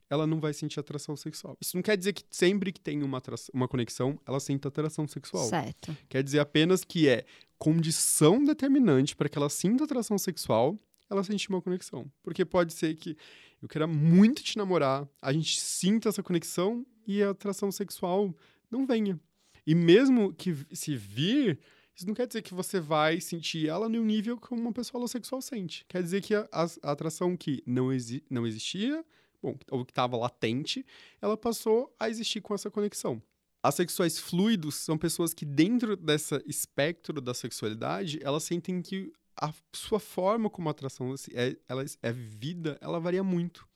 ela 0.09 0.25
não 0.25 0.39
vai 0.39 0.53
sentir 0.53 0.79
atração 0.79 1.15
sexual. 1.15 1.57
Isso 1.61 1.75
não 1.75 1.83
quer 1.83 1.95
dizer 1.95 2.13
que 2.13 2.23
sempre 2.31 2.71
que 2.71 2.81
tem 2.81 3.03
uma, 3.03 3.21
uma 3.53 3.67
conexão, 3.67 4.19
ela 4.25 4.39
sinta 4.39 4.67
atração 4.67 5.07
sexual. 5.07 5.47
Certo. 5.47 5.95
Quer 6.09 6.23
dizer 6.23 6.39
apenas 6.39 6.83
que 6.83 7.07
é 7.07 7.25
condição 7.57 8.43
determinante 8.43 9.15
para 9.15 9.29
que 9.29 9.37
ela 9.37 9.49
sinta 9.49 9.83
atração 9.83 10.17
sexual, 10.17 10.79
ela 11.09 11.23
sentir 11.23 11.49
uma 11.49 11.61
conexão. 11.61 12.11
Porque 12.23 12.43
pode 12.43 12.73
ser 12.73 12.95
que 12.95 13.15
eu 13.61 13.67
queira 13.67 13.85
muito 13.85 14.41
te 14.41 14.57
namorar, 14.57 15.07
a 15.21 15.33
gente 15.33 15.59
sinta 15.59 16.09
essa 16.09 16.23
conexão 16.23 16.85
e 17.05 17.21
a 17.21 17.31
atração 17.31 17.71
sexual 17.71 18.33
não 18.71 18.85
venha. 18.85 19.19
E 19.65 19.75
mesmo 19.75 20.33
que 20.33 20.55
se 20.71 20.95
vir, 20.95 21.59
isso 21.95 22.07
não 22.07 22.13
quer 22.13 22.25
dizer 22.25 22.41
que 22.41 22.53
você 22.53 22.79
vai 22.79 23.19
sentir 23.19 23.67
ela 23.67 23.89
no 23.89 24.03
nível 24.03 24.37
como 24.37 24.61
uma 24.61 24.71
pessoa 24.71 24.99
homossexual 24.99 25.41
sente. 25.41 25.85
Quer 25.87 26.01
dizer 26.01 26.21
que 26.21 26.33
a, 26.33 26.47
a, 26.51 26.63
a 26.83 26.91
atração 26.91 27.35
que 27.35 27.61
não, 27.65 27.91
exi 27.91 28.23
não 28.29 28.47
existia, 28.47 29.03
bom, 29.41 29.55
ou 29.69 29.85
que 29.85 29.91
estava 29.91 30.17
latente, 30.17 30.85
ela 31.21 31.37
passou 31.37 31.93
a 31.99 32.09
existir 32.09 32.41
com 32.41 32.53
essa 32.53 32.69
conexão. 32.69 33.21
Assexuais 33.61 34.17
fluidos 34.17 34.75
são 34.75 34.97
pessoas 34.97 35.33
que, 35.33 35.45
dentro 35.45 35.97
desse 35.97 36.41
espectro 36.45 37.19
da 37.19 37.33
sexualidade, 37.33 38.19
elas 38.21 38.43
sentem 38.43 38.81
que 38.81 39.11
a 39.35 39.53
sua 39.73 39.99
forma 39.99 40.49
como 40.49 40.69
atração 40.69 41.13
é, 41.33 41.57
ela 41.67 41.83
é 42.01 42.11
vida, 42.11 42.77
ela 42.81 42.99
varia 42.99 43.23
muito. 43.23 43.67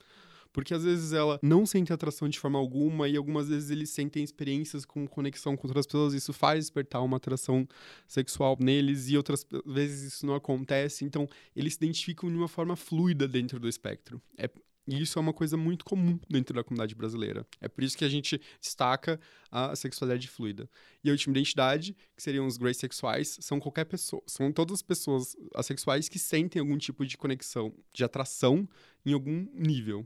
Porque 0.53 0.73
às 0.73 0.83
vezes 0.83 1.13
ela 1.13 1.39
não 1.41 1.65
sente 1.65 1.91
atração 1.91 2.29
de 2.29 2.39
forma 2.39 2.59
alguma 2.59 3.09
e 3.09 3.17
algumas 3.17 3.49
vezes 3.49 3.71
eles 3.71 3.89
sentem 3.89 4.23
experiências 4.23 4.85
com 4.85 5.07
conexão 5.07 5.57
com 5.57 5.67
outras 5.67 5.87
pessoas, 5.87 6.13
isso 6.13 6.31
faz 6.31 6.65
despertar 6.65 7.01
uma 7.01 7.17
atração 7.17 7.67
sexual 8.07 8.55
neles 8.59 9.09
e 9.09 9.17
outras 9.17 9.43
vezes 9.65 10.13
isso 10.13 10.25
não 10.27 10.35
acontece. 10.35 11.03
Então, 11.03 11.27
eles 11.55 11.73
se 11.73 11.77
identificam 11.77 12.29
de 12.29 12.35
uma 12.35 12.47
forma 12.47 12.75
fluida 12.75 13.27
dentro 13.27 13.59
do 13.59 13.67
espectro. 13.67 14.21
É 14.37 14.47
e 14.87 15.01
isso 15.01 15.17
é 15.17 15.21
uma 15.21 15.33
coisa 15.33 15.55
muito 15.55 15.85
comum 15.85 16.19
dentro 16.29 16.55
da 16.55 16.63
comunidade 16.63 16.93
brasileira. 16.93 17.47
É 17.61 17.67
por 17.67 17.83
isso 17.83 17.97
que 17.97 18.03
a 18.03 18.09
gente 18.09 18.39
destaca 18.59 19.19
a 19.49 19.75
sexualidade 19.75 20.27
fluida. 20.27 20.69
E 21.03 21.09
a 21.09 21.13
última 21.13 21.33
identidade, 21.33 21.95
que 22.15 22.21
seriam 22.21 22.45
os 22.45 22.57
grays 22.57 22.77
sexuais, 22.77 23.37
são 23.41 23.59
qualquer 23.59 23.85
pessoa. 23.85 24.21
São 24.27 24.51
todas 24.51 24.75
as 24.75 24.81
pessoas 24.81 25.35
assexuais 25.55 26.09
que 26.09 26.19
sentem 26.19 26.59
algum 26.59 26.77
tipo 26.77 27.05
de 27.05 27.17
conexão, 27.17 27.73
de 27.93 28.03
atração 28.03 28.67
em 29.05 29.13
algum 29.13 29.47
nível. 29.53 30.05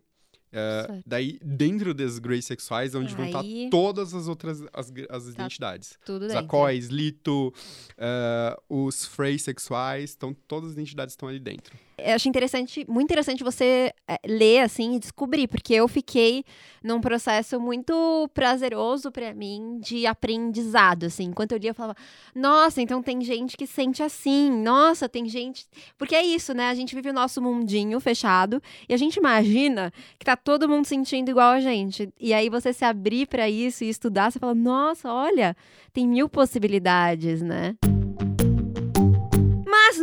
É, 0.51 1.01
daí, 1.05 1.39
dentro 1.43 1.93
das 1.93 2.19
grays 2.19 2.45
sexuais, 2.45 2.95
é 2.95 2.97
onde 2.97 3.09
Aí... 3.09 3.15
vão 3.15 3.25
estar 3.25 3.43
todas 3.69 4.13
as 4.13 4.27
outras 4.27 4.61
as, 4.73 4.91
as 5.09 5.23
tá 5.25 5.29
identidades. 5.29 5.99
Tudo 6.05 6.25
os 6.25 6.35
acóis, 6.35 6.87
lito, 6.87 7.53
uh, 7.97 8.85
os 8.85 9.05
freys 9.05 9.41
sexuais, 9.41 10.13
então 10.15 10.33
todas 10.47 10.69
as 10.69 10.73
identidades 10.73 11.13
estão 11.13 11.27
ali 11.27 11.39
dentro. 11.39 11.77
Eu 11.99 12.13
acho 12.13 12.29
interessante, 12.29 12.85
muito 12.87 13.05
interessante 13.05 13.43
você 13.43 13.91
é, 14.07 14.19
ler 14.23 14.59
assim 14.59 14.95
e 14.95 14.99
descobrir, 14.99 15.47
porque 15.47 15.73
eu 15.73 15.87
fiquei 15.87 16.45
num 16.83 17.01
processo 17.01 17.59
muito 17.59 18.29
prazeroso 18.35 19.11
para 19.11 19.33
mim 19.33 19.79
de 19.81 20.05
aprendizado, 20.05 21.05
assim. 21.07 21.23
Enquanto 21.23 21.53
eu 21.53 21.57
lia, 21.57 21.71
eu 21.71 21.75
falava: 21.75 21.97
"Nossa, 22.35 22.83
então 22.83 23.01
tem 23.01 23.19
gente 23.21 23.57
que 23.57 23.65
sente 23.65 24.03
assim. 24.03 24.51
Nossa, 24.51 25.09
tem 25.09 25.27
gente". 25.27 25.65
Porque 25.97 26.13
é 26.13 26.23
isso, 26.23 26.53
né? 26.53 26.69
A 26.69 26.75
gente 26.75 26.93
vive 26.93 27.09
o 27.09 27.13
nosso 27.13 27.41
mundinho 27.41 27.99
fechado 27.99 28.61
e 28.87 28.93
a 28.93 28.97
gente 28.97 29.17
imagina 29.17 29.91
que 30.19 30.25
tá 30.25 30.35
todo 30.35 30.69
mundo 30.69 30.85
sentindo 30.85 31.31
igual 31.31 31.53
a 31.53 31.59
gente. 31.59 32.13
E 32.19 32.31
aí 32.31 32.47
você 32.47 32.73
se 32.73 32.85
abrir 32.85 33.25
para 33.27 33.49
isso 33.49 33.83
e 33.83 33.89
estudar, 33.89 34.31
você 34.31 34.37
fala: 34.37 34.53
"Nossa, 34.53 35.11
olha, 35.11 35.57
tem 35.91 36.07
mil 36.07 36.29
possibilidades, 36.29 37.41
né?" 37.41 37.75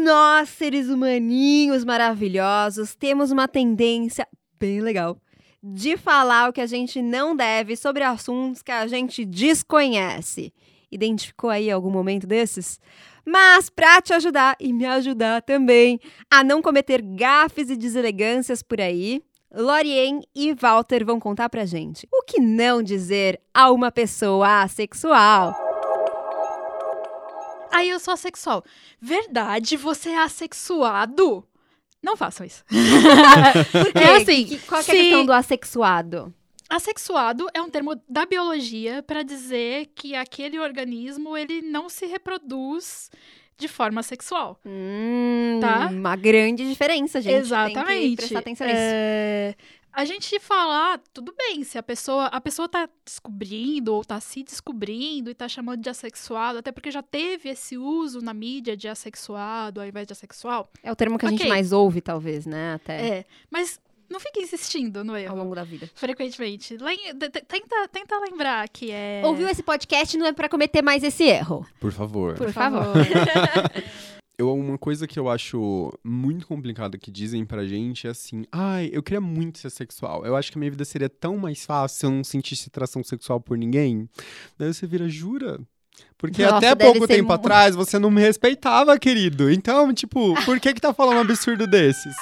Nós, 0.05 0.50
seres 0.50 0.90
humaninhos 0.90 1.82
maravilhosos, 1.82 2.94
temos 2.94 3.30
uma 3.30 3.48
tendência 3.48 4.28
bem 4.61 4.82
legal 4.82 5.16
de 5.62 5.96
falar 5.96 6.50
o 6.50 6.52
que 6.52 6.61
a 6.61 6.66
gente 6.66 7.00
não 7.00 7.34
deve 7.34 7.74
sobre 7.74 8.05
assuntos 8.05 8.61
que 8.61 8.70
a 8.70 8.86
gente 8.86 9.24
desconhece. 9.24 10.52
Identificou 10.92 11.48
aí 11.48 11.70
algum 11.70 11.88
momento 11.88 12.26
desses? 12.26 12.78
Mas 13.24 13.70
para 13.70 14.02
te 14.02 14.12
ajudar 14.12 14.55
e 14.61 14.74
me 14.74 14.84
ajudar 14.84 15.40
também 15.40 15.98
a 16.30 16.44
não 16.44 16.61
cometer 16.61 17.00
gafes 17.00 17.70
e 17.70 17.76
deselegâncias 17.76 18.62
por 18.62 18.82
aí, 18.82 19.22
Lorien 19.55 20.20
e 20.34 20.52
Walter 20.52 21.02
vão 21.02 21.18
contar 21.18 21.48
pra 21.48 21.64
gente 21.64 22.07
o 22.12 22.22
que 22.24 22.42
não 22.42 22.82
dizer 22.82 23.40
a 23.55 23.70
uma 23.70 23.90
pessoa 23.90 24.64
assexual. 24.64 25.63
Aí 27.74 27.88
eu 27.88 28.00
sou 28.00 28.14
assexual. 28.14 28.64
Verdade, 29.00 29.76
você 29.76 30.10
é 30.10 30.18
assexuado? 30.18 31.46
Não 32.02 32.16
façam 32.16 32.46
isso. 32.46 32.64
Porque 33.72 33.98
é 33.98 34.16
assim, 34.16 34.44
que, 34.44 34.58
qual 34.60 34.80
é 34.80 34.82
a 34.82 34.86
questão 34.86 35.26
do 35.26 35.32
assexuado? 35.32 36.34
Assexuado 36.68 37.46
é 37.54 37.60
um 37.62 37.70
termo 37.70 38.00
da 38.08 38.26
biologia 38.26 39.02
para 39.02 39.22
dizer 39.22 39.90
que 39.94 40.14
aquele 40.14 40.58
organismo 40.58 41.36
ele 41.36 41.62
não 41.62 41.88
se 41.88 42.06
reproduz 42.06 43.10
de 43.56 43.68
forma 43.68 44.02
sexual. 44.02 44.58
Hum, 44.66 45.58
tá? 45.60 45.88
Uma 45.88 46.16
grande 46.16 46.68
diferença, 46.68 47.20
gente. 47.20 47.36
Exatamente. 47.36 47.86
Tem 47.86 48.10
que 48.10 48.16
prestar 48.16 48.38
atenção 48.40 48.66
nisso. 48.66 48.78
É 48.80 49.54
a 49.95 50.05
gente 50.05 50.38
falar, 50.40 51.01
tudo 51.12 51.32
bem, 51.36 51.62
se 51.62 51.78
a 51.78 51.82
pessoa, 51.82 52.26
a 52.26 52.40
pessoa 52.40 52.68
tá 52.68 52.88
descobrindo 53.05 53.95
ou 53.95 54.05
tá 54.05 54.20
se 54.20 54.42
descobrindo 54.42 55.30
e 55.30 55.34
tá 55.34 55.49
chamando 55.49 55.80
de 55.80 55.88
assexuado, 55.88 56.59
até 56.59 56.72
porque 56.72 56.90
já 56.90 57.03
teve 57.03 57.49
esse 57.49 57.78
uso 57.78 58.20
na 58.20 58.34
mídia 58.34 58.76
de 58.76 58.88
assexuado 58.88 59.80
ao 59.80 59.86
invés 59.86 60.07
de 60.07 60.12
assexual. 60.12 60.68
É 60.82 60.90
o 60.90 60.97
termo 60.97 61.16
que 61.16 61.24
okay. 61.24 61.36
a 61.36 61.38
gente 61.38 61.49
mais 61.49 61.72
ouve, 61.72 62.01
talvez, 62.01 62.45
né? 62.45 62.74
Até. 62.74 63.07
É, 63.07 63.24
mas 63.51 63.80
não 64.11 64.20
fique 64.20 64.40
insistindo 64.40 65.05
no 65.05 65.16
erro. 65.16 65.32
Ao 65.32 65.36
longo 65.36 65.55
da 65.55 65.64
vida. 65.64 65.88
Frequentemente. 65.95 66.76
Tenta, 67.49 67.88
tenta 67.88 68.18
lembrar 68.18 68.68
que 68.68 68.90
é. 68.90 69.22
Ouviu 69.24 69.49
esse 69.49 69.62
podcast 69.62 70.16
não 70.16 70.26
é 70.26 70.32
para 70.32 70.49
cometer 70.49 70.82
mais 70.82 71.03
esse 71.03 71.24
erro. 71.24 71.66
Por 71.80 71.92
favor. 71.92 72.34
Por, 72.34 72.47
Por 72.47 72.53
favor. 72.53 72.95
eu, 74.39 74.53
uma 74.55 74.76
coisa 74.76 75.07
que 75.07 75.18
eu 75.18 75.28
acho 75.28 75.93
muito 76.03 76.47
complicada 76.47 76.99
que 76.99 77.11
dizem 77.11 77.45
pra 77.45 77.66
gente 77.66 78.07
é 78.07 78.11
assim: 78.11 78.45
ai, 78.51 78.91
eu 78.93 79.03
queria 79.03 79.20
muito 79.20 79.59
ser 79.59 79.70
sexual. 79.70 80.24
Eu 80.24 80.37
acho 80.37 80.51
que 80.51 80.59
a 80.59 80.61
minha 80.61 80.70
vida 80.70 80.85
seria 80.85 81.09
tão 81.09 81.37
mais 81.37 81.64
fácil 81.64 81.99
se 81.99 82.07
eu 82.07 82.11
não 82.11 82.24
sentisse 82.24 82.68
atração 82.68 83.03
sexual 83.03 83.41
por 83.41 83.57
ninguém. 83.57 84.09
Daí 84.59 84.72
você 84.72 84.87
vira, 84.87 85.09
jura? 85.09 85.61
Porque 86.18 86.43
Nossa, 86.43 86.57
até 86.57 86.74
pouco 86.74 87.07
tempo 87.07 87.28
muito... 87.28 87.32
atrás 87.32 87.76
você 87.76 87.99
não 87.99 88.11
me 88.11 88.20
respeitava, 88.20 88.99
querido. 88.99 89.51
Então, 89.51 89.93
tipo, 89.93 90.35
por 90.45 90.59
que 90.59 90.74
que 90.74 90.80
tá 90.80 90.93
falando 90.93 91.18
um 91.18 91.20
absurdo 91.20 91.66
desses? 91.66 92.14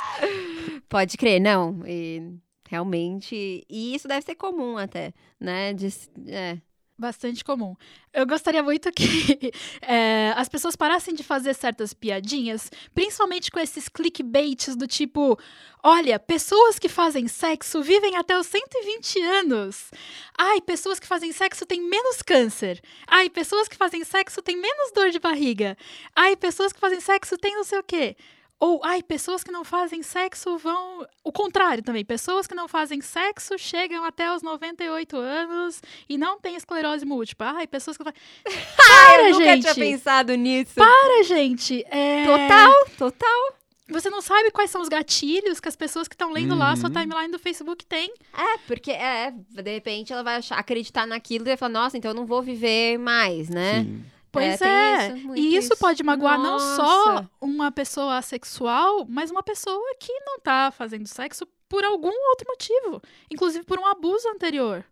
Pode 0.89 1.17
crer, 1.17 1.41
não. 1.41 1.81
E, 1.87 2.35
realmente. 2.69 3.65
E 3.69 3.95
isso 3.95 4.07
deve 4.07 4.23
ser 4.23 4.35
comum 4.35 4.77
até, 4.77 5.15
né? 5.41 5.73
De, 5.73 5.89
é. 6.27 6.59
Bastante 6.99 7.43
comum. 7.43 7.75
Eu 8.13 8.27
gostaria 8.27 8.63
muito 8.63 8.93
que 8.93 9.51
é, 9.81 10.33
as 10.37 10.49
pessoas 10.49 10.77
parassem 10.77 11.15
de 11.15 11.23
fazer 11.23 11.55
certas 11.55 11.95
piadinhas, 11.95 12.71
principalmente 12.95 13.51
com 13.51 13.59
esses 13.59 13.89
clickbaits 13.89 14.77
do 14.77 14.87
tipo: 14.87 15.39
olha, 15.83 16.19
pessoas 16.19 16.79
que 16.79 16.91
fazem 16.91 17.27
sexo 17.29 17.83
vivem 17.83 18.17
até 18.17 18.39
os 18.39 18.47
120 18.47 19.21
anos. 19.23 19.91
Ai, 20.39 20.61
pessoas 20.61 21.01
que 21.01 21.07
fazem 21.07 21.33
sexo 21.33 21.65
têm 21.65 21.81
menos 21.81 22.21
câncer. 22.21 22.81
Ai, 23.07 23.31
pessoas 23.31 23.69
que 23.69 23.77
fazem 23.77 24.05
sexo 24.05 24.43
têm 24.43 24.57
menos 24.57 24.93
dor 24.93 25.11
de 25.11 25.19
barriga. 25.19 25.77
Ai, 26.15 26.37
pessoas 26.37 26.73
que 26.73 26.81
fazem 26.81 27.01
sexo 27.01 27.39
têm 27.39 27.55
não 27.57 27.65
sei 27.65 27.79
o 27.79 27.83
quê. 27.83 28.17
Ou, 28.63 28.81
ai, 28.85 29.03
pessoas 29.03 29.43
que 29.43 29.51
não 29.51 29.65
fazem 29.65 30.05
sexo 30.05 30.57
vão. 30.57 31.05
O 31.25 31.33
contrário 31.33 31.83
também. 31.83 32.05
Pessoas 32.05 32.47
que 32.47 32.55
não 32.55 32.69
fazem 32.69 33.01
sexo 33.01 33.59
chegam 33.59 34.05
até 34.05 34.33
os 34.33 34.41
98 34.41 35.17
anos 35.17 35.83
e 36.09 36.17
não 36.17 36.39
têm 36.39 36.55
esclerose 36.55 37.05
múltipla. 37.05 37.55
Ai, 37.57 37.67
pessoas 37.67 37.97
que. 37.97 38.05
Para, 38.07 39.31
eu 39.31 39.33
nunca 39.33 39.59
tinha 39.59 39.75
pensado 39.75 40.33
nisso. 40.37 40.75
Para, 40.77 41.25
gente. 41.25 41.85
É... 41.91 42.25
Total, 42.25 42.73
total. 42.97 43.55
Você 43.89 44.09
não 44.09 44.23
sabe 44.23 44.53
quais 44.53 44.71
são 44.71 44.81
os 44.81 44.89
gatilhos 44.89 45.59
que 45.59 45.69
as 45.69 45.75
pessoas 45.75 46.07
que 46.07 46.15
estão 46.15 46.31
lendo 46.31 46.53
uhum. 46.53 46.59
lá 46.59 46.71
a 46.71 46.77
sua 46.77 46.89
uhum. 46.89 46.95
timeline 46.95 47.33
do 47.33 47.41
Facebook 47.41 47.85
têm. 47.85 48.15
É, 48.33 48.59
porque 48.59 48.93
é, 48.93 49.33
de 49.33 49.73
repente 49.73 50.13
ela 50.13 50.23
vai 50.23 50.37
achar, 50.37 50.57
acreditar 50.57 51.05
naquilo 51.05 51.45
e 51.45 51.49
vai 51.49 51.57
falar, 51.57 51.73
nossa, 51.73 51.99
então 51.99 52.13
eu 52.13 52.15
não 52.15 52.27
vou 52.27 52.41
viver 52.41 52.97
mais, 52.97 53.49
né? 53.49 53.83
Sim. 53.83 54.05
Pois 54.33 54.61
é. 54.63 54.67
é. 54.67 55.17
Isso, 55.17 55.35
e 55.37 55.57
isso, 55.57 55.73
isso, 55.73 55.77
pode 55.77 56.03
magoar 56.03 56.41
Nossa. 56.41 56.65
não 56.65 56.87
só 56.87 57.31
uma 57.41 57.71
pessoa 57.71 58.21
sexual, 58.23 59.07
mas 59.07 59.31
uma 59.31 59.43
pessoa 59.43 59.95
que 60.01 60.13
não 60.25 60.41
tá 60.41 60.73
fazendo 60.73 61.07
sexo 61.07 61.47
por 61.69 61.85
algum 61.85 62.13
outro 62.31 62.47
motivo. 62.49 63.03
Inclusive 63.31 63.65
por 63.65 63.79
um 63.79 63.87
abuso 63.87 64.27
anterior. 64.29 64.85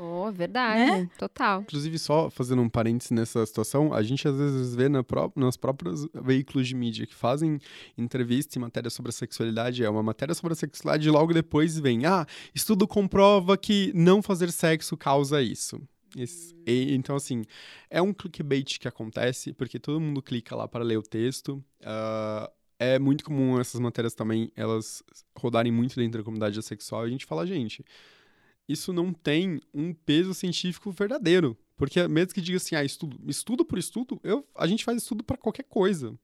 Oh, 0.00 0.30
verdade. 0.30 0.90
Né? 0.90 1.10
Total. 1.18 1.62
Inclusive, 1.62 1.98
só 1.98 2.30
fazendo 2.30 2.62
um 2.62 2.68
parênteses 2.68 3.10
nessa 3.10 3.44
situação, 3.44 3.92
a 3.92 4.00
gente 4.00 4.28
às 4.28 4.36
vezes 4.36 4.74
vê 4.74 4.88
na 4.88 5.02
pró 5.02 5.30
nos 5.34 5.56
próprios 5.56 6.06
veículos 6.14 6.68
de 6.68 6.74
mídia 6.76 7.04
que 7.04 7.14
fazem 7.14 7.58
entrevista 7.96 8.56
e 8.56 8.60
matéria 8.60 8.90
sobre 8.90 9.10
a 9.10 9.12
sexualidade, 9.12 9.84
é 9.84 9.90
uma 9.90 10.02
matéria 10.02 10.36
sobre 10.36 10.52
a 10.52 10.56
sexualidade 10.56 11.08
e 11.08 11.10
logo 11.10 11.34
depois 11.34 11.76
vem, 11.80 12.06
ah, 12.06 12.24
estudo 12.54 12.86
comprova 12.86 13.58
que 13.58 13.90
não 13.92 14.22
fazer 14.22 14.52
sexo 14.52 14.96
causa 14.96 15.42
isso. 15.42 15.80
Esse, 16.16 16.54
e, 16.66 16.94
então, 16.94 17.16
assim, 17.16 17.44
é 17.90 18.00
um 18.00 18.12
clickbait 18.12 18.78
que 18.78 18.88
acontece, 18.88 19.52
porque 19.52 19.78
todo 19.78 20.00
mundo 20.00 20.22
clica 20.22 20.56
lá 20.56 20.66
para 20.66 20.84
ler 20.84 20.98
o 20.98 21.02
texto. 21.02 21.62
Uh, 21.80 22.50
é 22.78 22.98
muito 22.98 23.24
comum 23.24 23.58
essas 23.58 23.80
matérias 23.80 24.14
também, 24.14 24.52
elas 24.54 25.02
rodarem 25.36 25.72
muito 25.72 25.96
dentro 25.96 26.18
da 26.18 26.24
comunidade 26.24 26.62
sexual. 26.62 27.04
E 27.04 27.08
a 27.08 27.10
gente 27.10 27.26
fala, 27.26 27.46
gente, 27.46 27.84
isso 28.68 28.92
não 28.92 29.12
tem 29.12 29.60
um 29.74 29.92
peso 29.92 30.32
científico 30.34 30.90
verdadeiro. 30.90 31.56
Porque 31.76 32.06
mesmo 32.08 32.34
que 32.34 32.40
diga 32.40 32.56
assim, 32.56 32.74
ah, 32.74 32.84
estudo, 32.84 33.18
estudo 33.26 33.64
por 33.64 33.78
estudo, 33.78 34.20
eu, 34.22 34.46
a 34.54 34.66
gente 34.66 34.84
faz 34.84 34.98
estudo 34.98 35.22
para 35.22 35.36
qualquer 35.36 35.64
coisa. 35.64 36.18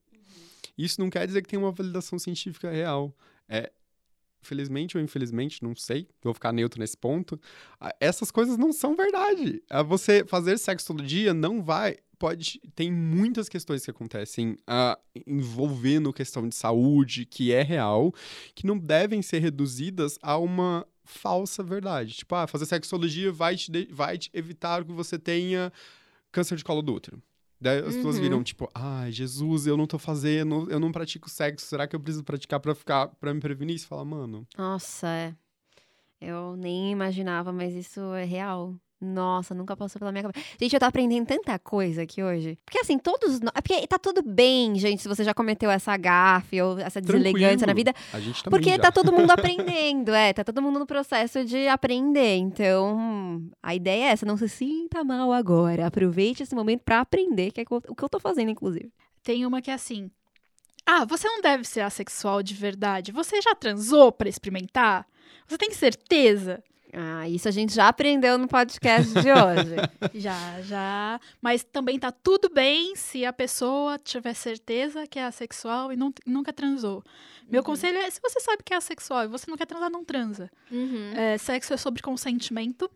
Isso 0.77 1.01
não 1.01 1.09
quer 1.09 1.27
dizer 1.27 1.43
que 1.43 1.49
tem 1.49 1.59
uma 1.59 1.71
validação 1.71 2.19
científica 2.19 2.71
real. 2.71 3.17
É, 3.49 3.73
felizmente 4.45 4.97
ou 4.97 5.03
infelizmente, 5.03 5.63
não 5.63 5.75
sei, 5.75 6.09
vou 6.23 6.35
ficar 6.35 6.53
neutro 6.53 6.81
nesse 6.81 6.97
ponto. 6.97 7.41
Essas 8.01 8.31
coisas 8.31 8.57
não 8.57 8.73
são 8.73 8.95
verdade. 8.95 9.63
Você 9.87 10.25
fazer 10.25 10.59
sexo 10.59 10.87
todo 10.89 11.03
dia 11.03 11.35
não 11.35 11.63
vai. 11.63 11.97
Pode. 12.19 12.61
Tem 12.75 12.93
muitas 12.93 13.49
questões 13.49 13.85
que 13.85 13.91
acontecem 13.91 14.53
uh, 14.53 14.97
envolvendo 15.27 16.13
questão 16.13 16.49
de 16.49 16.55
saúde, 16.55 17.27
que 17.27 17.53
é 17.53 17.63
real, 17.63 18.15
que 18.55 18.67
não 18.67 18.79
devem 18.79 19.21
ser 19.21 19.41
reduzidas 19.41 20.19
a 20.23 20.39
uma 20.39 20.87
falsa 21.05 21.63
verdade. 21.63 22.15
Tipo, 22.15 22.35
ah, 22.35 22.47
fazer 22.47 22.67
sexologia 22.67 23.31
vai 23.31 23.57
te, 23.57 23.89
vai 23.91 24.17
te 24.17 24.31
evitar 24.33 24.85
que 24.85 24.93
você 24.93 25.19
tenha 25.19 25.73
câncer 26.33 26.57
de 26.57 26.65
colo 26.65 26.83
do 26.83 26.95
útero. 26.95 27.23
Daí 27.61 27.79
as 27.79 27.87
uhum. 27.87 27.93
pessoas 27.93 28.19
viram, 28.19 28.43
tipo, 28.43 28.69
ai, 28.75 29.11
Jesus, 29.11 29.67
eu 29.67 29.77
não 29.77 29.87
tô 29.87 29.99
fazendo, 29.99 30.71
eu 30.71 30.79
não 30.79 30.93
pratico 30.93 31.31
sexo, 31.31 31.67
será 31.67 31.87
que 31.87 31.97
eu 31.97 32.01
preciso 32.01 32.25
praticar 32.25 32.61
pra 32.61 32.75
ficar, 32.75 33.09
para 33.09 33.33
me 33.33 33.41
prevenir? 33.41 33.79
Você 33.79 33.87
fala, 33.87 34.05
mano. 34.05 34.47
Nossa, 34.57 35.09
é. 35.09 35.35
Eu 36.21 36.57
nem 36.57 36.91
imaginava, 36.91 37.53
mas 37.53 37.75
isso 37.75 38.01
é 38.15 38.25
real. 38.25 38.75
Nossa, 39.01 39.55
nunca 39.55 39.77
passou 39.77 39.99
pela 39.99 40.11
minha 40.11 40.23
cabeça. 40.23 40.47
Gente, 40.59 40.73
eu 40.73 40.81
tô 40.81 40.87
aprendendo 40.87 41.27
tanta 41.27 41.59
coisa 41.59 42.03
aqui 42.03 42.23
hoje. 42.23 42.59
Porque 42.65 42.79
assim, 42.79 42.99
todos. 42.99 43.41
É 43.55 43.61
porque 43.61 43.87
tá 43.87 43.99
tudo 43.99 44.23
bem, 44.23 44.77
gente, 44.77 45.03
se 45.03 45.09
você 45.09 45.23
já 45.23 45.35
cometeu 45.35 45.71
essa 45.71 45.97
gafe 45.97 46.61
ou 46.63 46.79
essa 46.79 47.01
deselegância 47.01 47.67
na 47.67 47.75
vida. 47.75 47.93
A 48.13 48.21
gente 48.21 48.43
porque 48.45 48.71
já. 48.71 48.79
tá 48.79 48.93
todo 48.93 49.13
mundo 49.13 49.31
aprendendo, 49.33 50.15
é. 50.15 50.33
Tá 50.33 50.43
todo 50.43 50.63
mundo 50.63 50.79
no 50.79 50.87
processo 50.87 51.45
de 51.45 51.69
aprender. 51.69 52.37
Então, 52.37 53.43
a 53.63 53.75
ideia 53.75 54.05
é 54.05 54.09
essa. 54.09 54.25
Não 54.25 54.37
se 54.37 54.49
sinta 54.49 55.05
mal 55.05 55.33
agora. 55.33 55.87
Aproveite 55.87 56.43
esse 56.43 56.55
momento 56.55 56.83
para 56.83 57.01
aprender, 57.01 57.51
que 57.51 57.61
é 57.61 57.65
o 57.69 57.95
que 57.95 58.05
eu 58.05 58.09
tô 58.09 58.19
fazendo, 58.19 58.51
inclusive. 58.51 58.91
Tem 59.23 59.45
uma 59.45 59.61
que 59.61 59.71
é 59.71 59.75
assim. 59.75 60.11
Ah, 60.87 61.05
você 61.05 61.27
não 61.27 61.41
deve 61.41 61.65
ser 61.65 61.81
assexual 61.81 62.43
de 62.43 62.55
verdade. 62.55 63.11
Você 63.13 63.41
já 63.41 63.55
transou 63.55 64.13
para 64.13 64.29
experimentar? 64.29 65.07
Você 65.47 65.59
tem 65.59 65.73
certeza? 65.73 66.63
Ah, 66.97 67.29
isso 67.29 67.49
a 67.49 67.51
gente 67.51 67.75
já 67.75 67.89
aprendeu 67.89 68.39
no 68.39 68.47
podcast 68.47 69.13
de 69.13 69.31
hoje. 69.31 69.77
já, 70.15 70.63
já. 70.63 71.21
Mas 71.41 71.65
também 71.65 71.99
tá 71.99 72.13
tudo 72.13 72.49
bem 72.49 72.95
se 72.95 73.25
a 73.25 73.33
pessoa 73.33 73.99
tiver 73.99 74.35
certeza 74.35 75.07
que 75.07 75.19
é 75.19 75.25
assexual 75.25 75.93
e 75.93 75.97
não, 75.97 76.13
nunca 76.27 76.53
transou. 76.53 77.03
Meu 77.49 77.61
uhum. 77.61 77.67
conselho 77.67 77.99
é: 77.99 78.11
se 78.11 78.21
você 78.21 78.41
sabe 78.41 78.63
que 78.63 78.73
é 78.73 78.77
assexual 78.77 79.25
e 79.25 79.29
você 79.29 79.51
não 79.51 79.57
quer 79.57 79.67
transar, 79.67 79.91
não 79.91 80.05
transa. 80.05 80.51
Uhum. 80.71 81.13
É, 81.15 81.37
sexo 81.39 81.75
é 81.75 81.77
sobre 81.77 82.03
consentimento. 82.03 82.91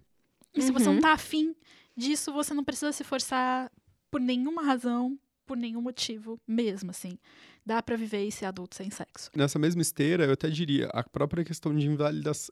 E 0.55 0.61
uhum. 0.61 0.67
se 0.67 0.73
você 0.73 0.87
não 0.87 0.95
uhum. 0.95 1.01
tá 1.01 1.13
afim 1.13 1.55
disso, 1.97 2.33
você 2.33 2.55
não 2.55 2.65
precisa 2.65 2.93
se 2.93 3.05
forçar 3.05 3.71
por 4.11 4.21
nenhuma 4.21 4.63
razão, 4.63 5.19
por 5.45 5.57
nenhum 5.57 5.83
motivo 5.83 6.41
mesmo, 6.47 6.91
assim 6.91 7.19
dá 7.69 7.83
para 7.83 7.97
viver 7.97 8.25
e 8.25 8.33
ser 8.33 8.47
adulto 8.47 8.75
sem 8.75 8.89
sexo. 8.89 9.31
Nessa 9.37 9.59
mesma 9.59 9.83
esteira, 9.83 10.25
eu 10.25 10.33
até 10.33 10.49
diria, 10.49 10.87
a 10.87 11.05
própria 11.05 11.45
questão 11.45 11.77
de 11.77 11.87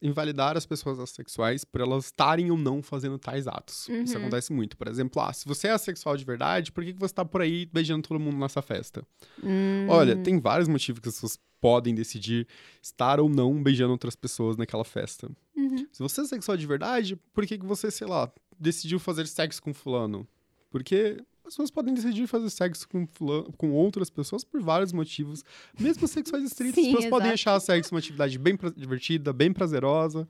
invalidar 0.03 0.59
as 0.59 0.67
pessoas 0.67 0.99
assexuais 0.99 1.65
por 1.65 1.81
elas 1.81 2.05
estarem 2.05 2.51
ou 2.51 2.59
não 2.59 2.83
fazendo 2.83 3.19
tais 3.19 3.47
atos. 3.47 3.89
Uhum. 3.89 4.03
Isso 4.03 4.19
acontece 4.19 4.53
muito. 4.53 4.77
Por 4.77 4.87
exemplo, 4.89 5.23
ah, 5.23 5.33
se 5.33 5.47
você 5.47 5.69
é 5.69 5.71
assexual 5.71 6.19
de 6.19 6.25
verdade, 6.25 6.71
por 6.71 6.85
que, 6.85 6.93
você 6.93 7.15
tá 7.15 7.25
por 7.25 7.41
aí 7.41 7.65
beijando 7.73 8.07
todo 8.07 8.21
mundo 8.21 8.37
nessa 8.37 8.61
festa? 8.61 9.03
Uhum. 9.43 9.87
Olha, 9.89 10.15
tem 10.17 10.39
vários 10.39 10.69
motivos 10.69 11.01
que 11.01 11.09
as 11.09 11.15
pessoas 11.15 11.41
podem 11.63 11.95
decidir 11.95 12.47
estar 12.83 13.19
ou 13.19 13.27
não 13.27 13.63
beijando 13.63 13.93
outras 13.93 14.15
pessoas 14.15 14.59
naquela 14.59 14.85
festa. 14.85 15.31
Uhum. 15.57 15.87
Se 15.91 16.03
você 16.03 16.21
é 16.21 16.25
sexual 16.27 16.59
de 16.59 16.67
verdade, 16.67 17.17
por 17.33 17.47
que, 17.47 17.57
você, 17.57 17.91
sei 17.91 18.07
lá, 18.07 18.31
decidiu 18.61 18.99
fazer 18.99 19.27
sexo 19.27 19.63
com 19.63 19.73
fulano? 19.73 20.29
Porque 20.71 21.25
pessoas 21.47 21.71
podem 21.71 21.95
decidir 21.95 22.27
fazer 22.27 22.51
sexo 22.51 22.89
com, 22.89 23.07
com 23.57 23.73
outras 23.73 24.11
pessoas 24.11 24.45
por 24.45 24.61
vários 24.61 24.93
motivos. 24.93 25.45
Mesmo 25.79 26.07
sexuais 26.07 26.45
estritos, 26.51 26.75
Sim, 26.75 26.81
as 26.81 26.87
pessoas 26.87 27.05
exato. 27.05 27.11
podem 27.11 27.33
achar 27.33 27.59
sexo 27.61 27.95
uma 27.95 27.99
atividade 27.99 28.39
bem 28.39 28.59
divertida, 28.77 29.33
bem 29.33 29.53
prazerosa. 29.53 30.29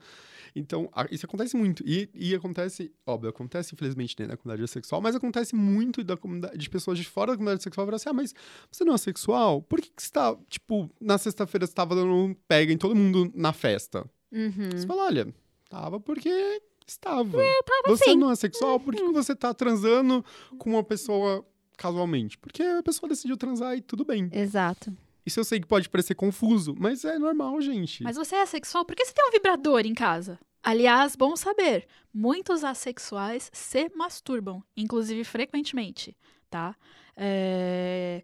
Então, 0.55 0.89
isso 1.11 1.27
acontece 1.27 1.55
muito. 1.55 1.85
E, 1.87 2.09
e 2.15 2.35
acontece, 2.35 2.91
óbvio, 3.07 3.29
acontece 3.29 3.75
infelizmente 3.75 4.17
né, 4.19 4.27
na 4.27 4.37
comunidade 4.39 4.71
sexual, 4.71 5.03
mas 5.03 5.15
acontece 5.15 5.55
muito 5.55 6.03
da 6.03 6.17
comunidade, 6.17 6.57
de 6.57 6.71
pessoas 6.71 6.99
de 6.99 7.05
fora 7.05 7.33
da 7.33 7.37
comunidade 7.37 7.63
sexual 7.63 7.87
falar 7.87 7.97
assim: 7.97 8.09
ah, 8.09 8.15
mas 8.15 8.35
você 8.71 8.83
não 8.83 8.95
é 8.95 8.99
sexual? 8.99 9.61
Por 9.61 9.83
que, 9.83 9.91
que 9.91 10.03
você 10.03 10.11
tá, 10.11 10.35
tipo, 10.49 10.91
na 10.99 11.19
sexta-feira 11.19 11.67
você 11.67 11.75
tava 11.75 11.95
dando 11.95 12.13
um 12.13 12.35
pega 12.49 12.73
em 12.73 12.79
todo 12.79 12.95
mundo 12.95 13.31
na 13.35 13.53
festa? 13.53 14.09
Uhum. 14.33 14.71
Você 14.73 14.87
fala: 14.87 15.05
olha, 15.05 15.35
tava 15.69 16.01
porque 16.01 16.63
Estava. 16.87 17.43
É, 17.43 17.63
tava 17.63 17.97
você 17.97 18.05
sim. 18.05 18.17
não 18.17 18.31
é 18.31 18.37
sexual? 18.37 18.79
Por 18.79 18.95
que, 18.95 19.03
que 19.03 19.13
você 19.13 19.35
tá 19.35 19.53
transando 19.53 20.25
com 20.59 20.71
uma 20.71 20.85
pessoa 20.85 21.45
casualmente? 21.77 22.39
Porque 22.39 22.63
a 22.63 22.83
pessoa 22.83 23.09
decidiu 23.09 23.37
transar 23.37 23.77
e 23.77 23.81
tudo 23.81 24.05
bem. 24.05 24.31
Exato. 24.33 24.97
Isso 25.25 25.41
eu 25.41 25.45
sei 25.45 25.59
que 25.59 25.67
pode 25.67 25.89
parecer 25.91 26.15
confuso, 26.15 26.75
mas 26.79 27.05
é 27.05 27.19
normal, 27.19 27.61
gente. 27.61 28.05
Mas 28.05 28.17
você 28.17 28.37
é 28.37 28.47
sexual? 28.47 28.85
Por 28.85 28.95
que 28.95 29.05
você 29.05 29.13
tem 29.13 29.27
um 29.27 29.33
vibrador 29.33 29.85
em 29.85 29.93
casa? 29.93 30.39
Aliás, 30.63 31.17
bom 31.17 31.35
saber, 31.37 31.87
muitos 32.15 32.63
assexuais 32.63 33.51
se 33.53 33.91
masturbam, 33.95 34.63
inclusive 34.77 35.25
frequentemente, 35.25 36.17
tá? 36.49 36.77
É... 37.17 38.23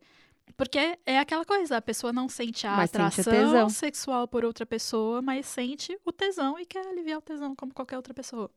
Porque 0.57 0.99
é 1.07 1.19
aquela 1.19 1.45
coisa, 1.45 1.77
a 1.77 1.83
pessoa 1.83 2.13
não 2.13 2.29
sente 2.29 2.67
a 2.67 2.77
mas 2.77 2.91
atração 2.91 3.23
sente 3.23 3.73
sexual 3.73 4.29
por 4.29 4.45
outra 4.45 4.67
pessoa, 4.67 5.23
mas 5.23 5.47
sente 5.47 5.99
o 6.05 6.13
tesão 6.13 6.59
e 6.59 6.67
quer 6.67 6.87
aliviar 6.87 7.19
o 7.19 7.23
tesão 7.23 7.55
como 7.55 7.73
qualquer 7.73 7.97
outra 7.97 8.15
pessoa. 8.15 8.51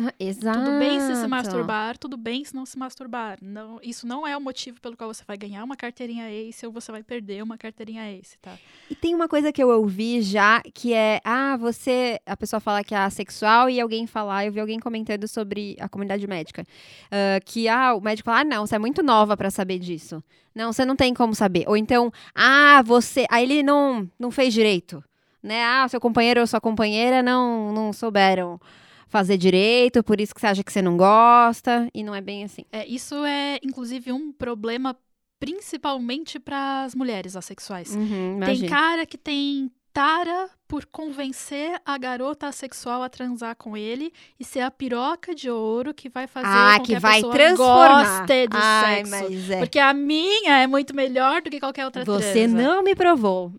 Ah, 0.00 0.14
exato. 0.20 0.60
Tudo 0.60 0.78
bem 0.78 1.00
se 1.00 1.16
se 1.16 1.26
masturbar, 1.26 1.98
tudo 1.98 2.16
bem 2.16 2.44
se 2.44 2.54
não 2.54 2.64
se 2.64 2.78
masturbar. 2.78 3.36
Não, 3.42 3.80
isso 3.82 4.06
não 4.06 4.24
é 4.24 4.36
o 4.36 4.40
motivo 4.40 4.80
pelo 4.80 4.96
qual 4.96 5.12
você 5.12 5.24
vai 5.26 5.36
ganhar 5.36 5.64
uma 5.64 5.76
carteirinha 5.76 6.30
Ace 6.30 6.64
ou 6.64 6.70
você 6.70 6.92
vai 6.92 7.02
perder 7.02 7.42
uma 7.42 7.58
carteirinha 7.58 8.08
Ace, 8.12 8.38
tá? 8.38 8.56
E 8.88 8.94
tem 8.94 9.12
uma 9.12 9.26
coisa 9.26 9.52
que 9.52 9.60
eu 9.60 9.68
ouvi 9.68 10.22
já, 10.22 10.62
que 10.72 10.94
é, 10.94 11.20
ah, 11.24 11.56
você, 11.56 12.20
a 12.24 12.36
pessoa 12.36 12.60
fala 12.60 12.84
que 12.84 12.94
é 12.94 12.98
assexual 12.98 13.68
e 13.68 13.80
alguém 13.80 14.06
falar, 14.06 14.46
eu 14.46 14.52
vi 14.52 14.60
alguém 14.60 14.78
comentando 14.78 15.26
sobre 15.26 15.76
a 15.80 15.88
comunidade 15.88 16.24
médica, 16.28 16.62
uh, 16.62 17.44
que, 17.44 17.66
ah, 17.68 17.92
o 17.94 18.00
médico 18.00 18.26
fala, 18.26 18.42
ah, 18.42 18.44
não, 18.44 18.66
você 18.68 18.76
é 18.76 18.78
muito 18.78 19.02
nova 19.02 19.36
para 19.36 19.50
saber 19.50 19.80
disso. 19.80 20.22
Não, 20.54 20.72
você 20.72 20.84
não 20.84 20.94
tem 20.94 21.12
como 21.12 21.34
saber. 21.34 21.64
Ou 21.66 21.76
então, 21.76 22.12
ah, 22.32 22.82
você, 22.84 23.26
aí 23.28 23.42
ele 23.42 23.64
não, 23.64 24.08
não 24.16 24.30
fez 24.30 24.54
direito, 24.54 25.02
né? 25.42 25.64
Ah, 25.64 25.88
seu 25.88 26.00
companheiro 26.00 26.40
ou 26.40 26.46
sua 26.46 26.60
companheira 26.60 27.20
não, 27.20 27.72
não 27.72 27.92
souberam 27.92 28.60
fazer 29.08 29.36
direito, 29.36 30.02
por 30.02 30.20
isso 30.20 30.34
que 30.34 30.40
você 30.40 30.46
acha 30.46 30.62
que 30.62 30.72
você 30.72 30.82
não 30.82 30.96
gosta, 30.96 31.88
e 31.94 32.04
não 32.04 32.14
é 32.14 32.20
bem 32.20 32.44
assim. 32.44 32.64
É, 32.70 32.86
isso 32.86 33.24
é, 33.24 33.58
inclusive, 33.62 34.12
um 34.12 34.30
problema 34.32 34.96
principalmente 35.40 36.38
para 36.38 36.84
as 36.84 36.94
mulheres 36.94 37.36
assexuais. 37.36 37.94
Uhum, 37.94 38.40
tem 38.44 38.66
cara 38.66 39.06
que 39.06 39.16
tem 39.16 39.70
tara 39.92 40.48
por 40.66 40.84
convencer 40.86 41.80
a 41.84 41.96
garota 41.96 42.46
assexual 42.46 43.02
a 43.02 43.08
transar 43.08 43.56
com 43.56 43.76
ele 43.76 44.12
e 44.38 44.44
ser 44.44 44.60
a 44.60 44.70
piroca 44.70 45.34
de 45.34 45.50
ouro 45.50 45.94
que 45.94 46.08
vai 46.08 46.26
fazer 46.26 46.46
ah, 46.48 46.74
com 46.76 46.84
que, 46.84 46.92
que 46.92 46.96
a 46.96 47.00
vai 47.00 47.14
pessoa 47.14 47.34
transformar. 47.34 48.18
goste 48.20 48.46
do 48.46 48.56
Ai, 48.56 49.04
sexo. 49.04 49.52
É. 49.52 49.58
Porque 49.58 49.78
a 49.78 49.94
minha 49.94 50.58
é 50.58 50.66
muito 50.66 50.94
melhor 50.94 51.42
do 51.42 51.50
que 51.50 51.58
qualquer 51.58 51.84
outra 51.84 52.04
Você 52.04 52.46
transa. 52.46 52.56
não 52.56 52.82
me 52.82 52.94
provou. 52.94 53.52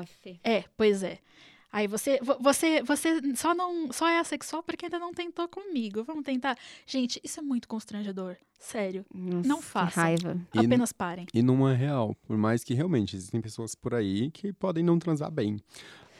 Aff. 0.00 0.40
É, 0.44 0.64
pois 0.76 1.02
é. 1.02 1.18
Aí 1.76 1.86
você, 1.86 2.18
você, 2.40 2.82
você 2.82 3.20
só 3.34 3.54
não, 3.54 3.92
só 3.92 4.08
é 4.08 4.18
assexual 4.18 4.62
porque 4.62 4.86
ainda 4.86 4.98
não 4.98 5.12
tentou 5.12 5.46
comigo. 5.46 6.02
Vamos 6.04 6.24
tentar. 6.24 6.56
Gente, 6.86 7.20
isso 7.22 7.38
é 7.38 7.42
muito 7.42 7.68
constrangedor. 7.68 8.34
Sério. 8.58 9.04
Nossa, 9.14 9.46
não 9.46 9.60
façam. 9.60 10.02
raiva. 10.02 10.40
Apenas 10.56 10.90
parem. 10.90 11.26
E 11.34 11.42
não 11.42 11.68
é 11.68 11.74
real. 11.74 12.16
Por 12.26 12.38
mais 12.38 12.64
que 12.64 12.72
realmente 12.72 13.14
existem 13.14 13.42
pessoas 13.42 13.74
por 13.74 13.92
aí 13.92 14.30
que 14.30 14.54
podem 14.54 14.82
não 14.82 14.98
transar 14.98 15.30
bem. 15.30 15.60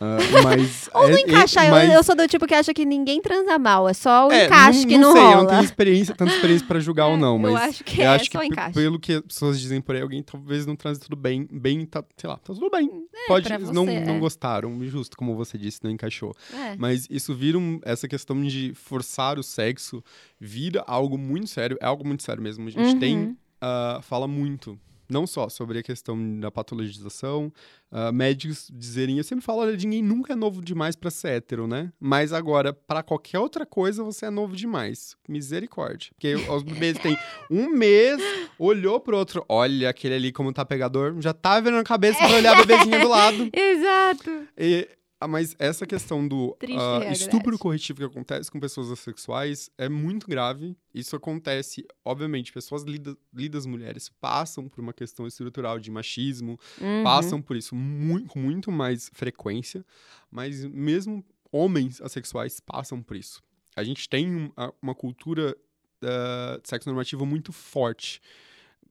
Uh, 0.01 0.43
mas 0.45 0.91
Ou 0.95 1.09
não 1.09 1.17
é, 1.17 1.21
encaixa. 1.21 1.65
É, 1.65 1.71
mas... 1.71 1.89
eu, 1.89 1.97
eu, 1.97 2.03
sou 2.03 2.15
do 2.15 2.29
tipo 2.29 2.47
que 2.47 2.55
acha 2.55 2.73
que 2.75 2.85
ninguém 2.85 3.21
transa 3.21 3.59
mal. 3.59 3.89
É 3.89 3.95
só 3.95 4.29
o 4.29 4.33
é, 4.33 4.47
encaixe 4.47 4.81
não, 4.81 4.89
que 4.89 4.99
não 4.99 5.09
não 5.09 5.13
sei, 5.13 5.23
rola. 5.23 5.35
Eu 5.35 5.43
não 5.43 5.51
tenho 5.51 5.65
experiência, 5.65 6.15
tanta 6.15 6.33
experiência 6.33 6.67
pra 6.67 6.81
julgar 6.81 7.07
ou 7.07 7.17
não. 7.17 7.39
Mas 7.39 7.51
eu 7.51 7.57
acho 7.57 7.85
que 7.85 8.01
eu 8.01 8.05
é 8.05 8.09
acho 8.09 8.31
que 8.31 8.45
encaixe. 8.45 8.75
Pelo 8.75 8.99
que 8.99 9.13
as 9.15 9.21
pessoas 9.23 9.61
dizem 9.61 9.81
por 9.81 9.95
aí, 9.95 10.03
alguém 10.03 10.23
talvez 10.23 10.67
não 10.67 10.77
transe 10.77 11.01
tudo 11.01 11.17
bem. 11.17 11.49
Bem, 11.51 11.87
tá, 11.87 12.05
sei 12.17 12.29
lá, 12.29 12.37
tá 12.37 12.53
tudo 12.53 12.71
bem. 12.71 12.91
É, 13.15 13.27
Pode, 13.29 13.49
você, 13.49 13.73
não, 13.73 13.89
é. 13.89 14.05
não 14.05 14.19
gostaram, 14.19 14.79
justo 14.87 15.17
como 15.17 15.35
você 15.35 15.57
disse, 15.57 15.81
não 15.83 15.91
encaixou. 15.91 16.35
É. 16.53 16.77
Mas 16.77 17.07
isso 17.11 17.35
vira 17.35 17.59
um, 17.59 17.81
essa 17.85 18.07
questão 18.07 18.41
de 18.43 18.73
forçar 18.75 19.39
o 19.39 19.43
sexo, 19.43 20.03
vira 20.39 20.85
algo 20.87 21.17
muito 21.17 21.49
sério. 21.49 21.79
É 21.81 21.87
algo 21.87 22.07
muito 22.07 22.23
sério 22.23 22.43
mesmo. 22.43 22.67
A 22.69 22.71
gente 22.71 22.95
uhum. 22.95 22.99
tem, 22.99 23.37
uh, 23.63 24.03
fala 24.03 24.29
muito 24.29 24.79
não 25.09 25.27
só 25.27 25.49
sobre 25.49 25.79
a 25.79 25.83
questão 25.83 26.39
da 26.41 26.51
patologização, 26.51 27.53
uh, 27.91 28.13
médicos 28.13 28.71
dizerem, 28.73 29.19
eu 29.19 29.25
sempre 29.25 29.45
falo, 29.45 29.61
olha, 29.61 29.77
ninguém 29.77 30.03
nunca 30.03 30.33
é 30.33 30.37
novo 30.37 30.63
demais 30.63 30.97
para 30.97 31.11
ser 31.11 31.29
hétero, 31.29 31.67
né? 31.67 31.93
Mas 31.99 32.33
agora, 32.33 32.73
para 32.73 33.03
qualquer 33.03 33.39
outra 33.39 33.65
coisa, 33.65 34.03
você 34.03 34.27
é 34.27 34.31
novo 34.31 34.57
demais. 34.57 35.17
Misericórdia. 35.29 36.11
Porque 36.15 36.35
os 36.35 36.63
bebês 36.63 36.99
têm 36.99 37.17
um 37.51 37.69
mês, 37.71 38.21
olhou 38.59 39.01
pro 39.01 39.17
outro, 39.17 39.45
olha 39.49 39.91
aquele 39.91 40.15
ali 40.15 40.33
como 40.33 40.53
tá 40.53 40.65
pegador, 40.65 41.21
já 41.21 41.33
tá 41.33 41.61
vendo 41.61 41.79
a 41.79 41.85
cabeça 41.85 42.19
pra 42.19 42.37
olhar 42.37 42.57
a 42.57 42.65
bebezinha 42.65 43.01
do 43.01 43.09
lado. 43.09 43.51
Exato. 43.55 44.31
E 44.57 44.89
Ah, 45.19 45.27
mas 45.27 45.57
essa 45.59 45.87
questão 45.87 46.27
do 46.29 46.55
realidade. 46.61 47.13
estupro 47.13 47.59
corretivo 47.59 48.01
que 48.01 48.05
acontece 48.05 48.51
com 48.51 48.61
pessoas 48.61 48.91
assexuais 48.91 49.71
é 49.79 49.89
muito 49.89 50.27
grave. 50.27 50.77
Isso 50.95 51.17
acontece, 51.17 51.87
obviamente, 52.05 52.53
pessoas 52.53 52.83
lida- 52.83 53.17
lidas 53.33 53.65
mulheres 53.65 54.11
passam 54.21 54.69
por 54.69 54.81
uma 54.83 54.93
questão 54.93 55.27
estrutural 55.27 55.79
de 55.79 55.91
machismo, 55.91 56.61
Uhum. 56.79 57.03
passam 57.03 57.41
por 57.41 57.57
isso 57.57 57.75
mu- 57.75 58.27
com 58.27 58.39
muito 58.39 58.71
mais 58.71 59.11
frequência, 59.15 59.83
mas 60.31 60.65
mesmo 60.67 61.25
homens 61.51 61.99
assexuais 62.03 62.61
passam 62.61 63.03
por 63.03 63.17
isso. 63.17 63.43
A 63.75 63.83
gente 63.83 64.07
tem 64.09 64.27
um- 64.31 64.53
uma 64.83 64.95
cultura 64.95 65.57
ah, 66.03 66.59
de 66.63 66.69
sexo 66.69 66.91
normativo 66.91 67.25
muito 67.25 67.53
forte. 67.55 68.21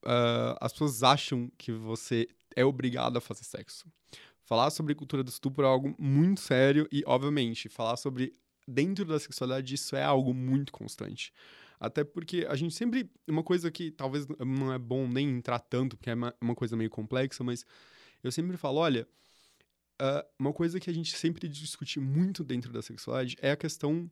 Ah, 0.04 0.58
as 0.60 0.72
pessoas 0.72 1.04
acham 1.04 1.52
que 1.56 1.72
você 1.72 2.28
é 2.56 2.66
obrigado 2.66 3.16
a 3.18 3.22
fazer 3.22 3.44
sexo. 3.44 3.86
Falar 4.46 4.70
sobre 4.70 4.94
cultura 4.94 5.24
do 5.24 5.30
estupro 5.30 5.66
é 5.66 5.68
algo 5.68 5.96
muito 6.00 6.40
sério 6.40 6.88
e, 6.92 7.04
obviamente, 7.06 7.68
falar 7.68 7.98
sobre 7.98 8.36
dentro 8.68 9.04
da 9.04 9.20
sexualidade 9.20 9.74
isso 9.74 9.96
é 9.96 10.04
algo 10.04 10.34
muito 10.34 10.72
constante. 10.72 11.34
Até 11.80 12.04
porque 12.04 12.46
a 12.48 12.56
gente 12.56 12.74
sempre. 12.74 13.10
Uma 13.28 13.44
coisa 13.44 13.70
que 13.70 13.92
talvez 13.92 14.28
não 14.40 14.72
é 14.72 14.78
bom 14.78 15.08
nem 15.08 15.30
entrar 15.30 15.60
tanto, 15.60 15.98
porque 15.98 16.10
é 16.10 16.14
uma, 16.14 16.34
uma 16.40 16.56
coisa 16.56 16.78
meio 16.78 16.90
complexa, 16.90 17.44
mas 17.44 17.66
eu 18.24 18.32
sempre 18.32 18.56
falo: 18.56 18.80
olha, 18.80 19.08
ah, 20.00 20.26
uma 20.40 20.54
coisa 20.54 20.80
que 20.80 20.90
a 20.90 20.94
gente 20.94 21.16
sempre 21.18 21.48
discute 21.48 22.00
muito 22.00 22.44
dentro 22.44 22.72
da 22.72 22.82
sexualidade 22.82 23.38
é 23.42 23.52
a 23.52 23.58
questão 23.58 24.10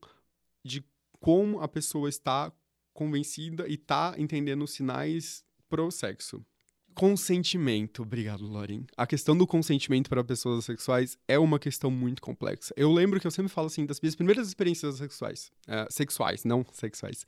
de 0.63 0.83
como 1.19 1.61
a 1.61 1.67
pessoa 1.67 2.09
está 2.09 2.51
convencida 2.93 3.67
e 3.67 3.75
está 3.75 4.13
entendendo 4.17 4.63
os 4.63 4.71
sinais 4.71 5.45
pro 5.69 5.89
sexo. 5.89 6.45
Consentimento, 6.95 8.03
obrigado, 8.03 8.47
Lauren. 8.47 8.83
A 8.95 9.07
questão 9.07 9.35
do 9.35 9.47
consentimento 9.47 10.09
para 10.09 10.23
pessoas 10.23 10.65
sexuais 10.65 11.17
é 11.27 11.37
uma 11.39 11.59
questão 11.59 11.89
muito 11.89 12.21
complexa. 12.21 12.73
Eu 12.77 12.91
lembro 12.91 13.19
que 13.19 13.27
eu 13.27 13.31
sempre 13.31 13.51
falo 13.51 13.67
assim 13.67 13.85
das 13.85 13.99
minhas 13.99 14.15
primeiras 14.15 14.47
experiências 14.47 14.95
sexuais, 14.95 15.51
eh, 15.67 15.87
sexuais, 15.89 16.43
não 16.43 16.65
sexuais. 16.71 17.25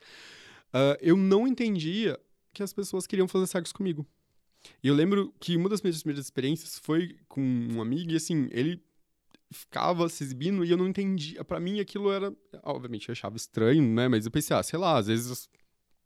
Ah, 0.77 0.97
eu 1.01 1.15
não 1.15 1.47
entendia 1.47 2.19
que 2.53 2.61
as 2.61 2.73
pessoas 2.73 3.07
queriam 3.07 3.29
fazer 3.29 3.47
sexo 3.47 3.73
comigo. 3.73 4.05
E 4.83 4.87
eu 4.89 4.93
lembro 4.95 5.33
que 5.39 5.55
uma 5.55 5.69
das 5.69 5.81
minhas 5.81 5.99
primeiras 5.99 6.25
experiências 6.25 6.77
foi 6.79 7.17
com 7.29 7.41
um 7.41 7.81
amigo 7.81 8.11
e 8.11 8.15
assim, 8.17 8.49
ele 8.51 8.83
ficava 9.49 10.09
se 10.09 10.23
exibindo 10.23 10.65
e 10.65 10.71
eu 10.71 10.75
não 10.75 10.87
entendia. 10.87 11.45
Pra 11.45 11.61
mim 11.61 11.79
aquilo 11.79 12.11
era, 12.11 12.35
obviamente 12.63 13.07
eu 13.07 13.13
achava 13.13 13.37
estranho, 13.37 13.83
né? 13.83 14.09
Mas 14.09 14.25
eu 14.25 14.31
pensei, 14.31 14.55
ah, 14.55 14.63
sei 14.63 14.77
lá, 14.77 14.97
às 14.97 15.07
vezes 15.07 15.49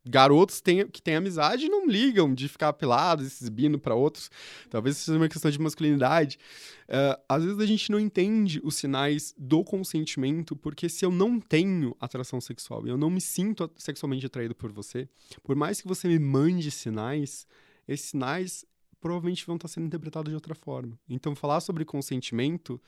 garotos 0.09 0.61
que 0.91 1.01
têm 1.01 1.15
amizade 1.15 1.69
não 1.69 1.87
ligam 1.87 2.33
de 2.33 2.47
ficar 2.47 2.73
pelados 2.73 3.31
se 3.31 3.43
exibindo 3.43 3.77
pra 3.77 3.93
outros. 3.93 4.29
Talvez 4.69 4.97
seja 4.97 5.17
uma 5.17 5.29
questão 5.29 5.51
de 5.51 5.59
masculinidade. 5.59 6.39
Eh, 6.87 7.19
às 7.29 7.43
vezes 7.43 7.59
a 7.59 7.65
gente 7.65 7.91
não 7.91 7.99
entende 7.99 8.59
os 8.63 8.75
sinais 8.75 9.33
do 9.37 9.63
consentimento, 9.63 10.55
porque 10.55 10.89
se 10.89 11.05
eu 11.05 11.11
não 11.11 11.39
tenho 11.39 11.95
atração 11.99 12.41
sexual 12.41 12.87
e 12.87 12.89
eu 12.89 12.97
não 12.97 13.09
me 13.09 13.21
sinto 13.21 13.69
sexualmente 13.77 14.25
atraído 14.25 14.55
por 14.55 14.71
você, 14.71 15.07
por 15.43 15.55
mais 15.55 15.79
que 15.79 15.87
você 15.87 16.07
me 16.07 16.17
mande 16.17 16.71
sinais, 16.71 17.45
esses 17.87 18.09
sinais 18.09 18.65
provavelmente 18.99 19.45
vão 19.45 19.55
estar 19.55 19.67
sendo 19.67 19.85
interpretados 19.85 20.29
de 20.29 20.35
outra 20.35 20.55
forma. 20.55 20.99
Então, 21.07 21.35
falar 21.35 21.61
sobre 21.61 21.85
consentimento 21.85 22.81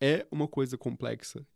é 0.00 0.26
uma 0.30 0.48
coisa 0.48 0.76
complexa 0.76 1.46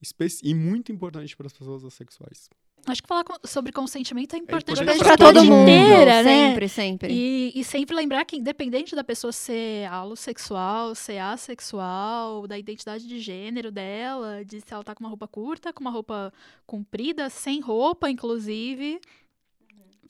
e 0.42 0.54
muito 0.54 0.92
importante 0.92 1.36
para 1.36 1.46
as 1.46 1.52
pessoas 1.52 1.84
assexuais. 1.84 2.48
Acho 2.86 3.02
que 3.02 3.08
falar 3.08 3.24
sobre 3.44 3.72
consentimento 3.72 4.34
é 4.34 4.38
importante, 4.38 4.82
importante 4.82 4.98
pra 5.04 5.16
pra 5.16 5.26
todo 5.26 5.44
mundo. 5.44 5.68
inteira, 5.68 6.22
né? 6.22 6.48
Sempre, 6.48 6.68
sempre. 6.68 7.12
E, 7.12 7.52
e 7.54 7.62
sempre 7.62 7.94
lembrar 7.94 8.24
que, 8.24 8.36
independente 8.36 8.94
da 8.96 9.04
pessoa 9.04 9.32
ser 9.32 9.86
alossexual, 9.90 10.94
ser 10.94 11.18
assexual, 11.18 12.46
da 12.46 12.58
identidade 12.58 13.06
de 13.06 13.18
gênero 13.20 13.70
dela, 13.70 14.44
de 14.44 14.60
se 14.60 14.72
ela 14.72 14.82
tá 14.82 14.94
com 14.94 15.04
uma 15.04 15.10
roupa 15.10 15.28
curta, 15.28 15.72
com 15.72 15.80
uma 15.80 15.90
roupa 15.90 16.32
comprida, 16.66 17.28
sem 17.28 17.60
roupa, 17.60 18.10
inclusive, 18.10 19.00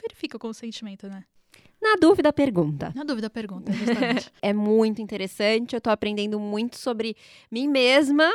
verifica 0.01 0.37
o 0.37 0.41
consentimento, 0.41 1.09
né? 1.09 1.25
Na 1.81 1.97
dúvida, 1.97 2.33
pergunta. 2.33 2.93
Na 2.95 3.05
dúvida, 3.05 3.31
pergunta, 3.31 3.73
justamente. 3.73 4.31
É 4.43 4.53
muito 4.53 5.01
interessante, 5.01 5.75
eu 5.75 5.81
tô 5.81 5.91
aprendendo 5.91 6.39
muito 6.39 6.77
sobre 6.77 7.17
mim 7.51 7.67
mesma, 7.67 8.31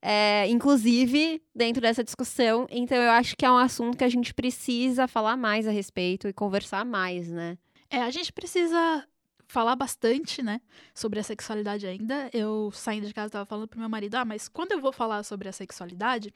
é, 0.00 0.48
inclusive 0.48 1.42
dentro 1.54 1.82
dessa 1.82 2.04
discussão. 2.04 2.66
Então, 2.70 2.96
eu 2.96 3.10
acho 3.10 3.36
que 3.36 3.44
é 3.44 3.50
um 3.50 3.56
assunto 3.56 3.96
que 3.96 4.04
a 4.04 4.08
gente 4.08 4.32
precisa 4.32 5.08
falar 5.08 5.36
mais 5.36 5.66
a 5.66 5.70
respeito 5.70 6.28
e 6.28 6.32
conversar 6.32 6.84
mais, 6.84 7.28
né? 7.28 7.58
É, 7.90 8.02
a 8.02 8.10
gente 8.10 8.32
precisa 8.32 9.06
falar 9.48 9.74
bastante, 9.74 10.42
né, 10.42 10.60
sobre 10.94 11.18
a 11.18 11.22
sexualidade 11.22 11.86
ainda. 11.86 12.28
Eu 12.32 12.70
saindo 12.72 13.06
de 13.06 13.14
casa 13.14 13.30
tava 13.30 13.46
falando 13.46 13.66
pro 13.66 13.80
meu 13.80 13.88
marido, 13.88 14.14
ah, 14.16 14.24
mas 14.24 14.46
quando 14.46 14.72
eu 14.72 14.80
vou 14.80 14.92
falar 14.92 15.22
sobre 15.22 15.48
a 15.48 15.52
sexualidade, 15.52 16.32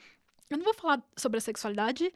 eu 0.49 0.57
não 0.57 0.65
vou 0.65 0.75
falar 0.75 1.03
sobre 1.17 1.37
a 1.37 1.41
sexualidade 1.41 2.13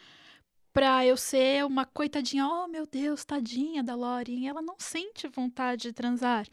pra 0.73 1.07
eu 1.07 1.17
ser 1.17 1.65
uma 1.65 1.85
coitadinha, 1.85 2.47
oh 2.47 2.67
meu 2.67 2.87
Deus, 2.87 3.25
tadinha 3.25 3.83
da 3.83 3.95
Lauren, 3.95 4.47
ela 4.47 4.63
não 4.63 4.77
sente 4.79 5.29
vontade 5.29 5.83
de 5.83 5.93
transar. 5.93 6.47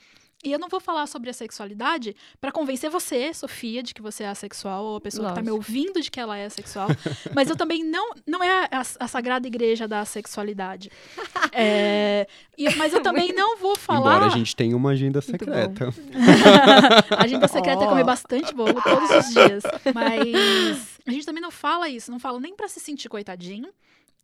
E 0.44 0.52
eu 0.52 0.60
não 0.60 0.68
vou 0.68 0.80
falar 0.82 1.07
sobre 1.07 1.30
a 1.30 1.34
sexualidade 1.34 2.14
pra 2.41 2.52
convencer 2.52 2.90
você, 2.90 3.34
Sofia, 3.34 3.82
de 3.82 3.94
que 3.94 4.02
você 4.02 4.24
é 4.24 4.28
assexual, 4.28 4.84
ou 4.84 4.98
a 4.98 5.02
pessoa 5.02 5.30
que 5.30 5.36
tá 5.36 5.41
me 5.41 5.49
Lógico. 5.49 5.72
ouvindo 5.72 6.02
de 6.02 6.11
que 6.11 6.20
ela 6.20 6.38
é 6.38 6.45
assexual. 6.45 6.90
Mas 7.34 7.49
eu 7.49 7.56
também 7.56 7.82
não, 7.84 8.11
não 8.28 8.44
é 8.44 8.68
a, 8.70 8.82
a 8.99 9.07
sagrada 9.07 9.48
igreja 9.48 9.88
da 9.88 10.03
sexualidade. 10.03 10.91
É, 11.52 12.28
e- 12.57 12.70
mas 12.76 12.94
eu 12.94 13.02
também 13.03 13.32
não 13.34 13.57
vou 13.57 13.78
falar. 13.78 14.15
Embora 14.18 14.26
a 14.26 14.30
gente 14.38 14.56
tenha 14.56 14.76
uma 14.76 14.90
agenda 14.91 15.22
secreta. 15.22 15.90
A 17.18 17.24
agenda 17.24 17.48
secreta 17.48 17.84
é 17.84 17.86
Ó. 17.86 17.90
comer 17.90 18.03
bastante 18.03 18.53
bolo 18.53 18.82
todos 18.82 19.10
os 19.11 19.34
dias. 19.34 19.64
Mas 19.94 20.99
a 21.06 21.11
gente 21.11 21.26
também 21.26 21.41
não 21.41 21.52
fala 21.52 21.88
isso. 21.90 22.11
Não 22.11 22.20
fala 22.20 22.40
nem 22.40 22.56
pra 22.56 22.68
se 22.68 22.80
sentir 22.80 23.07
coitadinho, 23.10 23.70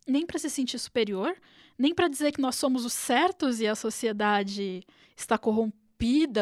nem 0.06 0.26
pra 0.26 0.38
se 0.38 0.50
sentir 0.50 0.78
superior, 0.78 1.34
nem 1.78 1.94
pra 1.94 2.08
dizer 2.08 2.32
que 2.32 2.40
nós 2.40 2.56
somos 2.56 2.84
os 2.84 2.92
certos 2.92 3.60
e 3.60 3.66
a 3.66 3.74
sociedade 3.74 4.82
está 5.16 5.38
corrompida 5.38 5.79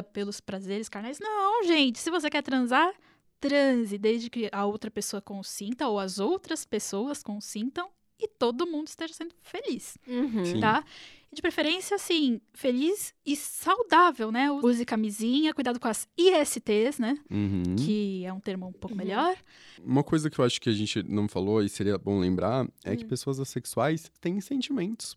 pelos 0.02 0.40
prazeres 0.40 0.89
carnais. 0.89 1.18
Não, 1.20 1.64
gente. 1.64 1.98
Se 1.98 2.10
você 2.10 2.28
quer 2.30 2.43
transar, 2.43 2.93
transe, 3.40 3.98
desde 3.98 4.28
que 4.30 4.48
a 4.52 4.64
outra 4.64 4.90
pessoa 4.90 5.20
consinta 5.20 5.86
ou 5.89 5.98
as 5.98 6.18
outras 6.18 6.64
pessoas 6.64 7.22
consintam 7.22 7.89
e 8.20 8.26
todo 8.26 8.66
mundo 8.66 8.89
esteja 8.89 9.14
sendo 9.14 9.32
feliz 9.43 9.97
Uhum. 10.06 10.59
Tá? 10.60 10.85
E 11.30 11.35
de 11.36 11.43
preferência, 11.43 11.94
assim, 11.94 12.40
feliz 12.55 13.12
e 13.24 13.36
saudável, 13.36 14.32
né? 14.32 14.51
Use 14.51 14.85
camisinha, 14.85 15.52
cuidado 15.52 15.78
com 15.78 15.86
as 15.86 16.09
ISTs, 16.16 16.98
né? 16.98 17.18
Uhum. 17.30 17.76
Que 17.76 18.24
é 18.24 18.32
um 18.32 18.40
termo 18.40 18.66
um 18.66 18.72
pouco 18.72 18.94
Uhum. 18.94 18.97
melhor. 19.05 19.36
Uma 19.85 20.02
coisa 20.02 20.30
que 20.30 20.39
eu 20.40 20.44
acho 20.44 20.59
que 20.60 20.70
a 20.70 20.72
gente 20.72 21.02
não 21.02 21.28
falou 21.28 21.62
e 21.62 21.68
seria 21.68 21.98
bom 21.98 22.18
lembrar 22.18 22.66
é 22.82 22.93
Hum. 22.93 22.97
que 22.97 23.05
pessoas 23.05 23.39
assexuais 23.39 24.10
têm 24.20 24.40
sentimentos. 24.40 25.16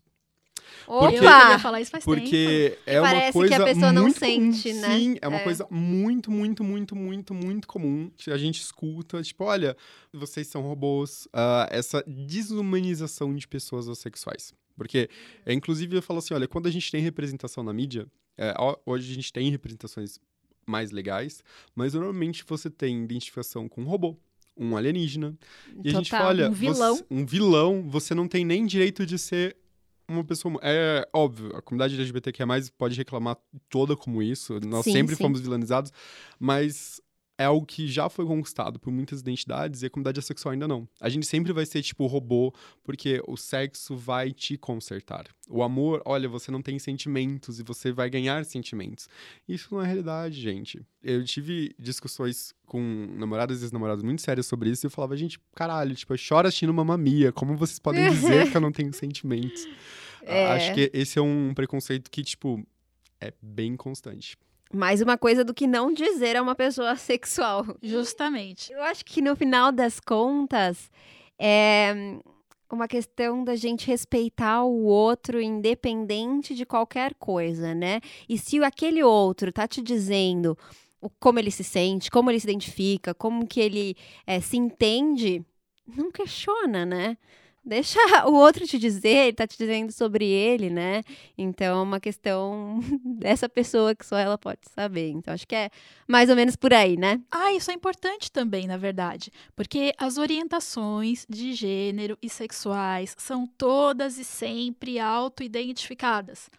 Opa! 0.86 1.10
Porque- 1.10 1.24
Eu 1.26 1.30
queria 1.40 1.58
falar 1.58 1.80
isso 1.80 1.90
faz 1.90 2.04
tempo. 2.04 2.16
Porque 2.20 2.78
é 2.86 3.00
Parece 3.00 3.24
uma 3.24 3.26
que 3.26 3.32
coisa 3.50 3.56
a 3.62 3.64
pessoa 3.66 3.92
não 3.92 4.02
muito 4.02 4.18
sente, 4.18 4.68
comum. 4.70 4.80
né? 4.80 4.98
Sim, 4.98 5.16
é 5.20 5.28
uma 5.28 5.38
É. 5.38 5.44
coisa 5.44 5.66
muito, 5.70 6.30
muito, 6.30 6.64
muito, 6.64 6.96
muito, 6.96 7.34
muito 7.34 7.68
comum 7.68 8.10
que 8.16 8.30
a 8.30 8.36
gente 8.38 8.60
escuta, 8.60 9.22
tipo, 9.22 9.44
olha, 9.44 9.76
vocês 10.12 10.46
são 10.46 10.62
robôs, 10.62 11.26
ah, 11.32 11.68
essa 11.70 12.02
desumanização 12.06 13.34
de 13.34 13.46
pessoas 13.48 13.88
assexuais. 13.88 14.52
Porque, 14.76 15.08
é, 15.46 15.52
inclusive, 15.52 15.96
eu 15.96 16.02
falo 16.02 16.18
assim, 16.18 16.34
olha, 16.34 16.48
quando 16.48 16.66
a 16.66 16.70
gente 16.70 16.90
tem 16.90 17.00
representação 17.02 17.62
na 17.62 17.72
mídia, 17.72 18.06
é, 18.38 18.54
hoje 18.86 19.10
a 19.12 19.14
gente 19.14 19.32
tem 19.32 19.50
representações 19.50 20.18
mais 20.66 20.90
legais, 20.90 21.42
mas 21.74 21.94
normalmente 21.94 22.44
você 22.46 22.70
tem 22.70 23.02
identificação 23.04 23.68
com 23.68 23.82
um 23.82 23.84
robô, 23.84 24.16
um 24.56 24.76
alienígena, 24.76 25.34
e 25.84 25.88
a 25.88 25.92
gente 25.92 26.10
Total. 26.10 26.20
fala, 26.20 26.28
olha, 26.28 26.48
Um 26.50 26.52
vilão. 26.52 26.96
você- 26.96 27.04
um 27.10 27.26
vilão, 27.26 27.88
você 27.88 28.14
não 28.14 28.28
tem 28.28 28.44
nem 28.44 28.64
direito 28.66 29.04
de 29.04 29.18
ser 29.18 29.56
uma 30.08 30.24
pessoa. 30.24 30.58
É 30.62 31.06
óbvio, 31.12 31.54
a 31.56 31.60
comunidade 31.62 31.94
LGBTQ 31.94 32.44
pode 32.70 32.96
reclamar 32.96 33.36
toda 33.68 33.96
como 33.96 34.22
isso. 34.22 34.58
Nós 34.66 34.84
Sim, 34.84 34.92
sempre 34.92 35.16
sim. 35.16 35.22
fomos 35.22 35.40
vilanizados, 35.40 35.92
mas 36.38 37.01
é 37.38 37.44
algo 37.44 37.66
que 37.66 37.88
já 37.88 38.08
foi 38.08 38.26
conquistado 38.26 38.78
por 38.78 38.92
muitas 38.92 39.20
identidades 39.20 39.82
e 39.82 39.86
a 39.86 39.90
comunidade 39.90 40.20
assexual 40.20 40.52
ainda 40.52 40.68
não. 40.68 40.88
A 41.00 41.08
gente 41.08 41.26
sempre 41.26 41.52
vai 41.52 41.66
ser 41.66 41.82
tipo 41.82 42.06
robô, 42.06 42.54
porque 42.84 43.22
o 43.26 43.36
sexo 43.36 43.96
vai 43.96 44.32
te 44.32 44.56
consertar. 44.56 45.26
O 45.48 45.62
amor, 45.62 46.02
olha, 46.04 46.28
você 46.28 46.50
não 46.50 46.62
tem 46.62 46.78
sentimentos 46.78 47.58
e 47.58 47.62
você 47.62 47.92
vai 47.92 48.08
ganhar 48.08 48.44
sentimentos. 48.44 49.08
Isso 49.48 49.74
não 49.74 49.82
é 49.82 49.86
realidade, 49.86 50.40
gente. 50.40 50.80
Eu 51.02 51.24
tive 51.24 51.74
discussões 51.78 52.54
com 52.66 52.80
namoradas 53.16 53.60
e 53.60 53.64
ex-namorados 53.64 54.04
muito 54.04 54.22
sérias 54.22 54.46
sobre 54.46 54.70
isso 54.70 54.84
e 54.84 54.88
eu 54.88 54.90
falava, 54.90 55.16
gente, 55.16 55.38
caralho, 55.54 55.94
tipo, 55.94 56.12
eu 56.12 56.18
choro 56.18 56.46
assistindo 56.48 56.72
Mamma 56.72 56.96
Mia, 56.96 57.32
como 57.32 57.56
vocês 57.56 57.78
podem 57.78 58.08
dizer 58.10 58.50
que 58.50 58.56
eu 58.56 58.60
não 58.60 58.72
tenho 58.72 58.92
sentimentos? 58.92 59.66
É. 60.24 60.46
Acho 60.52 60.74
que 60.74 60.88
esse 60.94 61.18
é 61.18 61.22
um 61.22 61.52
preconceito 61.52 62.08
que, 62.08 62.22
tipo, 62.22 62.64
é 63.20 63.32
bem 63.42 63.76
constante. 63.76 64.36
Mais 64.74 65.02
uma 65.02 65.18
coisa 65.18 65.44
do 65.44 65.52
que 65.52 65.66
não 65.66 65.92
dizer 65.92 66.36
a 66.36 66.42
uma 66.42 66.54
pessoa 66.54 66.96
sexual. 66.96 67.64
Justamente. 67.82 68.72
Eu 68.72 68.82
acho 68.82 69.04
que 69.04 69.20
no 69.20 69.36
final 69.36 69.70
das 69.70 70.00
contas 70.00 70.90
é 71.38 71.92
uma 72.70 72.88
questão 72.88 73.44
da 73.44 73.54
gente 73.54 73.86
respeitar 73.86 74.62
o 74.64 74.84
outro 74.84 75.40
independente 75.40 76.54
de 76.54 76.64
qualquer 76.64 77.14
coisa, 77.16 77.74
né? 77.74 78.00
E 78.26 78.38
se 78.38 78.62
aquele 78.64 79.02
outro 79.02 79.52
tá 79.52 79.68
te 79.68 79.82
dizendo 79.82 80.56
o- 81.00 81.10
como 81.10 81.38
ele 81.38 81.50
se 81.50 81.62
sente, 81.62 82.10
como 82.10 82.30
ele 82.30 82.40
se 82.40 82.46
identifica, 82.46 83.12
como 83.12 83.46
que 83.46 83.60
ele 83.60 83.94
eh, 84.26 84.40
se 84.40 84.56
entende, 84.56 85.44
não 85.86 86.10
questiona, 86.10 86.86
né? 86.86 87.18
Deixa 87.64 87.98
o 88.26 88.34
outro 88.34 88.66
te 88.66 88.76
dizer, 88.76 89.28
ele 89.28 89.36
tá 89.36 89.46
te 89.46 89.56
dizendo 89.56 89.92
sobre 89.92 90.26
ele, 90.26 90.68
né? 90.68 91.02
Então 91.38 91.78
é 91.78 91.82
uma 91.82 92.00
questão 92.00 92.80
dessa 93.04 93.48
pessoa 93.48 93.94
que 93.94 94.04
só 94.04 94.18
ela 94.18 94.36
pode 94.36 94.60
saber. 94.74 95.10
Então 95.10 95.32
acho 95.32 95.46
que 95.46 95.54
é 95.54 95.70
mais 96.08 96.28
ou 96.28 96.34
menos 96.34 96.56
por 96.56 96.74
aí, 96.74 96.96
né? 96.96 97.20
Ah, 97.30 97.52
isso 97.52 97.70
é 97.70 97.74
importante 97.74 98.32
também, 98.32 98.66
na 98.66 98.76
verdade, 98.76 99.30
porque 99.54 99.94
as 99.96 100.18
orientações 100.18 101.24
de 101.28 101.52
gênero 101.52 102.18
e 102.20 102.28
sexuais 102.28 103.14
são 103.16 103.46
todas 103.46 104.18
e 104.18 104.24
sempre 104.24 104.98
auto-identificadas. 104.98 106.50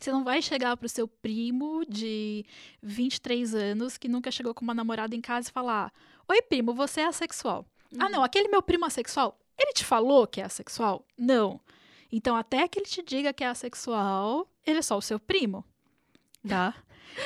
Você 0.00 0.10
não 0.10 0.24
vai 0.24 0.40
chegar 0.42 0.76
pro 0.76 0.88
seu 0.88 1.08
primo 1.08 1.84
de 1.86 2.44
23 2.82 3.54
anos 3.54 3.96
que 3.96 4.08
nunca 4.08 4.30
chegou 4.30 4.54
com 4.54 4.62
uma 4.62 4.74
namorada 4.74 5.14
em 5.14 5.20
casa 5.20 5.48
e 5.48 5.52
falar: 5.52 5.92
Oi, 6.28 6.42
primo, 6.42 6.74
você 6.74 7.00
é 7.02 7.06
assexual. 7.06 7.66
Ah, 7.98 8.08
não, 8.08 8.22
aquele 8.22 8.48
meu 8.48 8.60
primo 8.60 8.84
assexual, 8.84 9.38
ele 9.58 9.72
te 9.72 9.84
falou 9.84 10.26
que 10.26 10.40
é 10.40 10.44
assexual? 10.44 11.04
Não. 11.16 11.60
Então, 12.10 12.36
até 12.36 12.66
que 12.68 12.78
ele 12.78 12.86
te 12.86 13.02
diga 13.02 13.32
que 13.32 13.44
é 13.44 13.48
assexual, 13.48 14.48
ele 14.64 14.78
é 14.78 14.82
só 14.82 14.96
o 14.96 15.02
seu 15.02 15.18
primo. 15.18 15.64
Tá? 16.46 16.74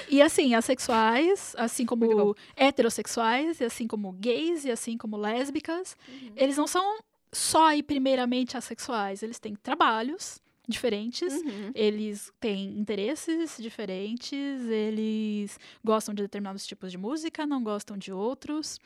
E 0.09 0.23
assim, 0.23 0.55
assexuais, 0.55 1.55
assim 1.59 1.85
como 1.85 2.37
heterossexuais, 2.57 3.61
e 3.61 3.65
assim 3.65 3.87
como 3.87 4.13
gays, 4.13 4.65
e 4.65 4.71
assim 4.71 4.97
como 4.97 5.17
lésbicas, 5.17 5.97
eles 6.37 6.57
não 6.57 6.67
são 6.67 7.01
só 7.33 7.75
e 7.75 7.83
primeiramente 7.83 8.57
assexuais. 8.57 9.23
Eles 9.23 9.39
têm 9.39 9.55
trabalhos 9.55 10.41
diferentes, 10.71 11.33
Uhum. 11.35 11.71
eles 11.75 12.33
têm 12.41 12.79
interesses 12.79 13.57
diferentes, 13.59 14.33
eles 14.69 15.59
gostam 15.85 16.15
de 16.15 16.23
determinados 16.23 16.67
tipos 16.67 16.91
de 16.91 16.97
música, 16.99 17.47
não 17.47 17.63
gostam 17.63 17.97
de 17.99 18.11
outros. 18.13 18.79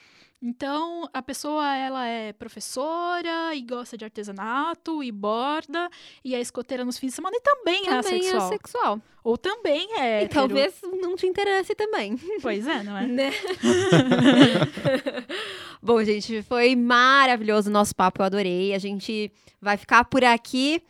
Então, 0.47 1.09
a 1.15 1.23
pessoa 1.23 1.75
ela 1.75 2.07
é 2.07 2.31
professora 2.35 3.55
e 3.55 3.63
gosta 3.63 3.97
de 3.97 4.05
artesanato 4.05 5.03
e 5.03 5.11
borda 5.11 5.89
e 6.23 6.35
é 6.35 6.41
escoteira 6.41 6.85
nos 6.85 6.99
fins 6.99 7.11
de 7.11 7.15
semana 7.15 7.35
e 7.37 7.41
também, 7.41 7.83
é 7.87 8.03
Também 8.03 8.21
assexual. 8.21 8.47
é 8.47 8.49
sexual. 8.49 9.01
Ou 9.23 9.39
também 9.39 9.89
é 9.99 10.21
E 10.21 10.25
hétero. 10.25 10.35
talvez 10.41 10.75
não 11.01 11.17
te 11.17 11.27
interesse 11.27 11.75
também. 11.75 12.19
Pois 12.43 12.67
é, 12.67 12.83
não 12.83 12.99
é? 12.99 13.07
Né? 13.07 13.31
Bom, 15.83 16.03
gente, 16.03 16.43
foi 16.43 16.75
maravilhoso 16.77 17.69
o 17.69 17.73
nosso 17.73 17.95
papo, 17.95 18.23
eu 18.23 18.27
adorei. 18.27 18.75
A 18.75 18.79
gente 18.79 19.31
vai 19.61 19.77
ficar 19.77 20.05
por 20.05 20.25
aqui. 20.25 20.83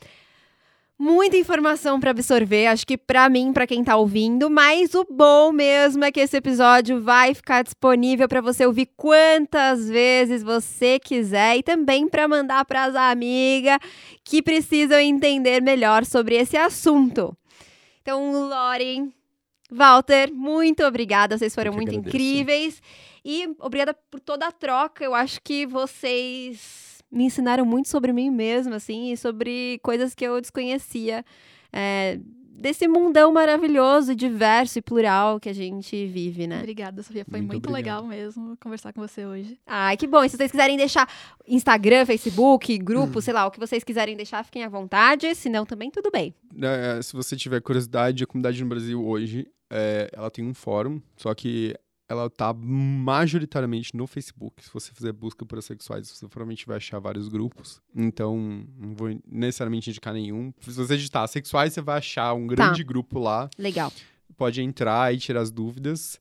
Muita 1.04 1.36
informação 1.36 2.00
para 2.00 2.12
absorver, 2.12 2.66
acho 2.66 2.86
que 2.86 2.96
para 2.96 3.28
mim, 3.28 3.52
para 3.52 3.66
quem 3.66 3.84
tá 3.84 3.94
ouvindo, 3.94 4.48
mas 4.48 4.94
o 4.94 5.04
bom 5.04 5.52
mesmo 5.52 6.02
é 6.02 6.10
que 6.10 6.18
esse 6.18 6.34
episódio 6.34 6.98
vai 6.98 7.34
ficar 7.34 7.62
disponível 7.62 8.26
para 8.26 8.40
você 8.40 8.64
ouvir 8.64 8.88
quantas 8.96 9.86
vezes 9.86 10.42
você 10.42 10.98
quiser 10.98 11.58
e 11.58 11.62
também 11.62 12.08
para 12.08 12.26
mandar 12.26 12.64
para 12.64 12.84
as 12.84 12.96
amigas 12.96 13.76
que 14.24 14.40
precisam 14.40 14.98
entender 14.98 15.60
melhor 15.60 16.06
sobre 16.06 16.36
esse 16.36 16.56
assunto. 16.56 17.36
Então, 18.00 18.48
Lauren, 18.48 19.12
Walter, 19.70 20.32
muito 20.32 20.82
obrigada, 20.84 21.36
vocês 21.36 21.54
foram 21.54 21.74
muito 21.74 21.90
agradeço. 21.90 22.16
incríveis. 22.16 22.82
E 23.22 23.54
obrigada 23.58 23.92
por 24.10 24.20
toda 24.20 24.46
a 24.46 24.52
troca. 24.52 25.04
Eu 25.04 25.14
acho 25.14 25.38
que 25.42 25.66
vocês 25.66 26.93
me 27.14 27.24
ensinaram 27.24 27.64
muito 27.64 27.88
sobre 27.88 28.12
mim 28.12 28.30
mesma, 28.30 28.76
assim, 28.76 29.12
e 29.12 29.16
sobre 29.16 29.78
coisas 29.82 30.14
que 30.14 30.24
eu 30.24 30.40
desconhecia. 30.40 31.24
é, 31.72 32.18
desse 32.56 32.86
mundão 32.86 33.32
maravilhoso, 33.32 34.14
diverso 34.14 34.78
e 34.78 34.82
plural 34.82 35.40
que 35.40 35.48
a 35.48 35.52
gente 35.52 36.06
vive, 36.06 36.46
né? 36.46 36.58
Obrigada, 36.60 37.02
Sofia. 37.02 37.24
Foi 37.28 37.40
Muito 37.40 37.52
muito, 37.54 37.70
legal 37.72 38.06
mesmo 38.06 38.56
conversar 38.62 38.92
com 38.92 39.00
você 39.00 39.26
hoje. 39.26 39.58
Ai, 39.66 39.96
que 39.96 40.06
bom. 40.06 40.22
E 40.24 40.28
se 40.28 40.36
vocês 40.36 40.52
quiserem 40.52 40.76
deixar 40.76 41.08
Instagram, 41.48 42.06
Facebook, 42.06 42.72
Hum. 42.72 42.84
grupo, 42.84 43.20
sei 43.20 43.34
lá, 43.34 43.44
o 43.46 43.50
que 43.50 43.58
vocês 43.58 43.82
quiserem 43.82 44.16
deixar, 44.16 44.44
fiquem 44.44 44.62
à 44.62 44.68
vontade. 44.68 45.34
Se 45.34 45.48
não, 45.48 45.66
também 45.66 45.90
tudo 45.90 46.10
bem. 46.12 46.32
É, 46.62 47.02
se 47.02 47.12
você 47.12 47.34
tiver 47.36 47.60
curiosidade, 47.60 48.22
a 48.22 48.26
comunidade 48.26 48.62
no 48.62 48.68
Brasil 48.68 49.04
hoje, 49.04 49.48
é, 49.68 50.08
ela 50.12 50.30
tem 50.30 50.44
um 50.46 50.54
fórum, 50.54 51.00
só 51.16 51.34
que 51.34 51.74
ela 52.08 52.28
tá 52.28 52.52
majoritariamente 52.52 53.96
no 53.96 54.06
Facebook. 54.06 54.64
Se 54.64 54.72
você 54.72 54.92
fizer 54.92 55.12
busca 55.12 55.44
por 55.46 55.58
assexuais, 55.58 56.08
você 56.08 56.28
provavelmente 56.28 56.66
vai 56.66 56.76
achar 56.76 56.98
vários 56.98 57.28
grupos. 57.28 57.80
Então, 57.94 58.66
não 58.76 58.94
vou 58.94 59.18
necessariamente 59.26 59.90
indicar 59.90 60.12
nenhum. 60.12 60.52
Se 60.60 60.72
você 60.72 60.96
digitar 60.96 61.22
assexuais, 61.22 61.72
você 61.72 61.80
vai 61.80 61.98
achar 61.98 62.34
um 62.34 62.46
grande 62.46 62.84
grupo 62.84 63.18
lá. 63.18 63.48
Legal. 63.58 63.92
Pode 64.36 64.60
entrar 64.60 65.14
e 65.14 65.18
tirar 65.18 65.40
as 65.40 65.50
dúvidas. 65.50 66.18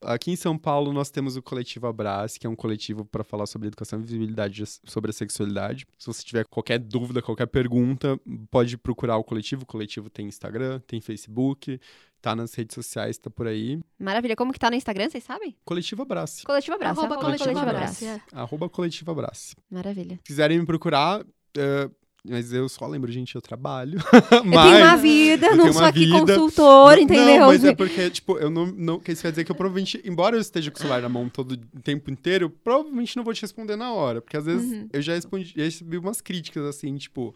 Aqui 0.00 0.30
em 0.30 0.36
São 0.36 0.56
Paulo, 0.56 0.92
nós 0.92 1.10
temos 1.10 1.36
o 1.36 1.42
Coletivo 1.42 1.88
Abraço, 1.88 2.38
que 2.38 2.46
é 2.46 2.50
um 2.50 2.54
coletivo 2.54 3.04
para 3.04 3.24
falar 3.24 3.46
sobre 3.46 3.66
educação 3.66 3.98
e 3.98 4.02
visibilidade 4.02 4.62
sobre 4.84 5.10
a 5.10 5.12
sexualidade. 5.12 5.86
Se 5.98 6.06
você 6.06 6.22
tiver 6.22 6.44
qualquer 6.46 6.78
dúvida, 6.78 7.20
qualquer 7.20 7.46
pergunta, 7.46 8.18
pode 8.48 8.78
procurar 8.78 9.16
o 9.16 9.24
coletivo. 9.24 9.64
O 9.64 9.66
coletivo 9.66 10.08
tem 10.08 10.28
Instagram, 10.28 10.78
tem 10.86 11.00
Facebook, 11.00 11.80
tá 12.20 12.34
nas 12.34 12.52
redes 12.54 12.74
sociais, 12.74 13.16
tá 13.18 13.30
por 13.30 13.46
aí. 13.46 13.80
Maravilha. 13.98 14.34
Como 14.36 14.52
que 14.52 14.58
tá 14.58 14.70
no 14.70 14.76
Instagram, 14.76 15.08
vocês 15.10 15.24
sabem? 15.24 15.56
Coletivo 15.64 16.02
Abraço. 16.02 16.44
Coletivo 16.44 16.74
Abraço. 16.76 17.00
Arroba 17.00 17.14
arroba 17.14 17.26
coletivo 17.26 17.50
Coletivo 17.54 17.76
abraço. 17.76 18.04
é. 18.04 18.20
Arroba 18.32 18.68
Coletivo 18.68 19.10
Abraço. 19.10 19.54
Maravilha. 19.70 20.16
Se 20.16 20.22
quiserem 20.24 20.58
me 20.58 20.66
procurar, 20.66 21.24
é, 21.56 21.90
mas 22.28 22.52
eu 22.52 22.68
só 22.68 22.86
lembro, 22.86 23.10
gente, 23.10 23.34
eu 23.36 23.40
trabalho. 23.40 23.98
Eu 24.32 24.42
tenho 24.42 24.84
uma 24.84 24.96
vida, 24.96 25.54
não 25.56 25.72
sou 25.72 25.84
aqui 25.84 26.00
vida. 26.06 26.18
consultor, 26.20 26.96
Não, 26.96 27.02
entendeu? 27.02 27.40
Não, 27.40 27.46
mas 27.46 27.64
é 27.64 27.74
porque, 27.74 28.10
tipo, 28.10 28.36
eu 28.38 28.50
não, 28.50 28.66
não. 28.66 29.00
Isso 29.06 29.22
quer 29.22 29.30
dizer 29.30 29.44
que 29.44 29.50
eu 29.52 29.56
provavelmente, 29.56 30.00
embora 30.04 30.36
eu 30.36 30.40
esteja 30.40 30.70
com 30.70 30.76
o 30.76 30.80
celular 30.80 31.00
na 31.00 31.08
mão 31.08 31.28
todo 31.28 31.52
o 31.52 31.80
tempo 31.80 32.10
inteiro, 32.10 32.46
eu 32.46 32.50
provavelmente 32.50 33.16
não 33.16 33.24
vou 33.24 33.32
te 33.32 33.40
responder 33.42 33.76
na 33.76 33.92
hora. 33.92 34.20
Porque 34.20 34.36
às 34.36 34.44
vezes 34.44 34.70
Uhum. 34.70 34.88
eu 34.92 35.00
já 35.00 35.14
respondi, 35.14 35.54
já 35.56 35.62
recebi 35.64 35.96
umas 35.96 36.20
críticas 36.20 36.64
assim, 36.64 36.96
tipo. 36.96 37.34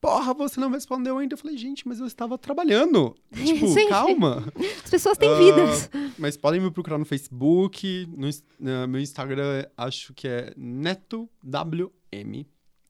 Porra, 0.00 0.32
você 0.32 0.60
não 0.60 0.68
me 0.68 0.76
respondeu 0.76 1.18
ainda. 1.18 1.34
Eu 1.34 1.38
falei, 1.38 1.56
gente, 1.56 1.86
mas 1.86 1.98
eu 1.98 2.06
estava 2.06 2.38
trabalhando. 2.38 3.16
Tipo, 3.34 3.66
Sim. 3.68 3.88
calma. 3.88 4.44
As 4.84 4.90
pessoas 4.90 5.18
têm 5.18 5.28
Ah, 5.28 5.38
vidas. 5.38 5.90
Mas 6.18 6.36
podem 6.36 6.60
me 6.60 6.70
procurar 6.70 6.98
no 6.98 7.04
Facebook, 7.04 8.06
no, 8.06 8.88
meu 8.88 9.00
Instagram, 9.00 9.66
acho 9.76 10.14
que 10.14 10.28
é 10.28 10.52
NetoWM. 10.56 12.46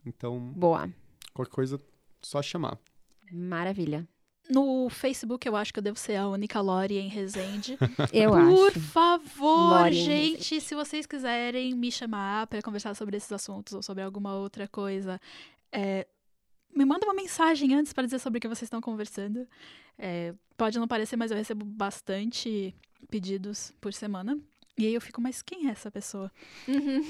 Então, 0.07 0.39
Boa. 0.55 0.89
qualquer 1.35 1.53
coisa, 1.53 1.81
só 2.23 2.41
chamar. 2.43 2.79
Maravilha. 3.33 4.07
No 4.51 4.89
Facebook, 4.89 5.47
eu 5.47 5.55
acho 5.55 5.73
que 5.75 5.79
eu 5.79 5.83
devo 5.83 5.99
ser 5.99 6.17
a 6.17 6.27
única 6.27 6.59
Lori 6.61 6.97
em 6.97 7.09
Resende. 7.09 7.77
Eu 8.15 8.31
Por 8.31 8.69
acho. 8.71 8.81
favor, 8.81 9.81
Lori 9.83 9.99
em 9.99 10.05
gente, 10.05 10.59
se 10.63 10.75
vocês 10.75 11.05
quiserem 11.05 11.75
me 11.75 11.93
chamar 11.93 12.47
para 12.47 12.63
conversar 12.63 12.95
sobre 12.95 13.19
esses 13.19 13.31
assuntos 13.31 13.75
ou 13.75 13.83
sobre 13.83 14.03
alguma 14.03 14.35
outra 14.37 14.67
coisa, 14.67 15.21
é, 15.71 16.07
me 16.75 16.85
manda 16.85 17.07
uma 17.07 17.15
mensagem 17.15 17.75
antes 17.75 17.93
para 17.93 18.05
dizer 18.05 18.19
sobre 18.19 18.39
o 18.39 18.41
que 18.41 18.49
vocês 18.49 18.63
estão 18.67 18.81
conversando. 18.81 19.47
É, 19.99 20.33
pode 20.57 20.79
não 20.79 20.87
parecer, 20.89 21.17
mas 21.17 21.31
eu 21.31 21.37
recebo 21.37 21.65
bastante 21.65 22.75
pedidos 23.11 23.73
por 23.81 23.93
semana. 23.93 24.39
E 24.77 24.87
aí 24.87 24.95
eu 24.95 25.01
fico, 25.01 25.21
mas 25.21 25.43
quem 25.43 25.67
é 25.67 25.73
essa 25.73 25.91
pessoa? 25.91 26.31
Uhum. 26.69 27.03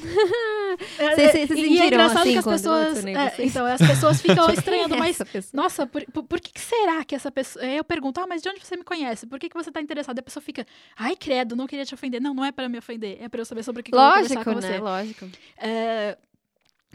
É, 0.99 1.13
Vocês 1.15 1.33
se- 1.33 1.39
é, 1.41 1.47
se 1.47 1.53
e 1.53 1.61
é 1.61 1.65
sentiram 1.67 1.87
engraçado 1.87 2.19
assim 2.21 2.33
que 2.33 2.39
as 2.39 2.45
pessoas. 2.47 3.05
é, 3.05 3.45
então, 3.45 3.67
as 3.67 3.79
pessoas 3.79 4.23
ficam 4.23 4.37
Quem 4.49 4.55
é 4.55 4.59
estranhando, 4.59 4.97
mas 4.97 5.19
nossa, 5.53 5.87
por, 5.87 6.03
por, 6.07 6.23
por 6.25 6.41
que, 6.41 6.51
que 6.51 6.61
será 6.63 7.05
que 7.05 7.15
essa 7.15 7.31
pessoa. 7.31 7.63
Aí 7.63 7.77
Eu 7.77 7.85
pergunto, 7.85 8.19
ah, 8.21 8.27
mas 8.27 8.41
de 8.41 8.49
onde 8.49 8.65
você 8.65 8.75
me 8.75 8.85
conhece? 8.85 9.27
Por 9.27 9.39
que, 9.39 9.51
que 9.51 9.55
você 9.55 9.71
tá 9.71 9.83
interessado? 9.83 10.17
E 10.17 10.21
a 10.21 10.23
pessoa 10.23 10.43
fica, 10.43 10.67
ai, 10.97 11.15
credo, 11.15 11.55
não 11.55 11.67
queria 11.67 11.85
te 11.85 11.93
ofender. 11.93 12.23
Não, 12.23 12.33
não 12.33 12.43
é 12.43 12.51
para 12.51 12.71
me 12.71 12.79
ofender, 12.79 13.19
é 13.21 13.29
para 13.29 13.43
eu 13.43 13.45
saber 13.45 13.63
sobre 13.63 13.83
o 13.83 13.85
que, 13.85 13.91
que 13.91 13.95
eu 13.97 14.01
vou 14.01 14.13
conversar 14.13 14.35
Lógico, 14.37 14.51
com 14.55 14.61
você. 14.63 14.69
né? 14.71 14.79
Lógico. 14.81 15.29
É, 15.59 16.19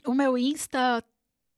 o 0.07 0.13
meu 0.15 0.35
Insta, 0.39 1.03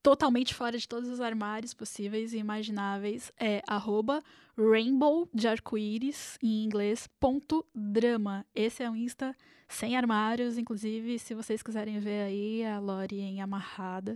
totalmente 0.05 0.53
fora 0.53 0.77
de 0.77 0.87
todos 0.87 1.09
os 1.09 1.19
armários 1.19 1.73
possíveis 1.73 2.31
e 2.31 2.37
imagináveis, 2.37 3.31
é 3.39 3.63
arroba 3.67 4.21
rainbow 4.55 5.27
de 5.33 5.47
arco-íris, 5.47 6.37
em 6.43 6.63
inglês, 6.63 7.09
ponto 7.19 7.65
drama. 7.73 8.45
Esse 8.53 8.83
é 8.83 8.89
um 8.89 8.95
Insta 8.95 9.35
sem 9.67 9.97
armários, 9.97 10.59
inclusive, 10.59 11.17
se 11.17 11.33
vocês 11.33 11.63
quiserem 11.63 11.99
ver 11.99 12.21
aí 12.21 12.63
a 12.63 12.77
Lori 12.77 13.19
em 13.19 13.41
amarrada. 13.41 14.15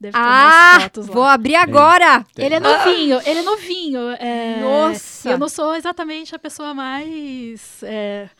Deve 0.00 0.14
ter 0.14 0.18
Ah, 0.24 0.78
fotos 0.80 1.08
lá. 1.08 1.14
vou 1.14 1.24
abrir 1.24 1.56
agora. 1.56 2.24
Ele 2.34 2.54
é 2.54 2.60
novinho, 2.60 3.20
ele 3.26 3.40
é 3.40 3.42
novinho. 3.42 4.00
é, 4.18 4.60
Nossa. 4.62 5.28
Eu 5.28 5.36
não 5.38 5.48
sou 5.50 5.74
exatamente 5.74 6.34
a 6.34 6.38
pessoa 6.38 6.72
mais. 6.72 7.82
é, 7.82 8.30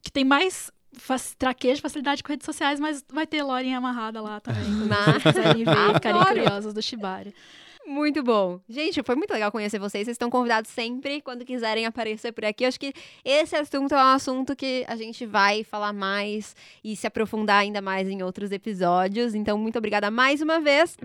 que 0.00 0.10
tem 0.10 0.24
mais 0.24 0.70
traquejo, 1.38 1.80
facilidade 1.80 2.22
com 2.22 2.32
redes 2.32 2.44
sociais, 2.44 2.80
mas 2.80 3.04
vai 3.12 3.26
ter 3.26 3.42
Loren 3.42 3.74
amarrada 3.74 4.20
lá 4.20 4.40
também. 4.40 4.64
Massa. 4.88 5.20
vocês 5.20 5.34
quiserem 5.34 5.64
ver, 5.64 5.94
ficarem 5.94 6.20
Adoro. 6.20 6.40
curiosos 6.40 6.74
do 6.74 6.82
Shibari. 6.82 7.34
Muito 7.86 8.20
bom. 8.20 8.58
Gente, 8.68 9.00
foi 9.04 9.14
muito 9.14 9.32
legal 9.32 9.52
conhecer 9.52 9.78
vocês. 9.78 10.04
Vocês 10.04 10.16
estão 10.16 10.28
convidados 10.28 10.68
sempre 10.70 11.20
quando 11.20 11.44
quiserem 11.44 11.86
aparecer 11.86 12.32
por 12.32 12.44
aqui. 12.44 12.64
Eu 12.64 12.68
acho 12.68 12.80
que 12.80 12.92
esse 13.24 13.54
assunto 13.54 13.94
é 13.94 13.98
um 13.98 14.08
assunto 14.08 14.56
que 14.56 14.84
a 14.88 14.96
gente 14.96 15.24
vai 15.24 15.62
falar 15.62 15.92
mais 15.92 16.56
e 16.82 16.96
se 16.96 17.06
aprofundar 17.06 17.60
ainda 17.60 17.80
mais 17.80 18.08
em 18.08 18.24
outros 18.24 18.50
episódios. 18.50 19.36
Então, 19.36 19.56
muito 19.56 19.78
obrigada 19.78 20.10
mais 20.10 20.42
uma 20.42 20.58
vez. 20.58 20.96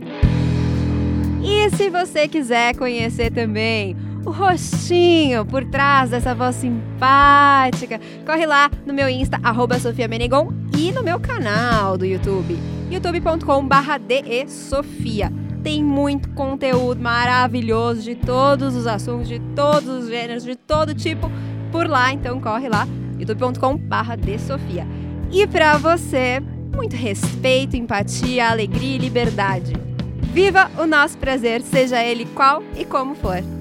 E 1.43 1.69
se 1.75 1.89
você 1.91 2.27
quiser 2.27 2.75
conhecer 2.75 3.31
também 3.31 3.95
o 4.25 4.31
rostinho 4.31 5.45
por 5.45 5.65
trás 5.65 6.09
dessa 6.11 6.35
voz 6.35 6.55
simpática, 6.55 7.99
corre 8.25 8.45
lá 8.45 8.69
no 8.85 8.93
meu 8.93 9.09
Insta, 9.09 9.39
arroba 9.43 9.79
Sofia 9.79 10.07
Menegon, 10.07 10.53
e 10.77 10.91
no 10.91 11.03
meu 11.03 11.19
canal 11.19 11.97
do 11.97 12.05
YouTube, 12.05 12.57
youtube.com.br 12.89 14.47
Sofia. 14.47 15.31
Tem 15.63 15.83
muito 15.83 16.29
conteúdo 16.29 17.01
maravilhoso 17.01 18.01
de 18.01 18.15
todos 18.15 18.75
os 18.75 18.87
assuntos, 18.87 19.27
de 19.27 19.39
todos 19.55 19.87
os 19.87 20.09
gêneros, 20.09 20.43
de 20.43 20.55
todo 20.55 20.93
tipo 20.93 21.31
por 21.71 21.87
lá, 21.87 22.11
então 22.11 22.39
corre 22.39 22.67
lá, 22.67 22.87
youtube.com.br 23.19 24.39
Sofia. 24.39 24.87
E 25.31 25.47
para 25.47 25.77
você, 25.77 26.41
muito 26.75 26.95
respeito, 26.95 27.77
empatia, 27.77 28.49
alegria 28.49 28.95
e 28.95 28.99
liberdade. 28.99 29.73
Viva 30.33 30.71
o 30.77 30.85
nosso 30.85 31.17
prazer, 31.17 31.61
seja 31.61 32.03
ele 32.03 32.25
qual 32.33 32.63
e 32.75 32.85
como 32.85 33.15
for. 33.15 33.60